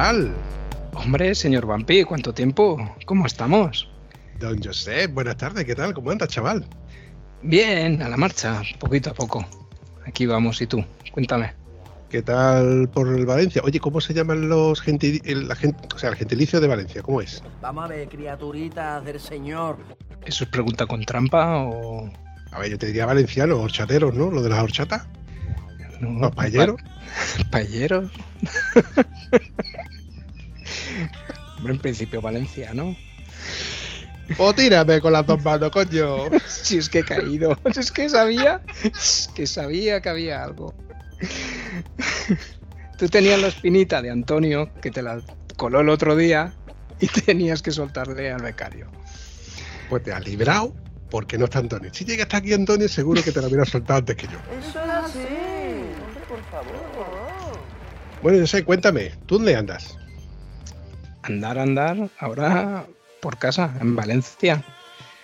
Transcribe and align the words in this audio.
Chaval? 0.00 0.32
Hombre, 0.94 1.34
señor 1.34 1.66
Vampi, 1.66 2.04
¿cuánto 2.04 2.32
tiempo? 2.32 2.78
¿Cómo 3.04 3.26
estamos? 3.26 3.86
Don 4.38 4.58
Josep, 4.62 5.12
buenas 5.12 5.36
tardes, 5.36 5.66
¿qué 5.66 5.74
tal? 5.74 5.92
¿Cómo 5.92 6.10
andas, 6.10 6.30
chaval? 6.30 6.64
Bien, 7.42 8.00
a 8.00 8.08
la 8.08 8.16
marcha, 8.16 8.62
poquito 8.78 9.10
a 9.10 9.14
poco. 9.14 9.44
Aquí 10.06 10.24
vamos, 10.24 10.58
¿y 10.62 10.66
tú? 10.66 10.82
Cuéntame. 11.12 11.52
¿Qué 12.08 12.22
tal 12.22 12.88
por 12.88 13.08
el 13.08 13.26
Valencia? 13.26 13.60
Oye, 13.62 13.78
¿cómo 13.78 14.00
se 14.00 14.14
llaman 14.14 14.48
los 14.48 14.80
gentili 14.80 15.20
la 15.34 15.54
gent 15.54 15.76
o 15.94 15.98
sea, 15.98 16.08
el 16.08 16.16
gentilicio 16.16 16.62
de 16.62 16.68
Valencia? 16.68 17.02
¿Cómo 17.02 17.20
es? 17.20 17.42
Vamos 17.60 17.84
a 17.84 17.88
ver, 17.88 18.08
criaturitas 18.08 19.04
del 19.04 19.20
señor. 19.20 19.76
¿Eso 20.24 20.44
es 20.44 20.50
pregunta 20.50 20.86
con 20.86 21.04
trampa 21.04 21.58
o...? 21.58 22.10
A 22.52 22.58
ver, 22.58 22.70
yo 22.70 22.78
te 22.78 22.86
diría 22.86 23.04
valenciano, 23.04 23.60
horchateros, 23.60 24.14
¿no? 24.14 24.30
Lo 24.30 24.42
de 24.42 24.48
las 24.48 24.60
horchatas. 24.60 25.06
No, 26.00 26.18
Los 26.20 26.34
paelleros. 26.34 26.76
pa- 26.82 27.50
¿Paelleros? 27.50 28.10
Hombre, 31.58 31.72
en 31.74 31.78
principio 31.78 32.20
Valencia, 32.20 32.72
¿no? 32.74 32.96
O 34.38 34.54
tírame 34.54 35.00
con 35.00 35.12
las 35.12 35.26
dos 35.26 35.42
manos, 35.42 35.70
coño. 35.70 36.30
Si 36.46 36.78
es 36.78 36.88
que 36.88 37.00
he 37.00 37.04
caído. 37.04 37.58
Si 37.74 37.80
es 37.80 37.90
que 37.90 38.08
sabía... 38.08 38.62
Es 38.84 39.28
que 39.34 39.46
sabía 39.46 40.00
que 40.00 40.08
había 40.08 40.42
algo. 40.44 40.74
Tú 42.96 43.08
tenías 43.08 43.40
la 43.40 43.48
espinita 43.48 44.00
de 44.00 44.10
Antonio, 44.10 44.70
que 44.80 44.90
te 44.90 45.02
la 45.02 45.20
coló 45.56 45.80
el 45.80 45.88
otro 45.88 46.14
día, 46.16 46.52
y 47.00 47.08
tenías 47.08 47.60
que 47.60 47.72
soltarle 47.72 48.30
al 48.30 48.42
becario. 48.42 48.88
Pues 49.88 50.02
te 50.04 50.12
has 50.12 50.24
librado 50.24 50.74
porque 51.10 51.36
no 51.36 51.46
está 51.46 51.58
Antonio. 51.58 51.90
Si 51.92 52.04
llega 52.04 52.22
hasta 52.22 52.36
aquí 52.36 52.52
Antonio, 52.52 52.88
seguro 52.88 53.22
que 53.24 53.32
te 53.32 53.40
lo 53.40 53.48
hubiera 53.48 53.64
soltado 53.64 53.98
antes 53.98 54.14
que 54.16 54.28
yo. 54.28 54.38
Eso 54.56 54.78
es 54.84 54.90
así. 54.90 55.26
Bueno, 58.22 58.38
Josep, 58.38 58.66
cuéntame, 58.66 59.12
¿tú 59.24 59.36
dónde 59.36 59.56
andas? 59.56 59.96
Andar, 61.22 61.58
andar, 61.58 62.10
ahora 62.18 62.84
por 63.20 63.38
casa, 63.38 63.74
en 63.80 63.96
Valencia. 63.96 64.62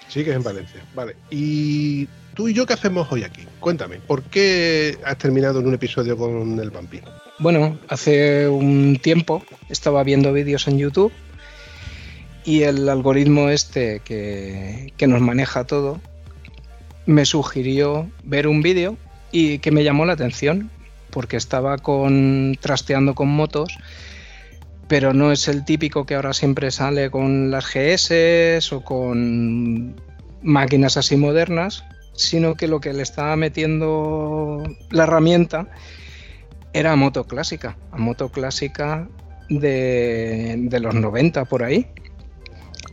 Sigues 0.08 0.34
en 0.34 0.42
Valencia. 0.42 0.82
Vale. 0.94 1.14
¿Y 1.30 2.08
tú 2.32 2.48
y 2.48 2.54
yo 2.54 2.64
qué 2.64 2.72
hacemos 2.72 3.12
hoy 3.12 3.24
aquí? 3.24 3.42
Cuéntame, 3.60 3.96
¿por 3.98 4.22
qué 4.22 4.96
has 5.04 5.18
terminado 5.18 5.60
en 5.60 5.66
un 5.66 5.74
episodio 5.74 6.16
con 6.16 6.58
el 6.58 6.70
vampiro? 6.70 7.10
Bueno, 7.38 7.78
hace 7.88 8.48
un 8.48 8.98
tiempo 9.02 9.44
estaba 9.68 10.02
viendo 10.02 10.32
vídeos 10.32 10.66
en 10.66 10.78
YouTube 10.78 11.12
y 12.46 12.62
el 12.62 12.88
algoritmo 12.88 13.50
este 13.50 14.00
que, 14.00 14.94
que 14.96 15.06
nos 15.06 15.20
maneja 15.20 15.64
todo 15.64 16.00
me 17.04 17.26
sugirió 17.26 18.10
ver 18.24 18.48
un 18.48 18.62
vídeo 18.62 18.96
y 19.32 19.58
que 19.58 19.70
me 19.70 19.84
llamó 19.84 20.06
la 20.06 20.14
atención 20.14 20.70
porque 21.16 21.38
estaba 21.38 21.78
con 21.78 22.58
trasteando 22.60 23.14
con 23.14 23.28
motos 23.28 23.78
pero 24.86 25.14
no 25.14 25.32
es 25.32 25.48
el 25.48 25.64
típico 25.64 26.04
que 26.04 26.14
ahora 26.14 26.34
siempre 26.34 26.70
sale 26.70 27.10
con 27.10 27.50
las 27.50 27.64
GS 27.72 28.70
o 28.74 28.84
con 28.84 29.96
máquinas 30.42 30.98
así 30.98 31.16
modernas, 31.16 31.84
sino 32.12 32.54
que 32.54 32.68
lo 32.68 32.80
que 32.80 32.92
le 32.92 33.02
estaba 33.02 33.34
metiendo 33.34 34.62
la 34.90 35.04
herramienta 35.04 35.68
era 36.74 36.92
a 36.92 36.96
moto 36.96 37.24
clásica, 37.24 37.78
a 37.92 37.96
moto 37.96 38.28
clásica 38.28 39.08
de, 39.48 40.68
los 40.82 40.94
90 40.94 41.46
por 41.46 41.64
ahí. 41.64 41.86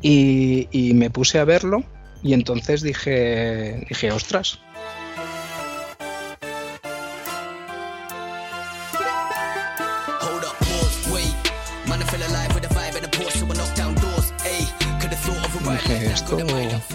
Y, 0.02 0.70
y 0.72 0.94
me 0.94 1.10
puse 1.10 1.40
a 1.40 1.44
verlo 1.46 1.84
y 2.24 2.34
entonces 2.34 2.84
dije, 2.84 3.86
dije, 3.90 4.14
ostras, 4.14 4.62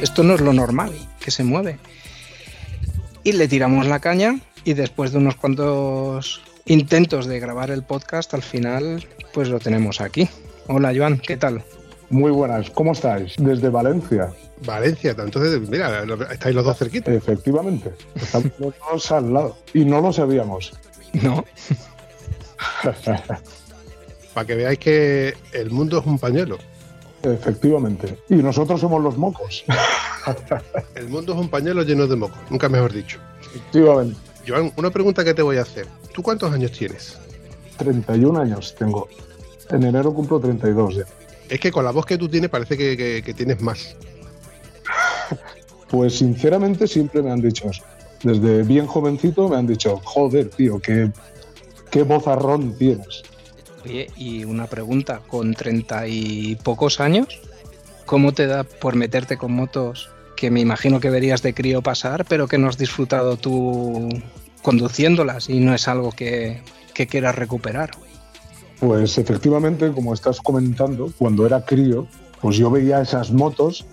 esto, 0.00 0.22
no 0.22 0.34
es 0.34 0.40
lo 0.40 0.52
normal, 0.52 0.92
que 1.20 1.30
se 1.30 1.44
mueve. 1.44 1.78
Y 3.24 3.32
le 3.32 3.48
tiramos 3.48 3.86
la 3.86 4.00
caña 4.00 4.40
y 4.64 4.74
después 4.74 5.12
de 5.12 5.18
unos 5.18 5.36
cuantos 5.36 6.42
intentos 6.66 7.26
de 7.26 7.40
grabar 7.40 7.70
el 7.70 7.82
podcast, 7.82 8.34
al 8.34 8.42
final 8.42 9.06
pues 9.32 9.48
lo 9.48 9.58
tenemos 9.58 10.00
aquí. 10.00 10.28
Hola 10.66 10.92
Joan, 10.94 11.18
¿qué 11.18 11.36
tal? 11.36 11.62
Muy 12.10 12.30
buenas, 12.30 12.70
¿cómo 12.70 12.92
estáis? 12.92 13.34
Desde 13.38 13.68
Valencia, 13.68 14.32
Valencia, 14.64 15.14
entonces, 15.18 15.68
mira, 15.68 16.04
estáis 16.30 16.54
los 16.54 16.64
dos 16.64 16.78
cerquitas. 16.78 17.14
efectivamente. 17.14 17.92
Estamos 18.14 18.52
los 18.58 18.74
dos 18.90 19.12
al 19.12 19.32
lado. 19.32 19.58
Y 19.74 19.84
no 19.84 20.00
lo 20.00 20.12
sabíamos. 20.12 20.72
No, 21.12 21.44
Para 24.34 24.46
que 24.46 24.54
veáis 24.54 24.78
que 24.78 25.34
el 25.52 25.70
mundo 25.70 26.00
es 26.00 26.06
un 26.06 26.18
pañuelo. 26.18 26.58
Efectivamente. 27.22 28.18
Y 28.28 28.36
nosotros 28.36 28.80
somos 28.80 29.02
los 29.02 29.16
mocos. 29.16 29.64
El 30.94 31.08
mundo 31.08 31.32
es 31.34 31.38
un 31.38 31.48
pañuelo 31.48 31.82
lleno 31.82 32.06
de 32.06 32.16
mocos, 32.16 32.38
nunca 32.50 32.68
mejor 32.68 32.92
dicho. 32.92 33.18
efectivamente. 33.40 34.16
Joan, 34.46 34.72
una 34.76 34.90
pregunta 34.90 35.24
que 35.24 35.34
te 35.34 35.42
voy 35.42 35.56
a 35.58 35.62
hacer. 35.62 35.86
¿Tú 36.12 36.22
cuántos 36.22 36.52
años 36.52 36.72
tienes? 36.72 37.18
31 37.76 38.40
años 38.40 38.74
tengo. 38.78 39.08
En 39.70 39.82
enero 39.84 40.12
cumplo 40.14 40.40
32 40.40 40.94
ya. 40.96 41.04
Es 41.48 41.60
que 41.60 41.70
con 41.70 41.84
la 41.84 41.90
voz 41.90 42.04
que 42.06 42.16
tú 42.18 42.28
tienes 42.28 42.50
parece 42.50 42.76
que, 42.76 42.96
que- 42.96 43.22
que 43.22 43.34
tienes 43.34 43.60
más. 43.60 43.94
Pues 45.90 46.18
sinceramente 46.18 46.86
siempre 46.86 47.22
me 47.22 47.30
han 47.30 47.40
dicho 47.40 47.68
eso. 47.70 47.82
Desde 48.22 48.62
bien 48.62 48.86
jovencito 48.86 49.48
me 49.48 49.56
han 49.56 49.66
dicho, 49.66 49.98
joder, 50.04 50.50
tío, 50.50 50.78
qué, 50.80 51.10
qué 51.90 52.02
vozarrón 52.02 52.76
tienes. 52.76 53.22
Oye, 53.84 54.08
y 54.16 54.44
una 54.44 54.66
pregunta, 54.66 55.20
con 55.26 55.54
treinta 55.54 56.06
y 56.06 56.56
pocos 56.56 57.00
años, 57.00 57.40
¿cómo 58.06 58.32
te 58.32 58.46
da 58.46 58.64
por 58.64 58.96
meterte 58.96 59.36
con 59.36 59.52
motos 59.52 60.10
que 60.36 60.50
me 60.50 60.60
imagino 60.60 61.00
que 61.00 61.10
verías 61.10 61.42
de 61.42 61.54
crío 61.54 61.82
pasar, 61.82 62.24
pero 62.28 62.48
que 62.48 62.58
no 62.58 62.68
has 62.68 62.78
disfrutado 62.78 63.36
tú 63.36 64.08
conduciéndolas 64.62 65.48
y 65.48 65.60
no 65.60 65.74
es 65.74 65.88
algo 65.88 66.12
que, 66.12 66.62
que 66.94 67.06
quieras 67.06 67.34
recuperar? 67.34 67.90
Pues 68.80 69.18
efectivamente, 69.18 69.90
como 69.92 70.14
estás 70.14 70.40
comentando, 70.40 71.12
cuando 71.18 71.46
era 71.46 71.64
crío, 71.64 72.06
pues 72.40 72.56
yo 72.56 72.70
veía 72.70 73.00
esas 73.00 73.32
motos 73.32 73.84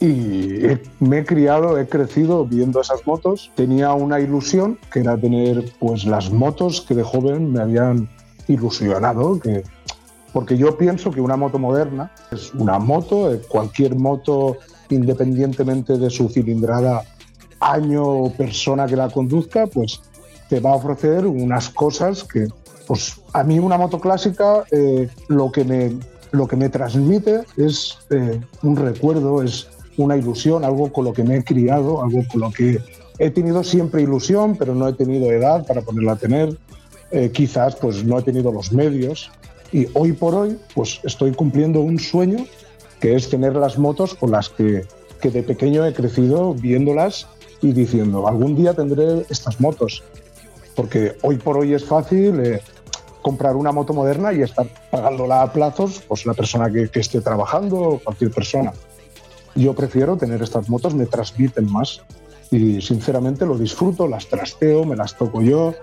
y 0.00 0.62
me 1.00 1.18
he 1.18 1.24
criado, 1.24 1.78
he 1.78 1.88
crecido 1.88 2.44
viendo 2.44 2.80
esas 2.80 3.06
motos. 3.06 3.50
Tenía 3.54 3.92
una 3.94 4.20
ilusión 4.20 4.78
que 4.92 5.00
era 5.00 5.16
tener 5.16 5.72
pues 5.78 6.04
las 6.04 6.30
motos 6.30 6.82
que 6.82 6.94
de 6.94 7.02
joven 7.02 7.52
me 7.52 7.60
habían 7.60 8.08
ilusionado, 8.48 9.38
que, 9.38 9.62
porque 10.32 10.56
yo 10.56 10.76
pienso 10.76 11.10
que 11.10 11.20
una 11.20 11.36
moto 11.36 11.58
moderna 11.58 12.12
es 12.30 12.52
una 12.54 12.78
moto, 12.78 13.32
eh, 13.32 13.40
cualquier 13.48 13.96
moto 13.96 14.58
independientemente 14.90 15.96
de 15.96 16.10
su 16.10 16.28
cilindrada, 16.28 17.04
año 17.60 18.04
o 18.04 18.32
persona 18.32 18.86
que 18.86 18.96
la 18.96 19.08
conduzca, 19.08 19.66
pues 19.66 20.00
te 20.48 20.60
va 20.60 20.72
a 20.72 20.74
ofrecer 20.74 21.26
unas 21.26 21.70
cosas 21.70 22.24
que, 22.24 22.48
pues 22.86 23.20
a 23.32 23.42
mí 23.42 23.58
una 23.58 23.78
moto 23.78 24.00
clásica 24.00 24.64
eh, 24.70 25.08
lo, 25.28 25.50
que 25.50 25.64
me, 25.64 25.96
lo 26.32 26.46
que 26.46 26.56
me 26.56 26.68
transmite 26.68 27.42
es 27.56 27.98
eh, 28.10 28.40
un 28.62 28.76
recuerdo, 28.76 29.42
es 29.42 29.68
una 29.96 30.16
ilusión, 30.16 30.64
algo 30.64 30.92
con 30.92 31.04
lo 31.04 31.12
que 31.12 31.24
me 31.24 31.36
he 31.36 31.44
criado, 31.44 32.02
algo 32.02 32.22
con 32.30 32.40
lo 32.40 32.50
que 32.50 32.80
he 33.18 33.30
tenido 33.30 33.62
siempre 33.62 34.02
ilusión, 34.02 34.56
pero 34.56 34.74
no 34.74 34.88
he 34.88 34.92
tenido 34.92 35.30
edad 35.30 35.66
para 35.66 35.82
poderla 35.82 36.12
a 36.12 36.16
tener. 36.16 36.56
Eh, 37.14 37.30
quizás 37.30 37.76
pues 37.76 38.04
no 38.04 38.18
he 38.18 38.22
tenido 38.22 38.50
los 38.50 38.72
medios 38.72 39.30
y 39.70 39.86
hoy 39.94 40.14
por 40.14 40.34
hoy 40.34 40.58
pues 40.74 40.98
estoy 41.04 41.30
cumpliendo 41.30 41.78
un 41.78 42.00
sueño 42.00 42.44
que 42.98 43.14
es 43.14 43.30
tener 43.30 43.54
las 43.54 43.78
motos 43.78 44.14
con 44.14 44.32
las 44.32 44.48
que, 44.48 44.84
que 45.20 45.30
de 45.30 45.44
pequeño 45.44 45.86
he 45.86 45.94
crecido 45.94 46.54
viéndolas 46.54 47.28
y 47.62 47.70
diciendo, 47.70 48.26
algún 48.26 48.56
día 48.56 48.74
tendré 48.74 49.24
estas 49.30 49.60
motos, 49.60 50.02
porque 50.74 51.16
hoy 51.22 51.36
por 51.36 51.56
hoy 51.56 51.74
es 51.74 51.84
fácil 51.84 52.40
eh, 52.40 52.60
comprar 53.22 53.54
una 53.54 53.70
moto 53.70 53.92
moderna 53.94 54.32
y 54.32 54.42
estar 54.42 54.66
pagándola 54.90 55.42
a 55.42 55.52
plazos, 55.52 56.02
pues 56.08 56.26
la 56.26 56.34
persona 56.34 56.68
que, 56.68 56.88
que 56.88 56.98
esté 56.98 57.20
trabajando 57.20 57.76
o 57.76 57.98
cualquier 58.00 58.32
persona. 58.32 58.72
Yo 59.54 59.72
prefiero 59.72 60.16
tener 60.16 60.42
estas 60.42 60.68
motos, 60.68 60.96
me 60.96 61.06
transmiten 61.06 61.70
más 61.70 62.02
y 62.50 62.82
sinceramente 62.82 63.46
lo 63.46 63.56
disfruto, 63.56 64.08
las 64.08 64.26
trasteo, 64.26 64.84
me 64.84 64.96
las 64.96 65.16
toco 65.16 65.42
yo, 65.42 65.74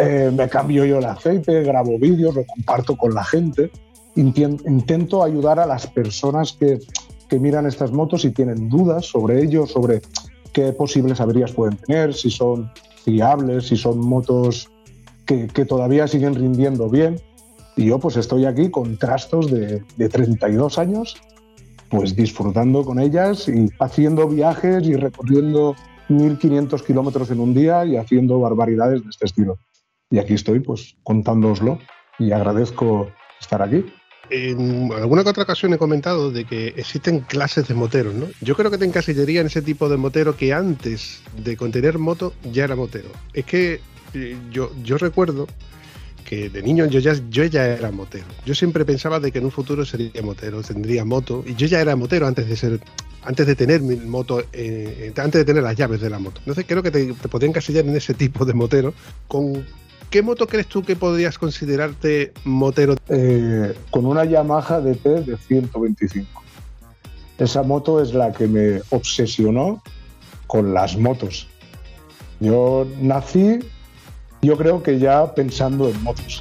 eh, 0.00 0.30
me 0.34 0.48
cambio 0.48 0.84
yo 0.84 0.98
el 0.98 1.04
aceite, 1.04 1.62
grabo 1.62 1.98
vídeos, 1.98 2.34
lo 2.34 2.44
comparto 2.46 2.96
con 2.96 3.14
la 3.14 3.24
gente. 3.24 3.70
Intento 4.16 5.22
ayudar 5.22 5.60
a 5.60 5.66
las 5.66 5.86
personas 5.86 6.56
que, 6.58 6.78
miran 7.38 7.66
estas 7.66 7.92
motos 7.92 8.24
y 8.24 8.32
tienen 8.32 8.68
dudas 8.68 9.06
sobre 9.06 9.40
ello, 9.40 9.64
sobre 9.64 10.02
qué 10.52 10.72
posibles 10.72 11.20
averías 11.20 11.52
pueden 11.52 11.76
tener, 11.76 12.12
si 12.12 12.28
son 12.28 12.72
fiables, 13.04 13.68
si 13.68 13.76
son 13.76 14.00
motos 14.00 14.68
que, 15.26 15.46
que 15.46 15.64
todavía 15.64 16.08
siguen 16.08 16.34
rindiendo 16.34 16.88
bien. 16.88 17.20
Y 17.76 17.84
yo 17.84 18.00
pues 18.00 18.16
estoy 18.16 18.46
aquí 18.46 18.68
con 18.68 18.96
trastos 18.96 19.48
de, 19.48 19.84
de 19.96 20.08
32 20.08 20.78
años, 20.78 21.14
pues 21.88 22.16
disfrutando 22.16 22.84
con 22.84 22.98
ellas 22.98 23.46
y 23.46 23.68
haciendo 23.78 24.26
viajes 24.26 24.82
y 24.88 24.96
recorriendo 24.96 25.76
1.500 26.08 26.84
kilómetros 26.84 27.30
en 27.30 27.38
un 27.38 27.54
día 27.54 27.84
y 27.84 27.96
haciendo 27.96 28.40
barbaridades 28.40 29.04
de 29.04 29.10
este 29.10 29.26
estilo. 29.26 29.58
Y 30.10 30.18
aquí 30.18 30.34
estoy 30.34 30.60
pues 30.60 30.96
contándoslo 31.04 31.78
y 32.18 32.32
agradezco 32.32 33.10
estar 33.40 33.62
aquí. 33.62 33.84
En 34.28 34.92
alguna 34.92 35.24
que 35.24 35.30
otra 35.30 35.42
ocasión 35.42 35.72
he 35.72 35.78
comentado 35.78 36.30
de 36.30 36.44
que 36.44 36.68
existen 36.76 37.20
clases 37.20 37.66
de 37.66 37.74
moteros, 37.74 38.14
¿no? 38.14 38.26
Yo 38.40 38.54
creo 38.54 38.70
que 38.70 38.78
te 38.78 38.84
encasillaría 38.84 39.40
en 39.40 39.48
ese 39.48 39.62
tipo 39.62 39.88
de 39.88 39.96
motero 39.96 40.36
que 40.36 40.52
antes 40.52 41.22
de 41.36 41.56
contener 41.56 41.98
moto 41.98 42.32
ya 42.52 42.64
era 42.64 42.76
motero. 42.76 43.08
Es 43.34 43.44
que 43.44 43.80
eh, 44.14 44.36
yo, 44.52 44.70
yo 44.84 44.98
recuerdo 44.98 45.48
que 46.24 46.48
de 46.48 46.62
niño 46.62 46.86
yo 46.86 47.00
ya, 47.00 47.14
yo 47.28 47.44
ya 47.44 47.66
era 47.66 47.90
motero. 47.90 48.26
Yo 48.46 48.54
siempre 48.54 48.84
pensaba 48.84 49.18
de 49.18 49.32
que 49.32 49.38
en 49.38 49.46
un 49.46 49.50
futuro 49.50 49.84
sería 49.84 50.22
motero, 50.22 50.62
tendría 50.62 51.04
moto. 51.04 51.42
Y 51.44 51.56
yo 51.56 51.66
ya 51.66 51.80
era 51.80 51.96
motero 51.96 52.28
antes 52.28 52.48
de 52.48 52.54
ser, 52.54 52.80
antes 53.24 53.48
de 53.48 53.56
tener 53.56 53.80
mi 53.80 53.96
moto, 53.96 54.44
eh, 54.52 55.12
antes 55.16 55.40
de 55.40 55.44
tener 55.44 55.64
las 55.64 55.74
llaves 55.74 56.00
de 56.00 56.08
la 56.08 56.20
moto. 56.20 56.38
Entonces 56.40 56.66
creo 56.68 56.84
que 56.84 56.92
te, 56.92 57.12
te 57.14 57.28
podría 57.28 57.48
encasillar 57.48 57.84
en 57.84 57.96
ese 57.96 58.14
tipo 58.14 58.44
de 58.44 58.54
motero. 58.54 58.94
¿Con 59.26 59.66
qué 60.10 60.22
moto 60.22 60.46
crees 60.46 60.66
tú 60.66 60.82
que 60.82 60.96
podrías 60.96 61.38
considerarte 61.38 62.32
motero? 62.44 62.96
Eh, 63.08 63.74
con 63.90 64.06
una 64.06 64.24
Yamaha 64.24 64.80
DT 64.80 65.24
de 65.24 65.36
125. 65.36 66.42
Esa 67.38 67.62
moto 67.62 68.02
es 68.02 68.12
la 68.12 68.32
que 68.32 68.46
me 68.46 68.82
obsesionó 68.90 69.82
con 70.46 70.74
las 70.74 70.96
motos. 70.96 71.48
Yo 72.40 72.86
nací, 73.00 73.60
yo 74.42 74.56
creo 74.58 74.82
que 74.82 74.98
ya 74.98 75.34
pensando 75.34 75.88
en 75.88 76.02
motos. 76.02 76.40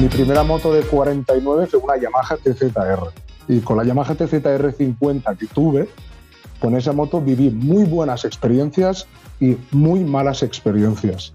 Mi 0.00 0.06
primera 0.08 0.44
moto 0.44 0.72
de 0.72 0.82
49 0.82 1.66
fue 1.66 1.80
una 1.80 1.96
Yamaha 1.96 2.36
TZR. 2.36 3.10
Y 3.48 3.58
con 3.60 3.78
la 3.78 3.84
Yamaha 3.84 4.14
TZR 4.14 4.72
50 4.72 5.34
que 5.34 5.46
tuve, 5.46 5.88
con 6.60 6.76
esa 6.76 6.92
moto 6.92 7.20
viví 7.20 7.50
muy 7.50 7.84
buenas 7.84 8.24
experiencias 8.24 9.08
y 9.40 9.56
muy 9.72 10.04
malas 10.04 10.44
experiencias. 10.44 11.32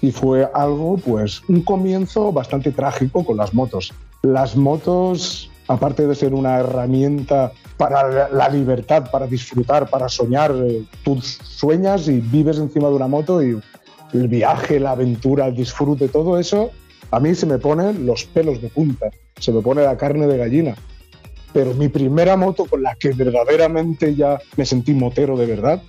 Y 0.00 0.12
fue 0.12 0.48
algo, 0.54 0.98
pues, 0.98 1.42
un 1.48 1.62
comienzo 1.62 2.30
bastante 2.30 2.70
trágico 2.70 3.24
con 3.24 3.38
las 3.38 3.52
motos. 3.54 3.92
Las 4.22 4.56
motos, 4.56 5.50
aparte 5.66 6.06
de 6.06 6.14
ser 6.14 6.32
una 6.32 6.58
herramienta 6.58 7.50
para 7.76 8.28
la- 8.28 8.48
libertad, 8.48 9.10
para 9.10 9.26
disfrutar, 9.26 9.90
para 9.90 10.08
soñar, 10.08 10.54
eh, 10.54 10.84
tú 11.02 11.20
sueñas 11.20 12.06
y 12.06 12.20
vives 12.20 12.58
encima 12.58 12.88
de 12.88 12.94
una 12.94 13.08
moto 13.08 13.42
y 13.42 13.58
el 14.12 14.28
viaje, 14.28 14.78
la 14.78 14.92
aventura, 14.92 15.48
el 15.48 15.56
disfrute, 15.56 16.06
todo 16.08 16.38
eso, 16.38 16.70
a 17.10 17.20
mí 17.20 17.34
se 17.34 17.46
me 17.46 17.58
ponen 17.58 18.06
los 18.06 18.24
pelos 18.24 18.60
de 18.60 18.68
punta, 18.68 19.10
se 19.38 19.52
me 19.52 19.60
pone 19.62 19.82
la 19.82 19.96
carne 19.96 20.26
de 20.26 20.36
gallina 20.36 20.74
pero 21.56 21.72
mi 21.72 21.88
primera 21.88 22.36
moto 22.36 22.66
con 22.66 22.82
la 22.82 22.94
que 22.96 23.12
verdaderamente 23.12 24.14
ya 24.14 24.38
me 24.58 24.66
sentí 24.66 24.92
motero 24.92 25.38
de 25.38 25.46
verdad, 25.46 25.82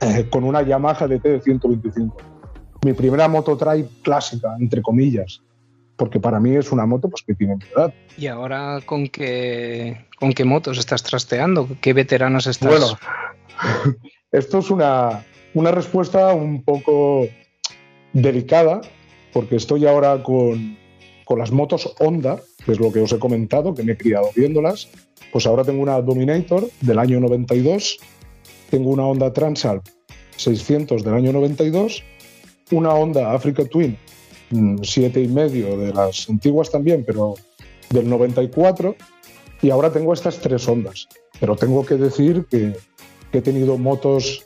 eh, 0.00 0.28
con 0.30 0.44
una 0.44 0.62
Yamaha 0.62 1.08
DT 1.08 1.24
de 1.24 1.40
125. 1.40 2.16
Mi 2.84 2.92
primera 2.92 3.26
moto 3.26 3.56
trail 3.56 3.88
clásica, 4.04 4.54
entre 4.60 4.80
comillas, 4.80 5.42
porque 5.96 6.20
para 6.20 6.38
mí 6.38 6.54
es 6.54 6.70
una 6.70 6.86
moto 6.86 7.10
pues, 7.10 7.24
que 7.24 7.34
tiene 7.34 7.56
mi 7.56 7.64
edad. 7.74 7.92
¿Y 8.16 8.28
ahora 8.28 8.78
con 8.86 9.08
qué, 9.08 10.06
con 10.16 10.32
qué 10.32 10.44
motos 10.44 10.78
estás 10.78 11.02
trasteando? 11.02 11.68
¿Qué 11.80 11.92
veteranos 11.92 12.46
estás? 12.46 12.70
Bueno, 12.70 12.96
esto 14.30 14.58
es 14.60 14.70
una, 14.70 15.24
una 15.54 15.72
respuesta 15.72 16.32
un 16.32 16.62
poco 16.62 17.26
delicada, 18.12 18.80
porque 19.38 19.54
estoy 19.54 19.86
ahora 19.86 20.20
con, 20.20 20.76
con 21.24 21.38
las 21.38 21.52
motos 21.52 21.94
Honda, 22.00 22.42
que 22.66 22.72
es 22.72 22.80
lo 22.80 22.90
que 22.90 22.98
os 22.98 23.12
he 23.12 23.20
comentado, 23.20 23.72
que 23.72 23.84
me 23.84 23.92
he 23.92 23.96
criado 23.96 24.30
viéndolas. 24.34 24.88
Pues 25.30 25.46
ahora 25.46 25.62
tengo 25.62 25.80
una 25.80 26.02
Dominator 26.02 26.68
del 26.80 26.98
año 26.98 27.20
92, 27.20 27.98
tengo 28.68 28.90
una 28.90 29.06
Honda 29.06 29.32
Transalp 29.32 29.86
600 30.34 31.04
del 31.04 31.14
año 31.14 31.32
92, 31.32 32.02
una 32.72 32.92
Honda 32.94 33.30
Africa 33.30 33.64
Twin 33.64 33.96
mm, 34.50 34.78
siete 34.82 35.22
y 35.22 35.28
medio 35.28 35.78
de 35.78 35.94
las 35.94 36.28
antiguas 36.28 36.72
también, 36.72 37.04
pero 37.06 37.34
del 37.90 38.10
94, 38.10 38.96
y 39.62 39.70
ahora 39.70 39.92
tengo 39.92 40.14
estas 40.14 40.40
tres 40.40 40.66
Hondas. 40.66 41.06
Pero 41.38 41.54
tengo 41.54 41.86
que 41.86 41.94
decir 41.94 42.46
que, 42.50 42.76
que 43.30 43.38
he 43.38 43.42
tenido 43.42 43.78
motos 43.78 44.44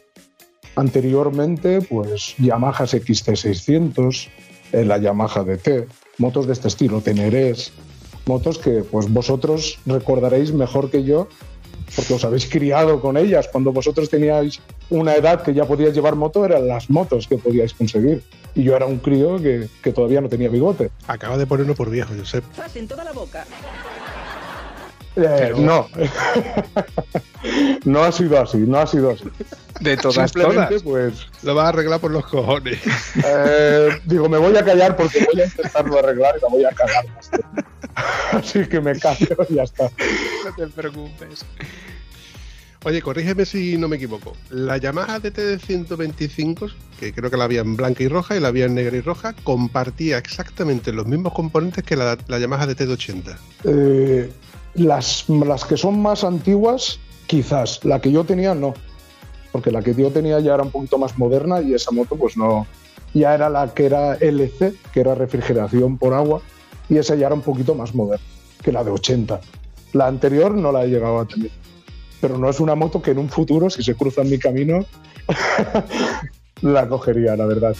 anteriormente, 0.77 1.81
pues 1.81 2.35
Yamaha 2.37 2.85
XT600, 2.85 4.29
eh, 4.29 4.52
la 4.73 4.99
Yamaha 4.99 5.45
DT, 5.45 5.87
motos 6.19 6.47
de 6.47 6.53
este 6.53 6.69
estilo, 6.69 7.01
Tenerés, 7.01 7.73
motos 8.27 8.59
que 8.59 8.83
pues 8.83 9.13
vosotros 9.13 9.79
recordaréis 9.87 10.53
mejor 10.53 10.91
que 10.91 11.05
yo 11.05 11.29
porque 11.95 12.15
os 12.15 12.25
habéis 12.25 12.47
criado 12.47 13.01
con 13.01 13.17
ellas. 13.17 13.49
Cuando 13.49 13.73
vosotros 13.73 14.09
teníais 14.09 14.61
una 14.91 15.15
edad 15.15 15.43
que 15.43 15.55
ya 15.55 15.65
podíais 15.65 15.95
llevar 15.95 16.17
moto, 16.17 16.45
eran 16.45 16.67
las 16.67 16.91
motos 16.91 17.27
que 17.27 17.37
podíais 17.37 17.75
conseguir. 17.75 18.23
Y 18.55 18.63
yo 18.63 18.77
era 18.77 18.87
un 18.87 18.99
crío 18.99 19.37
que, 19.37 19.69
que 19.83 19.93
todavía 19.93 20.21
no 20.21 20.29
tenía 20.29 20.49
bigote. 20.49 20.91
Acaba 21.07 21.37
de 21.37 21.47
ponerlo 21.47 21.75
por 21.75 21.91
viejo, 21.91 22.15
Josep. 22.19 22.45
¡Zas 22.55 22.77
en 22.77 22.89
toda 22.89 23.05
la 23.05 23.13
boca! 23.13 23.45
Eh, 25.17 25.53
No. 25.57 25.89
no 27.85 28.03
ha 28.03 28.13
sido 28.13 28.41
así, 28.41 28.59
no 28.59 28.79
ha 28.79 28.87
sido 28.87 29.11
así. 29.11 29.25
De 29.81 29.97
todas, 29.97 30.31
Simplemente, 30.31 30.81
todas. 30.81 30.83
pues, 30.83 31.27
Lo 31.43 31.55
vas 31.55 31.67
a 31.67 31.69
arreglar 31.71 32.01
por 32.01 32.11
los 32.13 32.25
cojones. 32.27 32.79
eh, 33.25 33.89
digo, 34.05 34.29
me 34.29 34.39
voy 34.39 34.57
a 34.57 34.65
callar 34.65 34.97
porque 34.97 35.27
voy 35.33 35.43
a 35.43 35.47
intentarlo 35.47 35.99
arreglar 35.99 36.35
y 36.39 36.43
la 36.43 36.49
voy 36.49 36.65
a 36.65 36.71
cagar. 36.71 37.05
Así 38.33 38.65
que 38.67 38.81
me 38.81 38.99
callo 38.99 39.37
y 39.49 39.55
ya 39.57 39.65
está. 39.65 39.91
No 40.45 40.55
te 40.57 40.67
preocupes. 40.69 41.45
Oye, 42.85 43.01
corrígeme 43.01 43.45
si 43.45 43.77
no 43.77 43.87
me 43.89 43.97
equivoco. 43.97 44.37
La 44.51 44.77
Yamaha 44.77 45.21
DT 45.21 45.37
de 45.41 45.59
125, 45.59 46.67
que 46.99 47.13
creo 47.13 47.31
que 47.31 47.37
la 47.37 47.45
había 47.45 47.61
en 47.61 47.77
blanca 47.77 48.03
y 48.03 48.09
roja 48.09 48.37
y 48.37 48.41
la 48.41 48.49
había 48.49 48.65
en 48.65 48.75
negra 48.75 48.97
y 48.97 49.01
roja, 49.01 49.35
compartía 49.45 50.19
exactamente 50.19 50.93
los 50.93 51.07
mismos 51.07 51.33
componentes 51.33 51.85
que 51.85 51.95
la, 51.97 52.17
la 52.27 52.39
Yamaha 52.41 52.67
DT 52.67 52.87
de 52.87 52.93
80. 52.93 53.39
Eh, 53.65 54.33
las, 54.75 55.29
las 55.29 55.65
que 55.65 55.77
son 55.77 56.01
más 56.01 56.25
antiguas, 56.25 56.99
quizás. 57.27 57.85
La 57.85 58.01
que 58.01 58.13
yo 58.13 58.25
tenía, 58.25 58.55
no. 58.55 58.75
Porque 59.53 59.71
la 59.71 59.83
que 59.83 59.95
yo 59.95 60.11
tenía 60.11 60.41
ya 60.41 60.55
era 60.55 60.63
un 60.63 60.71
poquito 60.71 60.99
más 60.99 61.19
moderna 61.19 61.61
y 61.61 61.75
esa 61.75 61.91
moto, 61.91 62.17
pues 62.17 62.37
no. 62.37 62.67
Ya 63.15 63.35
era 63.35 63.51
la 63.51 63.73
que 63.75 63.87
era 63.87 64.15
LC, 64.15 64.75
que 64.93 65.01
era 65.01 65.15
refrigeración 65.15 65.99
por 65.99 66.15
agua, 66.15 66.41
y 66.89 66.97
esa 66.97 67.15
ya 67.15 67.27
era 67.27 67.35
un 67.35 67.43
poquito 67.43 67.75
más 67.75 67.95
moderna 67.95 68.25
que 68.63 68.73
la 68.73 68.85
de 68.85 68.91
80. 68.91 69.41
La 69.93 70.07
anterior 70.07 70.55
no 70.55 70.73
la 70.73 70.85
he 70.85 70.89
llegado 70.89 71.21
a 71.21 71.27
tener. 71.27 71.51
Pero 72.21 72.39
no 72.39 72.49
es 72.49 72.61
una 72.61 72.75
moto 72.75 73.03
que 73.03 73.11
en 73.11 73.19
un 73.19 73.29
futuro, 73.29 73.69
si 73.69 73.83
se 73.83 73.95
cruza 73.95 74.23
en 74.23 74.31
mi 74.31 74.39
camino, 74.39 74.87
la 76.63 76.89
cogería, 76.89 77.37
la 77.37 77.47
verdad. 77.47 77.75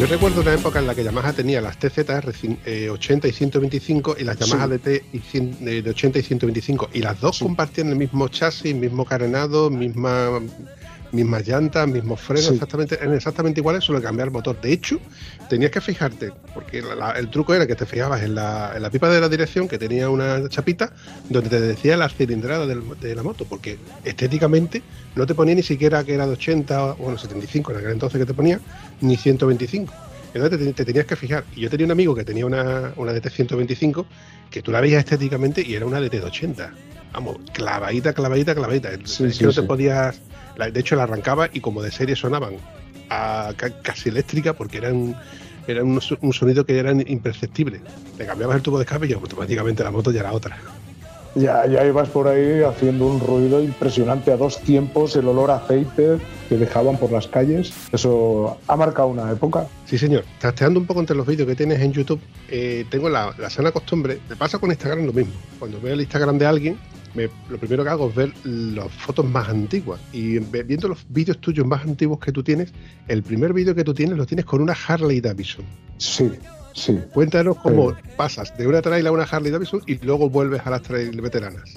Yo 0.00 0.06
recuerdo 0.06 0.40
una 0.40 0.54
época 0.54 0.78
en 0.78 0.86
la 0.86 0.94
que 0.94 1.04
Yamaha 1.04 1.34
tenía 1.34 1.60
las 1.60 1.78
TZR 1.78 2.32
cin- 2.32 2.56
eh, 2.64 2.88
80 2.88 3.28
y 3.28 3.32
125 3.32 4.16
y 4.18 4.24
las 4.24 4.38
Yamaha 4.38 4.66
Sí. 4.66 4.72
DT 4.72 5.04
y 5.12 5.20
eh, 5.68 5.82
de 5.82 5.90
80 5.90 6.18
y 6.18 6.22
125. 6.22 6.88
Y 6.94 7.00
las 7.00 7.20
dos 7.20 7.40
compartían 7.40 7.88
el 7.88 7.96
mismo 7.96 8.26
chasis, 8.28 8.74
mismo 8.74 9.04
carenado, 9.04 9.68
misma 9.68 10.40
mismas 11.12 11.46
llantas, 11.46 11.88
mismos 11.88 12.20
frenos, 12.20 12.46
Sí. 12.46 12.54
exactamente, 12.54 12.98
exactamente 13.16 13.60
iguales, 13.60 13.84
solo 13.84 14.00
cambiar 14.00 14.28
el 14.28 14.32
motor. 14.32 14.60
De 14.60 14.72
hecho, 14.72 14.98
tenías 15.48 15.70
que 15.70 15.80
fijarte, 15.80 16.32
porque 16.54 16.80
la- 16.82 16.94
la- 16.94 17.10
el 17.12 17.30
truco 17.30 17.54
era 17.54 17.66
que 17.66 17.74
te 17.74 17.86
fijabas 17.86 18.22
en 18.22 18.34
la, 18.34 18.72
en 18.76 18.82
la 18.82 18.90
pipa 18.90 19.08
de 19.08 19.20
la 19.20 19.28
dirección, 19.28 19.66
que 19.68 19.78
tenía 19.78 20.08
una 20.08 20.48
chapita, 20.48 20.92
donde 21.28 21.48
te 21.50 21.60
decía 21.60 21.96
la 21.96 22.08
cilindrada 22.08 22.66
del- 22.66 22.82
de 23.00 23.14
la 23.14 23.22
moto, 23.22 23.44
porque 23.44 23.78
estéticamente 24.04 24.82
no 25.14 25.26
te 25.26 25.34
ponía 25.34 25.54
ni 25.54 25.62
siquiera 25.62 26.04
que 26.04 26.14
era 26.14 26.26
de 26.26 26.32
80, 26.32 26.92
bueno, 26.92 27.18
75 27.18 27.72
en 27.72 27.78
aquel 27.78 27.90
entonces 27.92 28.18
que 28.18 28.26
te 28.26 28.34
ponía, 28.34 28.60
ni 29.00 29.16
125. 29.16 29.92
Entonces 30.34 30.58
te, 30.58 30.72
te 30.72 30.84
tenías 30.84 31.06
que 31.06 31.16
fijar. 31.16 31.44
Y 31.56 31.60
yo 31.62 31.70
tenía 31.70 31.86
un 31.86 31.92
amigo 31.92 32.14
que 32.14 32.24
tenía 32.24 32.46
una, 32.46 32.92
una 32.96 33.12
DT 33.12 33.30
125 33.30 34.06
que 34.50 34.62
tú 34.62 34.70
la 34.72 34.80
veías 34.80 35.00
estéticamente 35.04 35.62
y 35.66 35.74
era 35.74 35.86
una 35.86 36.00
DT 36.00 36.12
de 36.20 36.24
80. 36.24 36.72
Vamos, 37.12 37.38
clavadita, 37.52 38.12
clavadita, 38.12 38.54
clavadita. 38.54 38.90
Sí, 39.04 39.24
es 39.24 39.32
sí, 39.34 39.38
que 39.40 39.46
no 39.46 39.52
te 39.52 39.60
sí. 39.62 39.66
podías. 39.66 40.20
la- 40.56 40.70
de 40.70 40.80
hecho, 40.80 40.94
la 40.96 41.02
arrancaba 41.04 41.48
y 41.52 41.60
como 41.60 41.82
de 41.82 41.90
serie 41.90 42.14
sonaban 42.16 42.54
a 43.08 43.52
casi 43.82 44.08
eléctrica 44.08 44.52
porque 44.54 44.78
eran. 44.78 45.16
Era 45.66 45.84
un 45.84 46.00
sonido 46.32 46.64
que 46.64 46.78
era 46.78 46.90
imperceptible. 46.92 47.80
Le 48.18 48.26
cambiabas 48.26 48.56
el 48.56 48.62
tubo 48.62 48.78
de 48.78 48.84
escape 48.84 49.06
y 49.06 49.12
automáticamente 49.12 49.84
la 49.84 49.90
moto 49.92 50.10
ya 50.10 50.20
era 50.20 50.32
otra. 50.32 50.56
Ya, 51.36 51.64
ya 51.66 51.86
ibas 51.86 52.08
por 52.08 52.26
ahí 52.26 52.62
haciendo 52.62 53.06
un 53.06 53.20
ruido 53.20 53.62
impresionante 53.62 54.32
a 54.32 54.36
dos 54.36 54.58
tiempos, 54.60 55.14
el 55.14 55.28
olor 55.28 55.50
a 55.52 55.56
aceite 55.56 56.18
que 56.48 56.56
dejaban 56.56 56.96
por 56.96 57.12
las 57.12 57.28
calles. 57.28 57.72
Eso 57.92 58.58
ha 58.66 58.76
marcado 58.76 59.08
una 59.08 59.30
época. 59.30 59.66
Sí, 59.86 59.96
señor. 59.96 60.24
Trasteando 60.40 60.80
un 60.80 60.86
poco 60.86 60.98
entre 61.00 61.14
los 61.14 61.26
vídeos 61.26 61.46
que 61.48 61.54
tienes 61.54 61.80
en 61.80 61.92
YouTube, 61.92 62.20
eh, 62.48 62.84
tengo 62.90 63.08
la, 63.08 63.32
la 63.38 63.48
sana 63.48 63.70
costumbre. 63.70 64.18
Me 64.28 64.34
pasa 64.34 64.58
con 64.58 64.70
Instagram 64.70 65.06
lo 65.06 65.12
mismo. 65.12 65.32
Cuando 65.60 65.80
veo 65.80 65.94
el 65.94 66.00
Instagram 66.00 66.36
de 66.38 66.46
alguien, 66.46 66.78
me- 67.14 67.28
lo 67.48 67.58
primero 67.58 67.84
que 67.84 67.90
hago 67.90 68.08
es 68.08 68.14
ver 68.16 68.32
las 68.44 68.90
fotos 68.90 69.24
más 69.24 69.48
antiguas. 69.48 70.00
Y 70.12 70.38
viendo 70.40 70.88
los 70.88 71.06
vídeos 71.08 71.38
tuyos 71.38 71.64
más 71.64 71.82
antiguos 71.84 72.18
que 72.18 72.32
tú 72.32 72.42
tienes, 72.42 72.72
el 73.06 73.22
primer 73.22 73.52
vídeo 73.52 73.72
que 73.74 73.84
tú 73.84 73.94
tienes 73.94 74.16
lo 74.18 74.26
tienes 74.26 74.44
con 74.46 74.60
una 74.62 74.74
Harley 74.88 75.20
Davidson. 75.20 75.64
Sí, 75.98 76.28
sí. 76.74 76.98
Cuéntanos 77.12 77.56
cómo 77.58 77.90
Sí. 77.90 77.96
pasas 78.16 78.56
de 78.56 78.66
una 78.66 78.82
trail 78.82 79.06
a 79.06 79.12
una 79.12 79.24
Harley 79.24 79.50
Davidson 79.50 79.82
y 79.86 79.98
luego 79.98 80.28
vuelves 80.30 80.62
a 80.64 80.70
las 80.70 80.82
trail 80.82 81.20
veteranas. 81.20 81.74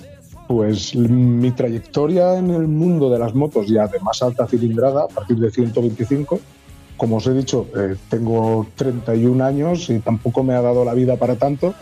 Pues 0.48 0.96
mi 0.96 1.52
trayectoria 1.52 2.38
en 2.38 2.52
el 2.52 2.68
mundo 2.68 3.10
de 3.10 3.18
las 3.18 3.34
motos 3.34 3.68
ya 3.68 3.88
de 3.88 4.00
más 4.00 4.22
alta 4.22 4.46
cilindrada, 4.46 5.06
a 5.06 5.08
partir 5.08 5.38
de 5.38 5.50
125, 5.50 6.40
como 6.98 7.18
os 7.18 7.28
he 7.28 7.34
dicho, 7.34 7.68
eh, 7.76 7.96
tengo 8.10 8.68
31 8.76 9.42
años 9.42 9.90
y 9.90 10.00
tampoco 10.00 10.44
me 10.44 10.54
ha 10.54 10.62
dado 10.62 10.84
la 10.86 10.94
vida 10.94 11.16
para 11.16 11.36
tanto, 11.36 11.74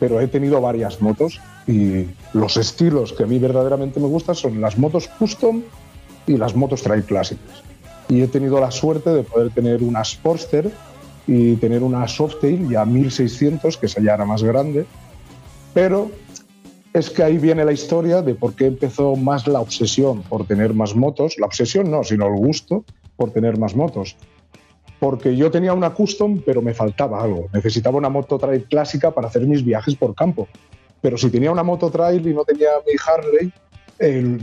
pero 0.00 0.20
he 0.20 0.26
tenido 0.28 0.60
varias 0.60 1.00
motos 1.00 1.40
y 1.66 2.06
los 2.32 2.56
estilos 2.56 3.12
que 3.12 3.22
a 3.22 3.26
mí 3.26 3.38
verdaderamente 3.38 3.98
me 4.00 4.06
gustan 4.08 4.34
son 4.34 4.60
las 4.60 4.78
motos 4.78 5.08
custom 5.18 5.62
y 6.26 6.36
las 6.36 6.54
motos 6.54 6.82
trail 6.82 7.04
clásicas. 7.04 7.62
Y 8.08 8.22
he 8.22 8.26
tenido 8.26 8.60
la 8.60 8.70
suerte 8.70 9.10
de 9.10 9.22
poder 9.22 9.50
tener 9.50 9.82
una 9.82 10.04
Sportster 10.04 10.70
y 11.28 11.56
tener 11.56 11.82
una 11.82 12.08
Softail 12.08 12.68
ya 12.70 12.86
1600, 12.86 13.76
que 13.76 13.86
esa 13.86 14.00
ya 14.00 14.14
era 14.14 14.24
más 14.24 14.42
grande, 14.42 14.86
pero 15.74 16.10
es 16.94 17.10
que 17.10 17.22
ahí 17.22 17.36
viene 17.36 17.64
la 17.66 17.72
historia 17.72 18.22
de 18.22 18.34
por 18.34 18.54
qué 18.54 18.66
empezó 18.66 19.14
más 19.14 19.46
la 19.46 19.60
obsesión 19.60 20.22
por 20.22 20.46
tener 20.46 20.72
más 20.72 20.96
motos. 20.96 21.36
La 21.38 21.46
obsesión 21.46 21.90
no, 21.90 22.02
sino 22.02 22.26
el 22.26 22.32
gusto 22.32 22.82
por 23.16 23.30
tener 23.30 23.58
más 23.58 23.76
motos. 23.76 24.16
Porque 24.98 25.36
yo 25.36 25.50
tenía 25.50 25.74
una 25.74 25.90
custom, 25.90 26.40
pero 26.44 26.62
me 26.62 26.72
faltaba 26.72 27.22
algo. 27.22 27.46
Necesitaba 27.52 27.98
una 27.98 28.08
moto 28.08 28.38
trail 28.38 28.64
clásica 28.64 29.10
para 29.10 29.28
hacer 29.28 29.42
mis 29.46 29.62
viajes 29.62 29.94
por 29.96 30.14
campo. 30.14 30.48
Pero 31.02 31.18
si 31.18 31.30
tenía 31.30 31.52
una 31.52 31.62
moto 31.62 31.90
trail 31.90 32.26
y 32.26 32.32
no 32.32 32.42
tenía 32.44 32.70
mi 32.86 32.94
Harley, 33.06 33.52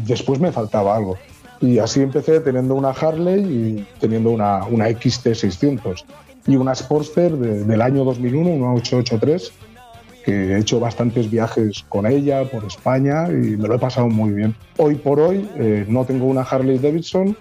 después 0.06 0.40
me 0.40 0.52
faltaba 0.52 0.96
algo. 0.96 1.18
Y 1.60 1.80
así 1.80 2.02
empecé 2.02 2.40
teniendo 2.42 2.76
una 2.76 2.90
Harley 2.92 3.42
y 3.42 3.88
teniendo 4.00 4.30
una, 4.30 4.66
una 4.66 4.88
XT600 4.88 6.06
y 6.48 6.56
una 6.56 6.74
Sportster 6.76 7.32
de- 7.38 7.64
del 7.64 7.82
año 7.82 8.04
2001, 8.04 8.50
una 8.50 8.74
883, 8.74 9.52
que 10.24 10.32
he 10.54 10.60
hecho 10.60 10.80
bastantes 10.80 11.30
viajes 11.30 11.86
con 11.88 12.06
ella 12.08 12.44
por 12.46 12.66
España 12.66 13.28
y 13.30 13.58
me 13.58 13.68
lo 13.68 13.76
he 13.76 13.80
pasado 13.80 14.08
muy 14.08 14.32
bien. 14.32 14.56
Hoy 14.78 14.96
por 14.96 15.20
hoy 15.20 15.48
eh, 15.58 15.86
no 15.88 16.04
tengo 16.06 16.26
una 16.26 16.42
Harley 16.42 16.80
Davidson, 16.80 17.38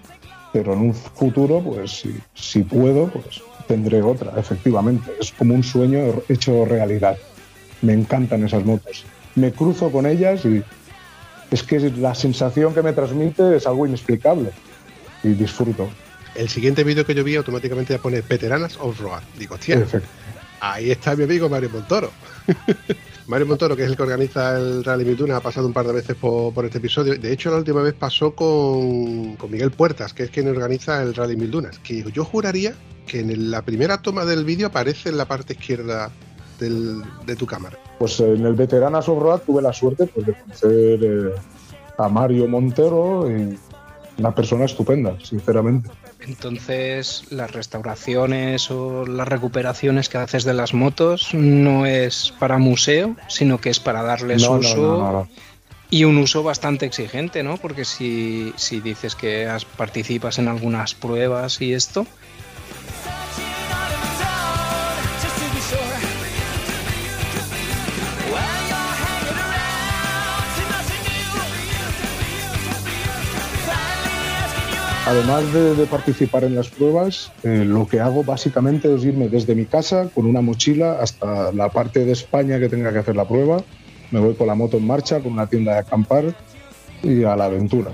pero 0.53 0.73
en 0.73 0.79
un 0.79 0.93
futuro, 0.93 1.61
pues 1.61 1.91
si, 1.91 2.15
si 2.33 2.61
puedo, 2.63 3.07
pues 3.07 3.41
tendré 3.67 4.01
otra, 4.03 4.33
efectivamente. 4.37 5.11
Es 5.19 5.31
como 5.31 5.55
un 5.55 5.63
sueño 5.63 5.99
hecho 6.29 6.63
realidad. 6.65 7.17
Me 7.81 7.93
encantan 7.93 8.43
esas 8.45 8.63
motos. 8.63 9.03
Me 9.35 9.51
cruzo 9.51 9.91
con 9.91 10.05
ellas 10.05 10.45
y 10.45 10.63
es 11.51 11.63
que 11.63 11.79
la 11.79 12.13
sensación 12.15 12.73
que 12.73 12.81
me 12.83 12.93
transmite 12.93 13.55
es 13.57 13.65
algo 13.67 13.85
inexplicable 13.87 14.51
y 15.23 15.29
disfruto. 15.29 15.87
El 16.35 16.49
siguiente 16.49 16.83
vídeo 16.83 17.05
que 17.05 17.15
yo 17.15 17.23
vi 17.23 17.35
automáticamente 17.35 17.93
ya 17.93 17.99
pone 18.01 18.21
veteranas 18.21 18.77
off-road. 18.79 19.21
Digo, 19.39 19.55
hostia, 19.55 19.85
Ahí 20.59 20.91
está 20.91 21.15
mi 21.15 21.23
amigo 21.23 21.47
Mario 21.49 21.69
Montoro. 21.71 22.11
Mario 23.27 23.47
Montoro, 23.47 23.75
que 23.75 23.83
es 23.83 23.89
el 23.89 23.95
que 23.97 24.03
organiza 24.03 24.57
el 24.57 24.83
Rally 24.83 25.03
Mituna, 25.05 25.37
ha 25.37 25.41
pasado 25.41 25.65
un 25.67 25.73
par 25.73 25.85
de 25.87 25.93
veces 25.93 26.15
por, 26.15 26.53
por 26.53 26.65
este 26.65 26.77
episodio. 26.77 27.17
De 27.17 27.31
hecho, 27.31 27.49
la 27.51 27.57
última 27.57 27.81
vez 27.81 27.93
pasó 27.93 28.35
con, 28.35 29.35
con 29.35 29.49
Miguel 29.51 29.71
Puertas, 29.71 30.13
que 30.13 30.23
es 30.23 30.29
quien 30.29 30.47
organiza 30.47 31.01
el 31.01 31.13
Rally 31.15 31.35
Mil 31.35 31.49
Dunas. 31.51 31.79
Que 31.79 32.03
yo 32.11 32.23
juraría 32.23 32.73
que 33.07 33.19
en 33.21 33.49
la 33.51 33.61
primera 33.63 34.01
toma 34.01 34.25
del 34.25 34.45
vídeo 34.45 34.67
aparece 34.67 35.09
en 35.09 35.17
la 35.17 35.25
parte 35.25 35.53
izquierda 35.53 36.11
del- 36.59 37.01
de 37.25 37.35
tu 37.35 37.45
cámara. 37.45 37.77
Pues 37.99 38.19
en 38.19 38.45
el 38.45 38.53
Veteranas 38.53 39.07
of 39.09 39.21
Road 39.21 39.41
tuve 39.45 39.61
la 39.61 39.73
suerte 39.73 40.07
pues, 40.07 40.25
de 40.27 40.33
conocer 40.33 40.99
eh, 41.03 41.31
a 41.97 42.09
Mario 42.09 42.47
Montero, 42.47 43.29
y 43.29 43.57
una 44.19 44.33
persona 44.35 44.65
estupenda, 44.65 45.17
sinceramente. 45.23 45.89
Entonces, 46.27 47.23
las 47.29 47.51
restauraciones 47.51 48.69
o 48.71 49.05
las 49.05 49.27
recuperaciones 49.27 50.09
que 50.09 50.17
haces 50.17 50.43
de 50.43 50.53
las 50.53 50.73
motos 50.73 51.29
no 51.33 51.85
es 51.85 52.33
para 52.39 52.57
museo, 52.57 53.15
sino 53.27 53.59
que 53.59 53.69
es 53.69 53.79
para 53.79 54.01
darles 54.03 54.41
No, 54.43 54.53
uso 54.57 54.77
no, 54.81 54.97
no, 54.97 55.11
no. 55.11 55.27
y 55.89 56.03
un 56.03 56.17
uso 56.17 56.41
bastante 56.43 56.85
exigente, 56.85 57.43
¿no? 57.43 57.57
Porque 57.57 57.85
si, 57.85 58.53
si 58.57 58.79
dices 58.81 59.15
que 59.15 59.45
has- 59.47 59.65
participas 59.65 60.39
en 60.39 60.47
algunas 60.47 60.93
pruebas 60.95 61.61
y 61.61 61.73
esto, 61.73 62.07
Además 75.07 75.53
de, 75.53 75.85
participar 75.85 76.45
en 76.45 76.55
las 76.55 76.69
pruebas, 76.69 77.31
eh, 77.43 77.63
lo 77.63 77.87
que 77.87 77.99
hago 77.99 78.23
básicamente 78.23 78.91
es 78.91 79.05
irme 79.05 79.29
desde 79.29 79.53
mi 79.53 79.65
casa 79.65 80.09
con 80.15 80.25
una 80.25 80.41
mochila 80.41 80.97
hasta 80.99 81.51
la 81.51 81.69
parte 81.69 82.05
de 82.05 82.11
España 82.11 82.59
que 82.59 82.69
tenga 82.69 82.91
que 82.91 82.97
hacer 82.97 83.15
la 83.15 83.27
prueba. 83.27 83.57
Me 84.09 84.19
voy 84.19 84.33
con 84.33 84.47
la 84.47 84.55
moto 84.55 84.77
en 84.77 84.87
marcha, 84.87 85.19
con 85.19 85.33
una 85.33 85.45
tienda 85.45 85.73
de 85.73 85.79
acampar 85.79 86.33
y 87.03 87.23
a 87.23 87.35
la 87.35 87.45
aventura. 87.45 87.91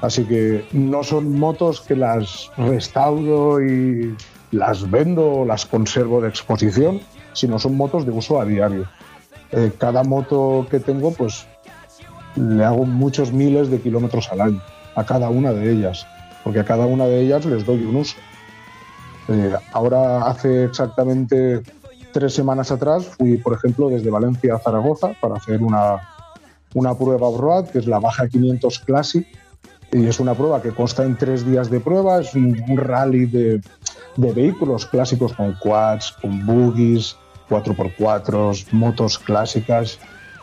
Así 0.00 0.24
que 0.24 0.64
no 0.72 1.04
son 1.04 1.38
motos 1.38 1.80
que 1.82 1.94
las 1.94 2.50
restauro 2.56 3.64
y 3.64 4.16
las 4.50 4.90
vendo 4.90 5.24
o 5.24 5.44
las 5.44 5.66
conservo 5.66 6.20
de 6.20 6.30
exposición, 6.30 7.00
sino 7.32 7.60
son 7.60 7.76
motos 7.76 8.04
de 8.04 8.10
uso 8.10 8.40
a 8.40 8.44
diario. 8.44 8.88
Eh, 9.52 9.70
cada 9.78 10.02
moto 10.02 10.66
que 10.68 10.80
tengo, 10.80 11.12
pues 11.12 11.46
le 12.34 12.64
hago 12.64 12.84
muchos 12.86 13.32
miles 13.32 13.70
de 13.70 13.80
kilómetros 13.80 14.32
al 14.32 14.40
año 14.40 14.62
a 14.94 15.04
cada 15.04 15.28
una 15.30 15.52
de 15.52 15.72
ellas, 15.72 16.06
porque 16.44 16.60
a 16.60 16.64
cada 16.64 16.86
una 16.86 17.06
de 17.06 17.20
ellas 17.20 17.44
les 17.44 17.64
doy 17.64 17.84
un 17.84 17.96
uso. 17.96 18.16
Eh, 19.28 19.54
ahora 19.72 20.26
hace 20.26 20.64
exactamente 20.64 21.62
tres 22.12 22.34
semanas 22.34 22.70
atrás 22.70 23.06
fui, 23.06 23.36
por 23.36 23.54
ejemplo, 23.54 23.88
desde 23.88 24.10
Valencia 24.10 24.54
a 24.54 24.58
Zaragoza 24.58 25.12
para 25.20 25.36
hacer 25.36 25.62
una, 25.62 26.00
una 26.74 26.94
prueba 26.94 27.28
off-road, 27.28 27.68
que 27.68 27.78
es 27.78 27.86
la 27.86 27.98
Baja 27.98 28.28
500 28.28 28.80
Classic, 28.80 29.26
y 29.92 30.06
es 30.06 30.20
una 30.20 30.34
prueba 30.34 30.62
que 30.62 30.70
consta 30.70 31.04
en 31.04 31.16
tres 31.16 31.46
días 31.46 31.70
de 31.70 31.80
prueba, 31.80 32.20
es 32.20 32.34
un, 32.34 32.62
un 32.68 32.76
rally 32.76 33.26
de, 33.26 33.60
de 34.16 34.32
vehículos 34.32 34.86
clásicos 34.86 35.32
con 35.34 35.54
quads, 35.54 36.16
con 36.20 36.44
buggies, 36.46 37.16
4x4, 37.48 38.72
motos 38.72 39.18
clásicas, 39.18 39.98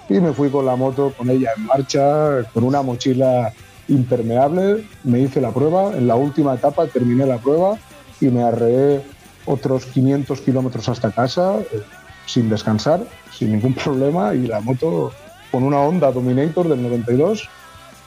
y 0.08 0.20
me 0.20 0.34
fui 0.34 0.50
con 0.50 0.66
la 0.66 0.76
moto, 0.76 1.14
con 1.18 1.30
ella 1.30 1.52
en 1.56 1.66
marcha, 1.66 2.44
con 2.54 2.64
una 2.64 2.82
mochila 2.82 3.54
impermeable, 3.90 4.86
me 5.04 5.20
hice 5.20 5.42
la 5.42 5.52
prueba, 5.52 5.96
en 5.96 6.08
la 6.08 6.16
última 6.16 6.54
etapa 6.54 6.88
terminé 6.88 7.26
la 7.26 7.38
prueba 7.38 7.78
y 8.22 8.28
me 8.28 8.44
arreé 8.44 9.02
otros 9.46 9.86
500 9.88 10.42
kilómetros 10.42 10.88
hasta 10.90 11.12
casa 11.12 11.60
eh, 11.60 11.82
sin 12.26 12.50
descansar, 12.50 13.04
sin 13.32 13.52
ningún 13.52 13.74
problema 13.84 14.34
y 14.34 14.48
la 14.48 14.62
moto 14.62 15.12
con 15.52 15.64
una 15.64 15.80
Honda 15.80 16.12
Dominator 16.12 16.68
del 16.70 16.84
92, 16.84 17.50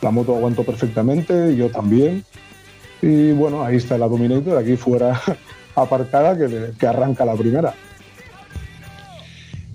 la 0.01 0.11
moto 0.11 0.37
aguantó 0.37 0.65
perfectamente, 0.65 1.57
yo 1.57 1.71
también 1.71 2.25
y 3.03 3.33
bueno, 3.33 3.65
ahí 3.65 3.77
está 3.77 3.99
la 3.99 4.07
Dominator, 4.07 4.57
aquí 4.57 4.77
fuera 4.77 5.21
aparcada 5.75 6.39
que, 6.39 6.71
que 6.79 6.87
arranca 6.87 7.25
la 7.25 7.35
primera. 7.35 7.75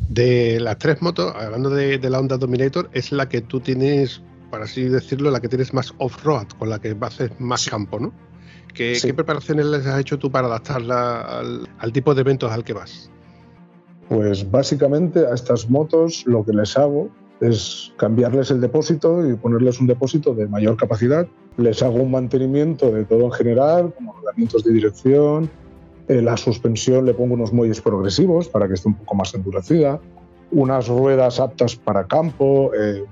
De 0.07 0.59
las 0.61 0.77
tres 0.77 1.01
motos, 1.01 1.35
hablando 1.35 1.69
de, 1.69 1.97
de 1.97 2.09
la 2.09 2.19
Honda 2.19 2.37
Dominator, 2.37 2.89
es 2.93 3.11
la 3.11 3.27
que 3.27 3.41
tú 3.41 3.59
tienes 3.59 4.21
por 4.49 4.61
así 4.61 4.83
decirlo, 4.85 5.31
la 5.31 5.39
que 5.39 5.47
tienes 5.47 5.73
más 5.73 5.93
off-road, 5.97 6.47
con 6.57 6.69
la 6.69 6.79
que 6.79 6.95
haces 6.99 7.31
más 7.39 7.69
campo, 7.69 7.99
¿no? 7.99 8.13
¿Qué, 8.73 8.95
Sí. 8.95 9.07
¿Qué 9.07 9.13
preparaciones 9.13 9.65
les 9.65 9.85
has 9.85 9.99
hecho 9.99 10.19
tú 10.19 10.31
para 10.31 10.47
adaptarla 10.47 11.21
al, 11.21 11.67
al 11.79 11.91
tipo 11.93 12.13
de 12.13 12.21
eventos 12.21 12.51
al 12.51 12.63
que 12.63 12.73
vas? 12.73 13.09
Pues 14.09 14.49
básicamente 14.49 15.25
a 15.25 15.33
estas 15.33 15.69
motos 15.69 16.23
lo 16.25 16.45
que 16.45 16.53
les 16.53 16.77
hago 16.77 17.09
es 17.41 17.93
cambiarles 17.97 18.51
el 18.51 18.61
depósito 18.61 19.27
y 19.27 19.35
ponerles 19.35 19.79
un 19.79 19.87
depósito 19.87 20.33
de 20.33 20.47
mayor 20.47 20.77
capacidad. 20.77 21.27
Les 21.57 21.83
hago 21.83 21.97
un 21.97 22.11
mantenimiento 22.11 22.91
de 22.91 23.05
todo 23.05 23.25
en 23.25 23.31
general, 23.31 23.93
como 23.93 24.13
rodamientos 24.13 24.63
de 24.63 24.73
dirección. 24.73 25.49
Eh, 26.07 26.21
la 26.21 26.37
suspensión 26.37 27.05
le 27.05 27.13
pongo 27.13 27.33
unos 27.33 27.51
muelles 27.53 27.81
progresivos 27.81 28.47
para 28.47 28.67
que 28.67 28.75
esté 28.75 28.87
un 28.87 28.95
poco 28.95 29.15
más 29.15 29.33
endurecida. 29.33 29.99
Unas 30.51 30.87
ruedas 30.87 31.39
aptas 31.39 31.75
para 31.75 32.07
campo, 32.07 32.71
eh, 32.73 33.03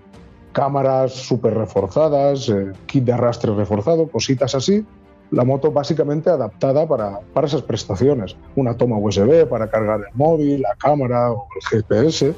cámaras 0.56 1.12
súper 1.12 1.54
reforzadas, 1.54 2.48
eh, 2.48 2.72
kit 2.86 3.04
de 3.04 3.12
arrastre 3.12 3.54
reforzado, 3.54 4.08
cositas 4.08 4.56
así. 4.56 4.86
La 5.32 5.44
moto 5.44 5.70
básicamente 5.70 6.30
adaptada 6.30 6.88
para, 6.88 7.20
para 7.34 7.48
esas 7.48 7.62
prestaciones. 7.62 8.38
Una 8.56 8.78
toma 8.78 8.98
USB 8.98 9.46
para 9.50 9.70
cargar 9.70 10.00
el 10.00 10.16
móvil, 10.16 10.62
la 10.62 10.74
cámara 10.78 11.32
o 11.34 11.46
el 11.56 11.68
GPS. 11.68 12.34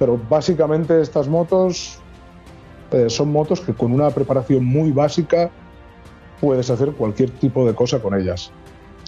Pero 0.00 0.20
básicamente 0.28 1.00
estas 1.00 1.28
motos 1.28 2.00
eh, 2.90 3.08
son 3.08 3.30
motos 3.30 3.60
que 3.60 3.72
con 3.72 3.92
una 3.92 4.10
preparación 4.10 4.64
muy 4.64 4.90
básica 4.90 5.48
puedes 6.40 6.70
hacer 6.70 6.90
cualquier 6.90 7.30
tipo 7.30 7.64
de 7.64 7.72
cosa 7.72 8.00
con 8.00 8.18
ellas. 8.18 8.50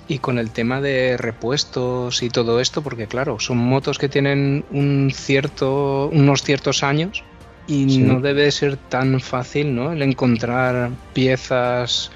Y 0.06 0.18
con 0.18 0.38
el 0.38 0.50
tema 0.50 0.80
de 0.80 1.16
repuestos 1.16 2.22
y 2.22 2.28
todo 2.28 2.60
esto, 2.60 2.80
porque 2.82 3.08
claro, 3.08 3.40
son 3.40 3.56
motos 3.56 3.98
que 3.98 4.08
tienen 4.08 4.64
un 4.70 5.10
cierto, 5.12 6.10
unos 6.12 6.44
ciertos 6.44 6.84
años 6.84 7.24
y 7.66 7.88
Sí. 7.90 8.02
no 8.02 8.20
debe 8.20 8.50
ser 8.50 8.76
tan 8.76 9.20
fácil, 9.20 9.74
¿no? 9.74 9.92
El 9.92 10.02
encontrar 10.02 10.90
piezas 11.12 12.10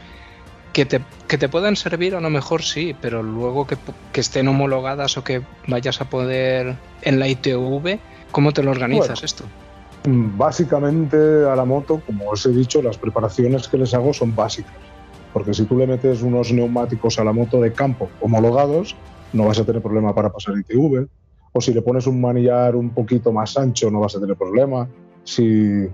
que 0.73 0.85
te, 0.85 1.01
que 1.27 1.39
te 1.39 1.49
puedan 1.49 1.75
servir, 1.77 2.15
a 2.15 2.21
lo 2.21 2.31
mejor 2.31 2.63
sí, 2.63 2.95
pero 3.01 3.23
luego 3.23 3.67
que, 3.67 3.77
que 4.13 4.21
estén 4.21 4.47
homologadas 4.49 5.17
o 5.17 5.25
que 5.25 5.43
vayas 5.67 6.01
a 6.01 6.05
poder 6.11 6.77
en 7.03 7.19
la 7.19 7.27
ITV, 7.29 7.99
¿cómo 8.31 8.53
te 8.53 8.63
lo 8.63 8.71
organizas 8.71 9.09
Bueno. 9.09 9.25
esto? 9.25 9.45
Básicamente 10.37 11.17
a 11.17 11.57
la 11.57 11.65
moto, 11.65 12.01
como 12.07 12.29
os 12.31 12.47
he 12.47 12.51
dicho, 12.51 12.81
las 12.81 12.97
preparaciones 12.97 13.69
que 13.69 13.77
les 13.79 13.93
hago 13.95 14.13
son 14.13 14.35
básicas. 14.35 14.73
Porque 15.33 15.53
si 15.53 15.65
tú 15.65 15.77
le 15.79 15.87
metes 15.87 16.23
unos 16.23 16.53
neumáticos 16.53 17.19
a 17.19 17.25
la 17.25 17.33
moto 17.33 17.61
de 17.61 17.73
campo 17.73 18.09
homologados, 18.21 18.97
no 19.33 19.47
vas 19.47 19.59
a 19.59 19.65
tener 19.65 19.83
problema 19.83 20.15
para 20.15 20.31
pasar 20.31 20.55
ITV. 20.57 21.07
O 21.53 21.61
si 21.61 21.75
le 21.75 21.83
pones 21.83 22.07
un 22.07 22.21
manillar 22.21 22.77
un 22.77 22.91
poquito 22.91 23.33
más 23.33 23.57
ancho, 23.57 23.91
no 23.91 24.01
vas 24.01 24.15
a 24.17 24.21
tener 24.21 24.37
problema. 24.37 24.89
Si 25.29 25.87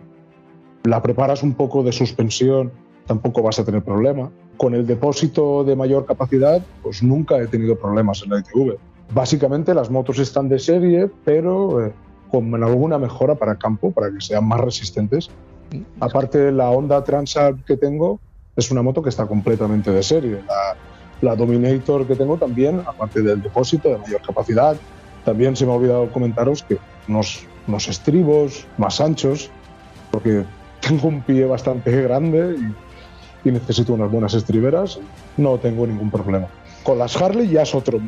la 0.84 1.02
preparas 1.02 1.42
un 1.42 1.54
poco 1.54 1.82
de 1.82 1.90
suspensión, 1.90 2.70
tampoco 3.04 3.42
vas 3.42 3.58
a 3.58 3.64
tener 3.64 3.82
problema. 3.82 4.30
Con 4.56 4.76
el 4.76 4.86
depósito 4.86 5.64
de 5.64 5.74
mayor 5.74 6.06
capacidad, 6.06 6.62
pues 6.84 7.02
nunca 7.02 7.38
he 7.38 7.48
tenido 7.48 7.76
problemas 7.76 8.22
en 8.22 8.30
la 8.30 8.38
ITV. 8.38 8.76
Básicamente 9.12 9.74
las 9.74 9.90
motos 9.90 10.20
están 10.20 10.48
de 10.48 10.60
serie, 10.60 11.10
pero 11.24 11.84
eh, 11.84 11.92
con 12.30 12.54
alguna 12.62 12.96
mejora 12.96 13.34
para 13.34 13.56
campo, 13.56 13.90
para 13.90 14.08
que 14.12 14.20
sean 14.20 14.46
más 14.46 14.60
resistentes. 14.60 15.30
Aparte, 15.98 16.52
la 16.52 16.70
Honda 16.70 17.02
Transat 17.02 17.56
que 17.64 17.76
tengo 17.76 18.20
es 18.54 18.70
una 18.70 18.82
moto 18.82 19.02
que 19.02 19.08
está 19.08 19.26
completamente 19.26 19.90
de 19.90 20.04
serie. 20.04 20.44
La, 20.46 20.76
la 21.30 21.34
Dominator 21.34 22.06
que 22.06 22.14
tengo 22.14 22.36
también, 22.36 22.82
aparte 22.86 23.20
del 23.20 23.42
depósito 23.42 23.88
de 23.88 23.98
mayor 23.98 24.22
capacidad, 24.22 24.76
también 25.24 25.56
se 25.56 25.66
me 25.66 25.72
ha 25.72 25.74
olvidado 25.74 26.12
comentaros 26.12 26.62
que 26.62 26.78
unos, 27.08 27.46
unos 27.66 27.88
estribos 27.88 28.66
más 28.76 29.00
anchos, 29.00 29.50
porque 30.10 30.44
tengo 30.80 31.08
un 31.08 31.22
pie 31.22 31.44
bastante 31.46 31.90
grande 32.02 32.56
y, 33.44 33.48
y 33.48 33.52
necesito 33.52 33.94
unas 33.94 34.10
buenas 34.10 34.34
estriberas, 34.34 34.98
no 35.36 35.58
tengo 35.58 35.86
ningún 35.86 36.10
problema. 36.10 36.48
Con 36.82 36.98
las 36.98 37.16
Harley 37.20 37.48
ya 37.48 37.62
es 37.62 37.74
otro. 37.74 38.00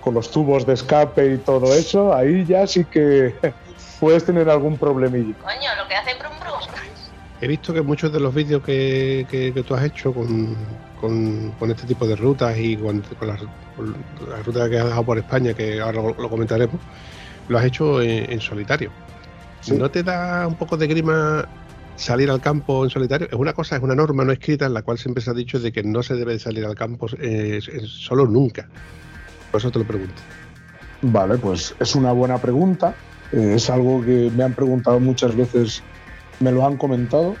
Con 0.00 0.14
los 0.14 0.30
tubos 0.32 0.66
de 0.66 0.72
escape 0.74 1.34
y 1.34 1.38
todo 1.38 1.72
eso, 1.74 2.12
ahí 2.12 2.44
ya 2.44 2.66
sí 2.66 2.84
que 2.84 3.34
puedes 4.00 4.24
tener 4.24 4.48
algún 4.50 4.76
problemilla. 4.76 5.34
Coño, 5.38 5.70
lo 5.80 5.86
que 5.88 5.94
hace 5.94 6.10
Brum 6.18 6.32
Brum. 6.40 6.60
He 7.40 7.46
visto 7.48 7.72
que 7.74 7.82
muchos 7.82 8.12
de 8.12 8.20
los 8.20 8.32
vídeos 8.34 8.62
que, 8.62 9.26
que- 9.30 9.52
que 9.52 9.62
tú 9.62 9.74
has 9.74 9.84
hecho 9.84 10.12
con, 10.12 10.56
con- 11.00 11.50
con 11.58 11.70
este 11.70 11.86
tipo 11.86 12.06
de 12.06 12.14
rutas 12.16 12.56
y 12.58 12.76
con, 12.76 13.00
con 13.18 13.28
las 13.28 13.40
la 13.40 14.42
ruta 14.44 14.68
que 14.70 14.78
has 14.78 14.84
dejado 14.84 15.04
por 15.04 15.18
España, 15.18 15.52
que 15.54 15.80
ahora 15.80 16.02
lo, 16.02 16.14
lo 16.14 16.28
comentaremos, 16.30 16.80
lo 17.52 17.58
has 17.58 17.64
hecho 17.64 18.02
en, 18.02 18.30
en 18.32 18.40
solitario. 18.40 18.90
Sí. 19.60 19.76
¿No 19.76 19.90
te 19.90 20.02
da 20.02 20.46
un 20.48 20.56
poco 20.56 20.76
de 20.76 20.88
grima 20.88 21.48
salir 21.94 22.30
al 22.30 22.40
campo 22.40 22.82
en 22.82 22.90
solitario? 22.90 23.28
Es 23.28 23.34
una 23.34 23.52
cosa, 23.52 23.76
es 23.76 23.82
una 23.82 23.94
norma 23.94 24.24
no 24.24 24.32
escrita 24.32 24.66
en 24.66 24.74
la 24.74 24.82
cual 24.82 24.98
siempre 24.98 25.22
se 25.22 25.30
ha 25.30 25.34
dicho 25.34 25.60
de 25.60 25.70
que 25.70 25.84
no 25.84 26.02
se 26.02 26.14
debe 26.14 26.38
salir 26.38 26.64
al 26.64 26.74
campo 26.74 27.06
eh, 27.20 27.60
eh, 27.60 27.80
solo 27.86 28.26
nunca. 28.26 28.68
Por 29.52 29.60
eso 29.60 29.70
te 29.70 29.78
lo 29.78 29.84
pregunto. 29.84 30.20
Vale, 31.02 31.36
pues 31.36 31.74
es 31.78 31.94
una 31.94 32.12
buena 32.12 32.38
pregunta. 32.38 32.94
Eh, 33.32 33.54
es 33.56 33.70
algo 33.70 34.04
que 34.04 34.30
me 34.34 34.44
han 34.44 34.54
preguntado 34.54 34.98
muchas 34.98 35.36
veces, 35.36 35.82
me 36.40 36.50
lo 36.50 36.66
han 36.66 36.76
comentado. 36.76 37.36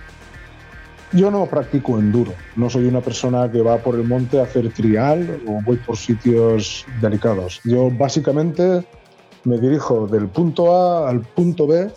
Yo 1.12 1.30
no 1.30 1.44
practico 1.44 1.98
enduro, 1.98 2.32
no 2.56 2.70
soy 2.70 2.86
una 2.86 3.02
persona 3.02 3.50
que 3.50 3.60
va 3.60 3.76
por 3.78 3.96
el 3.96 4.04
monte 4.04 4.40
a 4.40 4.44
hacer 4.44 4.72
trial 4.72 5.42
o 5.46 5.60
voy 5.60 5.76
por 5.76 5.98
sitios 5.98 6.86
delicados. 7.02 7.60
Yo 7.64 7.90
básicamente 7.90 8.82
me 9.44 9.58
dirijo 9.58 10.06
del 10.06 10.28
punto 10.28 10.74
A 10.74 11.08
al 11.08 11.20
punto 11.20 11.66
B 11.66 11.90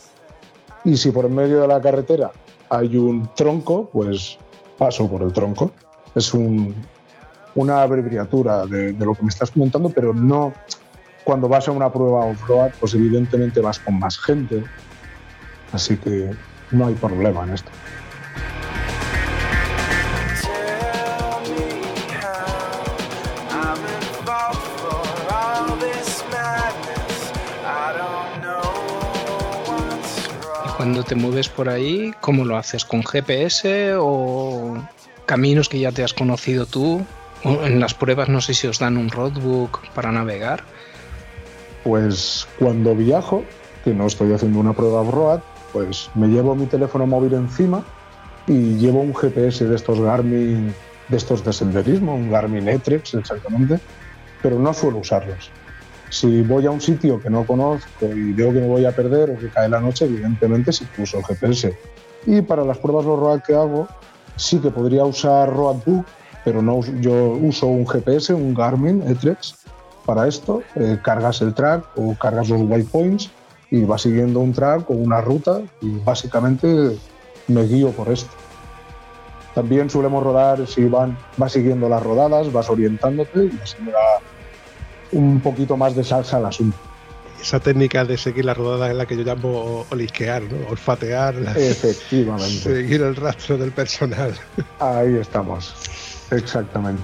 y 0.84 0.98
si 0.98 1.12
por 1.12 1.30
medio 1.30 1.62
de 1.62 1.68
la 1.68 1.82
carretera 1.82 2.32
hay 2.70 2.98
un 2.98 3.30
tronco, 3.36 3.90
pues 3.92 4.38
paso 4.78 5.10
por 5.10 5.22
el 5.24 5.32
tronco. 5.32 5.72
Es 6.16 6.34
un- 6.34 6.74
una 7.56 7.82
abreviatura 7.82 8.66
de, 8.66 8.94
de 8.94 9.06
lo 9.06 9.14
que 9.14 9.24
me 9.24 9.30
estás 9.30 9.52
comentando, 9.52 9.90
pero 9.90 10.14
no, 10.14 10.54
cuando 11.24 11.48
vas 11.48 11.68
a 11.68 11.72
una 11.72 11.92
prueba 11.92 12.26
off-road, 12.26 12.72
pues 12.80 12.94
evidentemente 12.96 13.62
vas 13.62 13.80
con 13.80 13.98
más 14.00 14.18
gente. 14.20 14.64
Así 15.72 15.98
que 15.98 16.32
no 16.72 16.88
hay 16.88 16.96
problema 16.96 17.44
en 17.44 17.54
esto. 17.54 17.72
Cuando 30.86 31.04
te 31.04 31.16
mueves 31.16 31.50
por 31.50 31.68
ahí, 31.68 32.14
¿cómo 32.22 32.46
lo 32.46 32.58
haces? 32.58 32.86
¿Con 32.86 33.02
GPS 33.02 33.96
o 33.98 34.78
caminos 35.26 35.68
que 35.68 35.80
ya 35.80 35.92
te 35.92 36.04
has 36.04 36.14
conocido 36.14 36.68
tú? 36.68 37.04
En 37.44 37.80
las 37.80 37.96
pruebas 37.96 38.30
no 38.30 38.40
sé 38.40 38.54
si 38.54 38.68
os 38.68 38.78
dan 38.78 38.96
un 38.96 39.10
roadbook 39.10 39.80
para 39.96 40.12
navegar. 40.12 40.64
Pues 41.84 42.48
cuando 42.60 42.94
viajo, 42.94 43.44
que 43.84 43.96
no 43.96 44.06
estoy 44.06 44.32
haciendo 44.34 44.60
una 44.60 44.74
prueba 44.74 45.02
off-road, 45.02 45.40
pues 45.74 46.12
me 46.14 46.28
llevo 46.28 46.54
mi 46.54 46.68
teléfono 46.68 47.08
móvil 47.08 47.34
encima 47.34 47.84
y 48.46 48.76
llevo 48.76 49.02
un 49.02 49.16
GPS 49.16 49.66
de 49.66 49.76
estos 49.76 50.00
Garmin, 50.00 50.72
de 51.08 51.18
esestos 51.18 51.44
de 51.44 51.52
senderismo, 51.52 52.14
un 52.14 52.30
Garmin 52.30 52.70
E-Trex 52.70 53.16
exactamente, 53.16 53.80
pero 54.44 54.60
no 54.60 54.72
suelo 54.72 55.00
usarlos. 55.00 55.50
Si 56.16 56.44
voy 56.44 56.66
a 56.66 56.72
un 56.72 56.80
sitio 56.80 57.20
que 57.20 57.30
no 57.30 57.46
conozco 57.46 58.06
y 58.06 58.32
veo 58.32 58.54
que 58.54 58.62
me 58.62 58.68
voy 58.68 58.86
a 58.86 58.96
perder 58.96 59.32
o 59.32 59.38
que 59.38 59.50
cae 59.50 59.68
la 59.68 59.82
noche, 59.82 60.06
evidentemente 60.06 60.72
sí 60.72 60.88
que 60.96 61.02
uso 61.02 61.18
el 61.18 61.26
GPS. 61.26 61.78
Y 62.26 62.42
para 62.42 62.64
las 62.64 62.78
pruebas 62.78 63.06
off-road 63.06 63.42
que 63.42 63.54
hago, 63.54 63.86
sí 64.38 64.60
que 64.60 64.72
podría 64.72 65.04
usar 65.04 65.54
Roadbook, 65.54 66.06
pero 66.46 66.62
no 66.62 66.80
yo 67.02 67.32
uso 67.32 67.68
un 67.68 67.86
GPS, 67.86 68.34
un 68.34 68.54
Garmin 68.54 69.04
E-Trex, 69.06 69.66
para 70.06 70.26
esto, 70.26 70.64
eh, 70.76 70.98
cargas 71.04 71.42
el 71.42 71.54
track 71.54 71.84
o 71.98 72.16
cargas 72.16 72.48
los 72.48 72.62
waypoints 72.62 73.30
y 73.70 73.84
vas 73.84 74.04
siguiendo 74.04 74.40
un 74.40 74.54
track 74.54 74.90
o 74.90 74.94
una 74.94 75.20
ruta 75.20 75.64
y 75.82 75.98
básicamente 76.00 76.98
me 77.50 77.64
guío 77.64 77.92
por 77.92 78.08
esto. 78.08 78.32
También 79.54 79.90
solemos 79.90 80.24
rodar, 80.24 80.66
si 80.66 80.86
van, 80.86 81.18
vas 81.36 81.52
siguiendo 81.52 81.90
las 81.90 82.02
rodadas, 82.02 82.54
vas 82.54 82.70
orientándote 82.70 83.48
y 83.48 83.60
así 83.62 83.76
me 83.82 83.92
un 85.16 85.40
poquito 85.42 85.76
más 85.78 85.96
de 85.96 86.04
salsa 86.04 86.38
al 86.38 86.46
asunto. 86.46 86.78
Esa 87.42 87.60
técnica 87.60 88.04
de 88.06 88.18
seguir 88.18 88.46
la 88.46 88.54
rodada 88.54 88.90
es 88.90 88.96
la 88.96 89.06
que 89.06 89.16
yo 89.18 89.24
llamo 89.24 89.86
olisquear, 89.90 90.44
¿no? 90.44 90.68
olfatear, 90.70 91.36
Efectivamente, 91.56 92.52
seguir 92.60 93.02
el 93.02 93.16
rastro 93.16 93.58
del 93.58 93.72
personal. 93.72 94.34
ahí 94.80 95.16
estamos, 95.16 95.74
exactamente. 96.32 97.04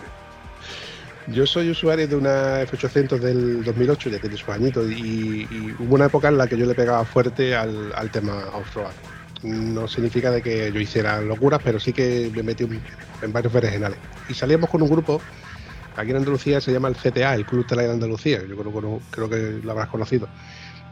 Yo 1.28 1.46
soy 1.46 1.70
usuario 1.70 2.08
de 2.08 2.16
una 2.16 2.64
F800 2.64 3.20
del 3.20 3.64
2008, 3.64 4.10
ya 4.10 4.20
tiene 4.20 4.36
sus 4.36 4.50
añitos, 4.50 4.90
y, 4.90 5.48
y 5.50 5.76
hubo 5.80 5.96
una 5.96 6.06
época 6.06 6.28
en 6.30 6.38
la 6.38 6.48
que 6.48 6.58
yo 6.58 6.66
le 6.66 6.74
pegaba 6.74 7.06
fuerte 7.06 7.56
al, 7.56 7.94
al 7.96 8.10
tema 8.10 8.34
off-road. 8.54 8.92
No 9.44 9.88
significa 9.88 10.32
de 10.32 10.42
que 10.42 10.72
yo 10.72 10.80
hiciera 10.80 11.22
locuras, 11.22 11.62
pero 11.64 11.80
sí 11.80 11.94
que 11.94 12.32
me 12.36 12.44
metí 12.44 12.64
un- 12.64 12.82
en 13.22 13.32
varios 13.32 13.54
berenjenales. 13.54 14.00
Y 14.28 14.34
salíamos 14.34 14.70
con 14.70 14.82
un 14.82 14.90
grupo, 14.90 15.22
aquí 15.96 16.12
en 16.12 16.18
Andalucía 16.18 16.62
se 16.62 16.72
llama 16.72 16.88
el 16.88 16.96
CTA, 16.96 17.36
el 17.36 17.46
Club 17.46 17.66
Trail 17.66 17.90
Andalucía, 17.90 18.42
yo 18.48 18.56
creo, 18.56 18.74
que- 18.74 19.06
creo 19.10 19.30
que 19.30 19.66
lo 19.66 19.72
habrás 19.72 19.88
conocido. 19.90 20.30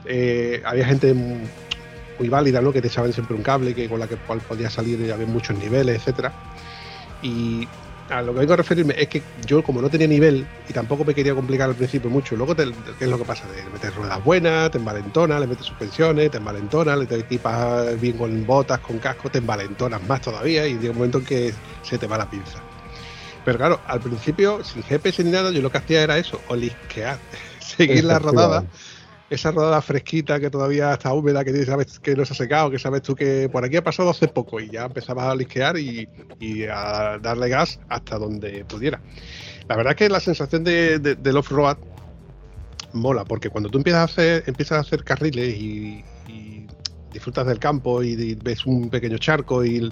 Eh, 0.05 0.61
había 0.65 0.85
gente 0.85 1.13
muy 1.13 2.29
válida, 2.29 2.61
¿no? 2.61 2.71
Que 2.73 2.81
te 2.81 2.87
echaban 2.87 3.13
siempre 3.13 3.35
un 3.35 3.43
cable 3.43 3.73
que 3.73 3.87
con 3.87 3.99
la 3.99 4.07
que 4.07 4.17
cual 4.17 4.39
podías 4.41 4.73
salir 4.73 4.99
y 4.99 5.09
había 5.09 5.25
muchos 5.27 5.57
niveles, 5.57 5.95
etcétera. 5.97 6.33
Y 7.21 7.67
a 8.09 8.21
lo 8.21 8.33
que 8.33 8.39
vengo 8.39 8.53
a 8.53 8.57
referirme 8.57 8.95
es 8.97 9.07
que 9.07 9.21
yo 9.45 9.61
como 9.61 9.81
no 9.81 9.89
tenía 9.89 10.07
nivel 10.07 10.47
y 10.67 10.73
tampoco 10.73 11.05
me 11.05 11.13
quería 11.13 11.35
complicar 11.35 11.69
al 11.69 11.75
principio 11.75 12.09
mucho, 12.09 12.35
luego 12.35 12.55
te- 12.55 12.65
¿qué 12.97 13.05
es 13.05 13.09
lo 13.09 13.17
que 13.19 13.25
pasa? 13.25 13.47
Te 13.47 13.69
metes 13.69 13.93
ruedas 13.95 14.23
buenas, 14.23 14.71
te 14.71 14.79
envalentonas, 14.79 15.39
le 15.39 15.47
metes 15.47 15.65
suspensiones, 15.67 16.31
te 16.31 16.37
envalentonas, 16.37 16.97
le 16.97 17.05
te 17.05 17.15
equipas 17.19 17.99
bien 17.99 18.17
con 18.17 18.45
botas, 18.45 18.79
con 18.79 18.97
casco, 18.99 19.29
te 19.29 19.37
envalentonas 19.37 20.01
más 20.07 20.21
todavía 20.21 20.67
y 20.67 20.77
llega 20.77 20.91
un 20.91 20.97
momento 20.97 21.19
en 21.19 21.25
que 21.25 21.53
se 21.83 21.97
te 21.99 22.07
va 22.07 22.17
la 22.17 22.25
pinza. 22.25 22.63
Pero 23.43 23.57
claro, 23.57 23.81
al 23.85 24.01
principio, 24.01 24.63
sin 24.63 24.83
GPS 24.83 25.23
ni 25.23 25.31
nada, 25.31 25.51
yo 25.51 25.61
lo 25.61 25.69
que 25.71 25.77
hacía 25.79 26.03
era 26.03 26.17
eso, 26.17 26.43
olisquear, 26.47 27.19
seguir 27.59 28.03
la 28.03 28.19
rodada, 28.19 28.65
esa 29.29 29.51
rodada 29.51 29.81
fresquita 29.81 30.39
que 30.39 30.49
todavía 30.49 30.93
está 30.93 31.13
húmeda, 31.13 31.43
que 31.45 31.65
sabes 31.65 31.99
que 31.99 32.15
no 32.15 32.25
se 32.25 32.33
ha 32.33 32.35
secado, 32.35 32.71
que 32.71 32.79
sabes 32.79 33.01
tú 33.03 33.15
que 33.15 33.49
por 33.49 33.63
aquí 33.65 33.77
ha 33.77 33.83
pasado 33.83 34.09
hace 34.09 34.27
poco 34.27 34.59
y 34.59 34.69
ya 34.69 34.85
empezabas 34.85 35.25
a 35.25 35.31
olisquear 35.33 35.77
y, 35.77 36.09
y 36.39 36.63
a 36.65 37.19
darle 37.21 37.49
gas 37.49 37.79
hasta 37.89 38.17
donde 38.17 38.65
pudiera. 38.65 39.01
La 39.67 39.75
verdad 39.77 39.91
es 39.93 39.97
que 39.97 40.09
la 40.09 40.19
sensación 40.19 40.63
de, 40.63 40.99
de- 40.99 41.15
del 41.15 41.37
off-road 41.37 41.77
mola, 42.93 43.23
porque 43.25 43.49
cuando 43.49 43.69
tú 43.69 43.77
empiezas 43.77 44.01
a 44.01 44.03
hacer, 44.05 44.43
empiezas 44.47 44.77
a 44.77 44.81
hacer 44.81 45.03
carriles 45.03 45.55
y, 45.55 46.03
y 46.27 46.67
disfrutas 47.11 47.45
del 47.47 47.59
campo 47.59 48.03
y, 48.03 48.35
ves 48.35 48.65
un 48.65 48.89
pequeño 48.89 49.17
charco 49.17 49.63
y 49.65 49.91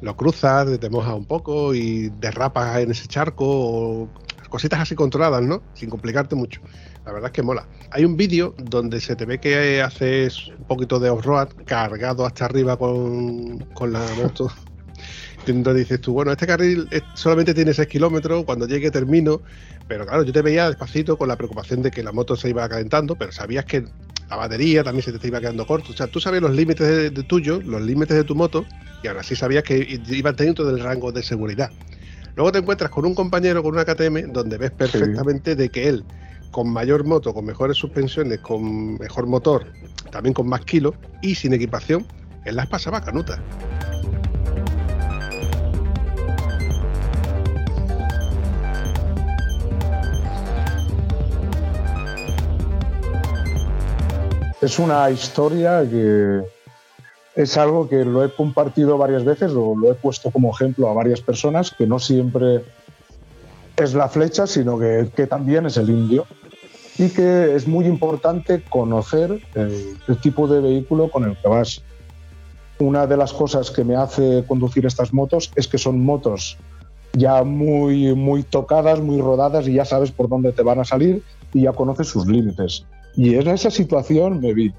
lo 0.00 0.16
cruzas, 0.16 0.78
te 0.78 0.90
mojas 0.90 1.14
un 1.14 1.26
poco 1.26 1.74
y 1.74 2.10
derrapas 2.20 2.78
en 2.78 2.90
ese 2.90 3.06
charco 3.06 3.44
o 3.46 4.08
cositas 4.48 4.80
así 4.80 4.94
controladas, 4.94 5.42
¿no? 5.42 5.62
Sin 5.74 5.90
complicarte 5.90 6.36
mucho. 6.36 6.60
La 7.04 7.12
verdad 7.12 7.28
es 7.28 7.32
que 7.32 7.42
mola. 7.42 7.66
Hay 7.90 8.04
un 8.04 8.16
vídeo 8.16 8.54
donde 8.56 9.00
se 9.00 9.16
te 9.16 9.24
ve 9.24 9.38
que 9.38 9.82
haces 9.82 10.48
un 10.48 10.64
poquito 10.64 10.98
de 10.98 11.10
off-road 11.10 11.48
cargado 11.66 12.24
hasta 12.24 12.44
arriba 12.44 12.76
con, 12.76 13.58
con 13.74 13.92
la 13.92 14.06
moto. 14.16 14.50
Entonces 15.46 15.84
dices 15.84 16.00
tú, 16.00 16.12
bueno, 16.12 16.32
este 16.32 16.46
carril 16.46 16.88
solamente 17.14 17.54
tiene 17.54 17.74
6 17.74 17.88
kilómetros, 17.88 18.44
cuando 18.44 18.66
llegue 18.66 18.90
termino. 18.90 19.42
Pero 19.86 20.06
claro, 20.06 20.22
yo 20.22 20.32
te 20.32 20.42
veía 20.42 20.68
despacito 20.68 21.16
con 21.16 21.28
la 21.28 21.36
preocupación 21.36 21.82
de 21.82 21.90
que 21.90 22.02
la 22.02 22.12
moto 22.12 22.36
se 22.36 22.48
iba 22.48 22.68
calentando, 22.68 23.16
pero 23.16 23.32
sabías 23.32 23.64
que 23.64 23.84
la 24.30 24.36
batería 24.36 24.82
también 24.82 25.02
se 25.02 25.12
te 25.12 25.28
iba 25.28 25.40
quedando 25.40 25.66
corto. 25.66 25.92
O 25.92 25.96
sea, 25.96 26.06
tú 26.06 26.20
sabías 26.20 26.42
los 26.42 26.54
límites 26.54 26.86
de, 26.86 27.10
de 27.10 27.22
tuyo, 27.24 27.60
los 27.62 27.82
límites 27.82 28.16
de 28.16 28.24
tu 28.24 28.34
moto, 28.34 28.64
y 29.02 29.08
ahora 29.08 29.22
sí 29.22 29.36
sabías 29.36 29.62
que 29.64 30.00
iba 30.08 30.32
dentro 30.32 30.64
del 30.64 30.80
rango 30.80 31.12
de 31.12 31.22
seguridad. 31.22 31.70
Luego 32.36 32.50
te 32.50 32.58
encuentras 32.58 32.90
con 32.90 33.04
un 33.04 33.14
compañero 33.14 33.62
con 33.62 33.74
una 33.74 33.84
KTM 33.84 34.32
donde 34.32 34.58
ves 34.58 34.72
perfectamente 34.72 35.54
de 35.54 35.68
que 35.68 35.88
él, 35.88 36.04
con 36.50 36.72
mayor 36.72 37.04
moto, 37.04 37.32
con 37.32 37.44
mejores 37.44 37.76
suspensiones, 37.76 38.40
con 38.40 38.98
mejor 38.98 39.26
motor, 39.26 39.66
también 40.10 40.34
con 40.34 40.48
más 40.48 40.64
kilos 40.64 40.94
y 41.22 41.34
sin 41.34 41.52
equipación, 41.52 42.06
él 42.44 42.56
las 42.56 42.66
pasaba 42.66 43.00
canutas. 43.02 43.38
Es 54.64 54.78
una 54.78 55.10
historia 55.10 55.86
que 55.86 56.40
es 57.36 57.56
algo 57.58 57.86
que 57.86 58.02
lo 58.02 58.24
he 58.24 58.32
compartido 58.32 58.96
varias 58.96 59.22
veces 59.22 59.52
o 59.52 59.76
lo 59.76 59.92
he 59.92 59.94
puesto 59.94 60.30
como 60.30 60.52
ejemplo 60.52 60.88
a 60.88 60.94
varias 60.94 61.20
personas, 61.20 61.70
que 61.70 61.86
no 61.86 61.98
siempre 61.98 62.64
es 63.76 63.92
la 63.92 64.08
flecha, 64.08 64.46
sino 64.46 64.78
que, 64.78 65.26
también 65.28 65.66
es 65.66 65.76
el 65.76 65.90
indio. 65.90 66.24
Y 66.96 67.10
que 67.10 67.54
es 67.54 67.68
muy 67.68 67.84
importante 67.84 68.62
conocer 68.62 69.38
el, 69.54 69.98
el 70.08 70.20
tipo 70.22 70.48
de 70.48 70.62
vehículo 70.62 71.10
con 71.10 71.24
el 71.24 71.36
que 71.36 71.48
vas. 71.48 71.82
Una 72.78 73.06
de 73.06 73.18
las 73.18 73.34
cosas 73.34 73.70
que 73.70 73.84
me 73.84 73.96
hace 73.96 74.46
conducir 74.48 74.86
estas 74.86 75.12
motos 75.12 75.52
es 75.56 75.68
que 75.68 75.76
son 75.76 76.02
motos 76.02 76.56
ya 77.12 77.44
muy, 77.44 78.14
muy 78.14 78.42
tocadas, 78.42 78.98
muy 78.98 79.20
rodadas 79.20 79.68
y 79.68 79.74
ya 79.74 79.84
sabes 79.84 80.10
por 80.10 80.30
dónde 80.30 80.52
te 80.52 80.62
van 80.62 80.80
a 80.80 80.84
salir 80.86 81.22
y 81.52 81.64
ya 81.64 81.72
conoces 81.72 82.08
sus 82.08 82.26
límites. 82.26 82.86
Y 83.16 83.34
en 83.36 83.48
esa 83.48 83.70
situación 83.70 84.40
me 84.40 84.54
vi 84.54 84.72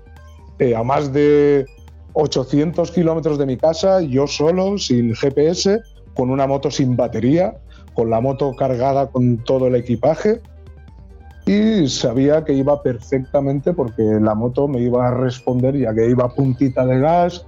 eh, 0.59 0.75
a 0.75 0.83
más 0.83 1.11
de 1.13 1.65
800 2.13 2.91
kilómetros 2.91 3.37
de 3.37 3.45
mi 3.45 3.57
casa, 3.57 4.01
yo 4.01 4.27
solo, 4.27 4.77
sin 4.77 5.13
GPS, 5.13 5.81
con 6.15 6.29
una 6.29 6.47
moto 6.47 6.71
sin 6.71 6.95
batería, 6.95 7.57
con 7.93 8.09
la 8.09 8.21
moto 8.21 8.53
cargada 8.55 9.07
con 9.07 9.37
todo 9.43 9.67
el 9.67 9.75
equipaje. 9.75 10.41
Y 11.45 11.87
sabía 11.87 12.43
que 12.43 12.53
iba 12.53 12.81
perfectamente 12.81 13.73
porque 13.73 14.01
la 14.01 14.33
moto 14.33 14.67
me 14.67 14.79
iba 14.79 15.07
a 15.07 15.11
responder 15.11 15.77
ya 15.77 15.93
que 15.93 16.09
iba 16.09 16.33
puntita 16.33 16.85
de 16.85 16.99
gas, 16.99 17.45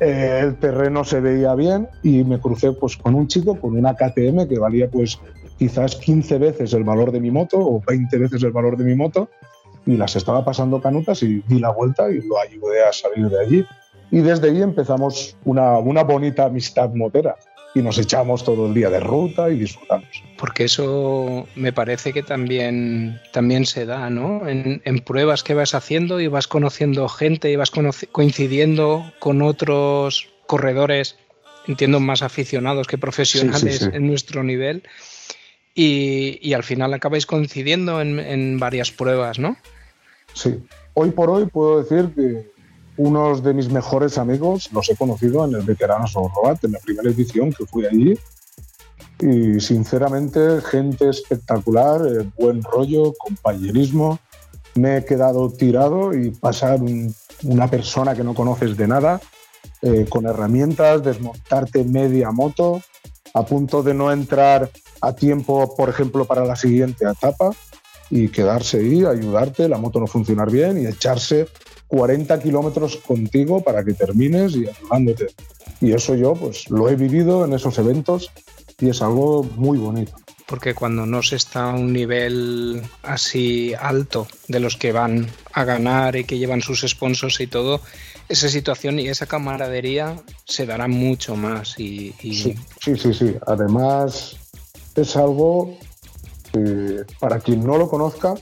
eh, 0.00 0.40
el 0.42 0.56
terreno 0.58 1.02
se 1.02 1.20
veía 1.20 1.54
bien 1.54 1.88
y 2.04 2.22
me 2.22 2.38
crucé 2.38 2.72
pues 2.72 2.96
con 2.96 3.16
un 3.16 3.26
chico 3.26 3.60
con 3.60 3.76
una 3.76 3.94
KTM 3.94 4.46
que 4.48 4.58
valía 4.58 4.88
pues 4.88 5.18
quizás 5.58 5.96
15 5.96 6.38
veces 6.38 6.72
el 6.72 6.84
valor 6.84 7.10
de 7.10 7.20
mi 7.20 7.32
moto 7.32 7.58
o 7.58 7.82
20 7.84 8.16
veces 8.16 8.44
el 8.44 8.52
valor 8.52 8.76
de 8.76 8.84
mi 8.84 8.94
moto 8.94 9.28
y 9.86 9.96
las 9.96 10.16
estaba 10.16 10.44
pasando 10.44 10.80
canutas 10.80 11.22
y 11.22 11.42
di 11.46 11.58
la 11.58 11.70
vuelta 11.70 12.10
y 12.10 12.20
lo 12.20 12.40
ayudé 12.40 12.84
a 12.84 12.92
salir 12.92 13.28
de 13.28 13.40
allí. 13.40 13.66
Y 14.10 14.20
desde 14.20 14.48
ahí 14.48 14.62
empezamos 14.62 15.36
una, 15.44 15.78
una 15.78 16.02
bonita 16.02 16.46
amistad 16.46 16.90
motera 16.94 17.36
y 17.74 17.82
nos 17.82 17.98
echamos 17.98 18.44
todo 18.44 18.66
el 18.66 18.74
día 18.74 18.90
de 18.90 19.00
ruta 19.00 19.50
y 19.50 19.58
disfrutamos. 19.58 20.08
Porque 20.38 20.64
eso 20.64 21.46
me 21.54 21.72
parece 21.72 22.12
que 22.12 22.22
también, 22.22 23.20
también 23.32 23.66
se 23.66 23.86
da, 23.86 24.10
¿no? 24.10 24.48
En, 24.48 24.80
en 24.84 24.98
pruebas 25.00 25.42
que 25.42 25.54
vas 25.54 25.74
haciendo 25.74 26.20
y 26.20 26.28
vas 26.28 26.48
conociendo 26.48 27.08
gente 27.08 27.50
y 27.50 27.56
vas 27.56 27.70
coincidiendo 27.70 29.12
con 29.18 29.42
otros 29.42 30.28
corredores, 30.46 31.16
entiendo 31.66 32.00
más 32.00 32.22
aficionados 32.22 32.86
que 32.86 32.98
profesionales 32.98 33.78
sí. 33.78 33.90
en 33.92 34.06
nuestro 34.06 34.42
nivel. 34.42 34.82
Y, 35.80 36.52
al 36.54 36.64
final 36.64 36.92
acabáis 36.92 37.24
coincidiendo 37.24 38.00
en, 38.00 38.18
en 38.18 38.58
varias 38.58 38.90
pruebas, 38.90 39.38
¿no? 39.38 39.56
Sí. 40.34 40.58
Hoy 40.94 41.12
por 41.12 41.30
hoy 41.30 41.46
puedo 41.46 41.80
decir 41.80 42.12
que 42.16 42.50
unos 42.96 43.44
de 43.44 43.54
mis 43.54 43.68
mejores 43.70 44.18
amigos 44.18 44.70
los 44.72 44.90
he 44.90 44.96
conocido 44.96 45.44
en 45.44 45.54
el 45.54 45.62
Veteranos 45.62 46.14
Road, 46.14 46.58
en 46.64 46.72
la 46.72 46.80
primera 46.80 47.08
edición 47.08 47.52
que 47.52 47.64
fui 47.64 47.86
allí. 47.86 48.18
Y 49.20 49.60
sinceramente, 49.60 50.60
gente 50.62 51.08
espectacular, 51.08 52.00
eh, 52.06 52.28
buen 52.36 52.60
rollo, 52.64 53.12
compañerismo. 53.16 54.18
Me 54.74 54.96
he 54.96 55.04
quedado 55.04 55.48
tirado 55.52 56.12
y 56.12 56.30
pasar 56.32 56.82
un- 56.82 57.14
una 57.44 57.68
persona 57.70 58.16
que 58.16 58.24
no 58.24 58.34
conoces 58.34 58.76
de 58.76 58.88
nada, 58.88 59.20
eh, 59.82 60.06
con 60.08 60.26
herramientas, 60.26 61.04
desmontarte 61.04 61.84
media 61.84 62.32
moto, 62.32 62.82
a 63.32 63.44
punto 63.46 63.84
de 63.84 63.94
no 63.94 64.10
entrar 64.10 64.70
a 65.00 65.14
tiempo, 65.14 65.74
por 65.76 65.88
ejemplo, 65.88 66.24
para 66.24 66.44
la 66.44 66.56
siguiente 66.56 67.04
etapa 67.10 67.50
y 68.10 68.28
quedarse 68.28 68.78
ahí, 68.78 69.04
ayudarte, 69.04 69.68
la 69.68 69.78
moto 69.78 70.00
no 70.00 70.06
funcionar 70.06 70.50
bien 70.50 70.80
y 70.82 70.86
echarse 70.86 71.46
40 71.88 72.40
kilómetros 72.40 72.96
contigo 72.98 73.62
para 73.62 73.84
que 73.84 73.94
termines 73.94 74.54
y 74.56 74.66
ayudándote. 74.68 75.26
Y 75.80 75.92
eso 75.92 76.14
yo 76.14 76.34
pues 76.34 76.68
lo 76.70 76.88
he 76.88 76.96
vivido 76.96 77.44
en 77.44 77.52
esos 77.52 77.78
eventos 77.78 78.30
y 78.80 78.88
es 78.88 79.02
algo 79.02 79.42
muy 79.56 79.78
bonito. 79.78 80.12
Porque 80.46 80.74
cuando 80.74 81.04
no 81.04 81.22
se 81.22 81.36
está 81.36 81.70
a 81.70 81.74
un 81.74 81.92
nivel 81.92 82.82
así 83.02 83.74
alto 83.78 84.26
de 84.48 84.60
los 84.60 84.76
que 84.78 84.92
van 84.92 85.26
a 85.52 85.64
ganar 85.64 86.16
y 86.16 86.24
que 86.24 86.38
llevan 86.38 86.62
sus 86.62 86.80
sponsors 86.88 87.38
y 87.40 87.46
todo, 87.48 87.82
esa 88.30 88.48
situación 88.48 88.98
y 88.98 89.08
esa 89.08 89.26
camaradería 89.26 90.16
se 90.46 90.64
dará 90.64 90.88
mucho 90.88 91.36
más. 91.36 91.78
Y, 91.78 92.14
y- 92.22 92.34
Sí, 92.34 92.54
sí, 92.80 92.96
sí, 92.96 93.12
sí. 93.12 93.34
Además 93.46 94.37
es 94.98 95.16
algo 95.16 95.76
que 96.52 97.04
para 97.20 97.38
quien 97.40 97.64
no 97.64 97.76
lo 97.78 97.88
conozca, 97.88 98.34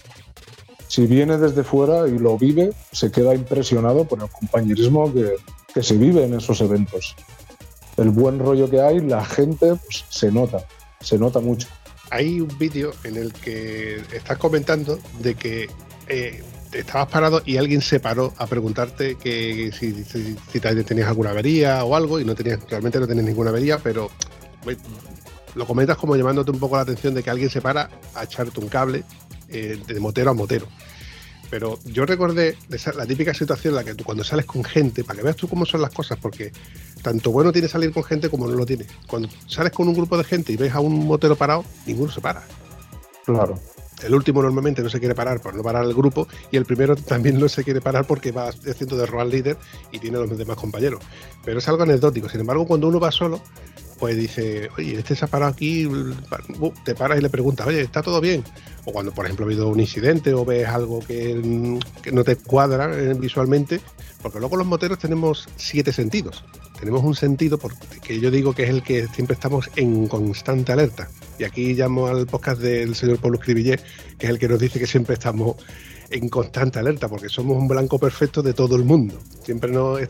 si 0.88 1.06
viene 1.06 1.36
desde 1.38 1.64
fuera 1.64 2.06
y 2.08 2.18
lo 2.18 2.38
vive, 2.38 2.72
se 2.92 3.10
queda 3.10 3.34
impresionado 3.34 4.04
por 4.04 4.22
el 4.22 4.28
compañerismo 4.30 5.12
que, 5.12 5.34
que 5.74 5.82
se 5.82 5.96
vive 5.96 6.24
en 6.24 6.34
esos 6.34 6.60
eventos. 6.60 7.16
El 7.96 8.10
buen 8.10 8.38
rollo 8.38 8.70
que 8.70 8.80
hay, 8.80 9.00
la 9.00 9.24
gente, 9.24 9.74
pues 9.74 10.04
se 10.08 10.30
nota, 10.30 10.64
se 11.00 11.18
nota 11.18 11.40
mucho. 11.40 11.66
Hay 12.10 12.40
un 12.40 12.56
vídeo 12.58 12.92
en 13.02 13.16
el 13.16 13.32
que 13.32 13.96
estás 14.12 14.38
comentando 14.38 14.98
de 15.20 15.34
que 15.34 15.68
eh, 16.08 16.42
estabas 16.72 17.08
parado 17.08 17.42
y 17.44 17.56
alguien 17.56 17.80
se 17.80 17.98
paró 17.98 18.32
a 18.36 18.46
preguntarte 18.46 19.16
que 19.16 19.72
si, 19.76 20.04
si- 20.04 20.36
si 20.52 20.60
te- 20.60 20.84
tenías 20.84 21.08
alguna 21.08 21.30
avería 21.30 21.84
o 21.84 21.96
algo 21.96 22.20
y 22.20 22.24
no 22.24 22.34
tenías, 22.36 22.60
realmente 22.70 23.00
no 23.00 23.08
tenías 23.08 23.26
ninguna 23.26 23.50
avería, 23.50 23.78
pero 23.78 24.08
lo 25.56 25.66
comentas 25.66 25.96
como 25.96 26.14
llamándote 26.16 26.50
un 26.50 26.58
poco 26.58 26.76
la 26.76 26.82
atención 26.82 27.14
de 27.14 27.22
que 27.22 27.30
alguien 27.30 27.50
se 27.50 27.60
para 27.60 27.88
a 28.14 28.24
echarte 28.24 28.60
un 28.60 28.68
cable 28.68 29.04
eh, 29.48 29.80
de 29.86 30.00
motero 30.00 30.30
a 30.30 30.34
motero. 30.34 30.66
Pero 31.48 31.78
yo 31.84 32.04
recordé 32.04 32.56
la 32.94 33.06
típica 33.06 33.32
situación 33.32 33.72
en 33.72 33.76
la 33.76 33.84
que 33.84 33.94
tú 33.94 34.04
cuando 34.04 34.22
sales 34.22 34.44
con 34.44 34.64
gente, 34.64 35.02
para 35.02 35.18
que 35.18 35.24
veas 35.24 35.36
tú 35.36 35.48
cómo 35.48 35.64
son 35.64 35.80
las 35.80 35.92
cosas, 35.92 36.18
porque 36.20 36.52
tanto 37.02 37.30
bueno 37.30 37.52
tiene 37.52 37.68
salir 37.68 37.92
con 37.92 38.04
gente 38.04 38.28
como 38.28 38.46
no 38.46 38.54
lo 38.54 38.66
tiene. 38.66 38.86
Cuando 39.06 39.28
sales 39.46 39.72
con 39.72 39.88
un 39.88 39.94
grupo 39.94 40.18
de 40.18 40.24
gente 40.24 40.52
y 40.52 40.56
ves 40.56 40.74
a 40.74 40.80
un 40.80 41.06
motero 41.06 41.36
parado, 41.36 41.64
ninguno 41.86 42.12
se 42.12 42.20
para. 42.20 42.42
Claro. 43.24 43.58
el 44.04 44.14
último 44.14 44.40
normalmente 44.40 44.82
no 44.82 44.88
se 44.88 45.00
quiere 45.00 45.14
parar 45.14 45.40
por 45.40 45.56
no 45.56 45.62
parar 45.64 45.84
el 45.84 45.94
grupo 45.94 46.28
y 46.52 46.56
el 46.56 46.64
primero 46.64 46.94
también 46.94 47.40
no 47.40 47.48
se 47.48 47.64
quiere 47.64 47.80
parar 47.80 48.06
porque 48.06 48.30
va 48.30 48.50
haciendo 48.50 48.96
de 48.96 49.04
rol 49.04 49.28
líder 49.28 49.56
y 49.90 49.98
tiene 49.98 50.18
a 50.18 50.20
los 50.20 50.36
demás 50.36 50.56
compañeros. 50.56 51.02
Pero 51.44 51.58
es 51.58 51.68
algo 51.68 51.82
anecdótico. 51.82 52.28
Sin 52.28 52.40
embargo, 52.40 52.66
cuando 52.66 52.88
uno 52.88 53.00
va 53.00 53.10
solo, 53.10 53.40
pues 53.98 54.16
dice, 54.16 54.68
oye, 54.76 54.98
este 54.98 55.16
se 55.16 55.24
ha 55.24 55.28
parado 55.28 55.52
aquí, 55.52 55.86
uh, 55.86 56.14
te 56.84 56.94
paras 56.94 57.18
y 57.18 57.22
le 57.22 57.30
preguntas, 57.30 57.66
oye, 57.66 57.80
¿está 57.80 58.02
todo 58.02 58.20
bien? 58.20 58.44
O 58.84 58.92
cuando, 58.92 59.12
por 59.12 59.24
ejemplo, 59.24 59.44
ha 59.44 59.48
habido 59.48 59.68
un 59.68 59.80
incidente 59.80 60.34
o 60.34 60.44
ves 60.44 60.68
algo 60.68 61.00
que, 61.00 61.78
que 62.02 62.12
no 62.12 62.24
te 62.24 62.36
cuadra 62.36 62.92
eh, 62.94 63.14
visualmente, 63.14 63.80
porque 64.22 64.38
luego 64.38 64.56
los 64.56 64.66
moteros 64.66 64.98
tenemos 64.98 65.48
siete 65.56 65.92
sentidos. 65.92 66.44
Tenemos 66.78 67.02
un 67.04 67.14
sentido 67.14 67.58
que 68.02 68.20
yo 68.20 68.30
digo 68.30 68.52
que 68.52 68.64
es 68.64 68.70
el 68.70 68.82
que 68.82 69.08
siempre 69.08 69.34
estamos 69.34 69.70
en 69.76 70.08
constante 70.08 70.72
alerta. 70.72 71.08
Y 71.38 71.44
aquí 71.44 71.74
llamo 71.74 72.06
al 72.06 72.26
podcast 72.26 72.60
del 72.60 72.94
señor 72.94 73.18
Pablo 73.18 73.38
Escribillé, 73.38 73.80
que 74.18 74.26
es 74.26 74.30
el 74.30 74.38
que 74.38 74.48
nos 74.48 74.60
dice 74.60 74.78
que 74.78 74.86
siempre 74.86 75.14
estamos 75.14 75.56
en 76.10 76.28
constante 76.28 76.78
alerta, 76.78 77.08
porque 77.08 77.28
somos 77.28 77.56
un 77.56 77.66
blanco 77.66 77.98
perfecto 77.98 78.42
de 78.42 78.52
todo 78.52 78.76
el 78.76 78.84
mundo. 78.84 79.18
Siempre 79.42 79.70
nos, 79.70 80.00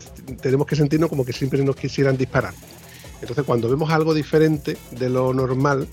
tenemos 0.41 0.67
que 0.67 0.75
sentirnos 0.75 1.09
como 1.09 1.25
que 1.25 1.33
siempre 1.33 1.63
nos 1.63 1.75
quisieran 1.75 2.17
disparar. 2.17 2.53
Entonces, 3.21 3.45
cuando 3.45 3.69
vemos 3.69 3.89
algo 3.89 4.13
diferente 4.13 4.77
de 4.91 5.09
lo 5.09 5.33
normal 5.33 5.87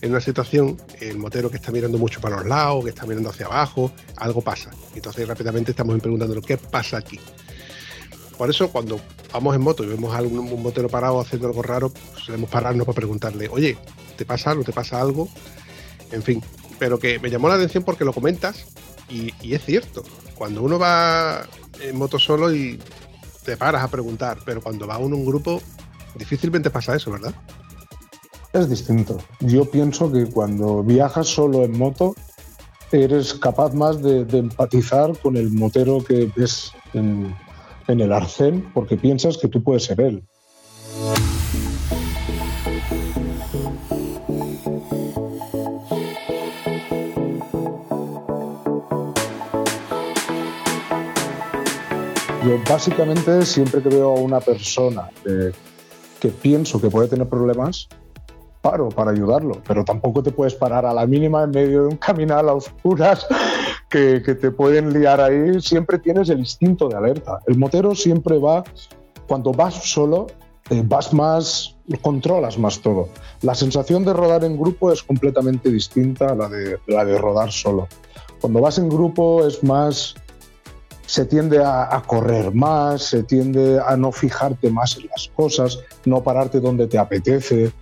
en 0.00 0.10
una 0.10 0.20
situación, 0.20 0.80
el 1.00 1.16
motero 1.18 1.50
que 1.50 1.56
está 1.56 1.72
mirando 1.72 1.98
mucho 1.98 2.20
para 2.20 2.36
los 2.36 2.46
lados, 2.46 2.84
que 2.84 2.90
está 2.90 3.06
mirando 3.06 3.30
hacia 3.30 3.46
abajo, 3.46 3.90
algo 4.16 4.42
pasa. 4.42 4.70
Entonces, 4.94 5.26
rápidamente 5.26 5.70
estamos 5.70 5.98
preguntando 6.00 6.40
qué 6.42 6.58
pasa 6.58 6.98
aquí. 6.98 7.18
Por 8.36 8.50
eso, 8.50 8.68
cuando 8.70 9.00
vamos 9.32 9.54
en 9.54 9.62
moto 9.62 9.82
y 9.84 9.86
vemos 9.86 10.14
a 10.14 10.20
un 10.20 10.62
motero 10.62 10.88
parado 10.88 11.20
haciendo 11.20 11.48
algo 11.48 11.62
raro, 11.62 11.92
solemos 12.22 12.50
pararnos 12.50 12.86
para 12.86 12.96
preguntarle, 12.96 13.48
oye, 13.48 13.78
¿te 14.16 14.26
pasa 14.26 14.50
algo? 14.50 14.64
¿Te 14.64 14.72
pasa 14.72 15.00
algo? 15.00 15.28
En 16.12 16.22
fin, 16.22 16.42
pero 16.78 16.98
que 16.98 17.18
me 17.18 17.30
llamó 17.30 17.48
la 17.48 17.54
atención 17.54 17.82
porque 17.82 18.04
lo 18.04 18.12
comentas 18.12 18.66
y, 19.08 19.32
y 19.40 19.54
es 19.54 19.64
cierto. 19.64 20.04
Cuando 20.34 20.62
uno 20.62 20.78
va 20.78 21.46
en 21.80 21.96
moto 21.96 22.18
solo 22.18 22.54
y 22.54 22.78
te 23.44 23.56
paras 23.56 23.82
a 23.82 23.88
preguntar, 23.88 24.38
pero 24.44 24.60
cuando 24.60 24.86
va 24.86 24.98
uno 24.98 25.16
en 25.16 25.22
un 25.22 25.26
grupo, 25.26 25.62
difícilmente 26.18 26.70
pasa 26.70 26.96
eso, 26.96 27.12
¿verdad? 27.12 27.34
Es 28.52 28.68
distinto. 28.68 29.18
Yo 29.40 29.70
pienso 29.70 30.10
que 30.10 30.26
cuando 30.26 30.82
viajas 30.82 31.26
solo 31.26 31.64
en 31.64 31.76
moto, 31.76 32.14
eres 32.90 33.34
capaz 33.34 33.74
más 33.74 34.02
de, 34.02 34.24
de 34.24 34.38
empatizar 34.38 35.18
con 35.18 35.36
el 35.36 35.50
motero 35.50 36.02
que 36.02 36.30
ves 36.34 36.72
en, 36.94 37.34
en 37.88 38.00
el 38.00 38.12
arcén 38.12 38.70
porque 38.72 38.96
piensas 38.96 39.38
que 39.38 39.48
tú 39.48 39.62
puedes 39.62 39.84
ser 39.84 40.00
él. 40.00 40.22
Yo 52.44 52.62
básicamente 52.68 53.44
siempre 53.44 53.82
que 53.82 53.88
veo 53.88 54.16
a 54.16 54.20
una 54.20 54.38
persona 54.38 55.10
que, 55.24 55.52
que 56.20 56.28
pienso 56.28 56.80
que 56.80 56.90
puede 56.90 57.08
tener 57.08 57.28
problemas, 57.28 57.88
paro 58.62 58.88
para 58.88 59.10
ayudarlo, 59.10 59.60
pero 59.66 59.84
tampoco 59.84 60.22
te 60.22 60.32
puedes 60.32 60.54
parar 60.54 60.86
a 60.86 60.92
la 60.92 61.06
mínima 61.06 61.44
en 61.44 61.50
medio 61.50 61.82
de 61.82 61.88
un 61.88 61.96
caminal 61.96 62.48
a 62.48 62.54
oscuras 62.54 63.26
que, 63.90 64.22
que, 64.24 64.34
te 64.34 64.50
pueden 64.50 64.92
liar 64.92 65.20
ahí. 65.20 65.60
Siempre 65.60 65.98
tienes 65.98 66.28
el 66.30 66.40
instinto 66.40 66.88
de 66.88 66.96
alerta. 66.96 67.40
El 67.46 67.56
motero 67.58 67.94
siempre 67.94 68.38
va, 68.38 68.64
cuando 69.28 69.52
vas 69.52 69.74
solo, 69.74 70.26
eh, 70.70 70.82
vas 70.84 71.12
más, 71.12 71.76
controlas 72.02 72.58
más 72.58 72.80
todo. 72.80 73.08
La 73.42 73.54
sensación 73.54 74.04
de 74.04 74.12
rodar 74.12 74.42
en 74.42 74.58
grupo 74.58 74.90
es 74.90 75.02
completamente 75.02 75.70
distinta 75.70 76.32
a 76.32 76.34
la 76.34 76.48
de, 76.48 76.78
la 76.88 77.04
de 77.04 77.18
rodar 77.18 77.52
solo. 77.52 77.86
Cuando 78.40 78.60
vas 78.60 78.78
en 78.78 78.88
grupo 78.88 79.46
es 79.46 79.62
más 79.62 80.16
se 81.06 81.24
tiende 81.24 81.62
a, 81.64 82.02
correr 82.06 82.52
más, 82.52 83.02
se 83.02 83.22
tiende 83.22 83.80
a 83.84 83.96
no 83.96 84.10
fijarte 84.10 84.70
más 84.70 84.96
en 84.96 85.06
las 85.06 85.30
cosas, 85.34 85.78
no 86.04 86.22
pararte 86.22 86.60
donde 86.60 86.88
te 86.88 86.98
apetece. 86.98 87.72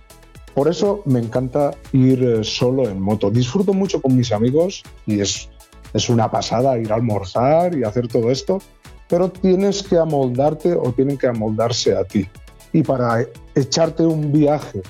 Por 0.53 0.67
eso 0.67 1.01
me 1.05 1.19
encanta 1.19 1.71
ir 1.91 2.23
eh, 2.23 2.43
solo 2.43 2.87
en 2.87 3.01
moto. 3.01 3.31
Disfruto 3.31 3.73
mucho 3.73 4.01
con 4.01 4.15
mis 4.15 4.31
amigos 4.31 4.83
y 5.05 5.19
es, 5.19 5.49
es 5.93 6.09
una 6.09 6.29
pasada 6.29 6.77
ir 6.77 6.91
a 6.91 6.95
almorzar 6.95 7.75
y 7.75 7.83
hacer 7.83 8.07
todo 8.07 8.31
esto, 8.31 8.61
pero 9.09 9.29
tienes 9.29 9.83
que 9.83 9.97
amoldarte 9.97 10.73
o 10.73 10.93
tienen 10.93 11.17
que 11.17 11.27
amoldarse 11.27 11.95
a 11.95 12.03
ti. 12.03 12.29
Y 12.71 12.83
para 12.83 13.25
echarte 13.55 14.05
un 14.05 14.31
viaje 14.31 14.81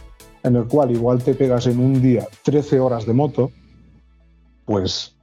en 0.44 0.58
el 0.58 0.66
cual 0.66 0.92
igual 0.92 1.24
te 1.24 1.34
pegas 1.34 1.68
en 1.68 1.80
un 1.80 2.02
día 2.02 2.28
13 2.44 2.80
horas 2.80 3.06
de 3.06 3.14
moto, 3.14 3.52
pues 4.66 5.16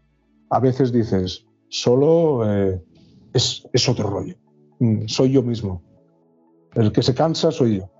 a 0.50 0.60
veces 0.60 0.92
dices, 0.92 1.44
solo 1.68 2.42
eh, 2.44 2.82
es, 3.32 3.66
es, 3.72 3.88
otro 3.88 4.08
rollo. 4.08 4.34
Mm, 4.78 5.06
soy 5.06 5.32
yo 5.32 5.42
mismo. 5.42 5.82
El 6.74 6.92
que 6.92 7.02
se 7.02 7.14
cansa 7.14 7.50
soy 7.50 7.78
yo. 7.78 7.90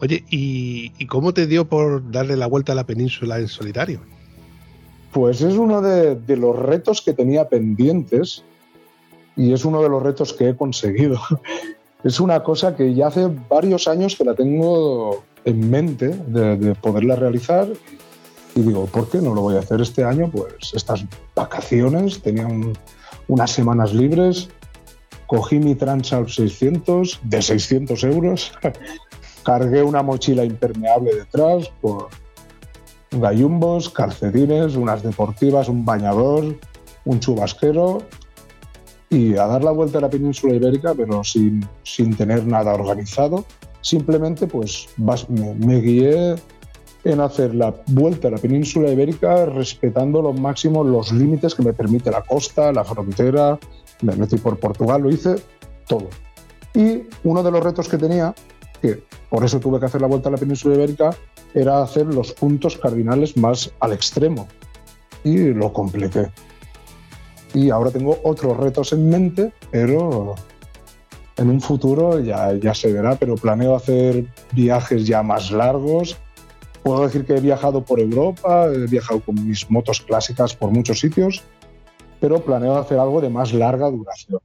Oye, 0.00 0.24
¿y, 0.30 0.92
¿y, 0.98 1.06
cómo 1.06 1.32
te 1.32 1.46
dio 1.46 1.68
por 1.68 2.10
darle 2.10 2.36
la 2.36 2.46
vuelta 2.46 2.72
a 2.72 2.74
la 2.74 2.86
península 2.86 3.38
en 3.38 3.48
solitario? 3.48 4.00
Pues 5.12 5.42
es 5.42 5.54
uno 5.54 5.80
de, 5.80 6.16
de, 6.16 6.36
los 6.36 6.58
retos 6.58 7.02
que 7.02 7.12
tenía 7.12 7.48
pendientes 7.48 8.42
y 9.36 9.52
es 9.52 9.64
uno 9.64 9.82
de 9.82 9.88
los 9.88 10.02
retos 10.02 10.32
que 10.32 10.50
he 10.50 10.56
conseguido. 10.56 11.18
Es 12.04 12.18
una 12.18 12.42
cosa 12.42 12.74
que 12.74 12.94
ya 12.94 13.06
hace 13.06 13.28
varios 13.48 13.86
años 13.86 14.16
que 14.16 14.24
la 14.24 14.34
tengo 14.34 15.22
en 15.44 15.70
mente 15.70 16.08
de, 16.08 16.56
de 16.56 16.74
poderla 16.74 17.14
realizar 17.14 17.68
y 18.54 18.60
digo, 18.60 18.86
¿por 18.86 19.08
qué 19.08 19.18
no 19.18 19.34
lo 19.34 19.42
voy 19.42 19.56
a 19.56 19.60
hacer 19.60 19.80
este 19.80 20.04
año? 20.04 20.30
Pues 20.30 20.72
estas 20.74 21.04
vacaciones, 21.34 22.20
tenía 22.20 22.46
un, 22.46 22.76
unas 23.32 23.50
semanas 23.50 23.94
libres, 23.94 24.50
cogí 25.26 25.58
mi 25.58 25.74
Transalp 25.74 26.28
600 26.28 27.20
de 27.22 27.40
600 27.40 28.04
euros, 28.04 28.52
cargué 29.42 29.82
una 29.82 30.02
mochila 30.02 30.44
impermeable 30.44 31.14
detrás 31.14 31.72
por 31.80 32.08
gallumbos, 33.10 33.88
calcetines, 33.88 34.76
unas 34.76 35.02
deportivas, 35.02 35.70
un 35.70 35.82
bañador, 35.82 36.58
un 37.06 37.20
chubasquero 37.20 38.02
y 39.08 39.34
a 39.36 39.46
dar 39.46 39.64
la 39.64 39.70
vuelta 39.70 39.96
a 39.96 40.02
la 40.02 40.10
península 40.10 40.52
ibérica, 40.52 40.92
pero 40.94 41.24
sin, 41.24 41.66
sin 41.84 42.14
tener 42.14 42.46
nada 42.46 42.74
organizado. 42.74 43.46
Simplemente 43.80 44.46
pues 44.46 44.88
me, 45.28 45.54
me 45.54 45.80
guié 45.80 46.34
en 47.04 47.20
hacer 47.20 47.54
la 47.54 47.74
vuelta 47.88 48.28
a 48.28 48.30
la 48.30 48.38
península 48.38 48.90
ibérica 48.90 49.46
respetando 49.46 50.22
lo 50.22 50.32
máximo 50.32 50.84
los 50.84 51.12
límites 51.12 51.54
que 51.54 51.62
me 51.62 51.72
permite 51.72 52.10
la 52.10 52.22
costa, 52.22 52.72
la 52.72 52.84
frontera, 52.84 53.58
me 54.02 54.14
metí 54.16 54.36
por 54.36 54.58
Portugal, 54.58 55.02
lo 55.02 55.10
hice 55.10 55.36
todo. 55.86 56.08
Y 56.74 57.02
uno 57.24 57.42
de 57.42 57.50
los 57.50 57.62
retos 57.62 57.88
que 57.88 57.98
tenía, 57.98 58.34
que 58.80 59.02
por 59.28 59.44
eso 59.44 59.60
tuve 59.60 59.80
que 59.80 59.86
hacer 59.86 60.00
la 60.00 60.06
vuelta 60.06 60.28
a 60.28 60.32
la 60.32 60.38
península 60.38 60.74
ibérica, 60.74 61.10
era 61.54 61.82
hacer 61.82 62.06
los 62.06 62.32
puntos 62.32 62.78
cardinales 62.78 63.36
más 63.36 63.70
al 63.80 63.92
extremo. 63.92 64.48
Y 65.24 65.52
lo 65.52 65.72
completé. 65.72 66.30
Y 67.54 67.70
ahora 67.70 67.90
tengo 67.90 68.18
otros 68.24 68.56
retos 68.56 68.92
en 68.92 69.08
mente, 69.08 69.52
pero 69.70 70.34
en 71.36 71.50
un 71.50 71.60
futuro 71.60 72.18
ya, 72.20 72.54
ya 72.54 72.74
se 72.74 72.92
verá, 72.92 73.16
pero 73.16 73.34
planeo 73.34 73.76
hacer 73.76 74.26
viajes 74.52 75.06
ya 75.06 75.22
más 75.22 75.50
largos, 75.50 76.16
Puedo 76.82 77.04
decir 77.04 77.24
que 77.24 77.36
he 77.36 77.40
viajado 77.40 77.84
por 77.84 78.00
Europa, 78.00 78.66
he 78.66 78.86
viajado 78.86 79.20
con 79.20 79.46
mis 79.46 79.70
motos 79.70 80.00
clásicas 80.00 80.56
por 80.56 80.70
muchos 80.70 80.98
sitios, 80.98 81.42
pero 82.20 82.40
planeo 82.40 82.76
hacer 82.76 82.98
algo 82.98 83.20
de 83.20 83.28
más 83.28 83.52
larga 83.52 83.88
duración, 83.88 84.40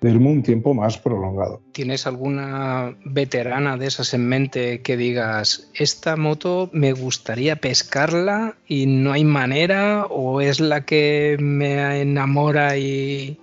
de 0.00 0.10
irme 0.10 0.30
un 0.30 0.44
tiempo 0.44 0.72
más 0.72 0.98
prolongado. 0.98 1.62
¿Tienes 1.72 2.06
alguna 2.06 2.96
veterana 3.04 3.76
de 3.76 3.86
esas 3.86 4.14
en 4.14 4.28
mente 4.28 4.82
que 4.82 4.96
digas, 4.96 5.68
esta 5.74 6.16
moto 6.16 6.70
me 6.72 6.92
gustaría 6.92 7.56
pescarla 7.56 8.56
y 8.68 8.86
no 8.86 9.12
hay 9.12 9.24
manera 9.24 10.06
o 10.06 10.40
es 10.40 10.60
la 10.60 10.84
que 10.84 11.36
me 11.40 12.00
enamora 12.00 12.76
y, 12.76 13.36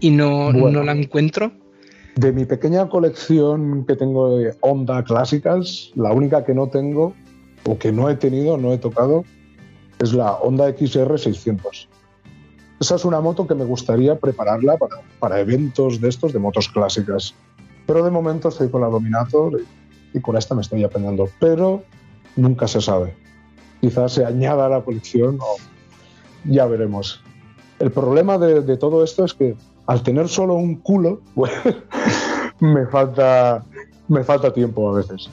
y 0.00 0.10
no, 0.10 0.52
bueno, 0.52 0.80
no 0.80 0.82
la 0.82 0.92
encuentro? 0.92 1.52
De 2.16 2.32
mi 2.32 2.44
pequeña 2.44 2.88
colección 2.88 3.86
que 3.86 3.94
tengo 3.94 4.36
de 4.36 4.54
Honda 4.60 5.04
clásicas, 5.04 5.92
la 5.94 6.12
única 6.12 6.44
que 6.44 6.54
no 6.54 6.68
tengo 6.68 7.14
o 7.64 7.78
que 7.78 7.92
no 7.92 8.08
he 8.10 8.16
tenido, 8.16 8.56
no 8.56 8.72
he 8.72 8.78
tocado, 8.78 9.24
es 9.98 10.12
la 10.12 10.32
Honda 10.32 10.72
XR 10.72 11.18
600. 11.18 11.88
Esa 12.80 12.96
es 12.96 13.04
una 13.04 13.20
moto 13.20 13.46
que 13.46 13.54
me 13.54 13.64
gustaría 13.64 14.18
prepararla 14.18 14.76
para, 14.76 14.96
para 15.20 15.40
eventos 15.40 16.00
de 16.00 16.08
estos, 16.08 16.32
de 16.32 16.40
motos 16.40 16.68
clásicas. 16.68 17.34
Pero 17.86 18.02
de 18.02 18.10
momento 18.10 18.48
estoy 18.48 18.68
con 18.68 18.80
la 18.80 18.88
Dominator 18.88 19.60
y, 19.60 20.18
y 20.18 20.20
con 20.20 20.36
esta 20.36 20.54
me 20.54 20.62
estoy 20.62 20.82
aprendiendo. 20.82 21.28
Pero 21.38 21.84
nunca 22.34 22.66
se 22.66 22.80
sabe. 22.80 23.14
Quizás 23.80 24.12
se 24.12 24.24
añada 24.24 24.66
a 24.66 24.68
la 24.68 24.80
colección 24.80 25.38
o 25.40 25.56
ya 26.44 26.66
veremos. 26.66 27.22
El 27.78 27.92
problema 27.92 28.38
de, 28.38 28.62
de 28.62 28.76
todo 28.76 29.04
esto 29.04 29.24
es 29.24 29.34
que 29.34 29.56
al 29.86 30.02
tener 30.02 30.28
solo 30.28 30.54
un 30.54 30.76
culo, 30.76 31.20
pues, 31.34 31.52
me, 32.60 32.86
falta, 32.86 33.64
me 34.08 34.24
falta 34.24 34.52
tiempo 34.52 34.90
a 34.90 34.96
veces. 34.96 35.28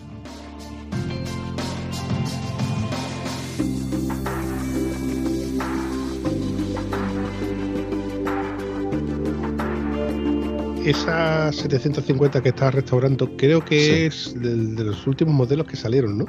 Esa 10.86 11.52
750 11.52 12.42
que 12.42 12.50
estás 12.50 12.74
restaurando, 12.74 13.30
creo 13.36 13.64
que 13.64 13.80
Sí. 13.80 13.92
es 14.06 14.42
de, 14.42 14.84
los 14.84 15.06
últimos 15.08 15.34
modelos 15.34 15.68
que 15.68 15.76
salieron, 15.76 16.18
¿no? 16.18 16.26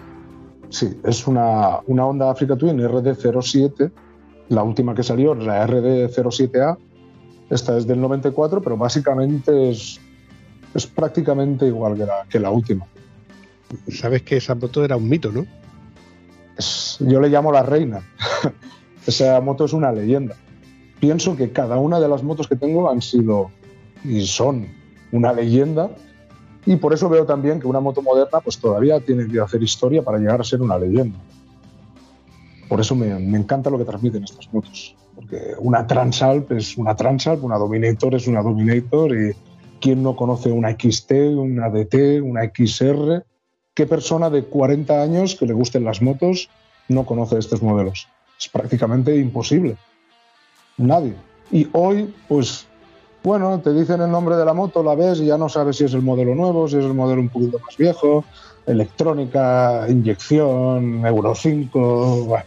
Sí, 0.69 0.89
es 1.05 1.27
una, 1.27 1.81
una 1.87 2.07
Honda 2.07 2.31
Africa 2.31 2.57
Twin 2.57 2.79
RD07. 2.79 3.91
La 4.49 4.63
última 4.63 4.95
que 4.95 5.03
salió, 5.03 5.35
la 5.35 5.67
RD07A. 5.67 6.77
Esta 7.51 7.77
es 7.77 7.87
del 7.87 8.01
94, 8.01 8.61
pero 8.63 8.77
básicamente 8.77 9.71
es, 9.71 10.01
es 10.75 10.87
prácticamente 10.87 11.67
igual 11.67 11.97
que 11.97 12.07
la, 12.07 12.25
que 12.29 12.39
la 12.39 12.51
última. 12.51 12.87
Sabes 13.89 14.23
que 14.23 14.37
esa 14.37 14.55
moto 14.55 14.85
era 14.85 14.97
un 14.97 15.09
mito, 15.09 15.31
¿no? 15.33 15.47
Es- 16.57 16.99
yo 17.01 17.21
le 17.21 17.29
llamo 17.29 17.51
la 17.53 17.63
reina. 17.63 18.03
Esa 19.07 19.41
moto 19.41 19.65
es 19.65 19.73
una 19.73 19.91
leyenda. 19.93 20.37
Pienso 21.01 21.35
que 21.35 21.51
cada 21.53 21.79
una 21.79 21.99
de 21.99 22.07
las 22.09 22.23
motos 22.23 22.47
que 22.47 22.55
tengo 22.57 22.91
han 22.91 23.01
sido 23.01 23.51
y 24.05 24.27
son 24.27 24.67
una 25.13 25.33
leyenda. 25.33 25.91
Y 26.67 26.77
por 26.77 26.93
eso 26.93 27.09
veo 27.09 27.25
también 27.25 27.61
que 27.61 27.67
una 27.67 27.81
moto 27.81 28.03
moderna 28.03 28.41
pues 28.41 28.59
todavía 28.59 29.01
tiene 29.01 29.27
que 29.27 29.41
hacer 29.41 29.63
historia 29.63 30.03
para 30.03 30.19
llegar 30.19 30.41
a 30.41 30.45
ser 30.45 30.61
una 30.61 30.79
leyenda. 30.79 31.19
Por 32.69 32.81
eso 32.81 32.95
me, 32.95 33.19
me 33.19 33.39
encanta 33.39 33.71
lo 33.71 33.79
que 33.79 33.85
transmiten 33.85 34.25
estas 34.25 34.53
motos. 34.53 34.95
Porque 35.15 35.55
una 35.59 35.87
Transalp 35.87 36.53
es 36.53 36.77
una 36.79 36.95
Transalp, 36.95 37.43
una 37.43 37.57
Dominator 37.57 38.15
es 38.15 38.27
una 38.27 38.43
Dominator. 38.43 39.17
Y 39.17 39.35
quién 39.81 40.03
no 40.03 40.15
conoce 40.15 40.53
una 40.53 40.71
XT, 40.71 41.13
una 41.37 41.69
DT, 41.71 42.21
una 42.23 42.43
XR. 42.45 43.25
¿Qué 43.75 43.87
persona 43.87 44.31
de 44.31 44.45
40 44.45 45.03
años 45.03 45.35
que 45.35 45.47
le 45.47 45.55
gusten 45.55 45.85
las 45.85 46.03
motos 46.03 46.49
no 46.89 47.07
conoce 47.07 47.39
estos 47.39 47.63
modelos? 47.63 48.09
Es 48.39 48.49
prácticamente 48.49 49.17
imposible. 49.17 49.77
Nadie. 50.77 51.15
Y 51.51 51.69
hoy, 51.73 52.15
pues, 52.29 52.67
bueno, 53.23 53.61
te 53.61 53.73
dicen 53.73 54.01
el 54.01 54.11
nombre 54.11 54.37
de 54.37 54.45
la 54.45 54.55
moto, 54.55 54.83
la 54.83 54.95
ves 54.95 55.21
y 55.21 55.27
ya 55.27 55.37
no 55.37 55.49
sabes 55.49 55.77
si 55.77 55.85
es 55.85 55.95
el 55.95 56.03
modelo 56.03 56.35
nuevo, 56.35 56.69
si 56.69 56.77
es 56.79 56.85
el 56.85 56.95
modelo 56.95 57.21
un 57.21 57.29
poquito 57.29 57.59
más 57.59 57.77
viejo, 57.77 58.25
electrónica, 58.67 59.87
inyección, 59.89 61.05
Euro 61.07 61.35
5. 61.35 62.25
bueno, 62.25 62.45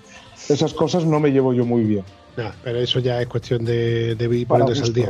esas 0.49 0.73
cosas 0.73 1.05
no 1.05 1.19
me 1.19 1.31
llevo 1.31 1.53
yo 1.53 1.65
muy 1.65 1.83
bien. 1.83 2.03
Nah, 2.37 2.51
pero 2.63 2.79
eso 2.79 2.99
ya 2.99 3.21
es 3.21 3.27
cuestión 3.27 3.63
de, 3.63 4.15
de 4.15 4.37
ir 4.37 4.47
al 4.51 4.93
día. 4.93 5.09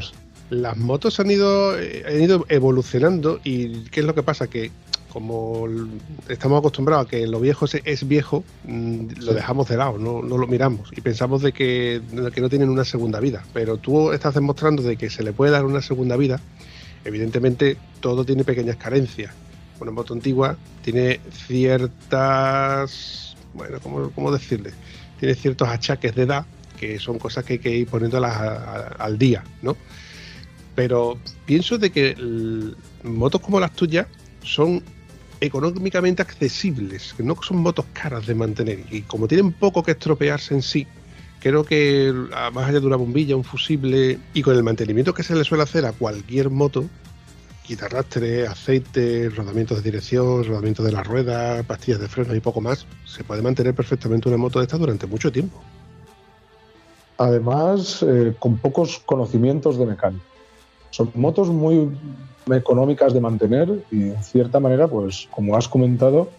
Las 0.50 0.78
motos 0.78 1.20
han 1.20 1.32
ido, 1.32 1.80
eh, 1.80 2.04
han 2.06 2.22
ido 2.22 2.46
evolucionando 2.50 3.40
y 3.44 3.86
¿qué 3.90 4.02
es 4.02 4.06
lo 4.06 4.14
que 4.14 4.24
pasa? 4.24 4.48
Que 4.48 4.72
como 5.14 5.68
estamos 6.28 6.58
acostumbrados 6.60 7.06
a 7.06 7.10
que 7.10 7.28
lo 7.28 7.40
viejo 7.40 7.66
es, 7.84 8.08
viejo, 8.08 8.44
mm, 8.64 9.20
lo 9.20 9.34
dejamos 9.36 9.68
de 9.70 9.78
lado, 9.78 10.00
no, 10.00 10.24
no 10.24 10.38
lo 10.40 10.48
miramos 10.48 10.90
y 10.92 11.02
pensamos 11.02 11.44
de 11.44 11.52
que, 11.52 12.02
de 12.12 12.32
que 12.32 12.42
no 12.42 12.50
tienen 12.50 12.68
una 12.70 12.84
segunda 12.84 13.20
vida. 13.20 13.44
Pero 13.54 13.78
tú 13.78 14.12
estás 14.12 14.34
demostrando 14.34 14.82
de 14.82 14.98
que 14.98 15.12
se 15.12 15.22
le 15.24 15.32
puede 15.32 15.52
dar 15.52 15.66
una 15.66 15.82
segunda 15.84 16.18
vida. 16.18 16.42
Evidentemente 17.06 17.78
todo 18.00 18.26
tiene 18.26 18.44
pequeñas 18.44 18.78
carencias. 18.78 19.32
Una 19.80 19.92
moto 19.92 20.14
antigua 20.16 20.58
tiene 20.82 21.20
ciertas, 21.48 23.36
bueno, 23.54 23.80
¿cómo, 23.82 24.10
cómo 24.12 24.32
decirle? 24.32 24.72
Tiene 25.20 25.36
ciertos 25.36 25.68
achaques 25.70 26.16
de 26.16 26.24
edad 26.24 26.46
que 26.80 26.98
son 27.00 27.20
cosas 27.20 27.46
que 27.46 27.54
hay 27.54 27.60
que 27.60 27.70
ir 27.70 27.88
poniéndolas 27.88 28.36
a- 28.36 28.54
a- 28.56 28.88
al 29.06 29.18
día, 29.18 29.44
¿no? 29.62 29.78
Pero 30.76 31.18
pienso 31.46 31.78
de 31.78 31.92
que 31.92 32.16
motos 33.04 33.42
como 33.42 33.60
las 33.60 33.72
tuyas 33.74 34.08
son 34.44 34.82
económicamente 35.44 36.22
accesibles, 36.22 37.14
que 37.16 37.24
no 37.24 37.36
son 37.42 37.58
motos 37.58 37.86
caras 37.94 38.26
de 38.26 38.34
mantener 38.34 38.80
y 38.90 39.02
como 39.02 39.28
tienen 39.28 39.52
poco 39.52 39.84
que 39.84 39.92
estropearse 39.92 40.54
en 40.54 40.62
sí, 40.62 40.88
creo 41.42 41.66
que 41.66 42.14
a- 42.34 42.50
más 42.50 42.70
allá 42.70 42.80
de 42.80 42.88
una 42.88 42.96
bombilla, 42.96 43.36
un 43.36 43.44
fusible 43.44 44.18
y 44.34 44.42
con 44.42 44.56
el 44.56 44.64
mantenimiento 44.64 45.14
que 45.14 45.24
se 45.24 45.36
le 45.36 45.44
suele 45.44 45.64
hacer 45.64 45.86
a 45.86 45.92
cualquier 45.92 46.50
moto, 46.50 46.86
quitarrastre, 47.64 48.48
aceite, 48.48 49.30
rodamientos 49.30 49.78
de 49.78 49.84
dirección, 49.84 50.46
rodamientos 50.46 50.86
de 50.86 50.92
la 50.94 51.04
rueda, 51.04 51.62
pastillas 51.64 52.00
de 52.00 52.08
freno 52.08 52.34
y 52.36 52.40
poco 52.40 52.62
más, 52.62 52.86
se 53.06 53.24
puede 53.26 53.42
mantener 53.42 53.74
perfectamente 53.74 54.30
una 54.30 54.38
moto 54.38 54.60
de 54.60 54.64
estas 54.66 54.80
durante 54.80 55.08
mucho 55.08 55.32
tiempo. 55.32 55.62
Además, 57.18 58.02
eh, 58.04 58.34
con 58.40 58.58
pocos 58.58 59.02
conocimientos 59.06 59.78
de 59.78 59.86
mecánica. 59.86 60.24
Son 60.90 61.12
motos 61.16 61.50
muy 61.50 61.90
económicas 62.52 63.14
de 63.14 63.22
mantener 63.22 63.84
y 63.92 64.10
en 64.10 64.24
cierta 64.24 64.60
manera, 64.60 64.88
pues 64.88 65.28
como 65.32 65.56
has 65.56 65.68
comentado, 65.68 66.30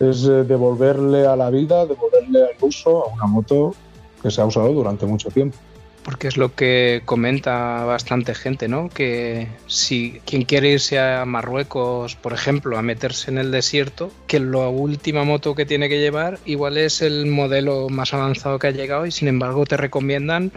es 0.00 0.24
eh, 0.24 0.44
devolverle 0.44 1.26
a 1.26 1.36
la 1.36 1.50
vida, 1.50 1.86
devolverle 1.86 2.42
al 2.42 2.56
uso 2.60 3.04
a 3.04 3.14
una 3.14 3.26
moto 3.26 3.74
que 4.22 4.30
se 4.30 4.40
ha 4.40 4.46
usado 4.46 4.72
durante 4.72 5.06
mucho 5.06 5.30
tiempo. 5.30 5.56
Porque 6.04 6.26
es 6.26 6.36
lo 6.36 6.52
que 6.54 7.02
comenta 7.04 7.84
bastante 7.84 8.34
gente, 8.34 8.66
¿no? 8.66 8.88
Que 8.88 9.46
si 9.68 10.20
quien 10.26 10.42
quiere 10.42 10.72
irse 10.72 10.98
a 10.98 11.24
Marruecos, 11.24 12.16
por 12.16 12.32
ejemplo, 12.32 12.76
a 12.76 12.82
meterse 12.82 13.30
en 13.30 13.38
el 13.38 13.52
desierto, 13.52 14.10
que 14.26 14.40
la 14.40 14.68
última 14.68 15.22
moto 15.22 15.54
que 15.54 15.64
tiene 15.64 15.88
que 15.88 16.00
llevar 16.00 16.40
igual 16.44 16.76
es 16.76 17.02
el 17.02 17.26
modelo 17.26 17.88
más 17.88 18.14
avanzado 18.14 18.58
que 18.58 18.66
ha 18.66 18.72
llegado 18.72 19.06
y 19.06 19.12
sin 19.12 19.28
embargo 19.28 19.64
te 19.64 19.76
recomiendan 19.76 20.50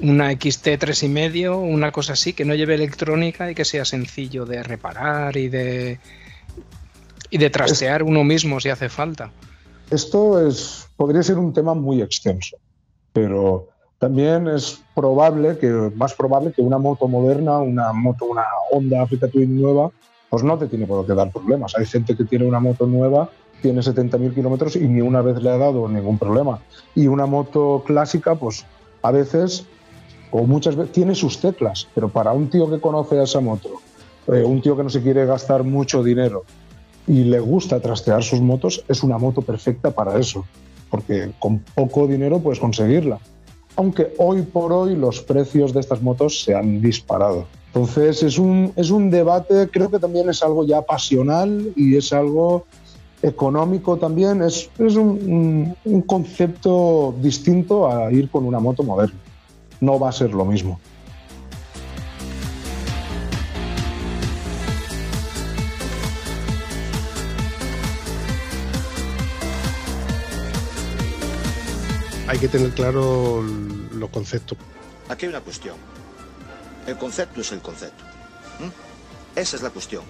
una 0.00 0.30
XT 0.30 0.66
3,5, 0.78 1.56
una 1.56 1.92
cosa 1.92 2.12
así, 2.14 2.32
que 2.32 2.44
no 2.44 2.54
lleve 2.54 2.74
electrónica 2.74 3.50
y 3.50 3.54
que 3.54 3.64
sea 3.64 3.84
sencillo 3.84 4.46
de 4.46 4.62
reparar 4.62 5.36
y 5.36 5.48
de 5.48 5.98
y 7.30 7.38
de 7.38 7.50
trastear 7.50 8.02
uno 8.02 8.24
mismo 8.24 8.60
si 8.60 8.70
hace 8.70 8.88
falta. 8.88 9.30
Esto 9.90 10.46
es, 10.46 10.88
podría 10.96 11.22
ser 11.22 11.38
un 11.38 11.52
tema 11.52 11.74
muy 11.74 12.02
extenso, 12.02 12.56
pero 13.12 13.68
también 13.98 14.48
es 14.48 14.80
probable 14.94 15.58
que, 15.58 15.68
más 15.94 16.14
probable 16.14 16.52
que 16.52 16.62
una 16.62 16.78
moto 16.78 17.08
moderna, 17.08 17.58
una 17.58 17.92
moto, 17.92 18.26
una 18.26 18.44
Honda 18.70 19.02
Africa 19.02 19.28
Twin 19.28 19.60
nueva, 19.60 19.90
pues 20.30 20.42
no 20.42 20.58
te 20.58 20.66
tiene 20.66 20.86
por 20.86 21.06
qué 21.06 21.14
dar 21.14 21.32
problemas. 21.32 21.74
Hay 21.76 21.86
gente 21.86 22.16
que 22.16 22.24
tiene 22.24 22.44
una 22.44 22.60
moto 22.60 22.86
nueva, 22.86 23.30
tiene 23.62 23.80
70.000 23.80 24.34
kilómetros 24.34 24.76
y 24.76 24.86
ni 24.86 25.00
una 25.00 25.22
vez 25.22 25.42
le 25.42 25.50
ha 25.50 25.56
dado 25.56 25.88
ningún 25.88 26.18
problema. 26.18 26.60
Y 26.94 27.06
una 27.06 27.26
moto 27.26 27.82
clásica, 27.86 28.34
pues 28.34 28.66
a 29.02 29.10
veces, 29.10 29.66
o 30.30 30.44
muchas 30.46 30.76
veces, 30.76 30.92
tiene 30.92 31.14
sus 31.14 31.38
teclas, 31.40 31.88
pero 31.94 32.08
para 32.08 32.32
un 32.32 32.48
tío 32.50 32.68
que 32.70 32.80
conoce 32.80 33.18
a 33.18 33.22
esa 33.24 33.40
moto, 33.40 33.70
eh, 34.28 34.42
un 34.44 34.60
tío 34.60 34.76
que 34.76 34.82
no 34.82 34.90
se 34.90 35.02
quiere 35.02 35.24
gastar 35.26 35.64
mucho 35.64 36.02
dinero 36.02 36.44
y 37.06 37.24
le 37.24 37.40
gusta 37.40 37.80
trastear 37.80 38.22
sus 38.22 38.40
motos, 38.40 38.84
es 38.88 39.02
una 39.02 39.16
moto 39.18 39.40
perfecta 39.42 39.90
para 39.90 40.18
eso, 40.18 40.44
porque 40.90 41.30
con 41.38 41.60
poco 41.74 42.06
dinero 42.06 42.38
puedes 42.38 42.60
conseguirla. 42.60 43.18
Aunque 43.76 44.12
hoy 44.18 44.42
por 44.42 44.72
hoy 44.72 44.96
los 44.96 45.20
precios 45.22 45.72
de 45.72 45.80
estas 45.80 46.02
motos 46.02 46.42
se 46.42 46.54
han 46.54 46.80
disparado. 46.82 47.46
Entonces 47.68 48.22
es 48.22 48.38
un, 48.38 48.72
es 48.76 48.90
un 48.90 49.08
debate, 49.10 49.68
creo 49.70 49.90
que 49.90 49.98
también 49.98 50.28
es 50.28 50.42
algo 50.42 50.66
ya 50.66 50.82
pasional 50.82 51.72
y 51.76 51.96
es 51.96 52.12
algo 52.12 52.64
económico 53.22 53.96
también, 53.96 54.42
es, 54.42 54.70
es 54.78 54.96
un, 54.96 55.08
un- 55.10 55.74
un 55.84 56.02
concepto 56.02 57.14
distinto 57.20 57.90
a 57.90 58.12
ir 58.12 58.30
con 58.30 58.44
una 58.44 58.60
moto 58.60 58.82
moderna. 58.82 59.18
No 59.80 59.98
va 59.98 60.08
a 60.08 60.12
ser 60.12 60.32
lo 60.32 60.44
mismo. 60.44 60.80
Hay 72.26 72.38
que 72.38 72.48
tener 72.48 72.70
claro 72.72 73.42
los 73.42 74.10
conceptos. 74.10 74.58
Aquí 75.08 75.24
hay 75.24 75.30
una 75.30 75.40
cuestión. 75.40 75.76
El 76.86 76.98
concepto 76.98 77.40
es 77.40 77.52
el 77.52 77.60
concepto. 77.60 78.04
Esa 79.34 79.56
es 79.56 79.62
la 79.62 79.70
cuestión. 79.70 80.02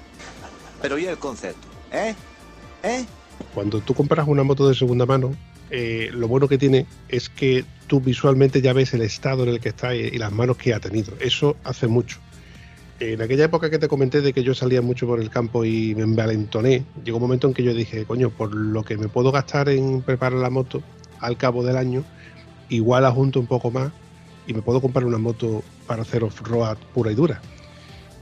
Pero 0.82 0.98
¿y 0.98 1.06
el 1.06 1.18
concepto? 1.18 1.68
¿Eh? 1.92 2.14
¿Eh? 2.82 3.04
Cuando 3.54 3.80
tú 3.80 3.94
compras 3.94 4.26
una 4.26 4.42
moto 4.42 4.68
de 4.68 4.74
segunda 4.74 5.06
mano, 5.06 5.34
eh, 5.70 6.10
lo 6.12 6.28
bueno 6.28 6.48
que 6.48 6.58
tiene 6.58 6.86
es 7.08 7.28
que 7.28 7.64
tú 7.86 8.00
visualmente 8.00 8.60
ya 8.60 8.72
ves 8.72 8.94
el 8.94 9.02
estado 9.02 9.42
en 9.44 9.50
el 9.50 9.60
que 9.60 9.70
está 9.70 9.94
y, 9.94 10.10
las 10.18 10.32
manos 10.32 10.56
que 10.56 10.74
ha 10.74 10.80
tenido. 10.80 11.14
Eso 11.20 11.56
hace 11.64 11.86
mucho. 11.86 12.18
En 13.00 13.22
aquella 13.22 13.44
época 13.44 13.70
que 13.70 13.78
te 13.78 13.86
comenté 13.86 14.20
de 14.20 14.32
que 14.32 14.42
yo 14.42 14.54
salía 14.54 14.82
mucho 14.82 15.06
por 15.06 15.20
el 15.20 15.30
campo 15.30 15.64
y 15.64 15.94
me 15.94 16.02
envalentoné, 16.02 16.84
llegó 17.04 17.18
un 17.18 17.22
momento 17.22 17.46
en 17.46 17.54
que 17.54 17.62
yo 17.62 17.72
dije, 17.72 18.04
coño, 18.04 18.30
por 18.30 18.54
lo 18.54 18.82
que 18.82 18.96
me 18.96 19.08
puedo 19.08 19.30
gastar 19.30 19.68
en 19.68 20.02
preparar 20.02 20.40
la 20.40 20.50
moto 20.50 20.82
al 21.20 21.36
cabo 21.36 21.64
del 21.64 21.76
año, 21.76 22.04
igual 22.68 23.04
adjunto 23.04 23.38
un 23.38 23.46
poco 23.46 23.70
más 23.70 23.92
y 24.46 24.54
me 24.54 24.62
puedo 24.62 24.80
comprar 24.80 25.04
una 25.04 25.18
moto 25.18 25.62
para 25.86 26.02
hacer 26.02 26.24
off-road 26.24 26.78
pura 26.92 27.12
y 27.12 27.14
dura. 27.14 27.40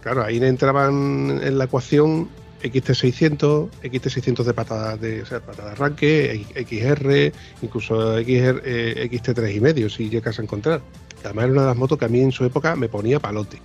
Claro, 0.03 0.25
ahí 0.25 0.37
entraban 0.37 1.41
en 1.43 1.59
la 1.59 1.65
ecuación 1.65 2.29
XT600, 2.71 3.71
XT600 3.83 4.45
de 4.45 4.55
patada 4.55 4.97
de, 4.97 5.23
o 5.23 5.27
sea, 5.27 5.41
patada 5.41 5.69
de 5.71 5.73
arranque, 5.73 6.47
XR, 6.55 7.33
incluso 7.63 8.19
XR, 8.19 8.63
eh, 8.65 9.09
XT3 9.11 9.57
y 9.57 9.61
medio, 9.61 9.91
si 9.91 10.09
llegas 10.09 10.39
a 10.39 10.43
encontrar. 10.43 10.81
Además 11.25 11.45
era 11.45 11.53
una 11.53 11.63
de 11.63 11.69
las 11.69 11.77
motos 11.77 11.99
que 11.99 12.05
a 12.05 12.09
mí 12.09 12.21
en 12.21 12.33
su 12.33 12.45
época 12.45 12.77
me 12.77 12.89
ponía 12.89 13.19
palote. 13.19 13.61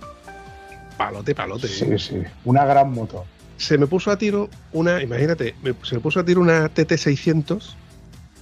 Palote, 0.96 1.34
palote. 1.34 1.68
Sí, 1.68 1.86
sí, 1.98 2.22
una 2.44 2.64
gran 2.64 2.92
moto. 2.92 3.24
Se 3.56 3.78
me 3.78 3.86
puso 3.86 4.10
a 4.10 4.18
tiro 4.18 4.48
una, 4.72 5.02
imagínate, 5.02 5.54
se 5.82 5.94
me 5.94 6.00
puso 6.00 6.20
a 6.20 6.24
tiro 6.24 6.40
una 6.40 6.72
TT600, 6.72 7.74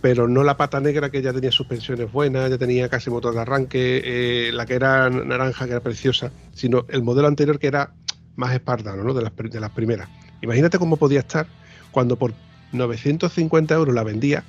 pero 0.00 0.28
no 0.28 0.42
la 0.42 0.56
pata 0.56 0.80
negra 0.80 1.10
que 1.10 1.20
ya 1.22 1.32
tenía 1.32 1.52
suspensiones 1.52 2.10
buenas, 2.10 2.50
ya 2.50 2.58
tenía 2.58 2.88
casi 2.88 3.10
motor 3.10 3.34
de 3.34 3.40
arranque, 3.40 4.02
eh, 4.04 4.52
la 4.52 4.64
que 4.66 4.74
era 4.74 5.10
naranja, 5.10 5.66
que 5.66 5.72
era 5.72 5.80
preciosa, 5.80 6.32
sino 6.54 6.86
el 6.88 7.02
modelo 7.02 7.28
anterior 7.28 7.58
que 7.58 7.66
era 7.66 7.92
más 8.36 8.54
espartano, 8.54 9.04
¿no? 9.04 9.12
De 9.12 9.22
las, 9.22 9.36
de 9.36 9.60
las 9.60 9.70
primeras. 9.70 10.08
Imagínate 10.42 10.78
cómo 10.78 10.96
podía 10.96 11.20
estar 11.20 11.46
cuando 11.90 12.16
por 12.16 12.32
950 12.72 13.74
euros 13.74 13.94
la 13.94 14.02
vendía 14.02 14.44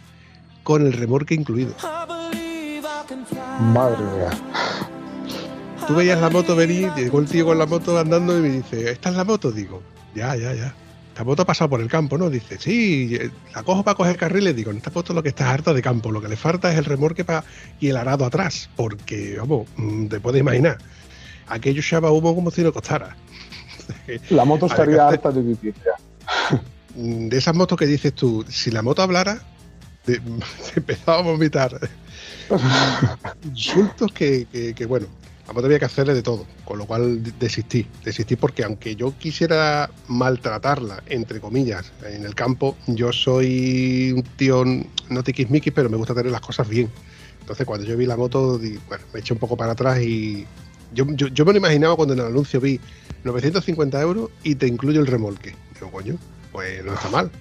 con 0.63 0.85
el 0.85 0.93
remolque 0.93 1.33
incluido. 1.33 1.73
Madre 3.73 4.03
mía. 4.05 4.29
Tú 5.87 5.95
veías 5.95 6.21
la 6.21 6.29
moto 6.29 6.55
venir, 6.55 6.91
llegó 6.95 7.19
el 7.19 7.27
tío 7.27 7.45
con 7.45 7.57
la 7.57 7.65
moto 7.65 7.97
andando 7.97 8.37
y 8.37 8.41
me 8.41 8.49
dice, 8.49 8.91
¿esta 8.91 9.09
es 9.09 9.15
la 9.15 9.23
moto? 9.23 9.51
Digo, 9.51 9.81
ya, 10.15 10.35
ya, 10.35 10.53
ya. 10.53 10.73
Esta 11.09 11.23
moto 11.25 11.41
ha 11.41 11.45
pasado 11.45 11.69
por 11.71 11.81
el 11.81 11.89
campo, 11.89 12.17
¿no? 12.17 12.29
Dice, 12.29 12.57
sí, 12.57 13.15
eh, 13.19 13.29
la 13.53 13.63
cojo 13.63 13.83
para 13.83 13.95
coger 13.95 14.15
carriles. 14.15 14.55
Digo, 14.55 14.71
en 14.71 14.77
esta 14.77 14.91
moto 14.91 15.13
lo 15.13 15.21
que 15.21 15.29
estás 15.29 15.47
harta 15.47 15.73
de 15.73 15.81
campo, 15.81 16.11
lo 16.11 16.21
que 16.21 16.29
le 16.29 16.37
falta 16.37 16.71
es 16.71 16.77
el 16.77 16.85
remolque 16.85 17.25
pa- 17.25 17.43
y 17.81 17.89
el 17.89 17.97
arado 17.97 18.23
atrás, 18.23 18.69
porque, 18.77 19.35
vamos, 19.39 19.67
mm, 19.75 20.05
te 20.07 20.19
puedes 20.21 20.39
imaginar, 20.39 20.77
aquello 21.47 21.81
echaba 21.81 22.11
humo 22.11 22.33
como 22.33 22.51
si 22.51 22.61
no 22.61 22.71
costara. 22.71 23.17
La 24.29 24.45
moto 24.45 24.65
estaría 24.67 25.07
harta 25.07 25.31
de 25.31 25.41
vivir 25.41 25.73
ya. 25.85 26.57
Mm, 26.95 27.27
De 27.29 27.37
esas 27.37 27.55
motos 27.55 27.77
que 27.77 27.85
dices 27.85 28.13
tú, 28.13 28.43
si 28.49 28.71
la 28.71 28.81
moto 28.81 29.01
hablara, 29.01 29.41
te, 30.05 30.19
te 30.73 30.79
empezaba 30.79 31.19
a 31.19 31.21
vomitar 31.21 31.79
insultos 33.43 34.11
que, 34.13 34.47
que- 34.51 34.73
que, 34.73 34.85
bueno, 34.85 35.07
la 35.47 35.53
moto 35.53 35.65
había 35.65 35.79
que 35.79 35.85
hacerle 35.85 36.13
de 36.13 36.21
todo, 36.21 36.45
con 36.65 36.77
lo 36.77 36.85
cual 36.85 37.23
de- 37.23 37.31
desistí, 37.39 37.87
desistí 38.03 38.35
porque 38.35 38.63
aunque 38.63 38.95
yo 38.95 39.13
quisiera 39.17 39.89
maltratarla, 40.07 41.03
entre 41.07 41.39
comillas, 41.39 41.91
en 42.05 42.25
el 42.25 42.35
campo, 42.35 42.77
yo 42.87 43.11
soy 43.11 44.13
un 44.15 44.23
tío 44.37 44.63
no 45.09 45.23
tiquismiquis, 45.23 45.73
pero 45.73 45.89
me 45.89 45.97
gusta 45.97 46.13
tener 46.13 46.31
las 46.31 46.41
cosas 46.41 46.67
bien. 46.67 46.89
Entonces 47.41 47.65
cuando 47.65 47.85
yo 47.85 47.97
vi 47.97 48.05
la 48.05 48.15
moto, 48.17 48.57
di- 48.57 48.79
bueno, 48.87 49.03
me 49.13 49.19
eché 49.19 49.33
un 49.33 49.39
poco 49.39 49.57
para 49.57 49.73
atrás 49.73 49.99
y 50.01 50.45
yo, 50.93 51.05
yo, 51.15 51.27
yo 51.27 51.45
me 51.45 51.53
lo 51.53 51.57
imaginaba 51.57 51.95
cuando 51.95 52.13
en 52.13 52.19
el 52.19 52.25
anuncio 52.27 52.59
vi 52.61 52.79
950 53.23 54.01
euros 54.01 54.29
y 54.43 54.55
te 54.55 54.67
incluyo 54.67 55.01
el 55.01 55.07
remolque. 55.07 55.55
Digo, 55.73 55.91
coño, 55.91 56.17
pues 56.51 56.83
no 56.83 56.93
está 56.93 57.09
mal 57.09 57.31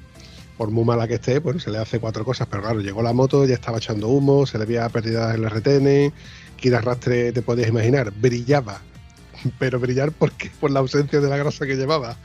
por 0.60 0.70
muy 0.70 0.84
mala 0.84 1.08
que 1.08 1.14
esté, 1.14 1.38
bueno, 1.38 1.58
se 1.58 1.70
le 1.70 1.78
hace 1.78 1.98
cuatro 2.00 2.22
cosas, 2.22 2.46
pero 2.50 2.62
claro, 2.62 2.80
llegó 2.82 3.02
la 3.02 3.14
moto, 3.14 3.46
ya 3.46 3.54
estaba 3.54 3.78
echando 3.78 4.08
humo, 4.08 4.44
se 4.44 4.58
le 4.58 4.66
veía 4.66 4.86
pérdidas 4.90 5.34
en 5.34 5.44
el 5.44 5.50
retene, 5.50 6.12
que 6.58 6.68
el 6.68 7.32
te 7.32 7.40
podías 7.40 7.70
imaginar, 7.70 8.10
brillaba, 8.10 8.82
pero 9.58 9.80
brillar 9.80 10.12
porque 10.12 10.50
por 10.60 10.70
la 10.70 10.80
ausencia 10.80 11.18
de 11.18 11.30
la 11.30 11.38
grasa 11.38 11.64
que 11.64 11.76
llevaba. 11.76 12.18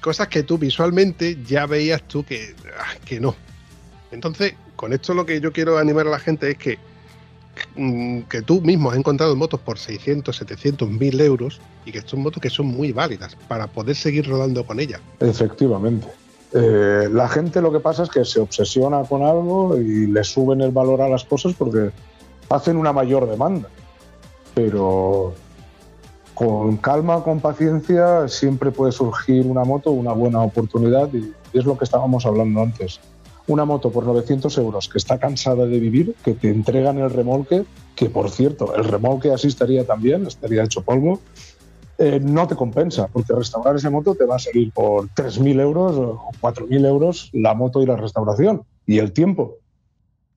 Cosas 0.00 0.26
que 0.26 0.42
tú 0.42 0.58
visualmente 0.58 1.38
ya 1.46 1.66
veías 1.66 2.02
tú 2.08 2.24
que, 2.24 2.56
ah, 2.80 2.96
que 3.04 3.20
no. 3.20 3.36
Entonces, 4.10 4.54
con 4.74 4.92
esto 4.92 5.14
lo 5.14 5.24
que 5.24 5.40
yo 5.40 5.52
quiero 5.52 5.78
animar 5.78 6.08
a 6.08 6.10
la 6.10 6.18
gente 6.18 6.50
es 6.50 6.58
que 6.58 6.78
que 8.28 8.42
tú 8.42 8.60
mismo 8.60 8.90
has 8.90 8.96
encontrado 8.96 9.34
motos 9.36 9.60
por 9.60 9.78
600, 9.78 10.36
700, 10.36 10.88
1000 10.88 11.20
euros 11.20 11.60
y 11.84 11.92
que 11.92 12.02
son 12.02 12.20
motos 12.22 12.40
que 12.40 12.50
son 12.50 12.66
muy 12.66 12.92
válidas 12.92 13.36
para 13.48 13.66
poder 13.66 13.96
seguir 13.96 14.28
rodando 14.28 14.64
con 14.66 14.80
ellas. 14.80 15.00
Efectivamente. 15.20 16.06
Eh, 16.52 17.08
la 17.12 17.28
gente 17.28 17.60
lo 17.60 17.72
que 17.72 17.80
pasa 17.80 18.04
es 18.04 18.10
que 18.10 18.24
se 18.24 18.40
obsesiona 18.40 19.02
con 19.02 19.22
algo 19.22 19.76
y 19.76 20.06
le 20.06 20.24
suben 20.24 20.60
el 20.60 20.70
valor 20.70 21.02
a 21.02 21.08
las 21.08 21.24
cosas 21.24 21.54
porque 21.54 21.90
hacen 22.48 22.76
una 22.76 22.92
mayor 22.92 23.28
demanda. 23.28 23.68
Pero 24.54 25.34
con 26.34 26.76
calma, 26.76 27.22
con 27.22 27.40
paciencia, 27.40 28.28
siempre 28.28 28.70
puede 28.70 28.92
surgir 28.92 29.46
una 29.46 29.64
moto, 29.64 29.90
una 29.90 30.12
buena 30.12 30.40
oportunidad 30.40 31.08
y 31.12 31.32
es 31.52 31.64
lo 31.64 31.76
que 31.76 31.84
estábamos 31.84 32.26
hablando 32.26 32.62
antes. 32.62 33.00
Una 33.48 33.64
moto 33.64 33.90
por 33.90 34.04
900 34.04 34.56
euros 34.58 34.88
que 34.88 34.98
está 34.98 35.18
cansada 35.18 35.66
de 35.66 35.78
vivir, 35.78 36.14
que 36.24 36.34
te 36.34 36.50
entregan 36.50 36.98
el 36.98 37.10
remolque, 37.10 37.64
que 37.94 38.10
por 38.10 38.30
cierto, 38.30 38.74
el 38.74 38.84
remolque 38.84 39.32
así 39.32 39.48
estaría 39.48 39.84
también, 39.86 40.26
estaría 40.26 40.64
hecho 40.64 40.82
polvo, 40.82 41.20
eh, 41.98 42.20
no 42.22 42.46
te 42.46 42.56
compensa, 42.56 43.08
porque 43.08 43.32
restaurar 43.32 43.76
esa 43.76 43.88
moto 43.88 44.14
te 44.14 44.26
va 44.26 44.36
a 44.36 44.38
salir 44.38 44.70
por 44.72 45.08
3.000 45.08 45.60
euros 45.60 45.96
o 45.96 46.30
4.000 46.40 46.86
euros 46.86 47.30
la 47.32 47.54
moto 47.54 47.80
y 47.80 47.86
la 47.86 47.96
restauración 47.96 48.62
y 48.86 48.98
el 48.98 49.12
tiempo. 49.12 49.56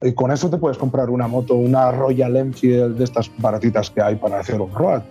Y 0.01 0.13
con 0.13 0.31
eso 0.31 0.49
te 0.49 0.57
puedes 0.57 0.77
comprar 0.77 1.09
una 1.09 1.27
moto, 1.27 1.55
una 1.55 1.91
Royal 1.91 2.37
Enfield 2.37 2.97
de 2.97 3.03
estas 3.03 3.29
baratitas 3.37 3.89
que 3.89 4.01
hay 4.01 4.15
para 4.15 4.39
hacer 4.39 4.61
off-road, 4.61 5.01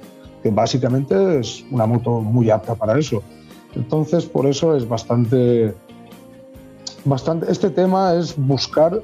que 0.43 0.51
básicamente 0.51 1.41
es 1.41 1.65
una 1.71 1.85
moto 1.85 2.21
muy 2.21 2.49
apta 2.49 2.75
para 2.75 2.99
eso. 2.99 3.23
Entonces, 3.75 4.25
por 4.25 4.47
eso 4.47 4.75
es 4.75 4.89
bastante, 4.89 5.75
bastante. 7.09 7.51
Este 7.51 7.71
tema 7.71 8.15
es 8.15 8.37
buscar 8.37 9.03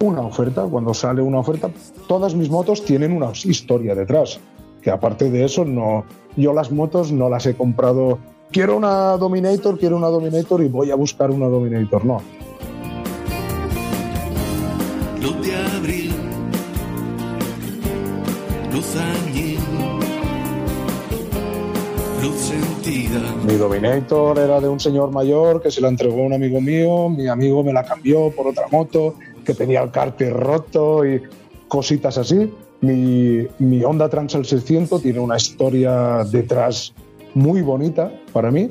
una 0.00 0.22
oferta. 0.22 0.62
Cuando 0.64 0.94
sale 0.94 1.22
una 1.22 1.38
oferta, 1.38 1.70
todas 2.08 2.34
mis 2.34 2.50
motos 2.50 2.84
tienen 2.84 3.12
una 3.12 3.32
historia 3.44 3.94
detrás. 3.94 4.40
Que 4.82 4.90
aparte 4.90 5.30
de 5.30 5.44
eso, 5.44 5.64
no, 5.64 6.04
yo 6.36 6.52
las 6.52 6.72
motos 6.72 7.12
no 7.12 7.28
las 7.28 7.46
he 7.46 7.54
comprado. 7.54 8.18
Quiero 8.50 8.76
una 8.76 9.16
Dominator, 9.16 9.78
quiero 9.78 9.96
una 9.96 10.08
Dominator 10.08 10.62
y 10.62 10.68
voy 10.68 10.90
a 10.90 10.94
buscar 10.94 11.30
una 11.30 11.46
Dominator. 11.46 12.04
No. 12.04 12.20
Mi 23.46 23.54
Dominator 23.54 24.38
era 24.38 24.60
de 24.60 24.68
un 24.68 24.78
señor 24.78 25.10
mayor 25.10 25.62
que 25.62 25.70
se 25.70 25.80
la 25.80 25.88
entregó 25.88 26.22
a 26.22 26.26
un 26.26 26.34
amigo 26.34 26.60
mío, 26.60 27.08
mi 27.08 27.28
amigo 27.28 27.64
me 27.64 27.72
la 27.72 27.82
cambió 27.84 28.30
por 28.30 28.46
otra 28.46 28.66
moto 28.70 29.14
que 29.44 29.54
tenía 29.54 29.82
el 29.82 29.90
cárter 29.90 30.34
roto 30.34 31.06
y 31.06 31.22
cositas 31.68 32.18
así. 32.18 32.52
Mi, 32.82 33.46
mi 33.58 33.82
Honda 33.82 34.10
Transal 34.10 34.44
600 34.44 35.00
tiene 35.00 35.18
una 35.18 35.38
historia 35.38 36.24
detrás 36.30 36.92
muy 37.34 37.62
bonita 37.62 38.12
para 38.34 38.50
mí, 38.50 38.68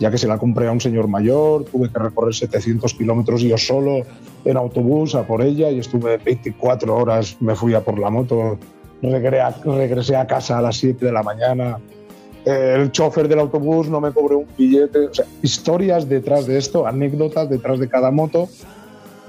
ya 0.00 0.10
que 0.10 0.18
se 0.18 0.26
la 0.26 0.38
compré 0.38 0.66
a 0.66 0.72
un 0.72 0.80
señor 0.80 1.06
mayor, 1.06 1.66
tuve 1.66 1.90
que 1.90 1.98
recorrer 2.00 2.34
700 2.34 2.94
kilómetros 2.94 3.42
yo 3.42 3.58
solo 3.58 4.02
en 4.44 4.56
autobús 4.56 5.14
a 5.14 5.24
por 5.24 5.42
ella 5.42 5.70
y 5.70 5.78
estuve 5.78 6.16
24 6.18 6.96
horas, 6.96 7.36
me 7.40 7.54
fui 7.54 7.74
a 7.74 7.80
por 7.84 7.96
la 7.98 8.10
moto, 8.10 8.58
regresé 9.02 10.16
a 10.16 10.26
casa 10.26 10.58
a 10.58 10.62
las 10.62 10.76
7 10.78 11.06
de 11.06 11.12
la 11.12 11.22
mañana, 11.22 11.78
el 12.44 12.90
chofer 12.92 13.28
del 13.28 13.40
autobús 13.40 13.88
no 13.88 14.00
me 14.00 14.12
cobró 14.12 14.38
un 14.38 14.46
billete. 14.56 15.06
O 15.06 15.14
sea, 15.14 15.26
historias 15.42 16.08
detrás 16.08 16.46
de 16.46 16.58
esto, 16.58 16.86
anécdotas 16.86 17.48
detrás 17.50 17.78
de 17.78 17.88
cada 17.88 18.10
moto 18.10 18.48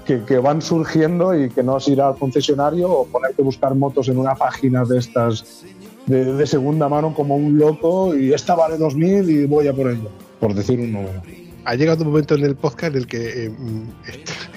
que, 0.05 0.23
que 0.23 0.37
van 0.37 0.61
surgiendo 0.61 1.37
y 1.37 1.49
que 1.49 1.63
no 1.63 1.77
es 1.77 1.87
ir 1.87 2.01
al 2.01 2.15
concesionario 2.15 2.89
o 2.89 3.05
ponerte 3.05 3.41
a 3.41 3.45
buscar 3.45 3.75
motos 3.75 4.07
en 4.09 4.17
una 4.17 4.35
página 4.35 4.85
de 4.85 4.97
estas 4.97 5.65
de, 6.09 6.47
segunda 6.47 6.89
mano 6.89 7.13
como 7.13 7.35
un 7.35 7.57
loco 7.57 8.15
y 8.15 8.33
esta 8.33 8.55
vale 8.55 8.77
2000 8.77 9.29
y 9.29 9.45
voy 9.45 9.67
a 9.67 9.73
por 9.73 9.91
ella, 9.91 10.09
por 10.39 10.53
decir 10.53 10.79
un 10.79 10.91
número. 10.91 11.21
ha 11.65 11.75
llegado 11.75 12.03
un 12.03 12.09
momento 12.09 12.35
en 12.35 12.45
el 12.45 12.55
podcast 12.55 12.95
en 12.95 13.01
el 13.01 13.07
que 13.07 13.45
eh, 13.45 13.49
mm, 13.49 13.83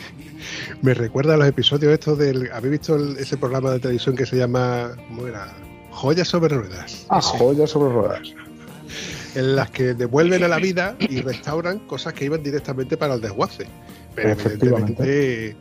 me 0.82 0.94
recuerda 0.94 1.34
a 1.34 1.36
los 1.36 1.46
episodios 1.46 1.92
estos 1.92 2.18
del. 2.18 2.50
¿Habéis 2.52 2.72
visto 2.72 2.96
ese 3.18 3.36
programa 3.36 3.70
de 3.70 3.80
televisión 3.80 4.16
que 4.16 4.26
se 4.26 4.36
llama. 4.36 4.92
¿Cómo 5.08 5.26
era? 5.26 5.54
Joyas 5.92 6.28
sobre 6.28 6.56
ruedas. 6.56 7.06
Ah, 7.08 7.20
joyas 7.20 7.70
sobre 7.70 7.92
ruedas. 7.92 8.32
En 9.34 9.56
las 9.56 9.70
que 9.70 9.94
devuelven 9.94 10.42
a 10.44 10.48
la 10.48 10.58
vida 10.58 10.96
y 10.98 11.20
restauran 11.20 11.78
cosas 11.80 12.12
que 12.12 12.24
iban 12.26 12.42
directamente 12.42 12.96
para 12.96 13.14
el 13.14 13.20
desguace. 13.20 13.66
Pero 14.14 14.30
evidentemente 14.30 15.56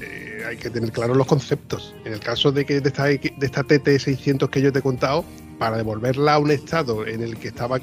eh, 0.00 0.42
hay 0.48 0.56
que 0.56 0.70
tener 0.70 0.90
claros 0.90 1.16
los 1.16 1.26
conceptos. 1.26 1.94
En 2.04 2.14
el 2.14 2.20
caso 2.20 2.50
de 2.50 2.64
que 2.64 2.80
de 2.80 2.88
esta, 2.88 3.04
de 3.04 3.32
esta 3.40 3.62
TT600 3.62 4.48
que 4.50 4.60
yo 4.60 4.72
te 4.72 4.80
he 4.80 4.82
contado, 4.82 5.24
para 5.58 5.76
devolverla 5.76 6.34
a 6.34 6.38
un 6.38 6.50
estado 6.50 7.06
en 7.06 7.22
el 7.22 7.36
que 7.36 7.48
estaba 7.48 7.78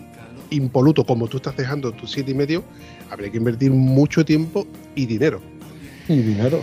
impoluto, 0.49 1.05
como 1.05 1.27
tú 1.27 1.37
estás 1.37 1.55
dejando 1.55 1.91
tu 1.93 2.07
siete 2.07 2.31
y 2.31 2.33
medio, 2.33 2.63
habría 3.09 3.31
que 3.31 3.37
invertir 3.37 3.71
mucho 3.71 4.25
tiempo 4.25 4.67
y 4.95 5.05
dinero. 5.05 5.39
Y 6.07 6.17
dinero. 6.17 6.61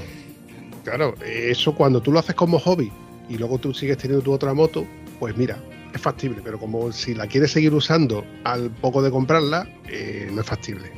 Claro, 0.85 1.15
eso 1.25 1.75
cuando 1.75 2.03
tú 2.03 2.13
lo 2.13 2.19
haces 2.19 2.35
como 2.35 2.59
hobby 2.59 2.93
y 3.29 3.39
luego 3.39 3.59
tú 3.59 3.73
sigues 3.73 3.97
teniendo 3.97 4.23
tu 4.23 4.33
otra 4.33 4.53
moto, 4.55 4.87
pues 5.19 5.37
mira, 5.37 5.59
es 5.95 6.01
factible, 6.01 6.41
pero 6.45 6.59
como 6.59 6.93
si 6.93 7.15
la 7.15 7.27
quieres 7.27 7.53
seguir 7.53 7.75
usando 7.75 8.25
al 8.45 8.71
poco 8.71 9.03
de 9.03 9.11
comprarla, 9.11 9.69
eh, 9.89 10.29
no 10.33 10.41
es 10.41 10.47
factible. 10.47 10.91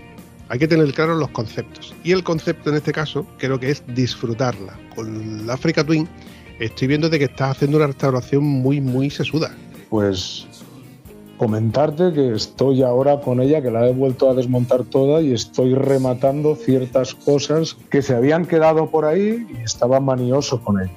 Hay 0.48 0.58
que 0.58 0.66
tener 0.66 0.92
claros 0.92 1.18
los 1.18 1.30
conceptos. 1.30 1.94
Y 2.04 2.12
el 2.12 2.24
concepto 2.24 2.70
en 2.70 2.76
este 2.76 2.92
caso 2.92 3.26
creo 3.38 3.60
que 3.60 3.70
es 3.70 3.82
disfrutarla. 3.86 4.78
Con 4.94 5.46
la 5.46 5.54
Africa 5.54 5.84
Twin 5.84 6.08
estoy 6.58 6.88
viendo 6.88 7.08
de 7.08 7.18
que 7.18 7.26
estás 7.26 7.52
haciendo 7.52 7.76
una 7.76 7.86
restauración 7.86 8.42
muy, 8.42 8.80
muy 8.80 9.10
sesuda. 9.10 9.54
Pues 9.90 10.46
comentarte 11.36 12.12
que 12.12 12.34
estoy 12.34 12.82
ahora 12.82 13.20
con 13.20 13.40
ella, 13.40 13.62
que 13.62 13.70
la 13.70 13.86
he 13.86 13.92
vuelto 13.92 14.28
a 14.28 14.34
desmontar 14.34 14.84
toda 14.84 15.20
y 15.22 15.32
estoy 15.32 15.74
rematando 15.74 16.56
ciertas 16.56 17.14
cosas 17.14 17.76
que 17.90 18.02
se 18.02 18.14
habían 18.14 18.46
quedado 18.46 18.90
por 18.90 19.04
ahí 19.04 19.46
y 19.48 19.62
estaba 19.62 20.00
manioso 20.00 20.60
con 20.60 20.80
ella. 20.80 20.92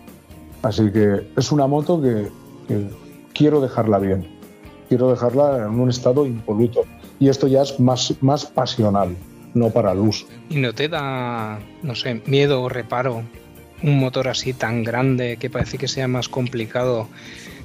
Así 0.63 0.91
que 0.91 1.28
es 1.38 1.51
una 1.51 1.67
moto 1.67 2.01
que 2.01 2.28
quiero 3.34 3.62
dejarla 3.62 4.00
bien. 4.00 4.28
Quiero 4.90 5.10
dejarla 5.10 5.68
en 5.68 5.80
un 5.80 5.90
estado 5.90 6.26
impoluto. 6.26 6.84
Y 7.20 7.30
esto 7.30 7.48
ya 7.48 7.62
es 7.62 7.80
más, 7.80 8.14
más 8.22 8.46
pasional, 8.46 9.16
no 9.54 9.70
para 9.70 9.92
el 9.92 10.00
uso. 10.00 10.26
¿Y 10.50 10.58
no 10.58 10.74
te 10.74 10.90
da, 10.90 11.60
no 11.84 11.96
sé, 11.96 12.22
miedo 12.26 12.62
o 12.62 12.70
reparo 12.70 13.24
un 13.84 14.00
motor 14.00 14.28
así 14.28 14.54
tan 14.54 14.84
grande 14.84 15.38
que 15.38 15.50
parece 15.50 15.78
que 15.78 15.88
sea 15.88 16.08
más 16.08 16.30
complicado 16.30 17.08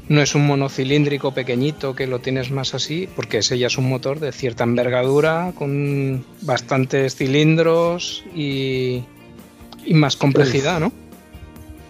No 0.09 0.23
es 0.23 0.35
un 0.35 0.47
monocilíndrico 0.47 1.33
pequeñito 1.33 1.95
que 1.95 2.07
lo 2.07 2.21
tienes 2.21 2.51
más 2.51 2.75
así, 2.75 3.09
porque 3.17 3.39
ese 3.39 3.59
ya 3.59 3.67
es 3.67 3.77
un 3.77 3.89
motor 3.89 4.21
de 4.21 4.31
cierta 4.31 4.62
envergadura, 4.62 5.53
con 5.57 6.25
bastantes 6.43 7.17
cilindros 7.17 8.25
y, 8.35 9.03
y 9.85 9.95
más 9.95 10.17
complejidad, 10.17 10.79
¿no? 10.79 10.93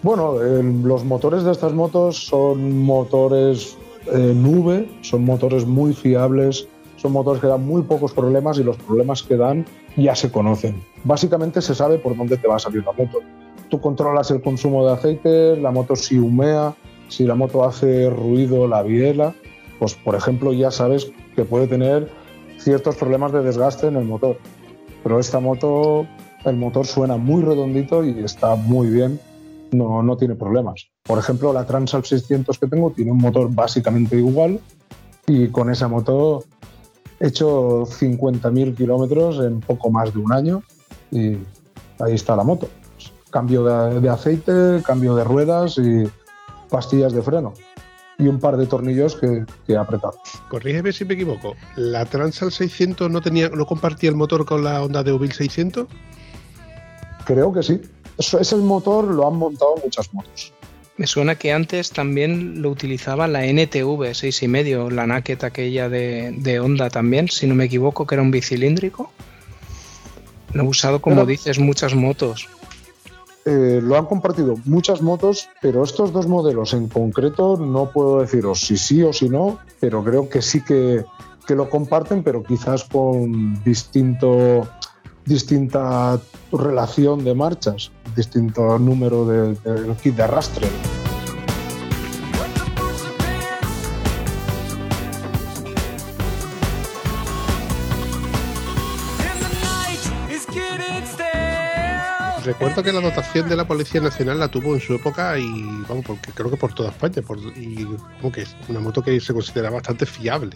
Bueno, 0.03 0.41
eh, 0.41 0.63
los 0.83 1.03
motores 1.03 1.43
de 1.43 1.51
estas 1.51 1.73
motos 1.73 2.17
son 2.17 2.83
motores 2.83 3.77
eh, 4.13 4.33
nube, 4.35 4.89
son 5.01 5.25
motores 5.25 5.65
muy 5.65 5.93
fiables, 5.93 6.67
son 6.97 7.11
motores 7.11 7.41
que 7.41 7.47
dan 7.47 7.65
muy 7.65 7.81
pocos 7.81 8.13
problemas 8.13 8.59
y 8.59 8.63
los 8.63 8.77
problemas 8.77 9.23
que 9.23 9.37
dan 9.37 9.65
ya 9.95 10.15
se 10.15 10.31
conocen. 10.31 10.81
Básicamente 11.03 11.61
se 11.61 11.75
sabe 11.75 11.97
por 11.97 12.15
dónde 12.15 12.37
te 12.37 12.47
va 12.47 12.55
a 12.55 12.59
salir 12.59 12.83
la 12.85 12.91
moto. 12.91 13.19
Tú 13.69 13.81
controlas 13.81 14.31
el 14.31 14.41
consumo 14.41 14.85
de 14.85 14.93
aceite, 14.93 15.57
la 15.57 15.71
moto 15.71 15.95
si 15.95 16.17
humea, 16.17 16.75
si 17.09 17.25
la 17.25 17.35
moto 17.35 17.63
hace 17.63 18.09
ruido 18.09 18.67
la 18.67 18.83
biela, 18.83 19.33
pues 19.79 19.95
por 19.95 20.15
ejemplo 20.15 20.53
ya 20.53 20.71
sabes 20.71 21.11
que 21.35 21.43
puede 21.43 21.67
tener 21.67 22.09
ciertos 22.59 22.95
problemas 22.95 23.31
de 23.31 23.43
desgaste 23.43 23.87
en 23.87 23.95
el 23.95 24.05
motor. 24.05 24.37
Pero 25.03 25.19
esta 25.19 25.39
moto, 25.39 26.05
el 26.45 26.55
motor 26.57 26.85
suena 26.85 27.17
muy 27.17 27.43
redondito 27.43 28.03
y 28.03 28.23
está 28.23 28.55
muy 28.55 28.87
bien, 28.89 29.19
no, 29.71 30.03
no 30.03 30.17
tiene 30.17 30.35
problemas. 30.35 30.89
Por 31.03 31.19
ejemplo, 31.19 31.53
la 31.53 31.65
Transalp 31.65 32.05
600 32.05 32.57
que 32.57 32.67
tengo 32.67 32.91
tiene 32.91 33.11
un 33.11 33.17
motor 33.17 33.53
básicamente 33.53 34.17
igual 34.17 34.59
y 35.25 35.47
con 35.49 35.69
esa 35.69 35.87
moto 35.87 36.43
he 37.19 37.27
hecho 37.27 37.83
50.000 37.83 38.75
kilómetros 38.75 39.43
en 39.43 39.59
poco 39.59 39.89
más 39.89 40.13
de 40.13 40.19
un 40.19 40.31
año 40.31 40.63
y 41.11 41.37
ahí 41.99 42.13
está 42.13 42.35
la 42.35 42.43
moto. 42.43 42.69
Cambio 43.29 43.63
de, 43.63 43.99
de 43.99 44.09
aceite, 44.09 44.81
cambio 44.85 45.15
de 45.15 45.23
ruedas 45.23 45.77
y 45.77 46.03
pastillas 46.69 47.13
de 47.13 47.21
freno 47.21 47.53
y 48.19 48.27
un 48.27 48.39
par 48.39 48.57
de 48.57 48.65
tornillos 48.65 49.15
que, 49.15 49.45
que 49.65 49.73
he 49.73 49.77
apretado. 49.77 50.13
Corrígeme 50.49 50.91
si 50.91 51.05
me 51.05 51.13
equivoco. 51.13 51.55
¿La 51.75 52.05
Transal 52.05 52.51
600 52.51 53.11
no 53.11 53.21
tenía, 53.21 53.49
no 53.49 53.65
compartía 53.65 54.09
el 54.09 54.15
motor 54.15 54.45
con 54.45 54.63
la 54.63 54.81
Honda 54.81 55.03
de 55.03 55.11
Deville 55.11 55.33
600? 55.33 55.87
Creo 57.25 57.51
que 57.53 57.61
sí. 57.61 57.81
Eso, 58.17 58.39
ese 58.39 58.55
motor 58.57 59.05
lo 59.05 59.27
han 59.27 59.35
montado 59.35 59.75
muchas 59.83 60.13
motos. 60.13 60.53
Me 60.97 61.05
suena 61.05 61.35
que 61.35 61.53
antes 61.53 61.91
también 61.91 62.61
lo 62.63 62.71
utilizaba 62.71 63.27
la 63.27 63.45
NTV 63.45 64.13
6,5, 64.13 64.89
la 64.89 65.05
Naked 65.05 65.43
aquella 65.43 65.89
de, 65.89 66.33
de 66.35 66.59
Honda 66.59 66.89
también, 66.89 67.29
si 67.29 67.45
no 67.45 67.53
me 67.53 67.65
equivoco, 67.65 68.07
que 68.07 68.15
era 68.15 68.21
un 68.23 68.31
bicilíndrico. 68.31 69.11
Lo 70.53 70.63
he 70.63 70.67
usado, 70.67 70.99
como 70.99 71.17
Pero- 71.17 71.27
dices, 71.27 71.59
muchas 71.59 71.93
motos. 71.93 72.47
Eh, 73.45 73.79
lo 73.81 73.95
han 73.95 74.05
compartido 74.07 74.55
muchas 74.65 75.01
motos, 75.01 75.47
pero 75.61 75.83
estos 75.83 76.11
dos 76.11 76.27
modelos 76.27 76.73
en 76.73 76.89
concreto 76.89 77.55
no 77.57 77.91
puedo 77.91 78.19
deciros 78.19 78.59
si 78.59 78.75
sí 78.75 79.03
o 79.03 79.13
si 79.13 79.29
no, 79.29 79.59
pero 79.79 80.03
creo 80.03 80.27
que 80.27 80.41
sí 80.41 80.61
que, 80.61 81.05
que 81.47 81.55
lo 81.55 81.69
comparten, 81.69 82.23
pero 82.23 82.43
quizás 82.43 82.83
con 82.83 83.63
distinto, 83.63 84.67
distinta 85.27 86.19
relación 86.51 87.23
de 87.23 87.35
marchas, 87.35 87.91
distinto 88.15 88.79
número 88.79 89.25
de, 89.25 89.55
kit 90.01 90.15
de 90.15 90.23
arrastre. 90.23 90.67
Recuerdo 102.45 102.81
que 102.81 102.93
la 102.93 103.01
dotación 103.01 103.49
de 103.49 103.57
la 103.57 103.67
Policía 103.67 103.99
Nacional 103.99 104.39
la 104.39 104.47
tuvo 104.47 104.73
en 104.73 104.79
su 104.79 104.93
época 104.93 105.37
y, 105.37 105.51
vamos, 105.89 106.05
porque 106.05 106.31
creo 106.31 106.49
que 106.49 106.55
por 106.55 106.73
toda 106.73 106.91
España, 106.91 107.21
por- 107.21 107.39
y 107.39 107.85
es 108.37 108.55
una 108.69 108.79
moto 108.79 109.01
que 109.03 109.19
se 109.19 109.33
considera 109.33 109.69
bastante 109.69 110.05
fiable. 110.05 110.55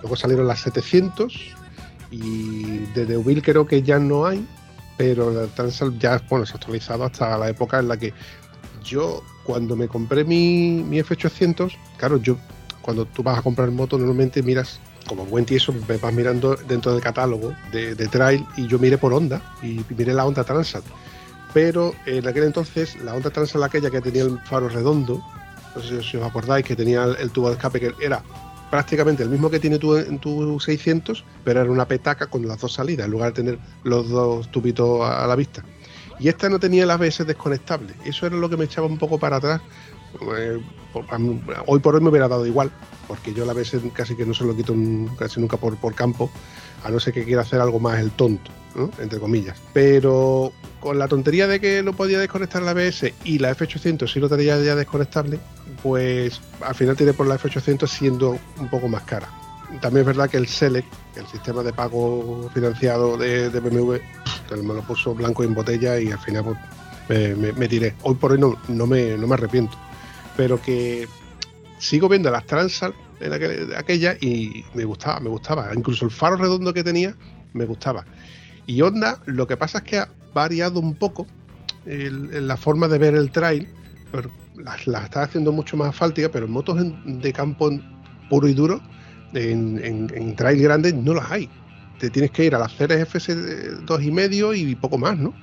Luego 0.00 0.14
salieron 0.14 0.46
las 0.46 0.60
700 0.60 1.56
y 2.14 2.78
de 2.94 3.06
Deauville 3.06 3.42
creo 3.42 3.66
que 3.66 3.82
ya 3.82 3.98
no 3.98 4.26
hay, 4.26 4.46
pero 4.96 5.32
la 5.32 5.46
Transal 5.48 5.98
ya 5.98 6.22
bueno, 6.28 6.46
se 6.46 6.52
ha 6.52 6.56
actualizado 6.56 7.04
hasta 7.04 7.36
la 7.36 7.48
época 7.48 7.80
en 7.80 7.88
la 7.88 7.96
que 7.96 8.12
yo, 8.82 9.22
cuando 9.44 9.74
me 9.76 9.88
compré 9.88 10.24
mi, 10.24 10.82
mi 10.84 10.98
F800, 11.00 11.72
claro, 11.96 12.18
yo 12.18 12.36
cuando 12.82 13.06
tú 13.06 13.22
vas 13.22 13.38
a 13.38 13.42
comprar 13.42 13.70
moto 13.70 13.98
normalmente 13.98 14.42
miras 14.42 14.78
como 15.08 15.26
buen 15.26 15.44
tieso, 15.44 15.74
me 15.88 15.96
vas 15.96 16.14
mirando 16.14 16.56
dentro 16.68 16.92
del 16.92 17.02
catálogo 17.02 17.54
de, 17.72 17.94
de 17.94 18.08
trail 18.08 18.46
y 18.56 18.66
yo 18.66 18.78
miré 18.78 18.96
por 18.96 19.12
Honda 19.12 19.42
y 19.62 19.80
miré 19.96 20.14
la 20.14 20.24
Honda 20.24 20.44
Transat. 20.44 20.84
Pero 21.52 21.94
en 22.06 22.26
aquel 22.26 22.44
entonces 22.44 22.96
la 23.02 23.14
Honda 23.14 23.30
Transat 23.30 23.62
aquella 23.62 23.90
que 23.90 24.00
tenía 24.00 24.22
el 24.22 24.38
faro 24.40 24.68
redondo, 24.68 25.22
no 25.74 25.82
sé 25.82 26.02
si 26.02 26.16
os 26.16 26.24
acordáis, 26.24 26.64
que 26.64 26.76
tenía 26.76 27.04
el 27.04 27.30
tubo 27.30 27.48
de 27.48 27.54
escape 27.54 27.80
que 27.80 27.92
era 28.00 28.22
prácticamente 28.74 29.22
el 29.22 29.28
mismo 29.28 29.48
que 29.50 29.60
tiene 29.60 29.78
tu, 29.78 29.96
en 29.96 30.18
tu 30.18 30.58
600, 30.58 31.24
pero 31.44 31.60
era 31.60 31.70
una 31.70 31.86
petaca 31.86 32.26
con 32.26 32.44
las 32.48 32.60
dos 32.60 32.72
salidas, 32.72 33.04
en 33.04 33.12
lugar 33.12 33.32
de 33.32 33.42
tener 33.44 33.58
los 33.84 34.08
dos 34.08 34.50
tubitos 34.50 35.08
a, 35.08 35.24
la 35.28 35.36
vista. 35.36 35.64
Y 36.18 36.26
esta 36.26 36.48
no 36.48 36.58
tenía 36.58 36.82
el 36.82 36.90
ABS 36.90 37.24
desconectable. 37.24 37.94
Eso 38.04 38.26
era 38.26 38.34
lo 38.34 38.50
que 38.50 38.56
me 38.56 38.64
echaba 38.64 38.88
un 38.88 38.98
poco 38.98 39.16
para 39.16 39.36
atrás. 39.36 39.60
Eh, 40.36 40.60
hoy 41.66 41.78
por 41.78 41.94
hoy 41.94 42.00
me 42.00 42.08
hubiera 42.08 42.26
dado 42.26 42.44
igual, 42.46 42.72
porque 43.06 43.32
yo 43.32 43.44
el 43.44 43.50
ABS 43.50 43.76
casi 43.92 44.16
que 44.16 44.26
no 44.26 44.34
se 44.34 44.42
lo 44.42 44.56
quito 44.56 44.74
casi 45.16 45.38
nunca 45.38 45.56
por, 45.56 45.76
por 45.76 45.94
campo, 45.94 46.28
a 46.84 46.90
no 46.90 47.00
ser 47.00 47.12
que 47.12 47.24
quiera 47.24 47.42
hacer 47.42 47.60
algo 47.60 47.80
más 47.80 47.98
el 47.98 48.10
tonto, 48.12 48.50
entre 49.00 49.18
comillas. 49.18 49.58
Pero 49.72 50.52
con 50.80 50.98
la 50.98 51.08
tontería 51.08 51.46
de 51.46 51.60
que 51.60 51.82
no 51.82 51.94
podía 51.94 52.18
desconectar 52.18 52.62
la 52.62 52.72
ABS 52.72 53.12
y 53.24 53.38
la 53.38 53.56
F800 53.56 54.06
sí 54.06 54.20
lo 54.20 54.28
tenía 54.28 54.62
ya 54.62 54.76
desconectable, 54.76 55.40
pues 55.82 56.40
al 56.60 56.74
final 56.74 56.94
tiré 56.96 57.14
por 57.14 57.26
la 57.26 57.38
F800 57.38 57.88
siendo 57.88 58.38
un 58.58 58.68
poco 58.68 58.86
más 58.86 59.02
cara. 59.04 59.28
También 59.80 60.02
es 60.02 60.06
verdad 60.06 60.30
que 60.30 60.36
el 60.36 60.46
Select, 60.46 60.86
el 61.16 61.26
sistema 61.26 61.62
de 61.62 61.72
pago 61.72 62.50
financiado 62.52 63.16
de, 63.16 63.48
de 63.50 63.60
BMW, 63.60 63.96
me 64.62 64.74
lo 64.74 64.82
puso 64.82 65.14
blanco 65.14 65.42
en 65.42 65.54
botella 65.54 65.98
y 65.98 66.12
al 66.12 66.20
final 66.20 66.44
pues, 67.08 67.36
me, 67.36 67.66
tiré. 67.66 67.94
Hoy 68.02 68.14
por 68.14 68.32
hoy 68.32 68.38
no, 68.38 68.56
no, 68.68 68.86
me, 68.86 69.16
no 69.16 69.26
me 69.26 69.34
arrepiento. 69.34 69.76
Pero 70.36 70.60
que 70.60 71.08
sigo 71.78 72.08
viendo 72.08 72.30
las 72.30 72.44
Transal 72.44 72.94
en 73.24 73.32
aquel- 73.32 73.74
aquella 73.76 74.16
y 74.20 74.64
me 74.74 74.84
gustaba, 74.84 75.20
me 75.20 75.28
gustaba. 75.30 75.70
Incluso 75.74 76.04
el 76.04 76.10
faro 76.10 76.36
redondo 76.36 76.72
que 76.74 76.84
tenía 76.84 77.14
me 77.52 77.64
gustaba. 77.64 78.04
Y 78.66 78.80
Honda, 78.82 79.18
lo 79.26 79.46
que 79.46 79.56
pasa 79.56 79.78
es 79.78 79.84
que 79.84 79.98
ha 79.98 80.08
variado 80.32 80.80
un 80.80 80.94
poco 80.94 81.26
el- 81.86 82.46
la 82.46 82.56
forma 82.56 82.88
de 82.88 82.98
ver 82.98 83.14
el 83.14 83.30
trail. 83.30 83.68
pero 84.12 84.30
Las 84.56 84.86
la 84.86 85.02
está 85.04 85.24
haciendo 85.24 85.50
mucho 85.50 85.76
más 85.76 85.88
asfáltica, 85.88 86.28
pero 86.28 86.46
en 86.46 86.52
motos 86.52 86.78
de 87.04 87.32
campo 87.32 87.70
puro 88.30 88.46
y 88.46 88.54
duro, 88.54 88.80
en, 89.32 90.36
trail 90.36 90.62
grandes, 90.62 90.94
no 90.94 91.12
las 91.14 91.28
hay. 91.30 91.48
Te 91.98 92.10
tienes 92.10 92.30
que 92.30 92.44
ir 92.44 92.54
a 92.54 92.60
las 92.60 92.72
CRF 92.78 93.16
2,5 93.84 94.54
y 94.54 94.74
poco 94.76 94.96
más, 94.96 95.18
¿no? 95.18 95.34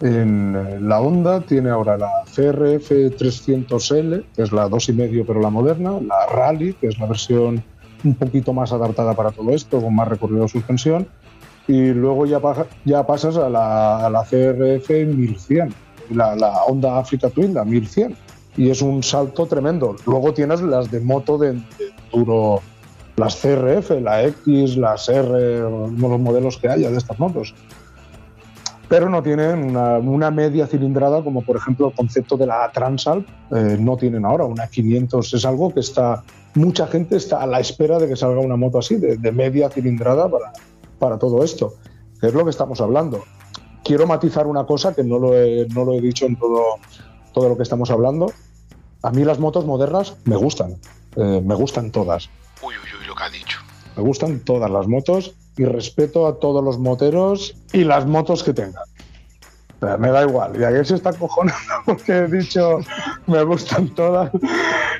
En 0.00 0.56
eh, 0.56 0.78
la 0.80 1.00
Honda 1.00 1.40
tiene 1.42 1.68
ahora 1.70 1.98
la 1.98 2.10
CRF 2.24 2.90
300L, 3.18 4.24
que 4.34 4.42
es 4.42 4.52
la 4.52 4.68
2,5 4.68 5.24
pero 5.26 5.40
la 5.40 5.50
moderna, 5.50 5.92
la 6.00 6.26
Rally, 6.26 6.72
que 6.74 6.88
es 6.88 6.98
la 6.98 7.06
versión 7.06 7.62
un 8.02 8.14
poquito 8.14 8.54
más 8.54 8.72
adaptada 8.72 9.12
para 9.14 9.30
todo 9.30 9.50
esto, 9.50 9.80
con 9.82 9.94
más 9.94 10.08
recorrido 10.08 10.42
de 10.42 10.48
suspensión, 10.48 11.06
y 11.68 11.88
luego 11.92 12.24
ya, 12.24 12.40
pa- 12.40 12.66
ya 12.86 13.06
pasas 13.06 13.36
a 13.36 13.50
la, 13.50 14.24
CRF 14.28 14.88
1100, 14.88 15.74
la, 16.14 16.34
la 16.34 16.64
Honda 16.64 16.98
Africa 16.98 17.28
Twin, 17.28 17.52
la 17.52 17.64
1100, 17.66 18.16
y 18.56 18.70
es 18.70 18.80
un 18.80 19.02
salto 19.02 19.46
tremendo. 19.46 19.96
Luego 20.06 20.32
tienes 20.32 20.62
las 20.62 20.90
de 20.90 21.00
moto 21.00 21.36
de, 21.36 21.52
de 21.52 21.60
duro, 22.10 22.60
las 23.16 23.36
CRF, 23.36 23.90
la 24.00 24.24
X, 24.24 24.78
las 24.78 25.10
R, 25.10 25.60
los 25.60 25.92
modelos 26.20 26.56
que 26.56 26.70
haya 26.70 26.90
de 26.90 26.96
estas 26.96 27.18
motos 27.18 27.54
pero 28.90 29.08
no 29.08 29.22
tienen 29.22 29.70
una, 29.70 29.98
una 29.98 30.32
media 30.32 30.66
cilindrada 30.66 31.22
como 31.22 31.42
por 31.42 31.56
ejemplo 31.56 31.88
el 31.88 31.94
concepto 31.94 32.36
de 32.36 32.46
la 32.46 32.72
Transalp 32.72 33.24
eh, 33.52 33.76
no 33.78 33.96
tienen 33.96 34.24
ahora. 34.24 34.44
Una 34.44 34.66
500 34.66 35.32
es 35.32 35.44
algo 35.44 35.72
que 35.72 35.78
está 35.78 36.24
mucha 36.54 36.88
gente 36.88 37.16
está 37.16 37.40
a 37.40 37.46
la 37.46 37.60
espera 37.60 38.00
de 38.00 38.08
que 38.08 38.16
salga 38.16 38.40
una 38.40 38.56
moto 38.56 38.78
así 38.78 38.96
de, 38.96 39.16
de 39.16 39.30
media 39.30 39.70
cilindrada 39.70 40.28
para, 40.28 40.52
para 40.98 41.18
todo 41.20 41.44
esto 41.44 41.74
que 42.20 42.26
es 42.26 42.34
lo 42.34 42.42
que 42.42 42.50
estamos 42.50 42.80
hablando. 42.80 43.22
Quiero 43.84 44.08
matizar 44.08 44.48
una 44.48 44.66
cosa 44.66 44.92
que 44.92 45.04
no 45.04 45.20
lo 45.20 45.38
he, 45.38 45.68
no 45.72 45.84
lo 45.84 45.94
he 45.94 46.00
dicho 46.00 46.26
en 46.26 46.36
todo, 46.36 46.74
todo 47.32 47.48
lo 47.48 47.56
que 47.56 47.62
estamos 47.62 47.92
hablando. 47.92 48.32
A 49.02 49.12
mí 49.12 49.22
las 49.22 49.38
motos 49.38 49.64
modernas 49.66 50.16
me 50.24 50.34
gustan 50.34 50.76
eh, 51.16 51.40
me 51.44 51.54
gustan 51.54 51.92
todas. 51.92 52.28
Uy, 52.60 52.74
uy, 52.74 53.00
uy, 53.00 53.06
lo 53.06 53.14
que 53.14 53.22
ha 53.22 53.30
dicho. 53.30 53.60
me 53.96 54.02
gustan 54.02 54.40
todas 54.40 54.68
las 54.68 54.88
motos 54.88 55.34
y 55.56 55.64
respeto 55.64 56.26
a 56.26 56.38
todos 56.38 56.62
los 56.64 56.78
moteros 56.78 57.54
y 57.72 57.84
las 57.84 58.06
motos 58.06 58.42
que 58.42 58.52
tengan. 58.52 58.82
O 59.82 59.86
sea, 59.86 59.96
me 59.96 60.10
da 60.10 60.22
igual. 60.22 60.60
Y 60.60 60.64
aquel 60.64 60.84
se 60.86 60.94
está 60.96 61.12
cojonando 61.12 61.58
porque 61.86 62.12
he 62.12 62.26
dicho 62.28 62.78
me 63.26 63.42
gustan 63.44 63.88
todas. 63.94 64.30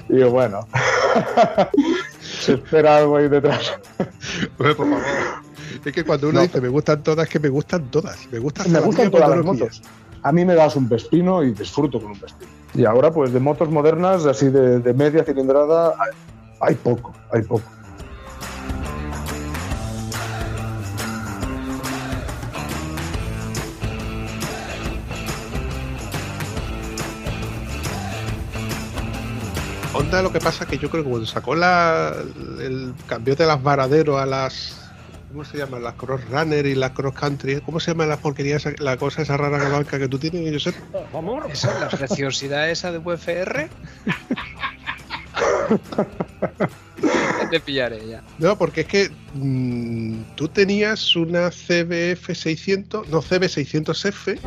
Y 0.08 0.22
bueno, 0.24 0.66
se 2.20 2.54
espera 2.54 2.98
algo 2.98 3.16
ahí 3.16 3.28
detrás. 3.28 3.72
Hombre, 4.58 4.74
por 4.74 4.88
favor. 4.88 5.02
Es 5.84 5.92
que 5.92 6.04
cuando 6.04 6.28
uno 6.28 6.40
No. 6.40 6.42
dice 6.46 6.60
me 6.60 6.68
gustan 6.68 7.02
todas, 7.02 7.26
es 7.26 7.32
que 7.32 7.38
me 7.38 7.48
gustan 7.48 7.90
todas. 7.90 8.18
Me 8.30 8.38
gustan, 8.38 8.70
Me 8.72 8.80
gustan 8.80 9.10
todas 9.10 9.30
las 9.30 9.44
motos. 9.44 9.82
A 10.22 10.32
mí 10.32 10.44
me 10.44 10.54
das 10.54 10.76
un 10.76 10.88
pespino 10.88 11.42
y 11.42 11.52
disfruto 11.52 11.98
con 12.00 12.10
un 12.12 12.18
pespino. 12.20 12.50
Y 12.74 12.84
ahora, 12.84 13.10
pues 13.10 13.32
de 13.32 13.40
motos 13.40 13.70
modernas, 13.70 14.26
así 14.26 14.48
de, 14.48 14.78
de 14.80 14.92
media 14.94 15.24
cilindrada, 15.24 15.94
hay 16.60 16.74
poco, 16.74 17.12
hay 17.32 17.42
poco. 17.42 17.62
Honda 30.10 30.22
lo 30.22 30.32
que 30.32 30.40
pasa 30.40 30.64
es 30.64 30.70
que 30.70 30.78
yo 30.78 30.90
creo 30.90 31.04
que 31.04 31.10
cuando 31.10 31.26
sacó 31.26 31.54
la, 31.54 32.12
el 32.58 32.92
cambio 33.06 33.36
de 33.36 33.46
las 33.46 33.62
varaderos 33.62 34.20
a 34.20 34.26
las. 34.26 34.76
¿Cómo 35.30 35.44
se 35.44 35.56
llaman? 35.58 35.84
Las 35.84 35.94
Cross 35.94 36.22
Runner 36.28 36.66
y 36.66 36.74
las 36.74 36.90
Cross 36.90 37.14
Country. 37.14 37.60
¿Cómo 37.60 37.78
se 37.78 37.92
llama 37.92 38.06
la 38.06 38.16
porquería, 38.16 38.56
esa- 38.56 38.72
la 38.78 38.96
cosa 38.96 39.22
esa 39.22 39.36
rara 39.36 39.68
blanca 39.68 40.00
que 40.00 40.08
tú 40.08 40.18
tienes, 40.18 40.52
Josep? 40.52 40.74
Esa, 41.52 41.78
la 41.78 41.88
preciosidad 41.88 42.68
esa 42.70 42.90
de 42.90 42.98
UFR. 42.98 43.68
Te 47.50 47.60
pillaré 47.60 48.06
ya. 48.06 48.22
No, 48.38 48.56
porque 48.56 48.82
es 48.82 48.86
que 48.86 49.10
mm, 49.34 50.36
tú 50.36 50.48
tenías 50.48 51.16
una 51.16 51.50
CBF 51.50 52.32
600, 52.34 53.08
no 53.08 53.20
CB 53.22 53.44
600F, 53.44 54.38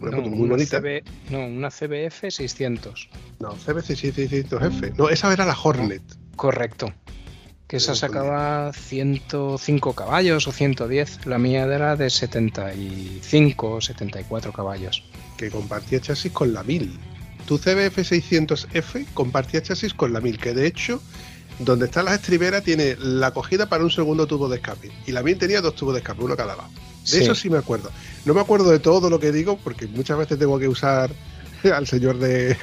una 0.00 0.10
No, 0.10 0.16
moto 0.18 0.30
muy 0.30 0.40
una 0.40 0.50
bonita. 0.54 0.80
CB 0.80 1.02
no, 1.30 1.46
una 1.46 1.70
CBF 1.70 2.30
600. 2.30 3.08
No, 3.40 3.52
CB 3.54 3.78
600F. 3.78 4.94
No, 4.96 5.08
esa 5.08 5.32
era 5.32 5.46
la 5.46 5.56
Hornet. 5.60 6.02
Correcto. 6.36 6.92
Que 7.68 7.78
esa 7.78 7.94
sacaba 7.94 8.70
105 8.74 9.94
caballos 9.94 10.46
o 10.46 10.52
110. 10.52 11.24
La 11.24 11.38
mía 11.38 11.62
era 11.64 11.96
de 11.96 12.10
75 12.10 13.70
o 13.70 13.80
74 13.80 14.52
caballos. 14.52 15.02
que 15.38 15.50
compartía 15.50 15.98
chasis 16.00 16.30
con 16.32 16.52
la 16.52 16.62
1000. 16.62 16.98
Tu 17.46 17.58
CBF 17.58 17.98
600F 17.98 19.06
compartía 19.14 19.62
chasis 19.62 19.94
con 19.94 20.12
la 20.12 20.20
1000, 20.20 20.38
que 20.38 20.52
de 20.54 20.66
hecho, 20.66 21.02
donde 21.58 21.86
están 21.86 22.06
las 22.06 22.14
estriberas 22.14 22.64
tiene 22.64 22.96
la 22.98 23.32
cogida 23.32 23.68
para 23.68 23.84
un 23.84 23.90
segundo 23.90 24.26
tubo 24.26 24.48
de 24.48 24.56
escape. 24.56 24.90
Y 25.06 25.12
la 25.12 25.22
mía 25.22 25.36
tenía 25.38 25.60
dos 25.60 25.74
tubos 25.74 25.94
de 25.94 26.00
escape, 26.00 26.22
uno 26.22 26.36
cada 26.36 26.56
lado. 26.56 26.68
De 27.10 27.20
eso 27.20 27.34
sí 27.34 27.50
me 27.50 27.58
acuerdo. 27.58 27.90
No 28.24 28.34
me 28.34 28.40
acuerdo 28.40 28.70
de 28.70 28.78
todo 28.78 29.10
lo 29.10 29.18
que 29.18 29.32
digo, 29.32 29.58
porque 29.58 29.86
muchas 29.86 30.18
veces 30.18 30.38
tengo 30.38 30.58
que 30.58 30.68
usar 30.68 31.10
al 31.74 31.86
señor 31.86 32.18
de, 32.18 32.56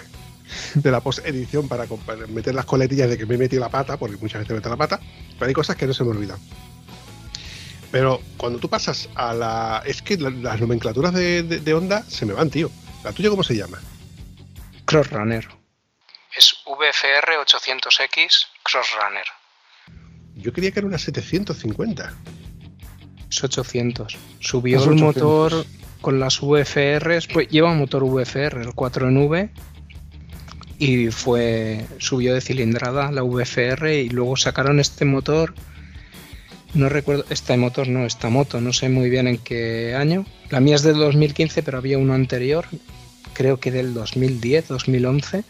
la 0.83 1.01
post-edición 1.01 1.67
para 1.67 1.85
meter 2.29 2.55
las 2.55 2.65
coletillas 2.65 3.09
de 3.09 3.17
que 3.17 3.25
me 3.25 3.35
he 3.35 3.37
metido 3.37 3.61
la 3.61 3.69
pata, 3.69 3.97
porque 3.97 4.17
muchas 4.17 4.41
veces 4.41 4.55
meto 4.55 4.69
la 4.69 4.77
pata, 4.77 4.99
pero 5.37 5.47
hay 5.47 5.53
cosas 5.53 5.75
que 5.75 5.87
no 5.87 5.93
se 5.93 6.03
me 6.03 6.11
olvidan. 6.11 6.39
Pero 7.91 8.21
cuando 8.37 8.59
tú 8.59 8.69
pasas 8.69 9.09
a 9.15 9.33
la. 9.33 9.81
Es 9.85 10.01
que 10.01 10.17
las 10.17 10.59
nomenclaturas 10.59 11.13
de, 11.13 11.41
de 11.43 11.73
onda 11.73 12.03
se 12.03 12.25
me 12.25 12.33
van, 12.33 12.49
tío. 12.49 12.69
¿La 13.03 13.11
tuya 13.11 13.29
cómo 13.29 13.43
se 13.43 13.55
llama? 13.55 13.79
Crossrunner. 14.85 15.47
Es 16.35 16.55
VFR800X 16.65 18.45
Runner. 18.74 19.26
Yo 20.36 20.53
quería 20.53 20.72
que 20.72 20.80
era 20.80 20.88
una 20.88 20.97
750. 20.97 22.13
Es 23.30 23.43
800. 23.43 24.17
Subió 24.39 24.84
el 24.84 24.95
motor 24.95 25.65
con 26.01 26.20
las 26.20 26.39
VFRs, 26.39 27.28
pues 27.28 27.49
lleva 27.49 27.72
un 27.72 27.80
motor 27.80 28.03
VFR, 28.03 28.61
el 28.61 28.74
4 28.74 29.09
en 29.09 29.17
V, 29.17 29.49
y 30.78 31.11
fue 31.11 31.86
subió 31.97 32.34
de 32.34 32.41
cilindrada 32.41 33.11
la 33.11 33.24
VFR 33.24 34.01
y 34.01 34.09
luego 34.09 34.38
sacaron 34.38 34.80
este 34.80 35.03
motor. 35.03 35.53
No 36.74 36.88
recuerdo, 36.88 37.26
este 37.32 37.57
motor 37.57 37.88
no, 37.88 38.05
esta 38.05 38.30
moto, 38.30 38.61
no 38.61 38.72
sé 38.72 38.88
muy 38.89 39.09
bien 39.09 39.28
en 39.28 39.39
qué 39.39 39.95
año. 39.95 40.26
La 40.51 40.59
mía 40.59 40.76
es 40.76 40.84
del 40.84 40.97
2015, 40.97 41.63
pero 41.63 41.80
había 41.80 41.97
uno 41.97 42.13
anterior, 42.13 42.65
creo 43.34 43.59
que 43.59 43.72
del 43.72 43.93
2010, 43.95 44.67
2011, 44.67 45.43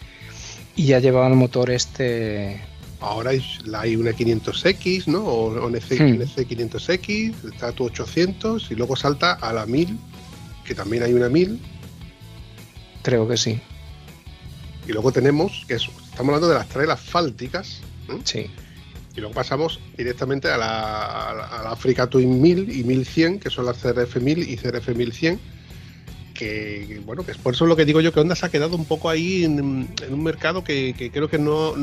y 0.77 0.85
ya 0.85 0.99
llevaba 0.99 1.27
el 1.27 1.35
motor 1.35 1.69
este 1.71 2.61
Ahora 3.01 3.31
hay, 3.31 3.95
una 3.95 4.11
500X, 4.11 5.07
¿no? 5.07 5.23
O, 5.23 5.51
o 5.51 5.69
NC, 5.69 5.99
Hmm. 5.99 6.21
NC 6.21 6.45
500X, 6.47 7.33
está 7.53 7.71
tu 7.71 7.85
800 7.85 8.69
y 8.71 8.75
luego 8.75 8.95
salta 8.95 9.33
a 9.33 9.53
la 9.53 9.65
1000, 9.65 9.97
que 10.65 10.75
también 10.75 11.03
hay 11.03 11.13
una 11.13 11.29
1000. 11.29 11.59
Creo 13.03 13.27
que 13.27 13.37
sí. 13.37 13.59
Y 14.87 14.91
luego 14.91 15.11
tenemos, 15.11 15.63
que 15.67 15.75
es- 15.75 15.87
estamos 16.11 16.29
hablando 16.33 16.49
de 16.49 16.55
las 16.55 16.67
trail 16.67 16.91
asfálticas, 16.91 17.79
¿no? 18.07 18.19
Sí. 18.25 18.47
Y 19.15 19.19
luego 19.21 19.33
pasamos 19.33 19.79
directamente 19.97 20.49
a 20.49 20.57
la, 20.57 21.29
a 21.29 21.63
la- 21.63 21.71
Africa 21.71 22.07
Twin 22.07 22.41
1000 22.41 22.69
y 22.69 22.83
1100, 22.83 23.39
que 23.39 23.49
son 23.49 23.65
las 23.65 23.77
CRF 23.77 24.17
1000 24.19 24.39
y 24.49 24.57
CRF 24.57 24.89
1100. 24.93 25.39
Que, 26.33 26.85
que, 26.87 26.99
bueno, 27.05 27.25
que 27.25 27.31
es 27.31 27.37
por 27.37 27.53
eso 27.53 27.65
lo 27.65 27.75
que 27.75 27.83
digo 27.85 27.99
yo 28.01 28.13
que 28.13 28.19
Honda 28.21 28.35
se 28.35 28.45
ha 28.45 28.49
quedado 28.49 28.75
un 28.77 28.85
poco 28.85 29.09
ahí 29.09 29.43
en, 29.43 29.59
en 30.01 30.13
un 30.13 30.23
mercado 30.23 30.63
que, 30.63 30.93
que 30.97 31.11
creo 31.11 31.29
que 31.29 31.37
no. 31.37 31.73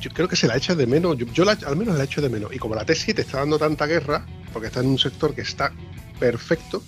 Yo 0.00 0.10
creo 0.10 0.28
que 0.28 0.36
se 0.36 0.46
la 0.46 0.56
echa 0.56 0.74
de 0.74 0.86
menos. 0.86 1.16
Yo, 1.18 1.26
yo 1.26 1.44
la- 1.44 1.58
al 1.66 1.76
menos 1.76 1.96
la 1.98 2.04
echo 2.04 2.20
de 2.22 2.28
menos. 2.28 2.52
Y 2.54 2.58
como 2.58 2.74
la 2.74 2.84
T7 2.86 3.18
está 3.18 3.38
dando 3.38 3.58
tanta 3.58 3.86
guerra, 3.86 4.24
porque 4.52 4.68
está 4.68 4.80
en 4.80 4.86
un 4.86 4.98
sector 4.98 5.34
que 5.34 5.40
está 5.42 5.72
perfecto 6.18 6.82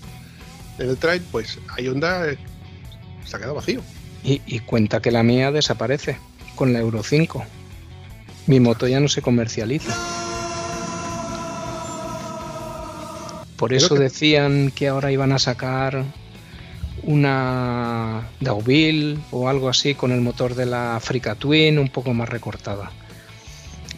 en 0.78 0.90
el 0.90 0.96
trail, 0.96 1.22
pues 1.32 1.58
ahí 1.76 1.88
Honda 1.88 2.28
eh, 2.30 2.38
se 3.24 3.36
ha 3.36 3.38
quedado 3.38 3.54
vacío. 3.54 3.80
Y, 4.22 4.40
y 4.46 4.60
cuenta 4.60 5.00
que 5.00 5.10
la 5.10 5.22
mía 5.22 5.50
desaparece 5.52 6.18
con 6.54 6.72
la 6.72 6.78
Euro 6.80 7.02
5. 7.02 7.44
Mi 8.46 8.60
moto 8.60 8.86
ya 8.86 9.00
no 9.00 9.08
se 9.08 9.22
comercializa. 9.22 9.94
Por 13.56 13.70
Creo 13.70 13.78
eso 13.78 13.94
que- 13.94 14.00
decían 14.02 14.70
que 14.70 14.88
ahora 14.88 15.10
iban 15.12 15.32
a 15.32 15.38
sacar 15.38 16.04
una 17.06 18.28
Deauville 18.40 19.18
o 19.30 19.48
algo 19.48 19.68
así 19.68 19.94
con 19.94 20.12
el 20.12 20.20
motor 20.20 20.54
de 20.54 20.66
la 20.66 20.96
Africa 20.96 21.34
Twin 21.34 21.78
un 21.78 21.88
poco 21.88 22.12
más 22.12 22.28
recortada. 22.28 22.90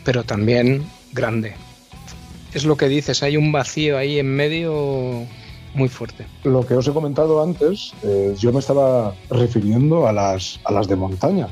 Pero 0.05 0.25
también 0.25 0.87
grande. 1.13 1.55
Es 2.55 2.65
lo 2.65 2.77
que 2.77 2.89
dices, 2.89 3.23
hay 3.23 3.37
un 3.37 3.53
vacío 3.53 3.99
ahí 3.99 4.19
en 4.19 4.35
medio 4.35 5.27
muy 5.75 5.89
fuerte. 5.89 6.27
Lo 6.45 6.67
que 6.67 6.75
os 6.75 6.87
he 6.89 6.93
comentado 6.93 7.43
antes, 7.43 7.93
eh, 8.03 8.35
yo 8.39 8.53
me 8.53 8.61
estaba 8.61 9.15
refiriendo 9.31 10.07
a 10.07 10.13
las, 10.13 10.61
a 10.65 10.73
las 10.73 10.89
de 10.89 10.97
montaña. 10.97 11.49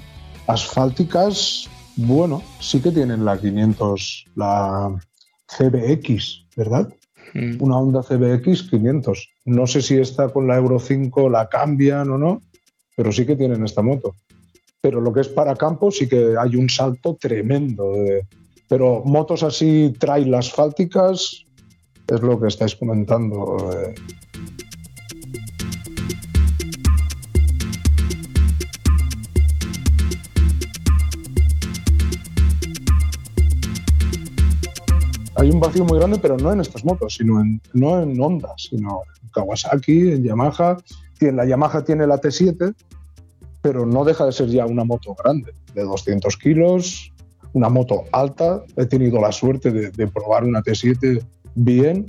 Asfálticas, 0.46 1.68
bueno, 1.96 2.42
sí 2.60 2.80
que 2.80 2.92
tienen 2.92 3.24
la 3.24 3.38
500, 3.38 4.26
la 4.36 4.96
CBX, 5.46 6.46
¿verdad? 6.56 6.88
Mm. 7.36 7.62
Una 7.62 7.78
Honda 7.78 8.02
CBX 8.02 8.70
500. 8.70 9.28
No 9.44 9.66
sé 9.66 9.82
si 9.82 9.98
está 9.98 10.30
con 10.30 10.46
la 10.46 10.56
Euro 10.56 10.78
5 10.78 11.28
la 11.28 11.48
cambian 11.48 12.10
o 12.10 12.16
no, 12.16 12.40
pero 12.96 13.12
sí 13.12 13.26
que 13.26 13.36
tienen 13.36 13.62
esta 13.62 13.82
moto. 13.82 14.14
Pero 14.80 15.00
lo 15.00 15.12
que 15.12 15.20
es 15.20 15.28
para 15.28 15.54
campo 15.54 15.90
sí 15.90 16.08
que 16.08 16.34
hay 16.38 16.56
un 16.56 16.70
salto 16.70 17.16
tremendo. 17.20 17.92
pero 18.68 19.02
motos 19.04 19.42
así, 19.42 19.94
trail 19.98 20.34
asfálticas, 20.34 21.44
es 22.08 22.20
lo 22.20 22.40
que 22.40 22.48
estáis 22.48 22.74
comentando. 22.74 23.56
eh, 23.72 23.94
hay 35.36 35.50
un 35.50 35.60
vacío 35.60 35.84
muy 35.84 35.98
grande, 35.98 36.18
pero 36.18 36.36
no 36.36 36.52
en 36.52 36.60
estas 36.60 36.84
motos, 36.84 37.14
sino 37.14 37.40
en, 37.40 37.60
no 37.74 38.02
en 38.02 38.20
Honda, 38.20 38.54
sino 38.56 39.02
en 39.22 39.28
Kawasaki, 39.30 40.12
en 40.12 40.24
Yamaha. 40.24 40.78
La 41.20 41.46
Yamaha 41.46 41.84
tiene 41.84 42.06
la 42.06 42.20
T7, 42.20 42.74
pero 43.62 43.86
no 43.86 44.04
deja 44.04 44.24
de 44.26 44.32
ser 44.32 44.48
ya 44.48 44.66
una 44.66 44.84
moto 44.84 45.14
grande, 45.14 45.52
de 45.74 45.82
200 45.82 46.36
kilos, 46.36 47.12
una 47.52 47.68
moto 47.68 48.04
alta. 48.12 48.62
He 48.76 48.86
tenido 48.86 49.20
la 49.20 49.32
suerte 49.32 49.70
de, 49.70 49.90
de 49.90 50.06
probar 50.06 50.44
una 50.44 50.62
T7 50.62 51.22
bien 51.54 52.06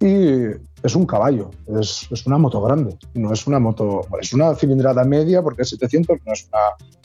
y 0.00 0.46
es 0.82 0.96
un 0.96 1.06
caballo, 1.06 1.50
es, 1.80 2.08
es 2.10 2.26
una 2.26 2.38
moto 2.38 2.60
grande, 2.60 2.96
no 3.14 3.32
es 3.32 3.46
una 3.46 3.60
moto, 3.60 4.00
es 4.20 4.32
una 4.32 4.54
cilindrada 4.56 5.04
media 5.04 5.42
porque 5.42 5.62
es 5.62 5.68
700, 5.68 6.18
no 6.26 6.32
es 6.32 6.48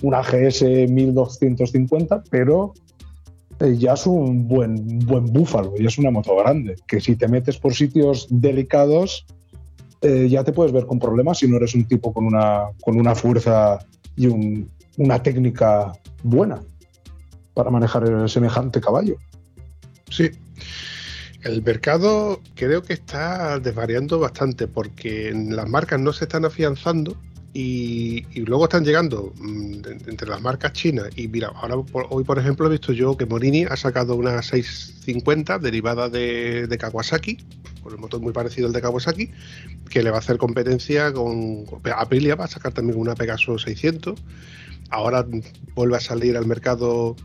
una, 0.01 0.21
una 0.21 0.21
GS 0.23 0.63
1250, 0.89 2.23
pero 2.31 2.73
ya 3.59 3.93
es 3.93 4.05
un 4.05 4.47
buen, 4.47 4.99
buen 4.99 5.25
búfalo 5.25 5.73
y 5.77 5.85
es 5.85 5.97
una 5.97 6.11
moto 6.11 6.35
grande, 6.35 6.75
que 6.87 6.99
si 7.01 7.15
te 7.15 7.27
metes 7.27 7.57
por 7.57 7.73
sitios 7.73 8.27
delicados 8.29 9.25
eh, 10.01 10.27
ya 10.29 10.43
te 10.43 10.53
puedes 10.53 10.71
ver 10.71 10.85
con 10.85 10.99
problemas 10.99 11.39
si 11.39 11.47
no 11.47 11.57
eres 11.57 11.73
un 11.73 11.85
tipo 11.85 12.13
con 12.13 12.25
una, 12.25 12.65
con 12.81 12.99
una 12.99 13.15
fuerza 13.15 13.79
y 14.15 14.27
un- 14.27 14.69
una 14.97 15.21
técnica 15.23 15.91
buena 16.23 16.61
para 17.55 17.71
manejar 17.71 18.03
el 18.07 18.29
semejante 18.29 18.79
caballo. 18.79 19.15
Sí. 20.09 20.29
El 21.43 21.63
mercado 21.63 22.41
creo 22.55 22.81
que 22.83 22.93
está 22.93 23.59
desvariando 23.59 24.19
bastante 24.19 24.67
porque 24.67 25.31
las 25.33 25.67
marcas 25.67 25.99
no 25.99 26.13
se 26.13 26.25
están 26.25 26.45
afianzando 26.45 27.15
y, 27.59 28.41
luego 28.41 28.65
están 28.65 28.85
llegando 28.85 29.33
mm, 29.35 29.73
entre 30.05 30.29
las 30.29 30.39
marcas 30.41 30.73
chinas. 30.73 31.09
Y 31.15 31.27
mira, 31.27 31.47
ahora 31.55 31.77
por- 31.77 32.05
hoy 32.11 32.23
por 32.23 32.37
ejemplo 32.37 32.67
he 32.67 32.69
visto 32.69 32.93
yo 32.93 33.17
que 33.17 33.25
Morini 33.25 33.63
ha 33.63 33.75
sacado 33.75 34.15
una 34.15 34.43
650 34.43 35.57
derivada 35.57 36.07
de, 36.07 36.67
de 36.67 36.77
Kawasaki 36.77 37.37
con 37.81 37.93
el 37.93 37.97
motor 37.99 38.21
muy 38.21 38.31
parecido 38.31 38.67
al 38.67 38.73
de 38.73 38.81
Kawasaki, 38.81 39.31
que 39.89 40.03
le 40.03 40.11
va 40.11 40.17
a 40.17 40.19
hacer 40.19 40.37
competencia 40.37 41.11
con, 41.13 41.65
con 41.65 41.81
Aprilia, 41.95 42.35
va 42.35 42.45
a 42.45 42.47
sacar 42.47 42.73
también 42.73 42.99
una 42.99 43.15
Pegaso 43.15 43.57
600. 43.57 44.21
Ahora 44.89 45.25
vuelve 45.73 45.97
a 45.97 45.99
salir 45.99 46.37
al 46.37 46.45
mercado 46.45 47.15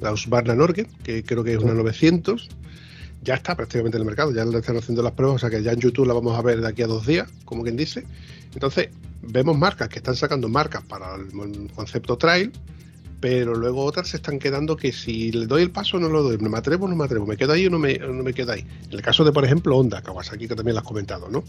la 0.00 0.12
Husqvarna 0.12 0.54
Norge, 0.54 0.86
que 1.02 1.22
creo 1.22 1.44
que 1.44 1.54
es 1.54 1.58
una 1.58 1.72
900. 1.72 2.48
Ya 3.22 3.34
está 3.34 3.56
prácticamente 3.56 3.96
en 3.96 4.02
el 4.02 4.06
mercado, 4.06 4.34
ya 4.34 4.44
le 4.44 4.58
están 4.58 4.76
haciendo 4.76 5.02
las 5.02 5.12
pruebas, 5.12 5.36
o 5.36 5.38
sea 5.38 5.50
que 5.50 5.62
ya 5.62 5.72
en 5.72 5.80
YouTube 5.80 6.06
la 6.06 6.14
vamos 6.14 6.38
a 6.38 6.42
ver 6.42 6.60
de 6.60 6.68
aquí 6.68 6.82
a 6.82 6.86
dos 6.86 7.06
días, 7.06 7.28
como 7.46 7.62
quien 7.62 7.76
dice. 7.76 8.04
Entonces, 8.54 8.88
vemos 9.22 9.56
marcas 9.56 9.88
que 9.88 9.98
están 9.98 10.16
sacando 10.16 10.48
marcas 10.48 10.82
para 10.84 11.14
el 11.16 11.70
concepto 11.74 12.16
trail, 12.16 12.52
pero 13.20 13.54
luego 13.54 13.84
otras 13.84 14.08
se 14.08 14.16
están 14.18 14.38
quedando 14.38 14.76
que 14.76 14.92
si 14.92 15.32
le 15.32 15.46
doy 15.46 15.62
el 15.62 15.70
paso 15.70 15.98
no 15.98 16.08
lo 16.08 16.22
doy, 16.22 16.38
no 16.38 16.48
me 16.48 16.58
atrevo 16.58 16.86
no 16.86 16.94
me 16.94 17.04
atrevo, 17.04 17.26
me 17.26 17.36
quedo 17.36 17.52
ahí 17.52 17.66
o 17.66 17.70
no 17.70 17.78
me, 17.78 17.98
no 17.98 18.22
me 18.22 18.32
quedo 18.32 18.52
ahí. 18.52 18.64
En 18.84 18.92
el 18.92 19.02
caso 19.02 19.24
de, 19.24 19.32
por 19.32 19.44
ejemplo, 19.44 19.76
Honda, 19.76 20.02
Kawasaki, 20.02 20.46
que 20.46 20.54
también 20.54 20.74
lo 20.74 20.80
has 20.80 20.86
comentado, 20.86 21.28
¿no? 21.28 21.42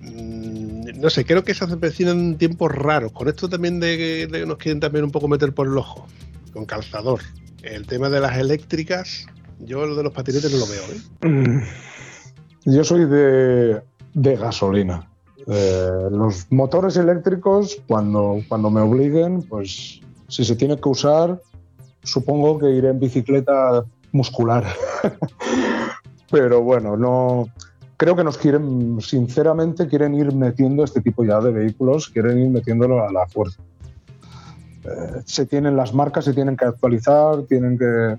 Mm, 0.00 1.00
No 1.00 1.10
sé, 1.10 1.24
creo 1.24 1.42
que 1.44 1.54
se 1.54 1.64
avecinan 1.64 2.38
tiempos 2.38 2.70
raros. 2.72 3.12
Con 3.12 3.28
esto 3.28 3.48
también 3.48 3.80
de 3.80 3.96
que 4.28 4.46
nos 4.46 4.58
quieren 4.58 4.80
también 4.80 5.04
un 5.04 5.10
poco 5.10 5.28
meter 5.28 5.52
por 5.52 5.66
el 5.66 5.76
ojo, 5.76 6.06
con 6.52 6.64
calzador. 6.64 7.20
El 7.62 7.86
tema 7.86 8.08
de 8.08 8.20
las 8.20 8.38
eléctricas, 8.38 9.26
yo 9.58 9.84
lo 9.86 9.96
de 9.96 10.04
los 10.04 10.12
patinetes 10.12 10.52
no 10.52 10.58
lo 10.58 10.66
veo, 10.66 10.82
¿eh? 10.84 11.28
Mm, 11.28 12.72
Yo 12.72 12.84
soy 12.84 13.04
de, 13.06 13.82
de 14.14 14.36
gasolina. 14.36 15.10
Eh, 15.50 16.08
los 16.10 16.46
motores 16.52 16.96
eléctricos, 16.98 17.80
cuando, 17.86 18.42
cuando 18.48 18.70
me 18.70 18.82
obliguen, 18.82 19.42
pues 19.42 20.00
si 20.28 20.44
se 20.44 20.56
tiene 20.56 20.78
que 20.78 20.88
usar, 20.90 21.40
supongo 22.02 22.58
que 22.58 22.70
iré 22.70 22.90
en 22.90 23.00
bicicleta 23.00 23.84
muscular. 24.12 24.64
Pero 26.30 26.62
bueno, 26.62 26.96
no. 26.96 27.46
Creo 27.96 28.14
que 28.14 28.22
nos 28.22 28.36
quieren, 28.36 29.00
sinceramente, 29.00 29.88
quieren 29.88 30.14
ir 30.14 30.32
metiendo 30.32 30.84
este 30.84 31.00
tipo 31.00 31.24
ya 31.24 31.40
de 31.40 31.50
vehículos, 31.50 32.10
quieren 32.10 32.38
ir 32.38 32.50
metiéndolo 32.50 33.02
a 33.02 33.10
la 33.10 33.26
fuerza. 33.26 33.60
Eh, 34.84 35.22
se 35.24 35.46
tienen 35.46 35.76
las 35.76 35.94
marcas, 35.94 36.26
se 36.26 36.34
tienen 36.34 36.56
que 36.56 36.66
actualizar, 36.66 37.42
tienen 37.48 37.78
que, 37.78 38.18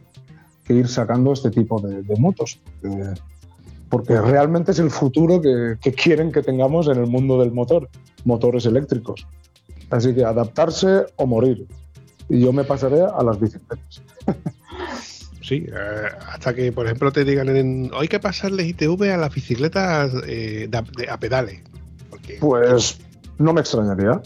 ir 0.73 0.88
sacando 0.88 1.34
este 1.34 1.49
tipo 1.51 1.80
de, 1.80 2.01
de 2.03 2.15
motos. 2.17 2.59
eh, 2.84 3.13
porque 3.89 4.19
realmente 4.21 4.71
es 4.71 4.79
el 4.79 4.91
futuro 4.91 5.41
que, 5.41 5.77
que 5.81 5.93
quieren 5.93 6.31
que 6.31 6.41
tengamos 6.43 6.87
en 6.87 6.97
el 6.97 7.07
mundo 7.07 7.39
del 7.39 7.51
motor, 7.51 7.89
motores 8.25 8.65
eléctricos. 8.65 9.25
Así 9.89 10.13
que 10.13 10.23
adaptarse 10.23 11.05
o 11.15 11.25
morir. 11.25 11.65
Y 12.29 12.41
yo 12.41 12.53
me 12.53 12.63
pasaré 12.63 13.01
a 13.01 13.23
las 13.23 13.39
bicicletas. 13.39 14.01
Sí, 15.41 15.65
eh, 15.67 16.07
hasta 16.31 16.53
que, 16.53 16.71
por 16.71 16.85
ejemplo, 16.85 17.11
te 17.11 17.25
digan, 17.25 17.49
en, 17.49 17.89
hay 17.95 18.07
que 18.07 18.19
pasarle 18.19 18.67
ITV 18.67 19.11
a 19.13 19.17
las 19.17 19.33
bicicletas 19.33 20.11
eh, 20.27 20.67
de- 20.69 20.83
de- 20.95 21.09
a 21.09 21.17
pedales. 21.17 21.61
Porque, 22.11 22.37
Pues 22.39 22.99
no 23.39 23.51
me 23.53 23.61
extrañaría. 23.61 24.21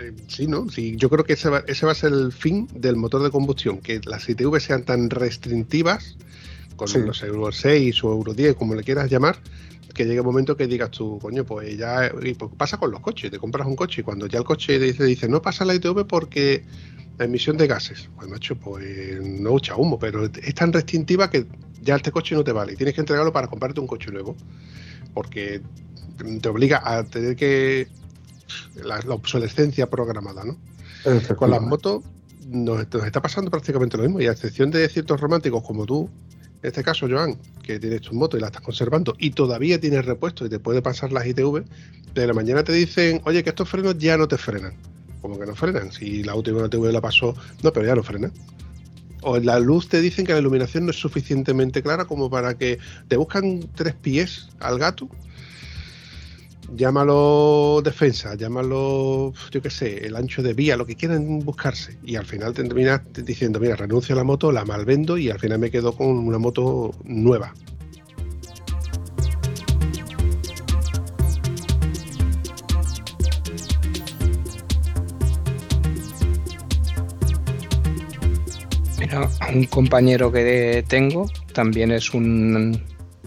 eh, 0.00 0.12
sí, 0.26 0.48
¿no? 0.48 0.68
Sí, 0.68 0.96
yo 0.96 1.08
creo 1.08 1.24
que 1.24 1.34
ese 1.34 1.50
va, 1.50 1.62
ese 1.68 1.86
va 1.86 1.92
a 1.92 1.94
ser 1.94 2.12
el 2.12 2.32
fin 2.32 2.68
del 2.74 2.96
motor 2.96 3.22
de 3.22 3.30
combustión, 3.30 3.78
que 3.78 4.00
las 4.06 4.28
ITV 4.28 4.58
sean 4.58 4.82
tan 4.82 5.08
restrictivas, 5.08 6.16
con 6.76 6.88
Sí. 6.88 6.98
los 6.98 7.22
Euro 7.22 7.50
6 7.52 8.04
o 8.04 8.12
Euro 8.12 8.34
10, 8.34 8.54
como 8.54 8.74
le 8.74 8.82
quieras 8.82 9.10
llamar, 9.10 9.38
que 9.94 10.04
llegue 10.04 10.20
un 10.20 10.26
momento 10.26 10.56
que 10.56 10.66
digas 10.66 10.90
tú, 10.90 11.18
coño, 11.20 11.44
pues 11.44 11.76
ya 11.78 12.10
y 12.22 12.34
pues 12.34 12.50
pasa 12.56 12.76
con 12.76 12.90
los 12.90 13.00
coches, 13.00 13.30
te 13.30 13.38
compras 13.38 13.66
un 13.66 13.76
coche 13.76 14.02
y 14.02 14.04
cuando 14.04 14.26
ya 14.26 14.38
el 14.38 14.44
coche 14.44 14.78
dice, 14.78 15.04
dice 15.04 15.28
no 15.28 15.40
pasa 15.40 15.64
la 15.64 15.74
ITV 15.74 16.06
porque 16.06 16.64
la 17.18 17.24
emisión 17.24 17.56
de 17.56 17.66
gases, 17.66 18.10
pues 18.14 18.28
macho, 18.28 18.56
pues 18.56 19.20
no 19.22 19.56
echa 19.56 19.74
humo, 19.74 19.98
pero 19.98 20.24
es 20.26 20.54
tan 20.54 20.70
restrictiva 20.72 21.30
que 21.30 21.46
ya 21.82 21.96
este 21.96 22.12
coche 22.12 22.34
no 22.34 22.44
te 22.44 22.52
vale 22.52 22.74
y 22.74 22.76
tienes 22.76 22.94
que 22.94 23.00
entregarlo 23.00 23.32
para 23.32 23.46
comprarte 23.48 23.80
un 23.80 23.86
coche 23.86 24.10
nuevo, 24.10 24.36
porque 25.14 25.62
te 26.42 26.48
obliga 26.48 26.82
a 26.84 27.04
tener 27.04 27.34
que 27.36 27.88
la, 28.84 29.00
la 29.00 29.14
obsolescencia 29.14 29.88
programada, 29.88 30.44
¿no? 30.44 30.58
Con 31.36 31.50
las 31.50 31.62
motos 31.62 32.04
nos, 32.48 32.92
nos 32.92 33.04
está 33.04 33.22
pasando 33.22 33.50
prácticamente 33.50 33.96
lo 33.96 34.02
mismo, 34.02 34.20
y 34.20 34.26
a 34.26 34.32
excepción 34.32 34.70
de 34.70 34.86
ciertos 34.90 35.20
románticos 35.20 35.62
como 35.62 35.86
tú, 35.86 36.10
en 36.66 36.70
este 36.70 36.82
caso, 36.82 37.06
Joan, 37.08 37.38
que 37.62 37.78
tienes 37.78 38.00
tu 38.00 38.12
moto 38.12 38.36
y 38.36 38.40
la 38.40 38.48
estás 38.48 38.60
conservando 38.60 39.14
y 39.20 39.30
todavía 39.30 39.78
tienes 39.78 40.04
repuesto 40.04 40.44
y 40.44 40.48
te 40.48 40.58
puede 40.58 40.82
pasar 40.82 41.12
las 41.12 41.24
ITV, 41.24 41.62
de 42.12 42.26
la 42.26 42.32
mañana 42.32 42.64
te 42.64 42.72
dicen, 42.72 43.20
oye, 43.24 43.44
que 43.44 43.50
estos 43.50 43.68
frenos 43.68 43.96
ya 43.98 44.16
no 44.16 44.26
te 44.26 44.36
frenan. 44.36 44.74
Como 45.20 45.38
que 45.38 45.46
no 45.46 45.54
frenan, 45.54 45.92
si 45.92 46.24
la 46.24 46.34
última 46.34 46.66
ITV 46.66 46.90
la 46.90 47.00
pasó, 47.00 47.36
no, 47.62 47.72
pero 47.72 47.86
ya 47.86 47.94
no 47.94 48.02
frenan. 48.02 48.32
O 49.22 49.36
en 49.36 49.46
la 49.46 49.60
luz 49.60 49.88
te 49.88 50.00
dicen 50.00 50.26
que 50.26 50.32
la 50.32 50.40
iluminación 50.40 50.86
no 50.86 50.90
es 50.90 50.96
suficientemente 50.96 51.84
clara 51.84 52.04
como 52.04 52.28
para 52.30 52.58
que 52.58 52.80
te 53.06 53.16
buscan 53.16 53.60
tres 53.76 53.94
pies 53.94 54.48
al 54.58 54.80
gato 54.80 55.08
llámalo 56.74 57.80
defensa, 57.82 58.34
llámalo, 58.34 59.32
yo 59.50 59.62
qué 59.62 59.70
sé, 59.70 60.06
el 60.06 60.16
ancho 60.16 60.42
de 60.42 60.54
vía, 60.54 60.76
lo 60.76 60.86
que 60.86 60.96
quieran 60.96 61.40
buscarse. 61.40 61.98
Y 62.04 62.16
al 62.16 62.26
final 62.26 62.54
te 62.54 62.64
terminas 62.64 63.02
diciendo, 63.12 63.60
mira, 63.60 63.76
renuncio 63.76 64.14
a 64.14 64.16
la 64.16 64.24
moto, 64.24 64.52
la 64.52 64.64
malvendo 64.64 65.18
y 65.18 65.30
al 65.30 65.38
final 65.38 65.58
me 65.58 65.70
quedo 65.70 65.92
con 65.92 66.08
una 66.08 66.38
moto 66.38 66.94
nueva. 67.04 67.54
Mira, 78.98 79.28
un 79.54 79.64
compañero 79.64 80.32
que 80.32 80.84
tengo 80.88 81.30
también 81.52 81.92
es 81.92 82.12
un, 82.12 82.82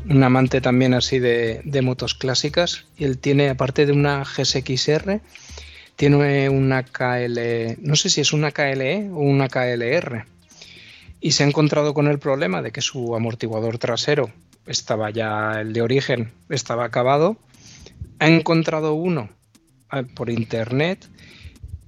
un 0.09 0.23
amante 0.23 0.59
también 0.59 0.93
así 0.93 1.19
de, 1.19 1.81
motos 1.83 2.15
clásicas 2.15 2.85
y 2.97 3.05
él 3.05 3.17
tiene, 3.17 3.49
aparte 3.49 3.85
de 3.85 3.91
una 3.91 4.23
GSX-R, 4.23 5.21
tiene 5.95 6.49
una 6.49 6.83
KL, 6.83 7.77
no 7.81 7.95
sé 7.95 8.09
si 8.09 8.21
es 8.21 8.33
una 8.33 8.51
KLE 8.51 9.09
o 9.11 9.19
una 9.19 9.49
KLR. 9.49 10.25
Y 11.21 11.31
se 11.31 11.43
ha 11.43 11.47
encontrado 11.47 11.93
con 11.93 12.07
el 12.07 12.19
problema 12.19 12.61
de 12.61 12.71
que 12.71 12.81
su 12.81 13.15
amortiguador 13.15 13.77
trasero 13.77 14.31
estaba 14.65 15.09
ya, 15.09 15.59
el 15.59 15.73
de 15.73 15.81
origen, 15.81 16.31
estaba 16.49 16.85
acabado. 16.85 17.37
Ha 18.19 18.27
encontrado 18.27 18.93
uno 18.93 19.29
ah, 19.89 20.03
por 20.15 20.29
internet 20.29 21.07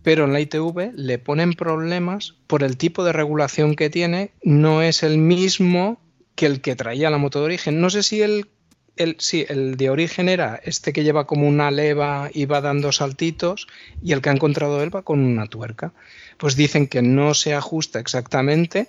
pero 0.04 0.26
en 0.26 0.34
la 0.34 0.40
ITV 0.40 0.94
le 0.96 1.20
ponen 1.20 1.54
problemas 1.54 2.34
por 2.48 2.64
el 2.64 2.78
tipo 2.78 3.04
de 3.04 3.14
regulación 3.14 3.76
que 3.76 3.90
tiene, 3.90 4.32
no 4.44 4.82
es 4.82 5.04
el 5.04 5.18
mismo 5.18 6.00
que 6.42 6.48
el 6.48 6.60
que 6.60 6.76
traía 6.76 7.12
la 7.12 7.20
moto 7.20 7.38
de 7.38 7.46
origen. 7.46 7.82
No 7.82 7.92
sé 7.92 8.02
si 8.02 8.24
el, 8.24 8.48
el, 8.96 9.16
sí, 9.20 9.46
el 9.48 9.78
de 9.78 9.92
origen 9.92 10.28
era 10.28 10.60
este 10.64 10.92
que 10.92 11.04
lleva 11.04 11.28
como 11.28 11.48
una 11.48 11.70
leva 11.70 12.32
y 12.34 12.46
va 12.46 12.62
dando 12.62 12.92
saltitos, 12.92 13.68
y 14.02 14.14
el 14.14 14.24
que 14.24 14.30
ha 14.30 14.34
encontrado 14.34 14.82
él 14.82 14.94
va 14.94 15.04
con 15.04 15.20
una 15.20 15.46
tuerca. 15.46 15.94
Pues 16.40 16.56
dicen 16.56 16.88
que 16.88 17.04
no 17.04 17.36
se 17.36 17.54
ajusta 17.54 18.00
exactamente 18.00 18.88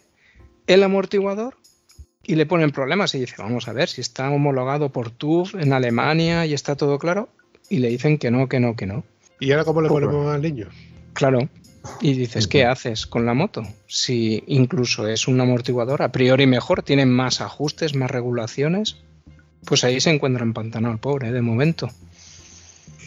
el 0.66 0.82
amortiguador 0.82 1.58
y 2.22 2.36
le 2.36 2.46
ponen 2.46 2.70
problemas 2.70 3.14
y 3.14 3.20
dice, 3.20 3.34
vamos 3.36 3.68
a 3.68 3.74
ver 3.74 3.90
si 3.90 4.00
está 4.00 4.30
homologado 4.30 4.88
por 4.88 5.10
TÜV 5.10 5.60
en 5.60 5.74
Alemania 5.74 6.46
y 6.46 6.54
está 6.54 6.74
todo 6.74 6.98
claro, 6.98 7.28
y 7.68 7.80
le 7.80 7.88
dicen 7.88 8.16
que 8.16 8.30
no, 8.30 8.48
que 8.48 8.60
no, 8.60 8.76
que 8.76 8.86
no. 8.86 9.04
¿Y 9.40 9.52
ahora 9.52 9.66
cómo 9.66 9.82
le 9.82 9.90
ponemos 9.90 10.26
al 10.34 10.40
niño? 10.40 10.68
Claro. 11.12 11.50
Y 12.00 12.14
dices, 12.14 12.46
¿qué 12.48 12.64
haces 12.64 13.06
con 13.06 13.26
la 13.26 13.34
moto? 13.34 13.62
Si 13.86 14.42
incluso 14.46 15.06
es 15.08 15.28
un 15.28 15.40
amortiguador 15.40 16.02
a 16.02 16.12
priori 16.12 16.46
mejor, 16.46 16.82
tiene 16.82 17.06
más 17.06 17.40
ajustes, 17.40 17.94
más 17.94 18.10
regulaciones, 18.10 18.96
pues 19.64 19.84
ahí 19.84 20.00
se 20.00 20.10
encuentra 20.10 20.42
empantanado 20.42 20.92
el 20.94 21.00
pobre, 21.00 21.30
de 21.32 21.42
momento. 21.42 21.88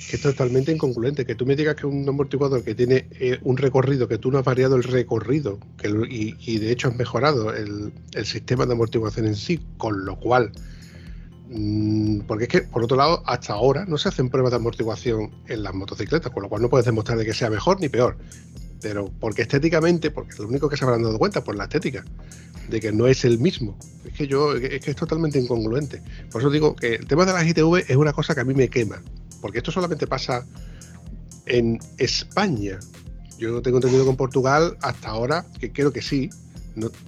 Que 0.10 0.18
es 0.18 0.22
totalmente 0.22 0.72
incongruente. 0.72 1.26
Que 1.26 1.36
tú 1.36 1.46
me 1.46 1.56
digas 1.56 1.76
que 1.76 1.88
un 1.88 2.08
amortiguador 2.08 2.64
que 2.64 2.76
tiene 2.76 3.08
eh, 3.20 3.40
un 3.44 3.58
recorrido, 3.58 4.08
que 4.08 4.18
tú 4.18 4.32
no 4.32 4.38
has 4.38 4.46
variado 4.46 4.76
el 4.76 4.84
recorrido, 4.84 5.60
que 5.78 5.90
lo- 5.90 6.06
y, 6.06 6.36
y 6.46 6.60
de 6.60 6.72
hecho 6.72 6.88
has 6.90 6.96
mejorado 6.96 7.54
el, 7.54 7.92
el 8.14 8.26
sistema 8.26 8.66
de 8.66 8.74
amortiguación 8.74 9.26
en 9.26 9.36
sí, 9.36 9.60
con 9.78 10.06
lo 10.06 10.18
cual. 10.18 10.52
mm, 11.50 12.20
porque 12.28 12.44
es 12.46 12.50
que, 12.50 12.62
por 12.62 12.84
otro 12.84 12.98
lado, 12.98 13.24
hasta 13.26 13.54
ahora 13.54 13.86
no 13.86 13.98
se 13.98 14.10
hacen 14.10 14.30
pruebas 14.30 14.52
de 14.52 14.58
amortiguación 14.58 15.32
en 15.48 15.64
las 15.64 15.74
motocicletas, 15.74 16.32
con 16.32 16.44
lo 16.44 16.50
cual 16.50 16.62
no 16.62 16.70
puedes 16.70 16.86
demostrar 16.86 17.18
de 17.18 17.26
que 17.26 17.34
sea 17.34 17.50
mejor 17.50 17.80
ni 17.82 17.90
peor. 17.90 18.18
Pero 18.82 19.12
porque 19.20 19.44
estéticamente, 19.44 20.12
porque 20.12 20.36
lo 20.38 20.48
único 20.48 20.70
que 20.70 20.78
se 20.78 20.84
habrán 20.84 21.04
dado 21.04 21.18
cuenta 21.18 21.44
por 21.44 21.56
la 21.56 21.64
estética, 21.64 22.04
de 22.70 22.80
que 22.80 22.92
no 22.92 23.08
es 23.08 23.26
el 23.26 23.40
mismo. 23.40 23.78
Es 24.06 24.14
que 24.14 24.28
yo, 24.28 24.54
es 24.56 24.84
que 24.84 24.92
es 24.92 24.96
totalmente 24.96 25.40
incongruente. 25.40 26.02
Por 26.32 26.42
eso 26.42 26.50
digo 26.50 26.76
que 26.76 26.96
el 26.96 27.08
tema 27.08 27.26
de 27.26 27.34
las 27.34 27.48
ITV 27.48 27.86
es 27.88 27.96
una 27.96 28.14
cosa 28.14 28.36
que 28.36 28.42
a 28.42 28.46
mí 28.46 28.54
me 28.54 28.70
quema. 28.70 29.02
Porque 29.42 29.60
esto 29.60 29.72
solamente 29.72 30.08
pasa 30.08 30.46
en 31.46 31.80
España. 31.98 32.80
Yo 33.38 33.62
tengo 33.62 33.78
entendido 33.78 34.06
con 34.06 34.16
Portugal 34.16 34.78
hasta 34.82 35.10
ahora, 35.10 35.46
que 35.60 35.72
creo 35.72 35.92
que 35.92 36.02
sí. 36.02 36.30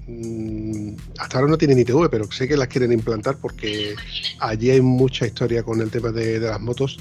Mm, 0.07 0.95
hasta 1.19 1.37
ahora 1.37 1.49
no 1.49 1.57
tienen 1.57 1.79
ITV, 1.79 2.09
pero 2.09 2.31
sé 2.31 2.47
que 2.47 2.55
las 2.55 2.69
quieren 2.69 2.91
implantar 2.93 3.37
porque 3.37 3.95
allí 4.39 4.69
hay 4.69 4.79
mucha 4.79 5.27
historia 5.27 5.63
con 5.63 5.81
el 5.81 5.89
tema 5.91 6.11
de, 6.11 6.39
las 6.39 6.61
motos 6.61 6.99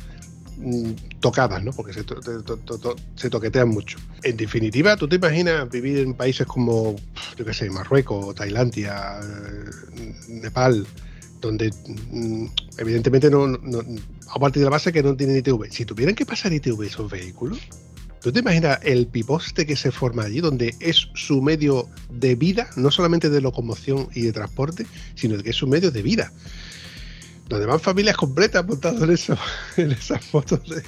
tocadas, 1.21 1.63
¿no? 1.63 1.73
Porque 1.73 1.93
se, 1.93 2.05
to- 2.05 2.17
to- 2.21 2.97
se 3.15 3.31
toquetean 3.31 3.69
mucho. 3.69 3.99
En 4.23 4.37
definitiva, 4.37 4.97
¿tú 4.97 5.09
te 5.09 5.17
imaginas 5.17 5.69
vivir 5.71 5.99
en 5.99 6.15
países 6.15 6.47
como, 6.47 6.97
yo 7.37 7.45
qué 7.45 7.53
sé, 7.55 7.71
Marruecos, 7.71 8.35
Tailandia, 8.35 9.21
eh, 9.23 10.15
Nepal, 10.29 10.87
donde 11.41 11.71
mm, 12.11 12.47
evidentemente 12.79 13.31
no- 13.31 13.47
a 14.29 14.39
partir 14.39 14.61
de 14.61 14.65
la 14.65 14.71
base 14.71 14.93
que 14.93 15.03
no 15.03 15.17
tienen 15.17 15.37
ITV. 15.37 15.71
Si 15.71 15.85
tuvieran 15.85 16.15
que 16.15 16.27
pasar 16.27 16.53
ITV 16.53 16.87
esos 16.87 17.11
vehículos, 17.11 17.59
¿tú 18.23 18.33
te 18.33 18.41
imaginas 18.41 18.79
el 18.83 19.07
piposte 19.07 19.67
que 19.67 19.77
se 19.77 19.93
forma 19.93 20.25
allí, 20.25 20.41
donde 20.41 20.75
es 20.81 21.09
su 21.15 21.41
medio 21.43 21.89
de 22.11 22.35
vida, 22.35 22.69
no 22.77 22.91
solamente 22.91 23.31
de 23.31 23.41
locomoción 23.41 24.09
y 24.15 24.23
de 24.23 24.33
transporte, 24.33 24.87
sino 25.15 25.41
que 25.43 25.51
es 25.51 25.57
su 25.57 25.67
medio 25.67 25.91
de 25.91 26.03
vida? 26.03 26.33
Donde 27.49 27.67
van 27.67 27.81
familias 27.81 28.17
completas 28.17 28.67
montadas 28.67 29.29
en, 29.29 29.37
en 29.85 29.93
esas 29.93 30.33
motos 30.33 30.61
de, 30.69 30.83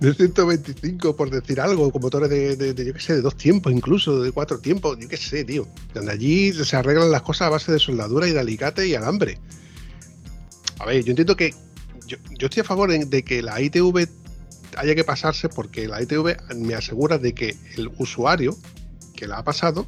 de 0.00 0.14
125, 0.14 1.16
por 1.16 1.30
decir 1.30 1.60
algo, 1.60 1.90
con 1.90 2.02
motores 2.02 2.30
de, 2.30 2.74
yo 2.76 2.92
qué 2.92 3.00
sé, 3.00 3.14
de 3.14 3.22
dos 3.22 3.36
tiempos 3.36 3.72
incluso, 3.72 4.20
de 4.20 4.32
cuatro 4.32 4.58
tiempos, 4.58 4.98
yo 5.00 5.08
qué 5.08 5.16
sé, 5.16 5.44
tío. 5.44 5.66
Donde 5.94 6.12
allí 6.12 6.52
se 6.52 6.76
arreglan 6.76 7.10
las 7.10 7.22
cosas 7.22 7.48
a 7.48 7.50
base 7.50 7.72
de 7.72 7.78
soldadura 7.78 8.28
y 8.28 8.32
de 8.32 8.40
alicate 8.40 8.86
y 8.86 8.94
alambre. 8.94 9.38
A 10.78 10.86
ver, 10.86 11.02
yo 11.02 11.10
entiendo 11.10 11.36
que 11.36 11.54
yo, 12.06 12.18
yo 12.38 12.46
estoy 12.46 12.60
a 12.60 12.64
favor 12.64 12.90
de 12.90 13.22
que 13.24 13.42
la 13.42 13.60
ITV 13.60 14.08
haya 14.76 14.94
que 14.94 15.04
pasarse 15.04 15.48
porque 15.48 15.88
la 15.88 16.02
ITV 16.02 16.36
me 16.56 16.74
asegura 16.74 17.18
de 17.18 17.34
que 17.34 17.56
el 17.76 17.90
usuario 17.98 18.56
que 19.14 19.26
la 19.26 19.38
ha 19.38 19.44
pasado 19.44 19.86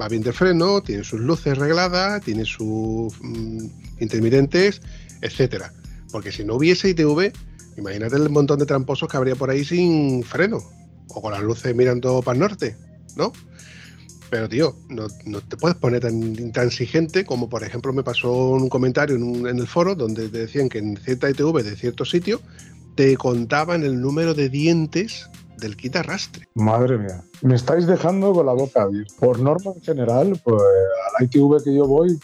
va 0.00 0.08
bien 0.08 0.22
de 0.22 0.32
freno, 0.32 0.82
tiene 0.82 1.04
sus 1.04 1.20
luces 1.20 1.56
regladas, 1.56 2.22
tiene 2.22 2.44
sus 2.44 3.14
mm, 3.20 3.66
intermitentes, 4.00 4.80
etcétera. 5.20 5.72
Porque 6.10 6.32
si 6.32 6.44
no 6.44 6.54
hubiese 6.54 6.90
ITV, 6.90 7.32
imagínate 7.76 8.16
el 8.16 8.30
montón 8.30 8.58
de 8.58 8.66
tramposos 8.66 9.08
que 9.08 9.16
habría 9.16 9.36
por 9.36 9.50
ahí 9.50 9.64
sin 9.64 10.22
freno 10.22 10.58
o 11.08 11.22
con 11.22 11.32
las 11.32 11.42
luces 11.42 11.74
mirando 11.74 12.22
para 12.22 12.34
el 12.34 12.40
norte, 12.40 12.76
¿no? 13.16 13.32
Pero, 14.30 14.48
tío, 14.48 14.76
no, 14.88 15.08
te 15.08 15.56
puedes 15.56 15.76
poner 15.76 16.00
tan 16.00 16.20
intransigente 16.22 17.24
como, 17.24 17.48
por 17.48 17.62
ejemplo, 17.62 17.92
me 17.92 18.02
pasó 18.02 18.32
un 18.50 18.68
comentario 18.68 19.14
en, 19.14 19.46
en 19.46 19.58
el 19.58 19.66
foro 19.66 19.94
donde 19.94 20.28
te 20.28 20.38
decían 20.38 20.68
que 20.68 20.78
en 20.78 20.96
cierta 20.96 21.30
ITV 21.30 21.62
de 21.62 21.76
cierto 21.76 22.04
sitio 22.04 22.40
te 22.96 23.16
contaban 23.16 23.84
el 23.84 24.00
número 24.00 24.34
de 24.34 24.48
dientes 24.48 25.28
del 25.58 25.76
kit 25.76 25.96
arrastre. 25.96 26.48
Madre 26.54 26.98
mía, 26.98 27.24
me 27.42 27.54
estáis 27.54 27.86
dejando 27.86 28.32
con 28.32 28.46
la 28.46 28.52
boca 28.52 28.82
abierta. 28.82 29.14
Por 29.18 29.40
norma 29.40 29.72
en 29.74 29.82
general, 29.82 30.40
pues 30.44 30.60
a 30.60 31.20
la 31.20 31.24
ITV 31.24 31.62
que 31.62 31.74
yo 31.74 31.86
voy, 31.86 32.18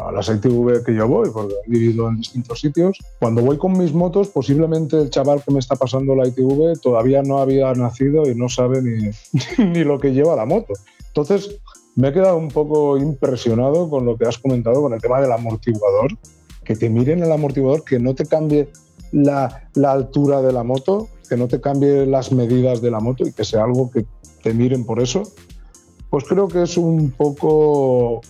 a 0.00 0.12
las 0.12 0.28
ITV 0.28 0.84
que 0.84 0.94
yo 0.94 1.06
voy, 1.06 1.30
porque 1.30 1.54
he 1.66 1.70
vivido 1.70 2.08
en 2.08 2.16
distintos 2.16 2.60
sitios, 2.60 2.98
cuando 3.18 3.42
voy 3.42 3.58
con 3.58 3.78
mis 3.78 3.92
motos, 3.92 4.28
posiblemente 4.28 4.98
el 4.98 5.10
chaval 5.10 5.42
que 5.42 5.52
me 5.52 5.60
está 5.60 5.76
pasando 5.76 6.14
la 6.14 6.26
ITV 6.26 6.80
todavía 6.80 7.22
no 7.22 7.38
había 7.38 7.72
nacido 7.74 8.28
y 8.28 8.34
no 8.34 8.48
sabe 8.48 8.82
ni, 8.82 9.10
ni 9.64 9.84
lo 9.84 9.98
que 9.98 10.12
lleva 10.12 10.36
la 10.36 10.46
moto. 10.46 10.74
Entonces, 11.08 11.60
me 11.96 12.08
he 12.08 12.12
quedado 12.12 12.36
un 12.36 12.48
poco 12.48 12.98
impresionado 12.98 13.88
con 13.88 14.04
lo 14.04 14.16
que 14.16 14.26
has 14.26 14.38
comentado 14.38 14.82
con 14.82 14.92
el 14.92 15.00
tema 15.00 15.20
del 15.20 15.32
amortiguador, 15.32 16.16
que 16.64 16.76
te 16.76 16.88
miren 16.88 17.22
el 17.22 17.32
amortiguador, 17.32 17.84
que 17.84 17.98
no 17.98 18.14
te 18.14 18.26
cambie 18.26 18.68
la, 19.12 19.68
la 19.74 19.92
altura 19.92 20.40
de 20.42 20.52
la 20.52 20.62
moto, 20.62 21.08
que 21.30 21.36
no 21.36 21.46
te 21.46 21.60
cambie 21.60 22.06
las 22.06 22.32
medidas 22.32 22.82
de 22.82 22.90
la 22.90 22.98
moto 22.98 23.24
y 23.24 23.32
que 23.32 23.44
sea 23.44 23.62
algo 23.62 23.88
que 23.88 24.04
te 24.42 24.52
miren 24.52 24.84
por 24.84 25.00
eso, 25.00 25.22
pues 26.10 26.24
creo 26.24 26.48
que 26.48 26.64
es 26.64 26.76
un 26.76 27.12
poco... 27.12 28.20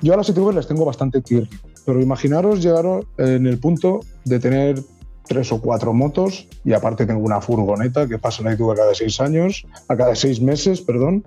Yo 0.00 0.14
a 0.14 0.16
las 0.16 0.30
ITV 0.30 0.54
les 0.54 0.66
tengo 0.66 0.86
bastante 0.86 1.20
tierno, 1.20 1.50
pero 1.84 2.00
imaginaros 2.00 2.62
llegar 2.62 2.86
en 3.18 3.46
el 3.46 3.58
punto 3.58 4.00
de 4.24 4.40
tener 4.40 4.82
tres 5.28 5.52
o 5.52 5.60
cuatro 5.60 5.92
motos 5.92 6.48
y 6.64 6.72
aparte 6.72 7.04
tengo 7.04 7.20
una 7.20 7.42
furgoneta 7.42 8.08
que 8.08 8.18
pasa 8.18 8.42
la 8.42 8.54
ITV 8.54 8.74
cada 8.74 8.94
seis 8.94 9.20
años, 9.20 9.66
a 9.86 9.94
cada 9.94 10.14
seis 10.14 10.40
meses, 10.40 10.80
perdón, 10.80 11.22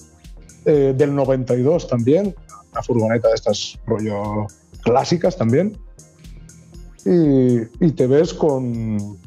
eh, 0.65 0.95
del 0.97 1.13
92 1.13 1.87
también, 1.87 2.35
una 2.71 2.81
furgoneta 2.81 3.27
de 3.27 3.35
estas 3.35 3.79
rollo 3.85 4.47
clásicas 4.81 5.37
también, 5.37 5.77
y, 7.05 7.59
y 7.79 7.91
te 7.91 8.07
ves 8.07 8.33
con 8.33 9.19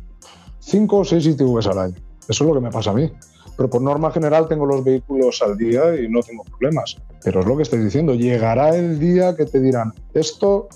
cinco 0.69 0.99
o 0.99 1.05
seis 1.05 1.27
ITVs 1.27 1.67
al 1.67 1.79
año. 1.79 1.95
Eso 2.29 2.45
es 2.45 2.49
lo 2.49 2.55
que 2.55 2.61
me 2.61 2.71
pasa 2.71 2.91
a 2.91 2.95
mí. 2.95 3.11
Pero 3.57 3.71
por 3.71 3.83
norma 3.83 4.13
general 4.13 4.47
tengo 4.47 4.67
los 4.67 4.85
vehículos 4.85 5.43
al 5.43 5.57
día 5.57 5.97
y 6.01 6.09
no 6.09 6.21
tengo 6.21 6.45
problemas. 6.45 6.97
Pero 7.25 7.41
es 7.41 7.47
lo 7.47 7.57
que 7.57 7.65
estoy 7.65 7.81
diciendo, 7.81 8.15
llegará 8.15 8.77
el 8.77 9.01
día 9.01 9.35
que 9.35 9.47
te 9.47 9.59
dirán, 9.59 9.93
esto 10.15 10.69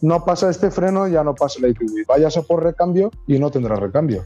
no 0.00 0.24
pasa 0.24 0.48
este 0.48 0.70
freno, 0.70 1.06
ya 1.08 1.22
no 1.22 1.34
pasa 1.34 1.60
la 1.60 1.68
ITV. 1.68 2.06
Váyase 2.06 2.42
por 2.42 2.62
recambio 2.62 3.10
y 3.26 3.38
no 3.38 3.50
tendrá 3.50 3.76
recambio. 3.76 4.24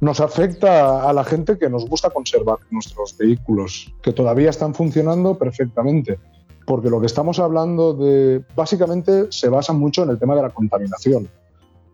Nos 0.00 0.20
afecta 0.20 1.08
a 1.08 1.12
la 1.12 1.24
gente 1.24 1.58
que 1.58 1.68
nos 1.68 1.88
gusta 1.88 2.10
conservar 2.10 2.58
nuestros 2.70 3.16
vehículos, 3.16 3.92
que 4.02 4.12
todavía 4.12 4.50
están 4.50 4.74
funcionando 4.74 5.36
perfectamente. 5.36 6.18
Porque 6.66 6.90
lo 6.90 7.00
que 7.00 7.06
estamos 7.06 7.38
hablando 7.38 7.94
de, 7.94 8.42
básicamente 8.54 9.26
se 9.30 9.48
basa 9.48 9.72
mucho 9.72 10.02
en 10.02 10.10
el 10.10 10.18
tema 10.18 10.34
de 10.36 10.42
la 10.42 10.50
contaminación. 10.50 11.28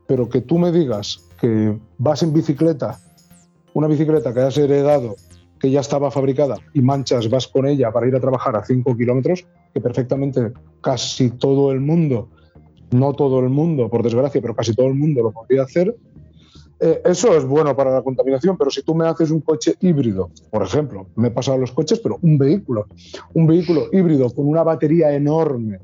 Pero 0.07 0.29
que 0.29 0.43
tú 0.43 0.59
me 0.59 0.71
digas 0.73 1.25
que 1.45 1.79
vas 1.99 2.23
en 2.23 2.33
bicicleta, 2.33 2.99
una 3.75 3.87
bicicleta 3.87 4.33
que 4.33 4.41
has 4.41 4.57
heredado, 4.57 5.15
que 5.61 5.71
ya 5.71 5.81
estaba 5.81 6.11
fabricada, 6.11 6.57
y 6.73 6.81
manchas, 6.81 7.29
vas 7.29 7.47
con 7.49 7.67
ella 7.67 7.93
para 7.93 8.09
ir 8.09 8.17
a 8.17 8.21
trabajar 8.21 8.57
a 8.57 8.65
5 8.65 8.97
kilómetros, 8.97 9.45
que 9.75 9.81
perfectamente 9.83 10.53
casi 10.81 11.29
todo 11.29 11.71
el 11.71 11.81
mundo, 11.81 12.31
no 12.93 13.13
todo 13.13 13.41
el 13.41 13.51
mundo, 13.51 13.91
por 13.91 14.03
desgracia, 14.03 14.41
pero 14.41 14.57
casi 14.57 14.75
todo 14.75 14.87
el 14.87 14.95
mundo 14.95 15.23
lo 15.23 15.33
podría 15.33 15.65
hacer, 15.65 15.95
eh, 16.81 17.03
eso 17.05 17.37
es 17.37 17.45
bueno 17.45 17.77
para 17.77 17.93
la 17.93 18.01
contaminación, 18.01 18.57
pero 18.57 18.71
si 18.71 18.83
tú 18.83 18.95
me 18.95 19.07
haces 19.07 19.31
un 19.31 19.43
coche 19.43 19.75
híbrido, 19.83 20.31
por 20.51 20.63
ejemplo, 20.63 21.09
me 21.15 21.29
he 21.29 21.31
pasado 21.31 21.59
los 21.59 21.73
coches, 21.73 22.01
pero 22.01 22.19
un 22.23 22.39
vehículo, 22.39 22.87
un 23.35 23.47
vehículo 23.47 23.89
híbrido 23.93 24.31
con 24.31 24.49
una 24.49 24.63
batería 24.63 25.15
enorme 25.15 25.79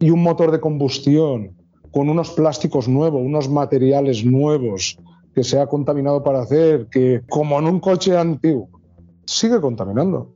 y 0.00 0.08
un 0.08 0.22
motor 0.22 0.50
de 0.50 0.60
combustión, 0.60 1.61
con 1.92 2.08
unos 2.08 2.30
plásticos 2.30 2.88
nuevos, 2.88 3.22
unos 3.22 3.48
materiales 3.48 4.24
nuevos, 4.24 4.98
que 5.34 5.44
se 5.44 5.60
ha 5.60 5.66
contaminado 5.66 6.22
para 6.22 6.40
hacer, 6.40 6.88
que 6.90 7.22
como 7.28 7.58
en 7.58 7.66
un 7.66 7.80
coche 7.80 8.16
antiguo, 8.16 8.68
sigue 9.24 9.60
contaminando. 9.60 10.34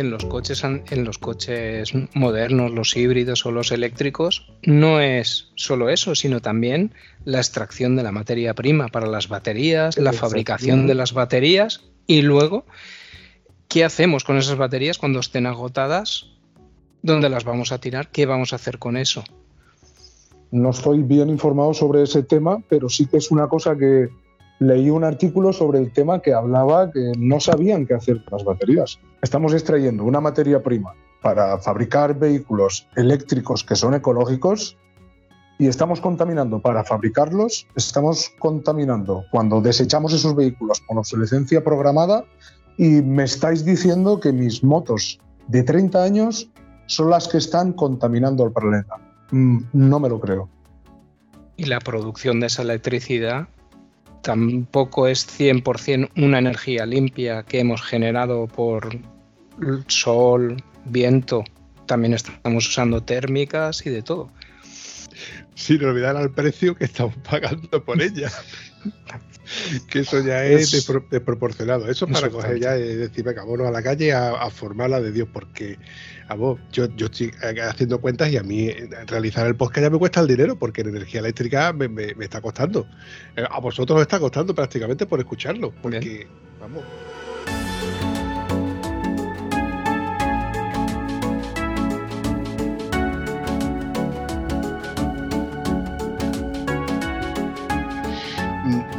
Que 0.00 0.06
en 0.06 0.10
los 0.10 0.24
coches 0.24 0.64
en 0.64 1.04
los 1.04 1.18
coches 1.18 1.92
modernos, 2.14 2.72
los 2.72 2.96
híbridos 2.96 3.44
o 3.44 3.50
los 3.50 3.70
eléctricos, 3.70 4.50
no 4.62 5.00
es 5.00 5.52
solo 5.56 5.90
eso, 5.90 6.14
sino 6.14 6.40
también 6.40 6.94
la 7.24 7.38
extracción 7.38 7.96
de 7.96 8.02
la 8.02 8.12
materia 8.12 8.54
prima 8.54 8.88
para 8.88 9.06
las 9.06 9.28
baterías, 9.28 9.98
la 9.98 10.12
fabricación 10.12 10.86
de 10.86 10.94
las 10.94 11.12
baterías 11.12 11.82
y 12.06 12.22
luego 12.22 12.64
qué 13.68 13.84
hacemos 13.84 14.24
con 14.24 14.38
esas 14.38 14.56
baterías 14.56 14.98
cuando 14.98 15.20
estén 15.20 15.46
agotadas, 15.46 16.30
dónde 17.02 17.28
las 17.28 17.44
vamos 17.44 17.70
a 17.70 17.78
tirar, 17.78 18.10
qué 18.10 18.24
vamos 18.26 18.52
a 18.52 18.56
hacer 18.56 18.78
con 18.78 18.96
eso. 18.96 19.22
No 20.50 20.70
estoy 20.70 21.02
bien 21.02 21.28
informado 21.28 21.74
sobre 21.74 22.02
ese 22.02 22.22
tema, 22.22 22.62
pero 22.68 22.88
sí 22.88 23.06
que 23.06 23.18
es 23.18 23.30
una 23.30 23.48
cosa 23.48 23.76
que 23.76 24.08
leí 24.60 24.90
un 24.90 25.04
artículo 25.04 25.52
sobre 25.52 25.78
el 25.78 25.90
tema 25.90 26.20
que 26.20 26.32
hablaba 26.32 26.92
que 26.92 27.12
no 27.18 27.40
sabían 27.40 27.86
qué 27.86 27.94
hacer 27.94 28.22
con 28.24 28.38
las 28.38 28.44
baterías. 28.44 29.00
Estamos 29.22 29.52
extrayendo 29.54 30.04
una 30.04 30.20
materia 30.20 30.62
prima 30.62 30.94
para 31.22 31.58
fabricar 31.58 32.18
vehículos 32.18 32.86
eléctricos 32.94 33.64
que 33.64 33.74
son 33.74 33.94
ecológicos 33.94 34.76
y 35.58 35.66
estamos 35.66 36.00
contaminando 36.00 36.60
para 36.60 36.84
fabricarlos, 36.84 37.66
estamos 37.74 38.30
contaminando 38.38 39.24
cuando 39.30 39.60
desechamos 39.60 40.12
esos 40.12 40.34
vehículos 40.36 40.80
con 40.86 40.98
obsolescencia 40.98 41.64
programada 41.64 42.24
y 42.78 43.02
me 43.02 43.24
estáis 43.24 43.64
diciendo 43.64 44.20
que 44.20 44.32
mis 44.32 44.62
motos 44.62 45.20
de 45.48 45.62
30 45.62 46.02
años 46.02 46.50
son 46.86 47.10
las 47.10 47.28
que 47.28 47.38
están 47.38 47.72
contaminando 47.72 48.44
el 48.44 48.52
planeta. 48.52 48.96
Mm, 49.30 49.58
No 49.72 50.00
me 50.00 50.08
lo 50.08 50.20
creo. 50.20 50.48
Y 51.56 51.64
la 51.64 51.78
producción 51.78 52.40
de 52.40 52.46
esa 52.46 52.62
electricidad 52.62 53.48
tampoco 54.22 55.06
es 55.06 55.26
100% 55.26 56.10
una 56.16 56.38
energía 56.38 56.86
limpia 56.86 57.42
que 57.42 57.60
hemos 57.60 57.82
generado 57.82 58.46
por 58.46 58.98
sol, 59.88 60.62
viento. 60.84 61.44
También 61.86 62.14
estamos 62.14 62.68
usando 62.68 63.02
térmicas 63.02 63.84
y 63.86 63.90
de 63.90 64.02
todo. 64.02 64.30
Sin 65.54 65.84
olvidar 65.84 66.16
al 66.16 66.30
precio 66.30 66.74
que 66.74 66.84
estamos 66.84 67.16
pagando 67.28 67.84
por 67.84 68.00
ella. 68.00 68.30
que 69.88 70.00
eso 70.00 70.20
ya 70.24 70.44
es, 70.46 70.72
Es- 70.72 70.88
despro- 70.88 71.08
desproporcionado. 71.10 71.88
Eso 71.90 72.06
es 72.06 72.12
para 72.12 72.26
es 72.28 72.32
coger 72.32 72.58
ya 72.60 72.76
y 72.78 72.82
decir, 72.96 73.24
venga, 73.24 73.42
vámonos 73.42 73.66
a 73.68 73.70
la 73.70 73.82
calle 73.82 74.12
a, 74.12 74.30
a 74.42 74.50
formarla 74.50 75.00
de 75.00 75.12
Dios, 75.12 75.28
porque 75.32 75.78
a 76.28 76.34
vos, 76.34 76.60
yo, 76.72 76.86
yo 76.96 77.06
estoy 77.06 77.32
haciendo 77.68 78.00
cuentas 78.00 78.30
y 78.30 78.36
a 78.36 78.42
mí 78.42 78.68
eh, 78.68 78.88
realizar 79.06 79.46
el 79.46 79.56
podcast 79.56 79.82
ya 79.84 79.90
me 79.90 79.98
cuesta 79.98 80.20
el 80.20 80.28
dinero, 80.28 80.56
porque 80.58 80.84
la 80.84 80.90
energía 80.90 81.20
eléctrica 81.20 81.72
me, 81.72 81.88
me- 81.88 82.14
me 82.14 82.24
está 82.24 82.40
costando. 82.40 82.86
Eh, 83.36 83.44
A 83.50 83.58
vosotros 83.60 83.96
os 83.96 84.02
está 84.02 84.18
costando 84.20 84.54
prácticamente 84.54 85.06
por 85.06 85.18
escucharlo, 85.18 85.72
porque, 85.82 86.26
vamos. 86.60 86.82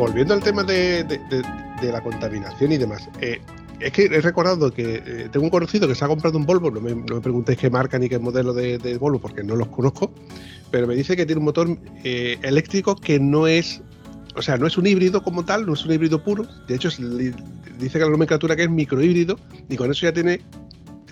Volviendo 0.01 0.33
al 0.33 0.41
tema 0.41 0.63
de, 0.63 1.05
la 1.83 2.01
contaminación 2.01 2.71
y 2.71 2.77
demás, 2.77 3.07
eh, 3.21 3.39
es 3.79 3.91
que 3.91 4.05
he 4.05 4.21
recordado 4.21 4.71
que 4.71 4.95
eh, 5.05 5.29
tengo 5.31 5.45
un 5.45 5.51
conocido 5.51 5.87
que 5.87 5.93
se 5.93 6.03
ha 6.03 6.07
comprado 6.07 6.39
un 6.39 6.45
Volvo, 6.47 6.71
no 6.71 6.81
me, 6.81 6.95
me 6.95 7.21
preguntéis 7.21 7.59
qué 7.59 7.69
marca 7.69 7.99
ni 7.99 8.09
qué 8.09 8.17
modelo 8.17 8.51
de, 8.51 8.79
de 8.79 8.97
Volvo 8.97 9.19
porque 9.19 9.43
no 9.43 9.55
los 9.55 9.67
conozco, 9.67 10.11
pero 10.71 10.87
me 10.87 10.95
dice 10.95 11.15
que 11.15 11.27
tiene 11.27 11.37
un 11.37 11.45
motor 11.45 11.77
eh, 12.03 12.39
eléctrico 12.41 12.95
que 12.95 13.19
no 13.19 13.45
es, 13.45 13.83
o 14.35 14.41
sea, 14.41 14.57
no 14.57 14.65
es 14.65 14.75
un 14.75 14.87
híbrido 14.87 15.21
como 15.21 15.45
tal, 15.45 15.67
no 15.67 15.73
es 15.73 15.85
un 15.85 15.91
híbrido 15.91 16.23
puro, 16.23 16.47
de 16.67 16.75
hecho 16.75 16.89
dice 16.89 17.99
que 17.99 17.99
la 17.99 18.09
nomenclatura 18.09 18.55
que 18.55 18.63
es 18.63 18.71
microhíbrido 18.71 19.37
y 19.69 19.77
con 19.77 19.91
eso 19.91 20.07
ya 20.07 20.13
tiene 20.13 20.41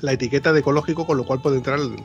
la 0.02 0.14
etiqueta 0.14 0.52
de 0.52 0.62
ecológico, 0.62 1.06
con 1.06 1.18
lo 1.18 1.28
cual 1.28 1.44
puede 1.44 1.58
entrar 1.58 1.80
en 1.80 1.96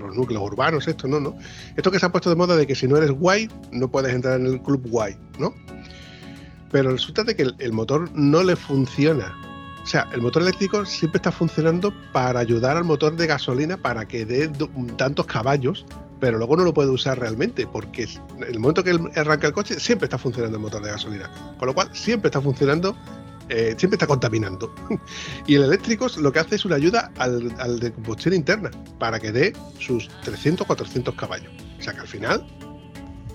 los 0.00 0.16
núcleos 0.16 0.44
urbanos, 0.44 0.86
esto, 0.86 1.08
¿no? 1.08 1.18
¿no? 1.18 1.36
Esto 1.76 1.90
que 1.90 1.98
se 1.98 2.06
ha 2.06 2.12
puesto 2.12 2.30
de 2.30 2.36
moda 2.36 2.56
de 2.56 2.68
que 2.68 2.76
si 2.76 2.86
no 2.86 2.96
eres 2.98 3.10
guay, 3.10 3.48
no 3.72 3.90
puedes 3.90 4.14
entrar 4.14 4.38
en 4.38 4.46
el 4.46 4.62
club 4.62 4.86
guay, 4.88 5.16
¿no? 5.36 5.54
Pero 6.70 6.90
resulta 6.90 7.24
de 7.24 7.34
que 7.34 7.50
el, 7.58 7.72
motor 7.72 8.10
no 8.14 8.42
le 8.42 8.56
funciona. 8.56 9.36
O 9.82 9.86
sea, 9.86 10.08
el 10.12 10.20
motor 10.20 10.42
eléctrico 10.42 10.84
siempre 10.84 11.18
está 11.18 11.32
funcionando 11.32 11.92
para 12.12 12.40
ayudar 12.40 12.76
al 12.76 12.84
motor 12.84 13.16
de 13.16 13.26
gasolina 13.26 13.76
para 13.76 14.06
que 14.06 14.24
dé 14.24 14.50
tantos 14.96 15.26
caballos, 15.26 15.86
pero 16.20 16.38
luego 16.38 16.56
no 16.56 16.64
lo 16.64 16.74
puede 16.74 16.90
usar 16.90 17.18
realmente, 17.18 17.66
porque 17.66 18.06
el 18.46 18.58
momento 18.60 18.84
que 18.84 18.98
arranca 19.16 19.46
el 19.46 19.52
coche 19.52 19.80
siempre 19.80 20.06
está 20.06 20.18
funcionando 20.18 20.58
el 20.58 20.62
motor 20.62 20.82
de 20.82 20.90
gasolina. 20.90 21.30
Con 21.58 21.66
lo 21.66 21.74
cual 21.74 21.90
siempre 21.92 22.28
está 22.28 22.40
funcionando, 22.40 22.96
eh, 23.48 23.74
siempre 23.78 23.96
está 23.96 24.06
contaminando. 24.06 24.72
y 25.46 25.56
el 25.56 25.64
eléctrico 25.64 26.06
lo 26.18 26.30
que 26.30 26.38
hace 26.38 26.56
es 26.56 26.64
una 26.64 26.76
ayuda 26.76 27.10
al, 27.16 27.52
al 27.58 27.80
de 27.80 27.90
combustión 27.90 28.34
interna, 28.34 28.70
para 28.98 29.18
que 29.18 29.32
dé 29.32 29.54
sus 29.78 30.08
300 30.22 30.66
400 30.66 31.14
caballos. 31.14 31.52
O 31.78 31.82
sea 31.82 31.94
que 31.94 32.00
al 32.00 32.08
final 32.08 32.46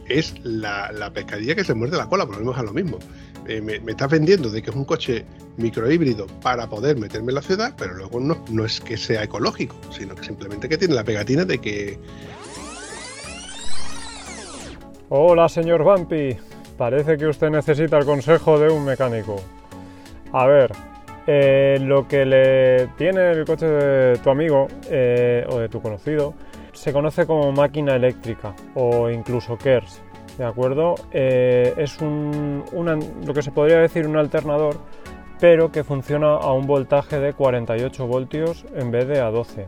es 0.07 0.35
la, 0.43 0.91
la 0.91 1.11
pescadilla 1.11 1.55
que 1.55 1.63
se 1.63 1.73
muerde 1.73 1.97
la 1.97 2.07
cola, 2.07 2.25
volvemos 2.25 2.57
a 2.57 2.63
lo 2.63 2.73
mismo. 2.73 2.99
Eh, 3.47 3.61
me, 3.61 3.79
me 3.79 3.91
estás 3.91 4.09
vendiendo 4.09 4.49
de 4.49 4.61
que 4.61 4.69
es 4.69 4.75
un 4.75 4.85
coche 4.85 5.25
microhíbrido 5.57 6.27
para 6.41 6.67
poder 6.67 6.97
meterme 6.97 7.31
en 7.31 7.35
la 7.35 7.41
ciudad, 7.41 7.73
pero 7.77 7.93
luego 7.93 8.19
no, 8.19 8.43
no 8.49 8.65
es 8.65 8.79
que 8.81 8.97
sea 8.97 9.23
ecológico, 9.23 9.75
sino 9.91 10.15
que 10.15 10.23
simplemente 10.23 10.67
que 10.67 10.77
tiene 10.77 10.93
la 10.95 11.03
pegatina 11.03 11.45
de 11.45 11.59
que 11.59 11.99
Hola, 15.09 15.47
señor 15.47 15.83
Vampi. 15.83 16.35
Parece 16.77 17.15
que 17.17 17.27
usted 17.27 17.49
necesita 17.49 17.97
el 17.97 18.05
consejo 18.05 18.59
de 18.59 18.69
un 18.69 18.83
mecánico. 18.83 19.35
A 20.33 20.47
ver, 20.47 20.71
eh, 21.27 21.77
lo 21.79 22.07
que 22.07 22.25
le 22.25 22.87
tiene 22.97 23.31
el 23.31 23.45
coche 23.45 23.67
de 23.67 24.17
tu 24.17 24.31
amigo 24.31 24.67
eh, 24.89 25.45
o 25.47 25.59
de 25.59 25.69
tu 25.69 25.79
conocido 25.81 26.33
se 26.73 26.91
conoce 26.91 27.25
como 27.25 27.51
máquina 27.51 27.95
eléctrica 27.95 28.55
o 28.73 29.09
incluso 29.09 29.57
KERS. 29.57 30.01
¿De 30.37 30.43
acuerdo? 30.43 30.95
Eh, 31.11 31.73
es 31.77 32.01
un, 32.01 32.63
lo 33.25 33.33
que 33.33 33.41
se 33.41 33.51
podría 33.51 33.77
decir 33.79 34.05
un 34.05 34.17
alternador, 34.17 34.77
pero 35.39 35.71
que 35.71 35.83
funciona 35.83 36.33
a 36.33 36.51
un 36.51 36.67
voltaje 36.67 37.19
de 37.19 37.33
48 37.33 38.07
voltios 38.07 38.65
en 38.75 38.91
vez 38.91 39.07
de 39.07 39.21
a 39.21 39.31
12. 39.31 39.65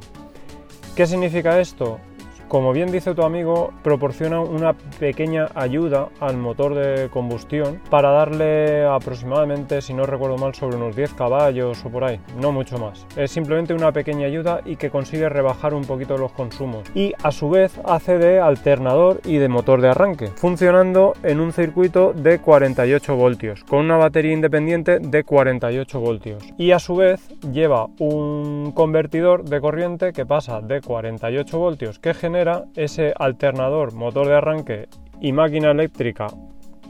¿Qué 0.96 1.06
significa 1.06 1.60
esto? 1.60 2.00
Como 2.48 2.72
bien 2.72 2.94
dice 2.94 3.14
tu 3.14 3.24
amigo, 3.24 3.74
proporciona 3.84 4.40
una 4.40 4.74
pequeña 4.74 5.48
ayuda 5.54 6.08
al 6.22 6.38
motor 6.38 6.76
de 6.76 7.10
combustión 7.10 7.82
para 7.90 8.12
darle 8.12 8.86
aproximadamente, 8.86 9.82
si 9.82 9.94
no 9.94 10.06
recuerdo 10.06 10.38
mal, 10.38 10.56
sobre 10.56 10.78
unos 10.78 10.96
10 10.96 11.14
caballos 11.14 11.84
o 11.84 11.90
por 11.90 12.06
ahí, 12.06 12.22
no 12.40 12.54
mucho 12.54 12.78
más. 12.78 13.06
Es 13.18 13.32
simplemente 13.32 13.74
una 13.74 13.92
pequeña 13.92 14.28
ayuda 14.28 14.62
y 14.64 14.78
que 14.78 14.90
consigue 14.90 15.28
rebajar 15.28 15.74
un 15.74 15.84
poquito 15.84 16.18
los 16.18 16.32
consumos. 16.32 16.90
Y 16.96 17.14
a 17.22 17.34
su 17.34 17.50
vez 17.50 17.82
hace 17.84 18.18
de 18.18 18.40
alternador 18.40 19.20
y 19.26 19.38
de 19.38 19.50
motor 19.50 19.82
de 19.82 19.90
arranque, 19.90 20.28
funcionando 20.28 21.16
en 21.24 21.42
un 21.42 21.52
circuito 21.52 22.14
de 22.14 22.40
48 22.40 23.14
voltios, 23.18 23.66
con 23.66 23.80
una 23.80 23.98
batería 23.98 24.32
independiente 24.32 25.00
de 25.00 25.26
48 25.26 26.00
voltios. 26.00 26.44
Y 26.58 26.72
a 26.72 26.80
su 26.80 26.96
vez 26.96 27.28
lleva 27.52 27.88
un 28.00 28.72
convertidor 28.74 29.44
de 29.44 29.60
corriente 29.60 30.14
que 30.14 30.26
pasa 30.26 30.62
de 30.62 30.80
48 30.80 31.60
voltios 31.60 32.00
que 32.00 32.14
genera 32.14 32.37
ese 32.76 33.14
alternador, 33.18 33.94
motor 33.94 34.28
de 34.28 34.36
arranque 34.36 34.88
y 35.22 35.32
máquina 35.32 35.72
eléctrica 35.72 36.28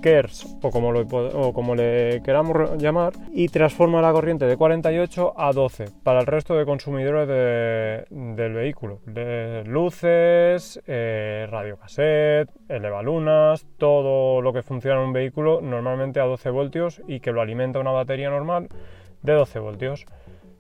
KERS 0.01 0.57
o 0.61 0.69
como, 0.69 0.91
lo, 0.91 1.01
o 1.01 1.53
como 1.53 1.73
le 1.73 2.21
queramos 2.23 2.77
llamar 2.77 3.13
y 3.33 3.47
transforma 3.47 3.99
la 3.99 4.11
corriente 4.11 4.45
de 4.45 4.55
48 4.55 5.33
a 5.35 5.51
12 5.51 5.85
para 6.03 6.19
el 6.19 6.27
resto 6.27 6.53
de 6.55 6.65
consumidores 6.65 7.27
de- 7.27 8.05
del 8.11 8.53
vehículo. 8.53 8.99
De 9.07 9.63
luces, 9.65 10.79
eh, 10.85 11.47
radiocassette, 11.49 12.49
elevalunas, 12.69 13.65
todo 13.77 14.39
lo 14.41 14.53
que 14.53 14.61
funciona 14.61 15.01
en 15.01 15.07
un 15.07 15.13
vehículo 15.13 15.61
normalmente 15.61 16.19
a 16.19 16.25
12 16.25 16.51
voltios 16.51 17.01
y 17.07 17.19
que 17.19 17.31
lo 17.31 17.41
alimenta 17.41 17.79
una 17.79 17.91
batería 17.91 18.29
normal 18.29 18.67
de 19.23 19.33
12 19.33 19.57
voltios. 19.57 20.05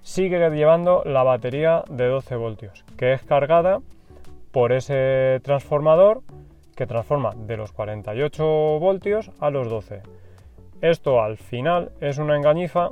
Sigue 0.01 0.39
llevando 0.49 1.03
la 1.05 1.21
batería 1.21 1.83
de 1.91 2.07
12 2.07 2.35
voltios 2.37 2.85
que 2.97 3.13
es 3.13 3.21
cargada 3.23 3.81
por 4.57 4.71
ese 4.71 5.39
transformador 5.43 6.23
que 6.75 6.87
transforma 6.87 7.29
de 7.35 7.57
los 7.57 7.71
48 7.73 8.43
voltios 8.79 9.29
a 9.39 9.51
los 9.51 9.69
12. 9.69 10.01
Esto 10.81 11.21
al 11.21 11.37
final 11.37 11.91
es 12.01 12.17
una 12.17 12.35
engañifa 12.35 12.89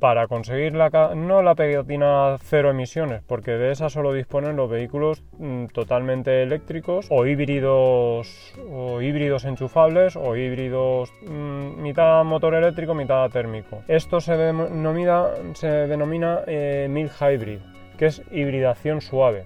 para 0.00 0.26
conseguir 0.26 0.74
la, 0.74 0.90
no 1.14 1.40
la 1.40 1.54
pegatina 1.54 2.36
cero 2.42 2.70
emisiones, 2.70 3.22
porque 3.28 3.52
de 3.52 3.70
esa 3.70 3.90
solo 3.90 4.12
disponen 4.12 4.56
los 4.56 4.68
vehículos 4.68 5.22
mm, 5.38 5.66
totalmente 5.66 6.42
eléctricos 6.42 7.06
o 7.10 7.24
híbridos 7.24 8.52
o 8.68 9.00
híbridos 9.00 9.44
enchufables 9.44 10.16
o 10.16 10.34
híbridos 10.34 11.12
mm, 11.28 11.80
mitad 11.80 12.24
motor 12.24 12.56
eléctrico, 12.56 12.92
mitad 12.92 13.30
térmico. 13.30 13.84
Esto 13.86 14.20
se 14.20 14.36
denomina, 14.36 15.26
se 15.52 15.68
denomina 15.68 16.40
eh, 16.48 17.08
hybrid, 17.20 17.60
que 17.96 18.06
es 18.06 18.20
hibridación 18.32 19.00
suave. 19.00 19.44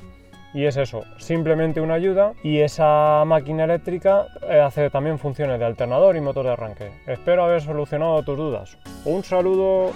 Y 0.55 0.65
es 0.65 0.77
eso, 0.79 1.05
simplemente 1.19 1.81
una 1.81 1.95
ayuda 1.95 2.33
y 2.43 2.61
esa 2.61 3.23
máquina 3.27 3.65
eléctrica 3.65 4.27
eh, 4.49 4.59
hace 4.61 4.89
también 4.91 5.19
funciones 5.19 5.59
de 5.59 5.67
alternador 5.67 6.17
y 6.17 6.21
motor 6.23 6.47
de 6.47 6.53
arranque. 6.53 6.91
Espero 7.07 7.45
haber 7.45 7.61
solucionado 7.63 8.23
tus 8.23 8.37
dudas. 8.37 8.79
Un 9.05 9.23
saludo. 9.23 9.93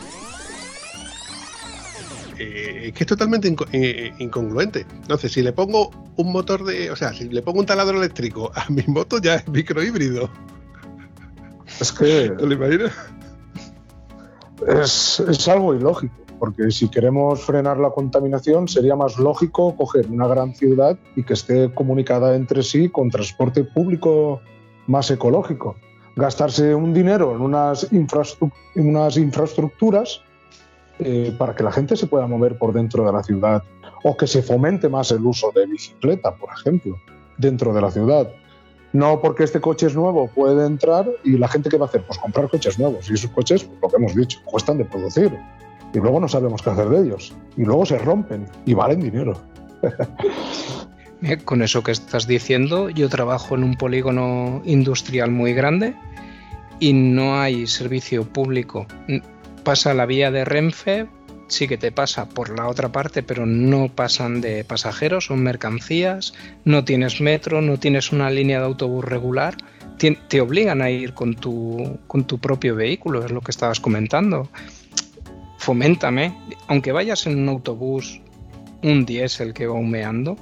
eh, 2.39 2.87
es 2.89 2.93
que 2.93 3.05
es 3.05 3.07
totalmente 3.07 3.55
eh, 3.73 4.13
incongruente. 4.19 4.87
Entonces, 5.03 5.33
si 5.33 5.43
le 5.43 5.53
pongo 5.53 5.91
un 6.17 6.33
motor 6.33 6.65
de. 6.65 6.91
O 6.91 6.97
sea, 6.97 7.13
si 7.13 7.29
le 7.29 7.43
pongo 7.43 7.61
un 7.61 7.67
taladro 7.67 7.99
eléctrico 7.99 8.51
a 8.55 8.67
mi 8.71 8.83
moto, 8.87 9.19
ya 9.21 9.37
es 9.37 9.49
microhíbrido. 9.49 10.31
Es 11.81 11.93
que 11.93 12.31
¿Te 12.31 12.47
lo 12.47 12.53
imaginas? 12.55 12.93
es, 14.69 15.21
es 15.21 15.49
algo 15.49 15.75
ilógico, 15.75 16.15
porque 16.43 16.73
si 16.73 16.89
queremos 16.89 17.41
frenar 17.45 17.79
la 17.79 17.91
contaminación 17.91 18.67
sería 18.67 18.97
más 18.97 19.17
lógico 19.17 19.77
coger 19.77 20.09
una 20.11 20.27
gran 20.27 20.53
ciudad 20.57 20.99
y 21.15 21.23
que 21.23 21.35
esté 21.35 21.73
comunicada 21.73 22.35
entre 22.35 22.65
sí 22.65 22.89
con 22.89 23.11
transporte 23.11 23.63
público 23.63 24.41
más 24.89 25.09
ecológico. 25.13 25.77
Gastarse 26.17 26.75
un 26.75 26.93
dinero 26.93 27.37
en 27.37 27.43
unas, 27.43 27.89
infrastru- 27.93 28.51
en 28.75 28.89
unas 28.89 29.17
infraestructuras 29.19 30.21
eh, 30.99 31.33
para 31.39 31.55
que 31.55 31.63
la 31.63 31.71
gente 31.71 31.95
se 31.97 32.09
pueda 32.09 32.27
mover 32.27 32.59
por 32.59 32.73
dentro 32.73 33.07
de 33.07 33.13
la 33.13 33.23
ciudad 33.23 33.63
o 34.03 34.17
que 34.17 34.27
se 34.27 34.43
fomente 34.43 34.89
más 34.89 35.13
el 35.13 35.25
uso 35.25 35.53
de 35.55 35.65
bicicleta, 35.67 36.35
por 36.35 36.51
ejemplo, 36.59 36.97
dentro 37.39 37.73
de 37.73 37.83
la 37.83 37.93
ciudad. 37.93 38.29
No 38.93 39.21
porque 39.21 39.45
este 39.45 39.61
coche 39.61 39.87
es 39.87 39.95
nuevo 39.95 40.27
puede 40.27 40.67
entrar 40.67 41.09
y 41.23 41.39
la 41.39 41.47
gente 41.47 41.71
que 41.71 41.77
va 41.77 41.87
a 41.87 41.89
hacer, 41.89 42.05
pues 42.05 42.19
comprar 42.19 42.51
coches 42.51 42.81
nuevos 42.81 43.09
y 43.09 43.15
esos 43.15 43.31
coches, 43.31 43.63
pues, 43.63 43.79
lo 43.81 43.89
que 43.89 43.97
hemos 43.97 44.17
dicho, 44.17 44.41
cuestan 44.45 44.79
de 44.79 44.87
producir 44.87 45.31
y 45.95 45.99
luego 45.99 46.21
no 46.21 46.29
sabemos 46.29 46.63
qué 46.63 46.71
hacer 46.71 46.89
de 46.89 47.07
ellos 47.07 47.35
y 47.57 47.65
luego 47.65 47.87
se 47.87 47.99
rompen 47.99 48.47
y 48.67 48.75
valen 48.75 49.01
dinero. 49.01 49.41
Eh, 51.25 51.39
Con 51.39 51.63
eso 51.63 51.85
que 51.85 51.93
estás 51.93 52.27
diciendo, 52.27 52.91
yo 52.91 53.09
trabajo 53.09 53.55
en 53.55 53.63
un 53.63 53.77
polígono 53.77 54.61
industrial 54.65 55.31
muy 55.31 55.53
grande 55.53 55.95
y 56.81 56.93
no 56.95 57.41
hay 57.41 57.69
servicio 57.69 58.25
público. 58.25 58.89
Pasa 59.63 59.95
la 59.95 60.05
vía 60.05 60.33
de 60.33 60.45
Renfe, 60.45 61.07
sí 61.47 61.69
que 61.69 61.79
te 61.79 61.93
pasa 61.93 62.29
por 62.29 62.59
la 62.59 62.67
otra 62.67 62.91
parte, 62.91 63.23
pero 63.23 63.47
no 63.47 63.89
pasan 63.89 64.41
de 64.41 64.65
pasajeros, 64.65 65.27
son 65.27 65.45
mercancías, 65.45 66.35
no 66.65 66.85
tienes 66.85 67.21
metro, 67.21 67.63
no 67.63 67.79
tienes 67.79 68.11
una 68.11 68.29
línea 68.29 68.59
de 68.59 68.67
autobús 68.67 69.05
regular, 69.05 69.55
te 70.29 70.41
obligan 70.41 70.83
a 70.83 70.91
ir 70.91 71.15
con 71.15 71.35
tu, 71.37 72.01
con 72.09 72.25
tu 72.25 72.39
propio 72.39 72.75
vehículo, 72.75 73.25
es 73.25 73.31
lo 73.31 73.43
que 73.43 73.53
estabas 73.53 73.79
comentando. 73.79 74.49
Foméntame, 75.63 76.37
aunque 76.67 76.91
vayas 76.91 77.25
en 77.29 77.39
un 77.39 77.49
autobús, 77.49 78.21
un 78.83 79.07
diésel 79.07 79.55
que 79.55 79.69
va 79.69 79.75
humeando, 79.75 80.37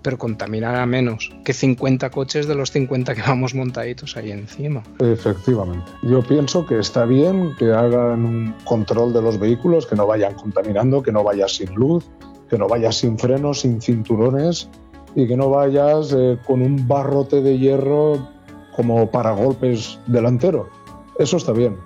pero 0.00 0.16
contaminará 0.16 0.86
menos 0.86 1.30
que 1.44 1.52
50 1.52 2.08
coches 2.08 2.46
de 2.46 2.54
los 2.54 2.70
50 2.70 3.14
que 3.14 3.20
vamos 3.20 3.54
montaditos 3.54 4.16
ahí 4.16 4.30
encima. 4.30 4.82
Efectivamente. 5.00 5.84
Yo 6.02 6.22
pienso 6.22 6.64
que 6.64 6.78
está 6.78 7.04
bien 7.04 7.54
que 7.58 7.74
hagan 7.74 8.24
un 8.24 8.54
control 8.64 9.12
de 9.12 9.20
los 9.20 9.38
vehículos, 9.38 9.86
que 9.86 9.96
no 9.96 10.06
vayan 10.06 10.32
contaminando, 10.32 11.02
que 11.02 11.12
no 11.12 11.22
vayas 11.22 11.56
sin 11.56 11.74
luz, 11.74 12.06
que 12.48 12.56
no 12.56 12.66
vayas 12.66 12.96
sin 12.96 13.18
frenos, 13.18 13.60
sin 13.60 13.82
cinturones 13.82 14.70
y 15.14 15.28
que 15.28 15.36
no 15.36 15.50
vayas 15.50 16.14
eh, 16.16 16.38
con 16.46 16.62
un 16.62 16.88
barrote 16.88 17.42
de 17.42 17.58
hierro 17.58 18.30
como 18.74 19.10
para 19.10 19.32
golpes 19.32 19.98
delantero. 20.06 20.70
Eso 21.18 21.36
está 21.36 21.52
bien. 21.52 21.76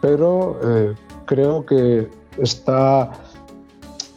Pero 0.00 0.60
eh, 0.62 0.94
creo 1.26 1.64
que 1.66 2.08
está. 2.38 3.10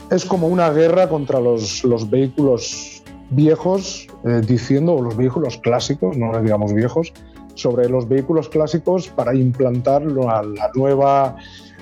Es 0.09 0.25
como 0.25 0.47
una 0.47 0.69
guerra 0.69 1.09
contra 1.09 1.39
los, 1.39 1.83
los 1.83 2.09
vehículos 2.09 3.03
viejos, 3.29 4.07
eh, 4.23 4.41
diciendo, 4.45 4.93
o 4.93 5.01
los 5.01 5.17
vehículos 5.17 5.57
clásicos, 5.57 6.17
no 6.17 6.39
digamos 6.41 6.73
viejos, 6.73 7.11
sobre 7.55 7.89
los 7.89 8.07
vehículos 8.07 8.49
clásicos 8.49 9.09
para 9.09 9.35
implantar 9.35 10.03
la, 10.03 10.43
la 10.43 10.71
nueva, 10.75 11.35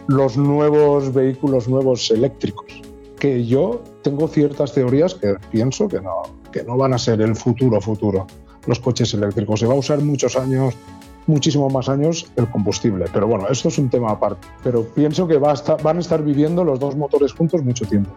los 0.07 0.37
nuevos 0.37 1.13
vehículos 1.13 1.67
nuevos 1.67 2.09
eléctricos. 2.09 2.81
Que 3.19 3.45
yo 3.45 3.81
tengo 4.01 4.27
ciertas 4.27 4.73
teorías 4.73 5.13
que 5.13 5.35
pienso 5.51 5.87
que 5.87 6.01
no, 6.01 6.23
que 6.51 6.63
no 6.63 6.77
van 6.77 6.93
a 6.93 6.97
ser 6.97 7.21
el 7.21 7.35
futuro 7.35 7.79
futuro, 7.79 8.25
los 8.65 8.79
coches 8.79 9.13
eléctricos. 9.13 9.59
Se 9.59 9.67
va 9.67 9.73
a 9.73 9.77
usar 9.77 9.99
muchos 9.99 10.35
años, 10.35 10.73
muchísimo 11.27 11.69
más 11.69 11.89
años 11.89 12.27
el 12.35 12.49
combustible. 12.49 13.05
Pero 13.11 13.27
bueno, 13.27 13.47
esto 13.49 13.69
es 13.69 13.77
un 13.77 13.89
tema 13.89 14.11
aparte. 14.11 14.47
Pero 14.63 14.83
pienso 14.83 15.27
que 15.27 15.37
va 15.37 15.51
a 15.51 15.53
estar- 15.53 15.81
van 15.81 15.97
a 15.97 15.99
estar 15.99 16.23
viviendo 16.23 16.63
los 16.63 16.79
dos 16.79 16.95
motores 16.95 17.33
juntos 17.33 17.63
mucho 17.63 17.85
tiempo. 17.85 18.11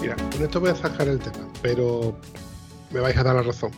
Mira, 0.00 0.16
con 0.16 0.42
esto 0.42 0.60
voy 0.60 0.70
a 0.70 0.74
zanjar 0.74 1.08
el 1.08 1.18
tema, 1.18 1.46
pero 1.62 2.16
me 2.90 3.00
vais 3.00 3.16
a 3.16 3.22
dar 3.22 3.34
la 3.36 3.42
razón. 3.42 3.70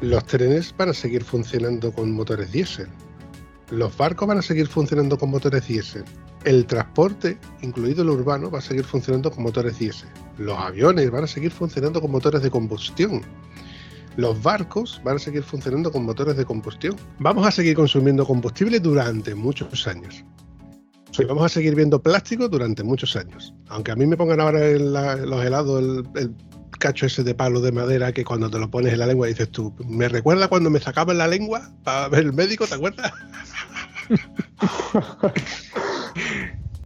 Los 0.00 0.24
trenes 0.24 0.74
van 0.76 0.88
a 0.90 0.94
seguir 0.94 1.24
funcionando 1.24 1.92
con 1.92 2.10
motores 2.12 2.50
diésel. 2.52 2.88
Los 3.70 3.96
barcos 3.96 4.26
van 4.26 4.38
a 4.38 4.42
seguir 4.42 4.66
funcionando 4.66 5.16
con 5.16 5.30
motores 5.30 5.68
diésel. 5.68 6.04
El 6.44 6.66
transporte, 6.66 7.38
incluido 7.62 8.02
el 8.02 8.10
urbano, 8.10 8.50
va 8.50 8.58
a 8.58 8.62
seguir 8.62 8.84
funcionando 8.84 9.30
con 9.30 9.44
motores 9.44 9.78
diésel. 9.78 10.08
Los 10.38 10.58
aviones 10.58 11.08
van 11.10 11.24
a 11.24 11.26
seguir 11.28 11.52
funcionando 11.52 12.00
con 12.00 12.10
motores 12.10 12.42
de 12.42 12.50
combustión. 12.50 13.22
Los 14.16 14.42
barcos 14.42 15.00
van 15.04 15.16
a 15.16 15.18
seguir 15.20 15.44
funcionando 15.44 15.92
con 15.92 16.04
motores 16.04 16.36
de 16.36 16.44
combustión. 16.44 16.96
Vamos 17.20 17.46
a 17.46 17.52
seguir 17.52 17.76
consumiendo 17.76 18.26
combustible 18.26 18.80
durante 18.80 19.36
muchos 19.36 19.86
años. 19.86 20.24
Vamos 21.28 21.44
a 21.44 21.48
seguir 21.48 21.74
viendo 21.76 22.02
plástico 22.02 22.48
durante 22.48 22.82
muchos 22.82 23.14
años. 23.14 23.54
Aunque 23.68 23.92
a 23.92 23.96
mí 23.96 24.06
me 24.06 24.16
pongan 24.16 24.40
ahora 24.40 24.68
en 24.68 24.92
los 24.92 25.44
helados 25.44 25.80
el, 25.80 26.08
el 26.16 26.34
cacho 26.80 27.06
ese 27.06 27.22
de 27.22 27.34
palo 27.34 27.60
de 27.60 27.70
madera 27.70 28.12
que 28.12 28.24
cuando 28.24 28.50
te 28.50 28.58
lo 28.58 28.70
pones 28.70 28.92
en 28.92 28.98
la 28.98 29.06
lengua 29.06 29.28
dices 29.28 29.50
tú, 29.50 29.72
me 29.86 30.08
recuerda 30.08 30.48
cuando 30.48 30.70
me 30.70 30.80
sacaban 30.80 31.18
la 31.18 31.28
lengua 31.28 31.70
para 31.84 32.08
ver 32.08 32.24
el 32.24 32.32
médico, 32.32 32.66
¿te 32.66 32.74
acuerdas? 32.74 33.12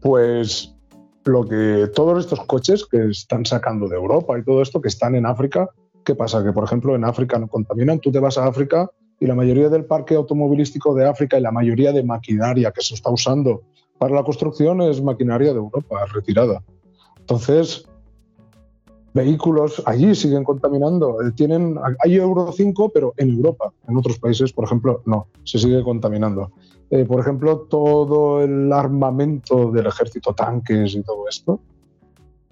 Pues 0.00 0.74
lo 1.24 1.48
que 1.48 1.88
todos 1.94 2.22
estos 2.22 2.40
coches 2.44 2.84
que 2.84 3.06
están 3.06 3.46
sacando 3.46 3.88
de 3.88 3.96
Europa 3.96 4.38
y 4.38 4.44
todo 4.44 4.60
esto 4.60 4.82
que 4.82 4.88
están 4.88 5.14
en 5.14 5.24
África, 5.24 5.70
¿qué 6.04 6.14
pasa? 6.14 6.44
Que 6.44 6.52
por 6.52 6.64
ejemplo 6.64 6.94
en 6.94 7.04
África 7.04 7.38
no 7.38 7.48
contaminan, 7.48 8.00
tú 8.00 8.12
te 8.12 8.18
vas 8.18 8.36
a 8.36 8.46
África 8.46 8.90
y 9.18 9.26
la 9.26 9.34
mayoría 9.34 9.70
del 9.70 9.86
parque 9.86 10.14
automovilístico 10.14 10.94
de 10.94 11.08
África 11.08 11.38
y 11.38 11.40
la 11.40 11.52
mayoría 11.52 11.92
de 11.92 12.02
maquinaria 12.02 12.70
que 12.70 12.82
se 12.82 12.94
está 12.94 13.10
usando 13.10 13.62
para 13.96 14.14
la 14.14 14.24
construcción 14.24 14.82
es 14.82 15.02
maquinaria 15.02 15.52
de 15.52 15.58
Europa 15.58 16.04
retirada. 16.12 16.62
Entonces, 17.20 17.86
vehículos 19.14 19.82
allí 19.86 20.14
siguen 20.14 20.44
contaminando. 20.44 21.22
Eh, 21.22 21.32
Tienen, 21.32 21.78
hay 22.00 22.16
Euro 22.16 22.52
5, 22.52 22.90
pero 22.92 23.14
en 23.16 23.30
Europa. 23.30 23.72
En 23.88 23.96
otros 23.96 24.18
países, 24.18 24.52
por 24.52 24.64
ejemplo, 24.64 25.00
no, 25.06 25.28
se 25.44 25.58
sigue 25.58 25.82
contaminando. 25.82 26.52
Eh, 26.90 27.04
por 27.04 27.20
ejemplo, 27.20 27.60
todo 27.68 28.42
el 28.42 28.72
armamento 28.72 29.70
del 29.70 29.86
ejército, 29.86 30.34
tanques 30.34 30.94
y 30.94 31.02
todo 31.02 31.28
esto, 31.28 31.60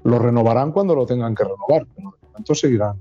lo 0.04 0.18
renovarán 0.18 0.72
cuando 0.72 0.94
lo 0.94 1.06
tengan 1.06 1.34
que 1.34 1.44
renovar, 1.44 1.86
pero 1.94 2.14
de 2.20 2.26
momento 2.28 2.54
seguirán. 2.54 2.96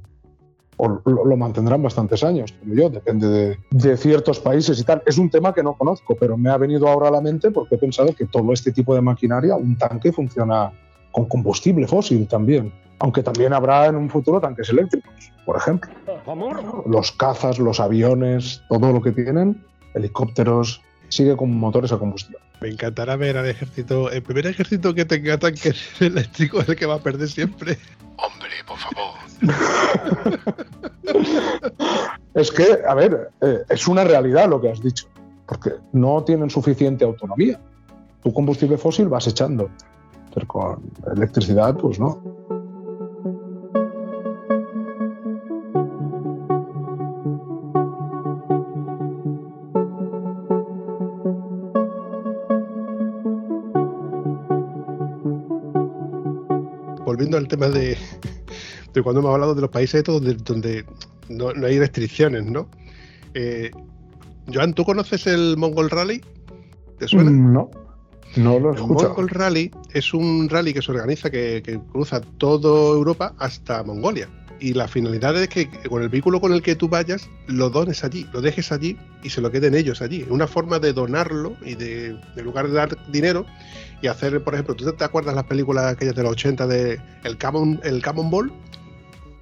O 0.78 0.88
lo, 0.88 1.26
lo 1.26 1.38
mantendrán 1.38 1.84
bastantes 1.84 2.24
años, 2.24 2.54
como 2.54 2.74
yo, 2.74 2.90
depende 2.90 3.28
de, 3.28 3.58
de 3.70 3.98
ciertos 3.98 4.40
países 4.40 4.80
y 4.80 4.84
tal. 4.84 5.04
Es 5.06 5.18
un 5.18 5.30
tema 5.30 5.54
que 5.54 5.64
no 5.64 5.74
conozco, 5.74 6.16
pero 6.20 6.38
me 6.38 6.50
ha 6.50 6.58
venido 6.58 6.88
ahora 6.88 7.10
a 7.10 7.12
la 7.12 7.22
mente 7.22 7.52
porque 7.52 7.76
he 7.76 7.78
pensado 7.78 8.16
que 8.16 8.26
todo 8.26 8.52
este 8.52 8.72
tipo 8.72 8.96
de 8.96 9.02
maquinaria, 9.02 9.56
un 9.56 9.78
tanque 9.78 10.12
funciona 10.12 10.72
con 11.12 11.26
combustible 11.26 11.88
fósil 11.88 12.28
también. 12.28 12.74
Aunque 13.00 13.24
también 13.24 13.54
habrá 13.54 13.88
en 13.88 13.96
un 13.96 14.10
futuro 14.10 14.40
tanques 14.40 14.70
eléctricos, 14.70 15.12
por 15.46 15.58
ejemplo. 15.58 15.92
Los 16.86 17.12
cazas, 17.12 17.58
los 17.58 17.80
aviones, 17.80 18.62
todo 18.70 18.92
lo 18.92 19.02
que 19.02 19.12
tienen, 19.12 19.64
helicópteros, 19.94 20.82
sigue 21.12 21.36
con 21.38 21.55
motores 21.55 21.91
a 21.91 21.97
combustión. 21.97 22.41
Me 22.59 22.70
encantará 22.70 23.16
ver 23.16 23.38
al 23.38 23.47
ejército, 23.47 24.09
el 24.12 24.24
primer 24.24 24.47
ejército 24.47 24.93
que 24.93 25.05
tenga 25.05 25.38
tanques 25.38 25.78
eléctricos 26.01 26.64
es 26.64 26.70
el 26.70 26.76
que 26.76 26.86
va 26.86 26.95
a 26.95 26.99
perder 26.99 27.28
siempre. 27.28 27.78
Hombre, 28.18 28.49
por 28.66 28.78
favor. 28.78 29.16
Es 32.34 32.51
que, 32.51 32.80
a 32.88 32.93
ver, 32.93 33.30
eh, 33.41 33.59
es 33.70 33.88
una 33.88 34.03
realidad 34.03 34.49
lo 34.49 34.62
que 34.62 34.72
has 34.72 34.82
dicho, 34.82 35.07
porque 35.45 35.72
no 35.91 36.24
tienen 36.24 36.49
suficiente 36.49 37.03
autonomía. 37.03 37.59
Tu 38.24 38.34
combustible 38.34 38.78
fósil 38.78 39.09
vas 39.09 39.28
echando, 39.28 39.70
pero 40.34 40.47
con 40.47 40.82
electricidad, 41.14 41.76
pues 41.76 41.99
no. 41.99 42.22
Volviendo 57.58 57.66
al 57.66 57.72
tema 57.74 57.80
de, 57.80 57.97
de 58.93 59.02
cuando 59.02 59.20
hemos 59.22 59.34
hablado 59.34 59.56
de 59.56 59.62
los 59.62 59.70
países 59.70 59.95
estos 59.99 60.22
donde, 60.22 60.36
donde 60.43 60.86
no, 61.30 61.54
no 61.54 61.68
hay 61.68 61.80
restricciones, 61.80 62.45
¿no? 62.45 62.70
Eh, 63.34 63.72
Joan, 64.53 64.73
¿tú 64.73 64.84
conoces 64.84 65.28
el 65.28 65.56
Mongol 65.57 65.90
Rally? 65.90 66.22
¿Te 66.99 67.07
suena? 67.07 67.32
Mm, 67.32 67.53
No, 67.53 67.69
no 68.38 68.60
lo 68.60 68.69
he 68.69 68.73
El 68.73 68.82
escuchado. 68.82 69.10
Mongol 69.10 69.30
Rally 69.30 69.72
es 69.94 70.14
un 70.14 70.49
rally 70.49 70.73
que 70.73 70.82
se 70.82 70.91
organiza 70.91 71.30
que, 71.30 71.61
que 71.64 71.80
cruza 71.80 72.22
toda 72.38 72.95
Europa 72.95 73.34
hasta 73.38 73.84
Mongolia. 73.84 74.28
Y 74.62 74.76
la 74.76 74.88
finalidad 74.88 75.36
es 75.42 75.50
que 75.50 75.68
con 75.90 76.04
el 76.04 76.10
vehículo 76.10 76.40
con 76.40 76.54
el 76.54 76.62
que 76.62 76.76
tú 76.76 76.88
vayas, 76.88 77.28
lo 77.48 77.72
dones 77.72 78.04
allí, 78.04 78.28
lo 78.32 78.42
dejes 78.42 78.72
allí 78.72 78.96
y 79.24 79.32
se 79.32 79.42
lo 79.42 79.50
queden 79.50 79.74
ellos 79.74 80.04
allí. 80.04 80.22
Es 80.22 80.30
una 80.30 80.46
forma 80.46 80.78
de 80.78 80.94
donarlo 80.94 81.58
y 81.66 81.74
de, 81.74 82.16
en 82.36 82.46
lugar 82.46 82.68
de 82.68 82.76
dar 82.76 83.12
dinero 83.12 83.48
y 84.04 84.08
hacer, 84.08 84.44
por 84.44 84.54
ejemplo, 84.54 84.76
¿tú 84.76 84.92
te 84.94 85.04
acuerdas 85.04 85.34
las 85.34 85.46
películas 85.46 85.86
aquellas 85.86 86.14
de 86.14 86.22
los 86.22 86.34
80 86.34 86.68
de 86.68 87.02
el 87.24 87.38
Camon, 87.40 87.80
el 87.84 88.04
Cannonball? 88.04 88.54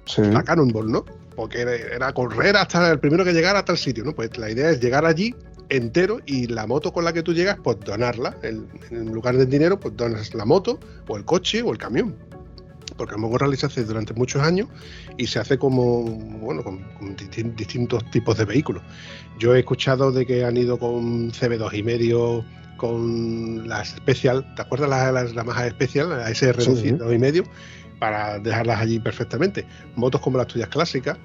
Sí. 0.06 0.22
La 0.22 0.42
Cannonball, 0.42 0.90
¿no? 0.90 1.04
Porque 1.36 1.60
era, 1.60 1.74
era 1.74 2.12
correr 2.14 2.56
hasta 2.56 2.90
el 2.90 2.98
primero 2.98 3.22
que 3.22 3.34
llegara 3.34 3.58
hasta 3.58 3.72
el 3.72 3.78
sitio, 3.78 4.04
¿no? 4.04 4.14
Pues 4.14 4.38
la 4.38 4.50
idea 4.50 4.70
es 4.70 4.80
llegar 4.80 5.04
allí 5.04 5.34
entero 5.68 6.20
y 6.24 6.46
la 6.46 6.66
moto 6.66 6.94
con 6.94 7.04
la 7.04 7.12
que 7.12 7.22
tú 7.22 7.34
llegas, 7.34 7.58
pues 7.62 7.78
donarla. 7.80 8.38
En, 8.42 8.66
en 8.90 9.12
lugar 9.12 9.36
del 9.36 9.50
dinero, 9.50 9.78
pues 9.78 9.94
donas 9.98 10.32
la 10.34 10.46
moto 10.46 10.80
o 11.08 11.18
el 11.18 11.26
coche 11.26 11.60
o 11.60 11.72
el 11.72 11.76
camión. 11.76 12.16
Porque 13.00 13.14
el 13.14 13.20
Mongo 13.22 13.38
Rally 13.38 13.56
se 13.56 13.64
hace 13.64 13.82
durante 13.82 14.12
muchos 14.12 14.42
años 14.42 14.68
y 15.16 15.26
se 15.26 15.38
hace 15.38 15.56
como, 15.56 16.02
bueno, 16.04 16.62
con, 16.62 16.80
con 16.98 17.16
distin- 17.16 17.54
distintos 17.56 18.04
tipos 18.10 18.36
de 18.36 18.44
vehículos. 18.44 18.82
Yo 19.38 19.54
he 19.54 19.60
escuchado 19.60 20.12
de 20.12 20.26
que 20.26 20.44
han 20.44 20.58
ido 20.58 20.78
con 20.78 21.32
CB2 21.32 21.72
y 21.78 21.82
medio, 21.82 22.44
con 22.76 23.66
la 23.66 23.82
Special, 23.86 24.54
¿te 24.54 24.60
acuerdas 24.60 24.90
la, 24.90 25.10
la, 25.12 25.24
la 25.24 25.44
Maja 25.44 25.70
Special, 25.70 26.10
la 26.10 26.30
SR 26.30 26.60
Sí. 26.62 26.70
200 26.72 27.14
y 27.14 27.18
medio? 27.18 27.44
Para 27.98 28.38
dejarlas 28.38 28.80
allí 28.82 28.98
perfectamente. 29.00 29.64
Motos 29.96 30.20
como 30.20 30.36
las 30.36 30.46
tuyas 30.48 30.68
clásicas. 30.68 31.16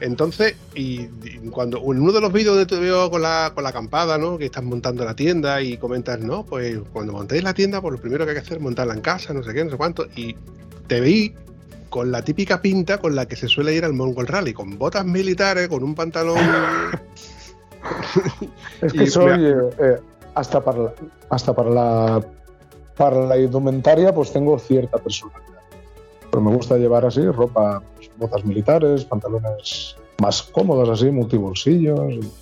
Entonces, 0.00 0.56
y, 0.74 1.02
y 1.02 1.38
cuando 1.52 1.78
en 1.78 2.00
uno 2.00 2.10
de 2.10 2.20
los 2.20 2.32
vídeos 2.32 2.56
donde 2.56 2.66
te 2.66 2.80
veo 2.80 3.10
con 3.10 3.22
la, 3.22 3.52
con 3.54 3.62
la 3.62 3.70
acampada, 3.70 4.16
¿no? 4.18 4.38
Que 4.38 4.46
estás 4.46 4.64
montando 4.64 5.04
la 5.04 5.14
tienda 5.14 5.60
y 5.62 5.76
comentas, 5.76 6.18
no, 6.20 6.44
pues 6.44 6.78
cuando 6.92 7.12
montéis 7.12 7.44
la 7.44 7.52
tienda, 7.54 7.80
pues 7.80 7.92
lo 7.92 8.00
primero 8.00 8.24
que 8.24 8.30
hay 8.30 8.36
que 8.36 8.42
hacer 8.42 8.56
es 8.56 8.62
montarla 8.62 8.94
en 8.94 9.02
casa, 9.02 9.32
no 9.34 9.42
sé 9.44 9.52
qué, 9.52 9.62
no 9.64 9.70
sé 9.70 9.76
cuánto. 9.76 10.06
Y 10.16 10.34
te 10.90 11.00
veí 11.00 11.32
con 11.88 12.10
la 12.10 12.22
típica 12.22 12.60
pinta 12.60 12.98
con 12.98 13.14
la 13.14 13.26
que 13.26 13.36
se 13.36 13.46
suele 13.46 13.72
ir 13.72 13.84
al 13.84 13.92
Mongol 13.92 14.26
Rally, 14.26 14.52
con 14.52 14.76
botas 14.76 15.06
militares, 15.06 15.68
con 15.68 15.84
un 15.84 15.94
pantalón. 15.94 16.38
Es 18.82 18.92
que 18.92 19.06
soy 19.06 19.46
eh, 19.46 19.54
eh, 19.78 19.96
hasta 20.34 20.62
para 20.62 20.78
la, 20.78 20.92
hasta 21.30 21.54
para 21.54 21.70
la 21.70 22.26
para 22.94 23.24
la 23.26 23.38
indumentaria 23.38 24.12
pues 24.12 24.32
tengo 24.32 24.58
cierta 24.58 24.98
personalidad. 24.98 25.62
Pero 26.30 26.42
me 26.42 26.54
gusta 26.54 26.76
llevar 26.76 27.06
así 27.06 27.24
ropa, 27.24 27.82
pues, 27.94 28.10
botas 28.18 28.44
militares, 28.44 29.04
pantalones 29.04 29.96
más 30.20 30.42
cómodos 30.42 30.88
así, 30.90 31.10
multibolsillos 31.10 32.12
y, 32.12 32.32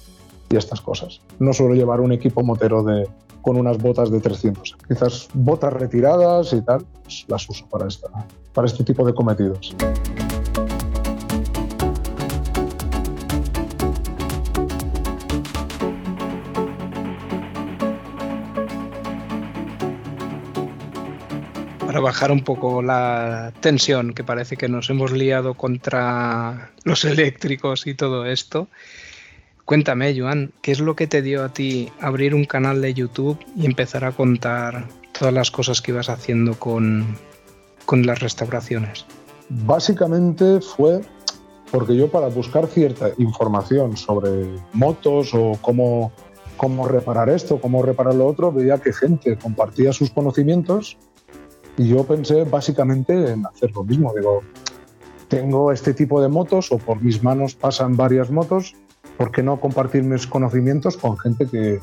y 0.50 0.56
estas 0.56 0.80
cosas. 0.80 1.20
No 1.38 1.52
suelo 1.52 1.74
llevar 1.74 2.00
un 2.00 2.12
equipo 2.12 2.42
motero 2.42 2.82
de 2.82 3.06
con 3.42 3.56
unas 3.56 3.78
botas 3.78 4.10
de 4.10 4.20
300. 4.20 4.76
Quizás 4.86 5.28
botas 5.34 5.72
retiradas 5.72 6.52
y 6.52 6.60
tal, 6.62 6.84
pues, 7.02 7.24
las 7.28 7.48
uso 7.48 7.66
para 7.68 7.88
esta 7.88 8.08
para 8.52 8.66
este 8.66 8.82
tipo 8.82 9.06
de 9.06 9.14
cometidos. 9.14 9.74
para 21.86 22.00
bajar 22.00 22.30
un 22.32 22.42
poco 22.42 22.82
la 22.82 23.50
tensión, 23.60 24.12
que 24.12 24.22
parece 24.22 24.58
que 24.58 24.68
nos 24.68 24.90
hemos 24.90 25.10
liado 25.10 25.54
contra 25.54 26.72
los 26.84 27.04
eléctricos 27.06 27.86
y 27.86 27.94
todo 27.94 28.26
esto. 28.26 28.68
Cuéntame, 29.68 30.18
Joan, 30.18 30.50
¿qué 30.62 30.72
es 30.72 30.80
lo 30.80 30.96
que 30.96 31.06
te 31.06 31.20
dio 31.20 31.44
a 31.44 31.50
ti 31.50 31.92
abrir 32.00 32.34
un 32.34 32.46
canal 32.46 32.80
de 32.80 32.94
YouTube 32.94 33.38
y 33.54 33.66
empezar 33.66 34.02
a 34.02 34.12
contar 34.12 34.88
todas 35.12 35.34
las 35.34 35.50
cosas 35.50 35.82
que 35.82 35.90
ibas 35.90 36.08
haciendo 36.08 36.58
con, 36.58 37.18
con 37.84 38.06
las 38.06 38.20
restauraciones? 38.20 39.04
Básicamente 39.50 40.62
fue 40.62 41.02
porque 41.70 41.94
yo 41.94 42.10
para 42.10 42.28
buscar 42.28 42.66
cierta 42.66 43.10
información 43.18 43.98
sobre 43.98 44.30
motos 44.72 45.34
o 45.34 45.58
cómo, 45.60 46.12
cómo 46.56 46.88
reparar 46.88 47.28
esto, 47.28 47.60
cómo 47.60 47.82
reparar 47.82 48.14
lo 48.14 48.26
otro, 48.26 48.50
veía 48.50 48.78
que 48.78 48.94
gente 48.94 49.36
compartía 49.36 49.92
sus 49.92 50.08
conocimientos 50.08 50.96
y 51.76 51.88
yo 51.88 52.04
pensé 52.04 52.44
básicamente 52.44 53.32
en 53.32 53.44
hacer 53.44 53.70
lo 53.72 53.84
mismo. 53.84 54.14
Digo, 54.16 54.40
tengo 55.28 55.72
este 55.72 55.92
tipo 55.92 56.22
de 56.22 56.28
motos 56.28 56.72
o 56.72 56.78
por 56.78 57.02
mis 57.02 57.22
manos 57.22 57.54
pasan 57.54 57.98
varias 57.98 58.30
motos, 58.30 58.74
¿por 59.18 59.32
qué 59.32 59.42
no 59.42 59.60
compartir 59.60 60.04
mis 60.04 60.26
conocimientos 60.26 60.96
con 60.96 61.18
gente 61.18 61.46
que, 61.46 61.80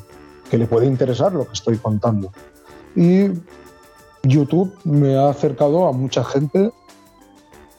que 0.49 0.57
le 0.57 0.65
puede 0.65 0.87
interesar 0.87 1.33
lo 1.33 1.45
que 1.45 1.53
estoy 1.53 1.77
contando? 1.77 2.31
Y 2.95 3.27
YouTube 4.23 4.73
me 4.85 5.15
ha 5.17 5.29
acercado 5.29 5.87
a 5.87 5.91
mucha 5.91 6.23
gente. 6.23 6.71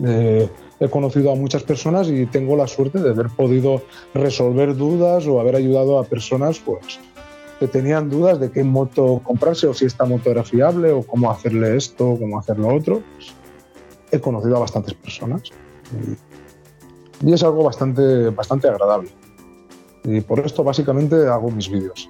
eh, 0.04 0.48
he 0.78 0.90
conocido 0.90 1.32
a 1.32 1.34
muchas 1.34 1.62
personas 1.62 2.08
y 2.08 2.26
tengo 2.26 2.54
la 2.54 2.66
suerte 2.66 3.00
de 3.00 3.08
haber 3.08 3.30
podido 3.30 3.82
resolver 4.12 4.76
dudas 4.76 5.26
o 5.26 5.40
haber 5.40 5.56
ayudado 5.56 5.98
a 5.98 6.04
personas 6.04 6.58
pues, 6.58 7.00
que 7.58 7.66
tenían 7.66 8.10
dudas 8.10 8.38
de 8.38 8.50
qué 8.50 8.62
moto 8.62 9.22
comprarse 9.24 9.66
o 9.66 9.72
si 9.72 9.86
esta 9.86 10.04
moto 10.04 10.30
era 10.30 10.44
fiable 10.44 10.92
o 10.92 11.02
cómo 11.02 11.30
hacerle 11.30 11.78
esto 11.78 12.10
o 12.10 12.18
cómo 12.18 12.38
hacer 12.38 12.58
lo 12.58 12.74
otro. 12.74 13.00
Pues, 13.16 13.32
he 14.12 14.20
conocido 14.20 14.56
a 14.56 14.60
bastantes 14.60 14.92
personas 14.92 15.42
y, 17.22 17.26
y 17.26 17.32
es 17.32 17.42
algo 17.42 17.64
bastante, 17.64 18.28
bastante 18.28 18.68
agradable. 18.68 19.08
Y 20.06 20.20
por 20.20 20.38
esto 20.40 20.62
básicamente 20.62 21.26
hago 21.26 21.50
mis 21.50 21.68
vídeos, 21.68 22.08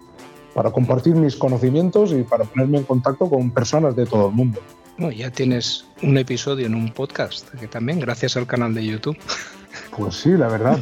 para 0.55 0.70
compartir 0.70 1.14
mis 1.14 1.35
conocimientos 1.35 2.12
y 2.12 2.23
para 2.23 2.44
ponerme 2.44 2.78
en 2.78 2.85
contacto 2.85 3.28
con 3.28 3.51
personas 3.51 3.97
de 3.97 4.05
todo 4.05 4.28
el 4.28 4.35
mundo. 4.35 4.60
No, 4.98 5.10
ya 5.10 5.31
tienes 5.31 5.86
un 6.02 6.16
episodio 6.18 6.66
en 6.66 6.74
un 6.74 6.93
podcast, 6.93 7.48
que 7.55 7.66
también 7.66 7.98
gracias 7.98 8.36
al 8.36 8.47
canal 8.47 8.74
de 8.74 8.85
YouTube. 8.85 9.16
Pues 9.97 10.14
sí, 10.16 10.31
la 10.31 10.48
verdad, 10.48 10.78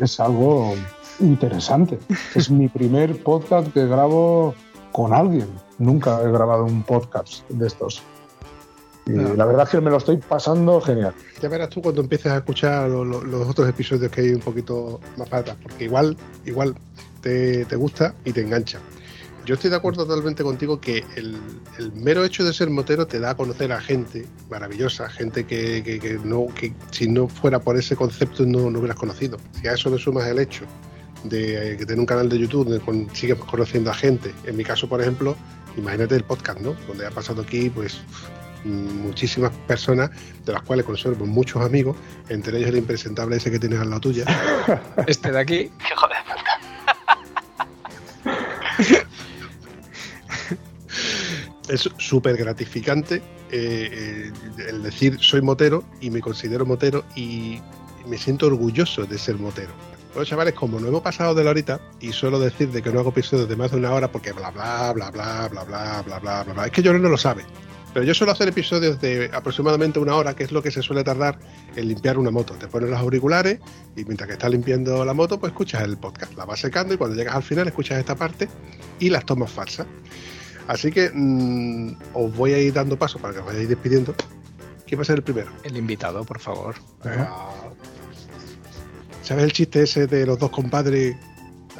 es 0.00 0.20
algo 0.20 0.74
interesante. 1.20 1.98
Es 2.34 2.50
mi 2.50 2.68
primer 2.68 3.22
podcast 3.22 3.72
que 3.72 3.86
grabo 3.86 4.54
con 4.92 5.12
alguien. 5.12 5.48
Nunca 5.78 6.20
he 6.22 6.30
grabado 6.30 6.64
un 6.64 6.82
podcast 6.82 7.48
de 7.48 7.66
estos. 7.66 8.02
Y 9.06 9.10
No. 9.10 9.34
la 9.34 9.44
verdad 9.46 9.64
es 9.64 9.70
que 9.70 9.80
me 9.80 9.90
lo 9.90 9.96
estoy 9.96 10.16
pasando 10.18 10.80
genial. 10.80 11.12
Ya 11.40 11.48
verás 11.48 11.70
tú 11.70 11.82
cuando 11.82 12.00
empieces 12.02 12.30
a 12.30 12.36
escuchar 12.36 12.88
lo- 12.88 13.04
lo- 13.04 13.22
los 13.24 13.48
otros 13.48 13.68
episodios 13.68 14.10
que 14.12 14.20
hay 14.20 14.30
un 14.30 14.40
poquito 14.40 15.00
más 15.16 15.28
para 15.28 15.40
atrás, 15.42 15.56
porque 15.62 15.84
igual, 15.84 16.16
igual 16.46 16.74
te, 17.20 17.64
te 17.64 17.76
gusta 17.76 18.14
y 18.24 18.32
te 18.32 18.42
engancha. 18.42 18.78
Yo 19.44 19.54
estoy 19.54 19.70
de 19.70 19.76
acuerdo 19.76 20.06
totalmente 20.06 20.44
contigo 20.44 20.80
que 20.80 21.04
el, 21.16 21.36
el 21.78 21.92
mero 21.94 22.24
hecho 22.24 22.44
de 22.44 22.52
ser 22.52 22.70
motero 22.70 23.08
te 23.08 23.18
da 23.18 23.30
a 23.30 23.36
conocer 23.36 23.72
a 23.72 23.80
gente 23.80 24.24
maravillosa, 24.48 25.08
gente 25.08 25.44
que, 25.46 25.82
que- 25.82 25.98
que 25.98 26.20
no, 26.22 26.46
que 26.54 26.72
si 26.92 27.08
no 27.08 27.26
fuera 27.26 27.58
por 27.58 27.76
ese 27.76 27.96
concepto 27.96 28.46
no, 28.46 28.70
no 28.70 28.78
hubieras 28.78 28.96
conocido. 28.98 29.36
Si 29.60 29.66
a 29.66 29.72
eso 29.72 29.90
le 29.90 29.98
sumas 29.98 30.28
el 30.28 30.38
hecho 30.38 30.64
de 31.24 31.72
eh, 31.72 31.76
que 31.76 31.84
tener 31.86 31.98
un 31.98 32.06
canal 32.06 32.28
de 32.28 32.38
YouTube 32.38 32.66
donde 32.68 32.78
con- 32.84 33.12
sigues 33.16 33.36
conociendo 33.38 33.90
a 33.90 33.94
gente, 33.94 34.32
en 34.46 34.56
mi 34.56 34.62
caso, 34.62 34.88
por 34.88 35.00
ejemplo, 35.00 35.34
imagínate 35.76 36.14
el 36.14 36.22
podcast, 36.22 36.60
¿no? 36.60 36.76
Donde 36.86 37.04
ha 37.04 37.10
pasado 37.10 37.42
aquí, 37.42 37.68
pues 37.68 38.00
muchísimas 38.64 39.52
personas 39.66 40.10
de 40.44 40.52
las 40.52 40.62
cuales 40.62 40.84
conservo 40.84 41.26
muchos 41.26 41.62
amigos, 41.62 41.96
entre 42.28 42.58
ellos 42.58 42.70
el 42.70 42.76
impresentable 42.76 43.36
ese 43.36 43.50
que 43.50 43.58
tienes 43.58 43.80
al 43.80 43.90
lado 43.90 44.00
tuya. 44.00 44.24
Este 45.06 45.32
de 45.32 45.38
aquí, 45.38 45.70
Hijo 45.90 46.08
de 46.08 46.14
puta. 46.26 46.52
es 51.68 51.88
súper 51.98 52.36
gratificante 52.36 53.22
eh, 53.54 54.32
eh, 54.32 54.32
el 54.68 54.82
decir 54.82 55.18
soy 55.20 55.42
motero 55.42 55.84
y 56.00 56.10
me 56.10 56.20
considero 56.20 56.64
motero 56.64 57.04
y 57.14 57.60
me 58.06 58.16
siento 58.16 58.46
orgulloso 58.46 59.04
de 59.04 59.18
ser 59.18 59.36
motero. 59.36 59.70
Bueno, 60.14 60.24
chavales, 60.24 60.54
como 60.54 60.80
no 60.80 60.88
hemos 60.88 61.02
pasado 61.02 61.34
de 61.34 61.44
la 61.44 61.50
horita 61.50 61.80
y 62.00 62.12
suelo 62.12 62.38
decir 62.40 62.70
de 62.70 62.82
que 62.82 62.90
no 62.90 63.00
hago 63.00 63.10
episodios 63.10 63.48
de 63.48 63.56
más 63.56 63.70
de 63.70 63.76
una 63.76 63.92
hora 63.92 64.10
porque 64.10 64.32
bla 64.32 64.50
bla 64.50 64.92
bla 64.92 65.10
bla 65.10 65.48
bla 65.48 65.64
bla 65.64 66.02
bla 66.02 66.18
bla 66.18 66.42
bla 66.44 66.52
bla. 66.52 66.66
Es 66.66 66.72
que 66.72 66.82
yo 66.82 66.92
no 66.92 67.08
lo 67.08 67.16
sabe. 67.18 67.44
Pero 67.92 68.06
yo 68.06 68.14
suelo 68.14 68.32
hacer 68.32 68.48
episodios 68.48 69.00
de 69.00 69.30
aproximadamente 69.32 69.98
una 69.98 70.14
hora, 70.14 70.34
que 70.34 70.44
es 70.44 70.52
lo 70.52 70.62
que 70.62 70.70
se 70.70 70.82
suele 70.82 71.04
tardar 71.04 71.38
en 71.76 71.88
limpiar 71.88 72.16
una 72.18 72.30
moto. 72.30 72.54
Te 72.54 72.66
pones 72.66 72.88
los 72.88 72.98
auriculares 72.98 73.60
y 73.96 74.04
mientras 74.04 74.28
que 74.28 74.34
estás 74.34 74.50
limpiando 74.50 75.04
la 75.04 75.12
moto, 75.12 75.38
pues 75.38 75.52
escuchas 75.52 75.82
el 75.82 75.98
podcast. 75.98 76.34
La 76.36 76.44
vas 76.46 76.60
secando 76.60 76.94
y 76.94 76.96
cuando 76.96 77.16
llegas 77.16 77.34
al 77.34 77.42
final 77.42 77.68
escuchas 77.68 77.98
esta 77.98 78.14
parte 78.14 78.48
y 78.98 79.10
las 79.10 79.26
tomas 79.26 79.50
falsas. 79.50 79.86
Así 80.68 80.90
que 80.90 81.10
mm, 81.12 81.96
os 82.14 82.34
voy 82.34 82.54
a 82.54 82.58
ir 82.58 82.72
dando 82.72 82.98
paso 82.98 83.18
para 83.18 83.34
que 83.34 83.40
os 83.40 83.46
vayáis 83.46 83.68
despidiendo. 83.68 84.14
¿Quién 84.86 84.98
va 84.98 85.02
a 85.02 85.06
ser 85.06 85.16
el 85.16 85.22
primero? 85.22 85.50
el 85.64 85.76
invitado, 85.76 86.24
por 86.24 86.38
favor. 86.38 86.74
¿Sabes 89.22 89.44
el 89.44 89.52
chiste 89.52 89.82
ese 89.82 90.06
de 90.06 90.26
los 90.26 90.38
dos 90.38 90.50
compadres? 90.50 91.16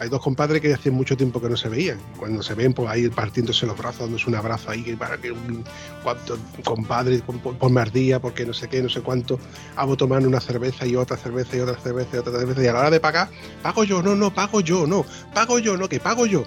Hay 0.01 0.09
dos 0.09 0.20
compadres 0.23 0.60
que 0.60 0.73
hace 0.73 0.90
mucho 0.90 1.16
tiempo 1.16 1.40
que 1.40 1.48
no 1.48 1.56
se 1.56 1.69
veían. 1.69 1.98
Cuando 2.19 2.43
se 2.43 2.55
ven, 2.55 2.73
pues 2.73 2.89
ahí 2.89 3.09
partiéndose 3.09 3.66
los 3.66 3.77
brazos, 3.77 4.01
dándose 4.01 4.28
un 4.28 4.35
abrazo 4.35 4.70
ahí, 4.70 4.97
para 4.97 5.19
que 5.19 5.31
un 5.31 5.62
cuánto, 6.02 6.39
compadre, 6.64 7.19
pon- 7.20 7.39
pon- 7.40 7.56
ponme 7.56 7.81
ardía, 7.81 8.20
porque 8.20 8.44
no 8.47 8.52
sé 8.55 8.69
qué, 8.69 8.82
no 8.82 8.89
sé 8.89 9.01
cuánto. 9.02 9.39
Hago 9.77 9.97
tomar 9.97 10.27
una 10.27 10.40
cerveza 10.40 10.86
y 10.86 10.97
otra 10.97 11.16
cerveza 11.16 11.56
y 11.56 11.60
otra 11.60 11.78
cerveza 11.78 12.16
y 12.16 12.19
otra 12.19 12.32
cerveza. 12.39 12.62
Y 12.64 12.66
a 12.66 12.73
la 12.73 12.81
hora 12.81 12.90
de 12.90 13.01
pagar, 13.01 13.28
pago 13.62 13.85
yo, 13.85 14.02
no, 14.02 14.14
no, 14.16 14.35
pago 14.35 14.60
yo, 14.60 14.86
no, 14.86 15.05
pago 15.35 15.59
yo, 15.59 15.77
no, 15.77 15.89
que 15.89 16.01
pago 16.01 16.27
yo. 16.27 16.43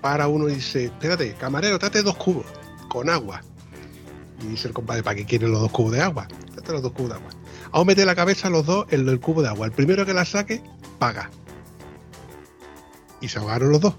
Para 0.00 0.28
uno 0.28 0.48
y 0.48 0.54
dice, 0.56 0.84
espérate, 0.86 1.34
camarero, 1.34 1.78
trate 1.78 2.02
dos 2.02 2.16
cubos 2.16 2.44
con 2.88 3.08
agua. 3.08 3.40
Y 4.44 4.48
dice 4.48 4.68
el 4.68 4.74
compadre, 4.74 5.02
¿para 5.02 5.16
qué 5.16 5.24
quieren 5.24 5.50
los 5.52 5.60
dos 5.60 5.70
cubos 5.70 5.92
de 5.92 6.00
agua? 6.02 6.28
Trate 6.52 6.72
los 6.72 6.82
dos 6.82 6.92
cubos 6.92 7.10
de 7.10 7.16
agua. 7.16 7.30
Vamos 7.72 7.82
a 7.82 7.84
meter 7.86 8.06
la 8.06 8.14
cabeza 8.14 8.50
los 8.50 8.66
dos 8.66 8.86
en 8.90 9.08
el 9.08 9.20
cubo 9.20 9.40
de 9.42 9.48
agua. 9.48 9.66
El 9.66 9.72
primero 9.72 10.04
que 10.04 10.12
la 10.12 10.24
saque, 10.24 10.60
paga. 10.98 11.30
Y 13.22 13.28
se 13.28 13.38
ahogaron 13.38 13.72
los 13.72 13.80
dos. 13.80 13.94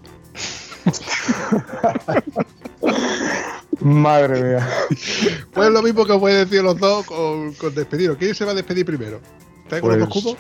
Madre 3.79 4.41
mía. 4.41 4.69
Pues 5.53 5.69
lo 5.69 5.81
mismo 5.81 6.05
que 6.05 6.11
os 6.11 6.19
voy 6.19 6.33
a 6.33 6.37
decir 6.39 6.61
los 6.61 6.77
dos 6.77 7.05
con, 7.05 7.53
con 7.53 7.73
despediros. 7.73 8.17
¿Quién 8.17 8.35
se 8.35 8.45
va 8.45 8.51
a 8.51 8.55
despedir 8.55 8.85
primero? 8.85 9.19
¿Estáis 9.63 9.81
con 9.81 9.91
los 9.91 9.99
dos 9.99 10.09
Pues, 10.09 10.23
cubos? 10.23 10.37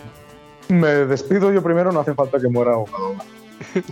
Me 0.69 0.87
despido 1.05 1.51
yo 1.51 1.61
primero, 1.63 1.91
no 1.91 2.01
hace 2.01 2.13
falta 2.13 2.39
que 2.39 2.47
muera 2.47 2.73
ahogado. 2.73 3.15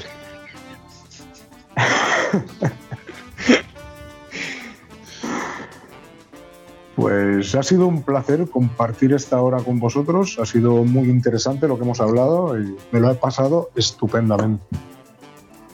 Pues 7.01 7.55
ha 7.55 7.63
sido 7.63 7.87
un 7.87 8.03
placer 8.03 8.47
compartir 8.47 9.13
esta 9.13 9.41
hora 9.41 9.57
con 9.57 9.79
vosotros. 9.79 10.37
Ha 10.39 10.45
sido 10.45 10.83
muy 10.83 11.09
interesante 11.09 11.67
lo 11.67 11.75
que 11.75 11.83
hemos 11.83 11.99
hablado 11.99 12.59
y 12.59 12.75
me 12.91 12.99
lo 12.99 13.09
he 13.09 13.15
pasado 13.15 13.71
estupendamente. 13.75 14.63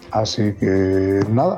Así 0.09 0.53
que 0.53 1.19
nada, 1.29 1.57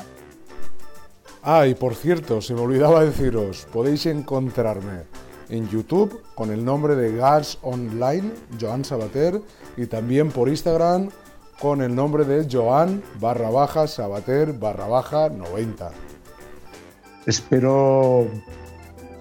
Ah, 1.41 1.65
y 1.67 1.73
por 1.73 1.95
cierto, 1.95 2.41
se 2.41 2.53
me 2.53 2.61
olvidaba 2.61 3.05
deciros, 3.05 3.65
podéis 3.71 4.05
encontrarme 4.07 5.03
en 5.49 5.69
YouTube 5.69 6.21
con 6.35 6.51
el 6.51 6.65
nombre 6.65 6.95
de 6.95 7.15
Gas 7.15 7.59
Online, 7.61 8.29
Joan 8.59 8.83
Sabater, 8.83 9.41
y 9.77 9.85
también 9.85 10.29
por 10.31 10.49
Instagram 10.49 11.09
con 11.61 11.81
el 11.81 11.95
nombre 11.95 12.25
de 12.25 12.45
Joan 12.51 13.01
barra 13.19 13.49
baja 13.49 13.87
Sabater 13.87 14.53
barra 14.53 14.87
baja 14.87 15.29
90. 15.29 15.91
espero 17.25 18.27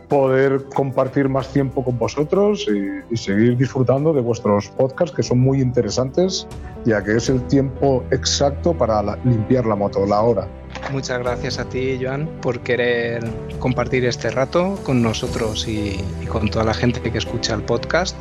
poder 0.09 0.65
compartir 0.75 1.29
más 1.29 1.49
tiempo 1.53 1.85
con 1.85 1.99
vosotros 1.99 2.67
y, 2.69 3.13
y 3.13 3.17
seguir 3.17 3.57
disfrutando 3.57 4.13
de 4.13 4.21
vuestros 4.23 4.69
podcasts 4.69 5.15
que 5.15 5.23
son 5.23 5.39
muy 5.39 5.61
interesantes, 5.61 6.47
ya 6.85 7.05
que 7.05 7.17
es 7.17 7.29
el 7.29 7.43
tiempo 7.47 8.03
exacto 8.11 8.73
para 8.73 9.03
la- 9.03 9.19
limpiar 9.25 9.67
la 9.67 9.75
moto, 9.77 10.07
la 10.07 10.21
hora. 10.23 10.49
Muchas 10.93 11.19
gracias 11.19 11.59
a 11.59 11.69
ti, 11.69 11.99
Joan, 12.01 12.27
por 12.41 12.61
querer 12.61 13.23
compartir 13.59 14.05
este 14.07 14.31
rato 14.31 14.79
con 14.85 15.03
nosotros 15.03 15.67
y, 15.69 16.01
y 16.23 16.27
con 16.27 16.49
toda 16.51 16.65
la 16.65 16.75
gente 16.75 17.01
que 17.03 17.19
escucha 17.19 17.55
el 17.55 17.63
podcast. 17.63 18.17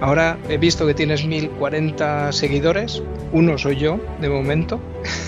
Ahora 0.00 0.36
he 0.48 0.58
visto 0.58 0.86
que 0.86 0.94
tienes 0.94 1.24
1040 1.26 2.30
seguidores. 2.32 3.02
Uno 3.32 3.56
soy 3.56 3.76
yo, 3.76 3.98
de 4.20 4.28
momento, 4.28 4.78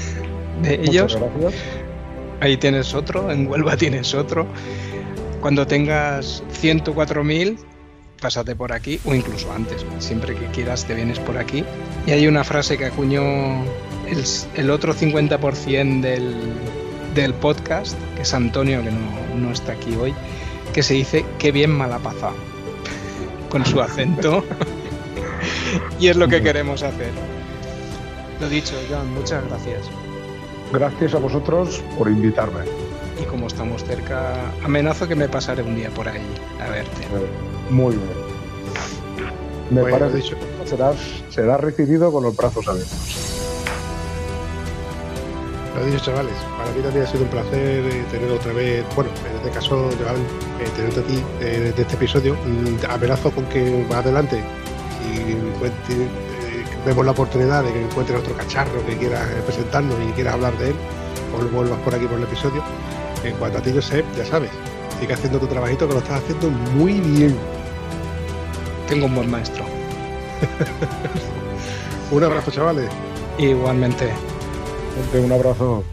de 0.63 0.75
ellos. 0.75 1.17
Muchas 1.19 1.33
gracias. 1.41 1.63
Ahí 2.41 2.57
tienes 2.57 2.95
otro, 2.95 3.33
en 3.33 3.49
Huelva 3.49 3.77
tienes 3.77 4.15
otro. 4.15 4.47
Cuando 5.41 5.67
tengas 5.67 6.43
104.000, 6.61 7.59
pásate 8.21 8.57
por 8.57 8.73
aquí, 8.73 9.01
o 9.05 9.15
incluso 9.15 9.53
antes, 9.53 9.87
siempre 9.99 10.35
que 10.35 10.47
quieras 10.47 10.85
te 10.85 10.95
vienes 10.95 11.19
por 11.21 11.39
aquí. 11.39 11.65
Y 12.07 12.11
hay 12.11 12.27
una 12.27 12.45
frase 12.45 12.77
que 12.77 12.87
acuñó 12.87 13.63
el, 14.07 14.25
el 14.57 14.71
otro 14.71 14.95
50% 14.95 16.01
del, 16.01 16.35
del 17.15 17.35
podcast, 17.35 17.97
que 18.17 18.23
es 18.23 18.35
Antonio, 18.35 18.83
que 18.83 18.91
no, 18.91 19.37
no 19.37 19.53
está 19.53 19.73
aquí 19.73 19.95
hoy, 19.95 20.15
que 20.73 20.83
se 20.83 20.95
dice 20.95 21.25
qué 21.39 21.53
bien 21.53 21.71
mala 21.71 21.99
pasado. 21.99 22.35
Con 23.49 23.65
su 23.65 23.81
acento. 23.81 24.45
y 26.01 26.09
es 26.09 26.17
lo 26.17 26.29
que 26.29 26.43
queremos 26.43 26.83
hacer. 26.83 27.13
Lo 28.41 28.49
dicho, 28.49 28.75
Joan, 28.91 29.13
muchas 29.15 29.45
gracias. 29.49 29.89
Gracias 30.73 31.15
a 31.15 31.19
vosotros 31.19 31.83
por 31.97 32.09
invitarme. 32.09 32.61
Y 33.21 33.25
como 33.25 33.47
estamos 33.49 33.85
cerca, 33.85 34.35
amenazo 34.65 35.09
que 35.09 35.15
me 35.17 35.29
pasaré 35.29 35.63
un 35.63 35.75
día 35.75 35.91
por 35.91 36.09
ahí 36.09 36.23
a 36.65 36.71
verte. 36.71 37.07
Muy 37.71 37.97
bien. 37.97 38.29
Me 39.71 39.81
Bueno, 39.83 39.99
parece 39.99 40.17
dicho. 40.19 40.37
serás 41.31 41.61
recibido 41.61 42.11
con 42.13 42.23
los 42.25 42.37
brazos 42.37 42.67
abiertos. 42.69 43.25
Lo 45.77 45.85
dicho, 45.85 45.99
chavales, 46.05 46.33
para 46.57 46.71
mí 46.73 46.81
también 46.83 47.05
ha 47.05 47.09
sido 47.09 47.23
un 47.25 47.29
placer 47.29 47.85
eh, 47.87 48.05
tener 48.11 48.31
otra 48.33 48.53
vez, 48.53 48.85
bueno, 48.97 49.11
en 49.31 49.37
este 49.37 49.51
caso, 49.51 49.89
Joan, 50.03 50.17
eh, 50.61 50.69
tenerte 50.75 51.01
a 51.01 51.03
ti 51.05 51.23
eh, 51.41 51.73
de 51.77 51.83
este 51.83 51.95
episodio. 51.95 52.35
Mm, 52.35 52.91
Amenazo 52.91 53.31
con 53.31 53.45
que 53.47 53.85
más 53.89 53.99
adelante, 53.99 54.43
encuentre- 55.15 56.03
eh, 56.03 56.65
vemos 56.87 57.05
la 57.05 57.13
oportunidad 57.13 57.63
de 57.63 57.73
que 57.73 57.83
encuentres 57.83 58.19
otro 58.19 58.35
cacharro 58.37 58.85
que 58.87 58.97
quieras 58.97 59.25
presentarnos 59.47 59.95
y 60.09 60.13
quieras 60.13 60.35
hablar 60.35 60.57
de 60.59 60.71
él, 60.71 60.75
o 61.39 61.43
lo 61.43 61.49
vuelvas 61.51 61.79
por 61.81 61.95
aquí 61.95 62.07
por 62.07 62.17
el 62.19 62.25
episodio. 62.25 62.63
En 63.29 63.37
cuanto 63.37 63.59
a 63.59 63.61
ti, 63.61 63.73
Josep, 63.75 64.07
ya 64.17 64.25
sabes, 64.25 64.51
sigue 64.99 65.13
haciendo 65.13 65.39
tu 65.39 65.47
trabajito 65.47 65.87
que 65.87 65.93
lo 65.93 66.01
estás 66.01 66.23
haciendo 66.23 66.49
muy 66.49 66.95
bien. 66.95 67.37
Tengo 68.89 69.05
un 69.05 69.15
buen 69.15 69.31
maestro. 69.31 69.67
Un 72.11 72.25
abrazo, 72.25 72.51
chavales. 72.51 72.89
Igualmente. 73.37 74.11
Un 75.13 75.31
abrazo. 75.31 75.85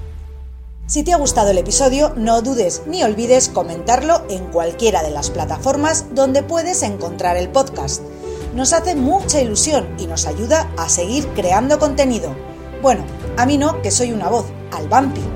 Si 0.88 1.04
te 1.04 1.12
ha 1.12 1.18
gustado 1.18 1.52
el 1.52 1.58
episodio, 1.58 2.14
no 2.16 2.42
dudes 2.42 2.84
ni 2.88 3.04
olvides 3.04 3.50
comentarlo 3.50 4.24
en 4.30 4.46
cualquiera 4.46 5.04
de 5.04 5.12
las 5.12 5.30
plataformas 5.30 6.16
donde 6.16 6.42
puedes 6.42 6.84
encontrar 6.84 7.36
el 7.36 7.50
podcast. 7.50 8.02
Nos 8.54 8.72
hace 8.72 8.96
mucha 8.96 9.42
ilusión 9.42 9.94
y 10.00 10.08
nos 10.08 10.26
ayuda 10.26 10.72
a 10.78 10.88
seguir 10.88 11.28
creando 11.36 11.80
contenido. 11.80 12.34
Bueno, 12.82 13.04
a 13.36 13.46
mí 13.46 13.58
no, 13.58 13.82
que 13.82 13.92
soy 13.92 14.14
una 14.14 14.30
voz, 14.30 14.46
al 14.72 14.88
Vampi. 14.88 15.35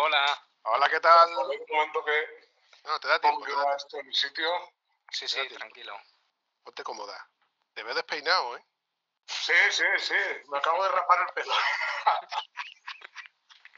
Hola. 0.00 0.40
Hola, 0.62 0.88
¿qué 0.88 1.00
tal? 1.00 1.28
Un 1.30 1.66
momento 1.68 2.04
que 2.04 2.48
No, 2.84 3.00
te 3.00 3.08
da 3.08 3.18
tiempo. 3.20 3.44
te 3.44 3.50
da 3.50 3.56
ponga 3.56 3.62
tiempo. 3.64 3.76
esto 3.76 3.98
en 3.98 4.06
mi 4.06 4.14
sitio. 4.14 4.72
Sí, 5.10 5.26
sí, 5.26 5.48
tranquilo. 5.48 6.00
Ponte 6.62 6.84
cómoda. 6.84 7.28
Te 7.74 7.82
veo 7.82 7.94
despeinado, 7.94 8.56
¿eh? 8.56 8.64
Sí, 9.26 9.52
sí, 9.70 9.84
sí. 9.98 10.14
Me 10.50 10.58
acabo 10.58 10.84
de 10.84 10.90
rapar 10.90 11.20
el 11.26 11.34
pelo. 11.34 11.52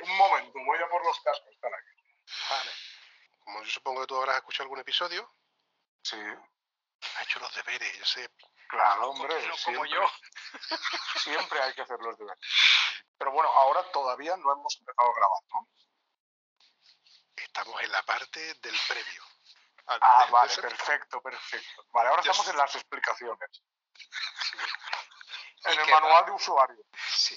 Un 0.00 0.16
momento, 0.18 0.58
voy 0.66 0.78
a 0.78 0.88
por 0.90 1.02
los 1.06 1.18
cascos 1.20 1.56
para 1.58 1.74
aquí. 1.78 1.90
Vale. 2.50 2.70
Como 3.40 3.62
yo 3.62 3.70
supongo 3.70 4.00
que 4.02 4.06
tú 4.08 4.16
habrás 4.18 4.36
escuchado 4.36 4.64
algún 4.64 4.80
episodio, 4.80 5.34
Sí, 6.02 6.16
ha 6.18 7.22
hecho 7.22 7.40
los 7.40 7.54
deberes, 7.54 7.98
yo 7.98 8.04
sé. 8.04 8.30
claro, 8.68 9.10
hombre. 9.10 9.34
No 9.46 9.54
como 9.64 9.84
siempre. 9.86 9.90
yo. 9.90 10.10
Siempre 11.20 11.62
hay 11.62 11.72
que 11.74 11.80
hacer 11.82 11.98
los 12.00 12.18
deberes. 12.18 12.40
Pero 13.16 13.32
bueno, 13.32 13.48
ahora 13.50 13.90
todavía 13.90 14.36
no 14.36 14.52
hemos 14.52 14.76
empezado 14.78 15.08
a 15.10 15.14
grabar, 15.14 15.42
¿no? 15.52 15.68
Estamos 17.44 17.82
en 17.82 17.92
la 17.92 18.02
parte 18.02 18.54
del 18.54 18.78
previo. 18.88 19.24
Ah, 19.86 20.26
vale, 20.30 20.54
perfecto, 20.56 21.20
perfecto. 21.20 21.84
Vale, 21.92 22.08
ahora 22.10 22.20
estamos 22.22 22.46
en 22.48 22.56
las 22.56 22.74
explicaciones. 22.76 23.62
En 25.64 25.78
el 25.78 25.90
manual 25.90 26.22
va- 26.22 26.26
de 26.26 26.32
usuario. 26.32 26.84
Sí. 27.08 27.36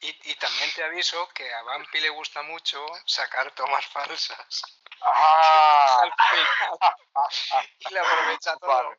Y, 0.00 0.30
y 0.30 0.34
también 0.36 0.70
te 0.74 0.84
aviso 0.84 1.28
que 1.30 1.52
a 1.52 1.62
Vampi 1.62 2.00
le 2.00 2.10
gusta 2.10 2.42
mucho 2.42 2.84
sacar 3.06 3.50
tomas 3.52 3.84
falsas. 3.86 4.62
Ah, 5.00 6.02
Al 6.02 6.12
final. 6.12 7.68
Y 7.78 7.94
le 7.94 8.00
aprovecha 8.00 8.56
todo. 8.58 8.68
Vale. 8.70 8.98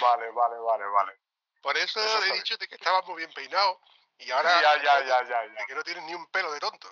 vale, 0.00 0.30
vale, 0.30 0.58
vale, 0.58 0.84
vale. 0.86 1.20
Por 1.60 1.76
eso, 1.76 2.00
Eso 2.00 2.24
he 2.24 2.32
dicho 2.32 2.56
de 2.56 2.66
que 2.66 2.74
estabas 2.74 3.04
muy 3.06 3.18
bien 3.18 3.32
peinado 3.32 3.80
y 4.18 4.30
ahora 4.32 4.60
Ya, 4.60 4.82
ya, 4.82 5.00
ya, 5.04 5.22
ya, 5.28 5.40
de 5.42 5.66
que 5.66 5.74
no 5.74 5.84
tienes 5.84 6.02
ni 6.04 6.14
un 6.14 6.26
pelo 6.30 6.50
de 6.52 6.58
tonto. 6.60 6.90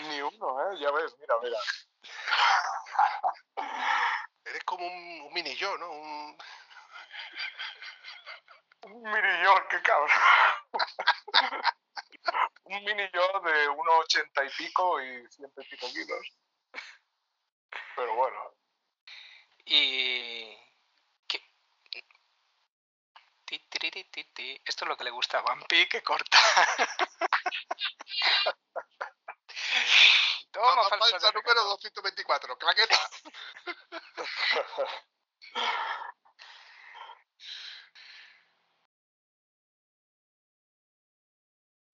Ni 0.00 0.22
uno, 0.22 0.72
¿eh? 0.72 0.78
Ya 0.80 0.90
ves, 0.92 1.16
mira, 1.18 1.34
mira. 1.42 1.58
Eres 4.44 4.64
como 4.64 4.86
un, 4.86 5.20
un 5.22 5.32
mini 5.32 5.54
yo, 5.56 5.76
¿no? 5.78 5.90
Un, 5.90 6.36
Un 8.82 9.02
mini 9.02 9.42
yo, 9.42 9.68
qué 9.68 9.82
cabrón. 9.82 10.10
Un 12.64 12.84
mini 12.84 13.08
yo 13.12 13.40
de 13.40 13.68
1,80 13.70 14.46
y 14.46 14.50
pico 14.56 15.00
y 15.02 15.26
ciento 15.30 15.60
y 15.60 15.64
pico 15.68 15.86
kilos. 15.88 16.26
Pero 17.96 18.14
bueno, 18.14 18.54
Y. 19.66 20.56
¿Qué? 21.26 21.40
Esto 24.64 24.84
es 24.84 24.88
lo 24.88 24.96
que 24.96 25.04
le 25.04 25.10
gusta 25.10 25.38
a 25.38 25.42
Vampi, 25.42 25.88
que 25.88 26.02
corta. 26.02 26.38
Toma, 30.58 30.74
Toma 30.74 30.88
falsa 30.88 31.10
falsa 31.10 31.26
número 31.28 31.42
pecado. 31.42 31.68
224, 31.68 32.58
claqueta. 32.58 32.96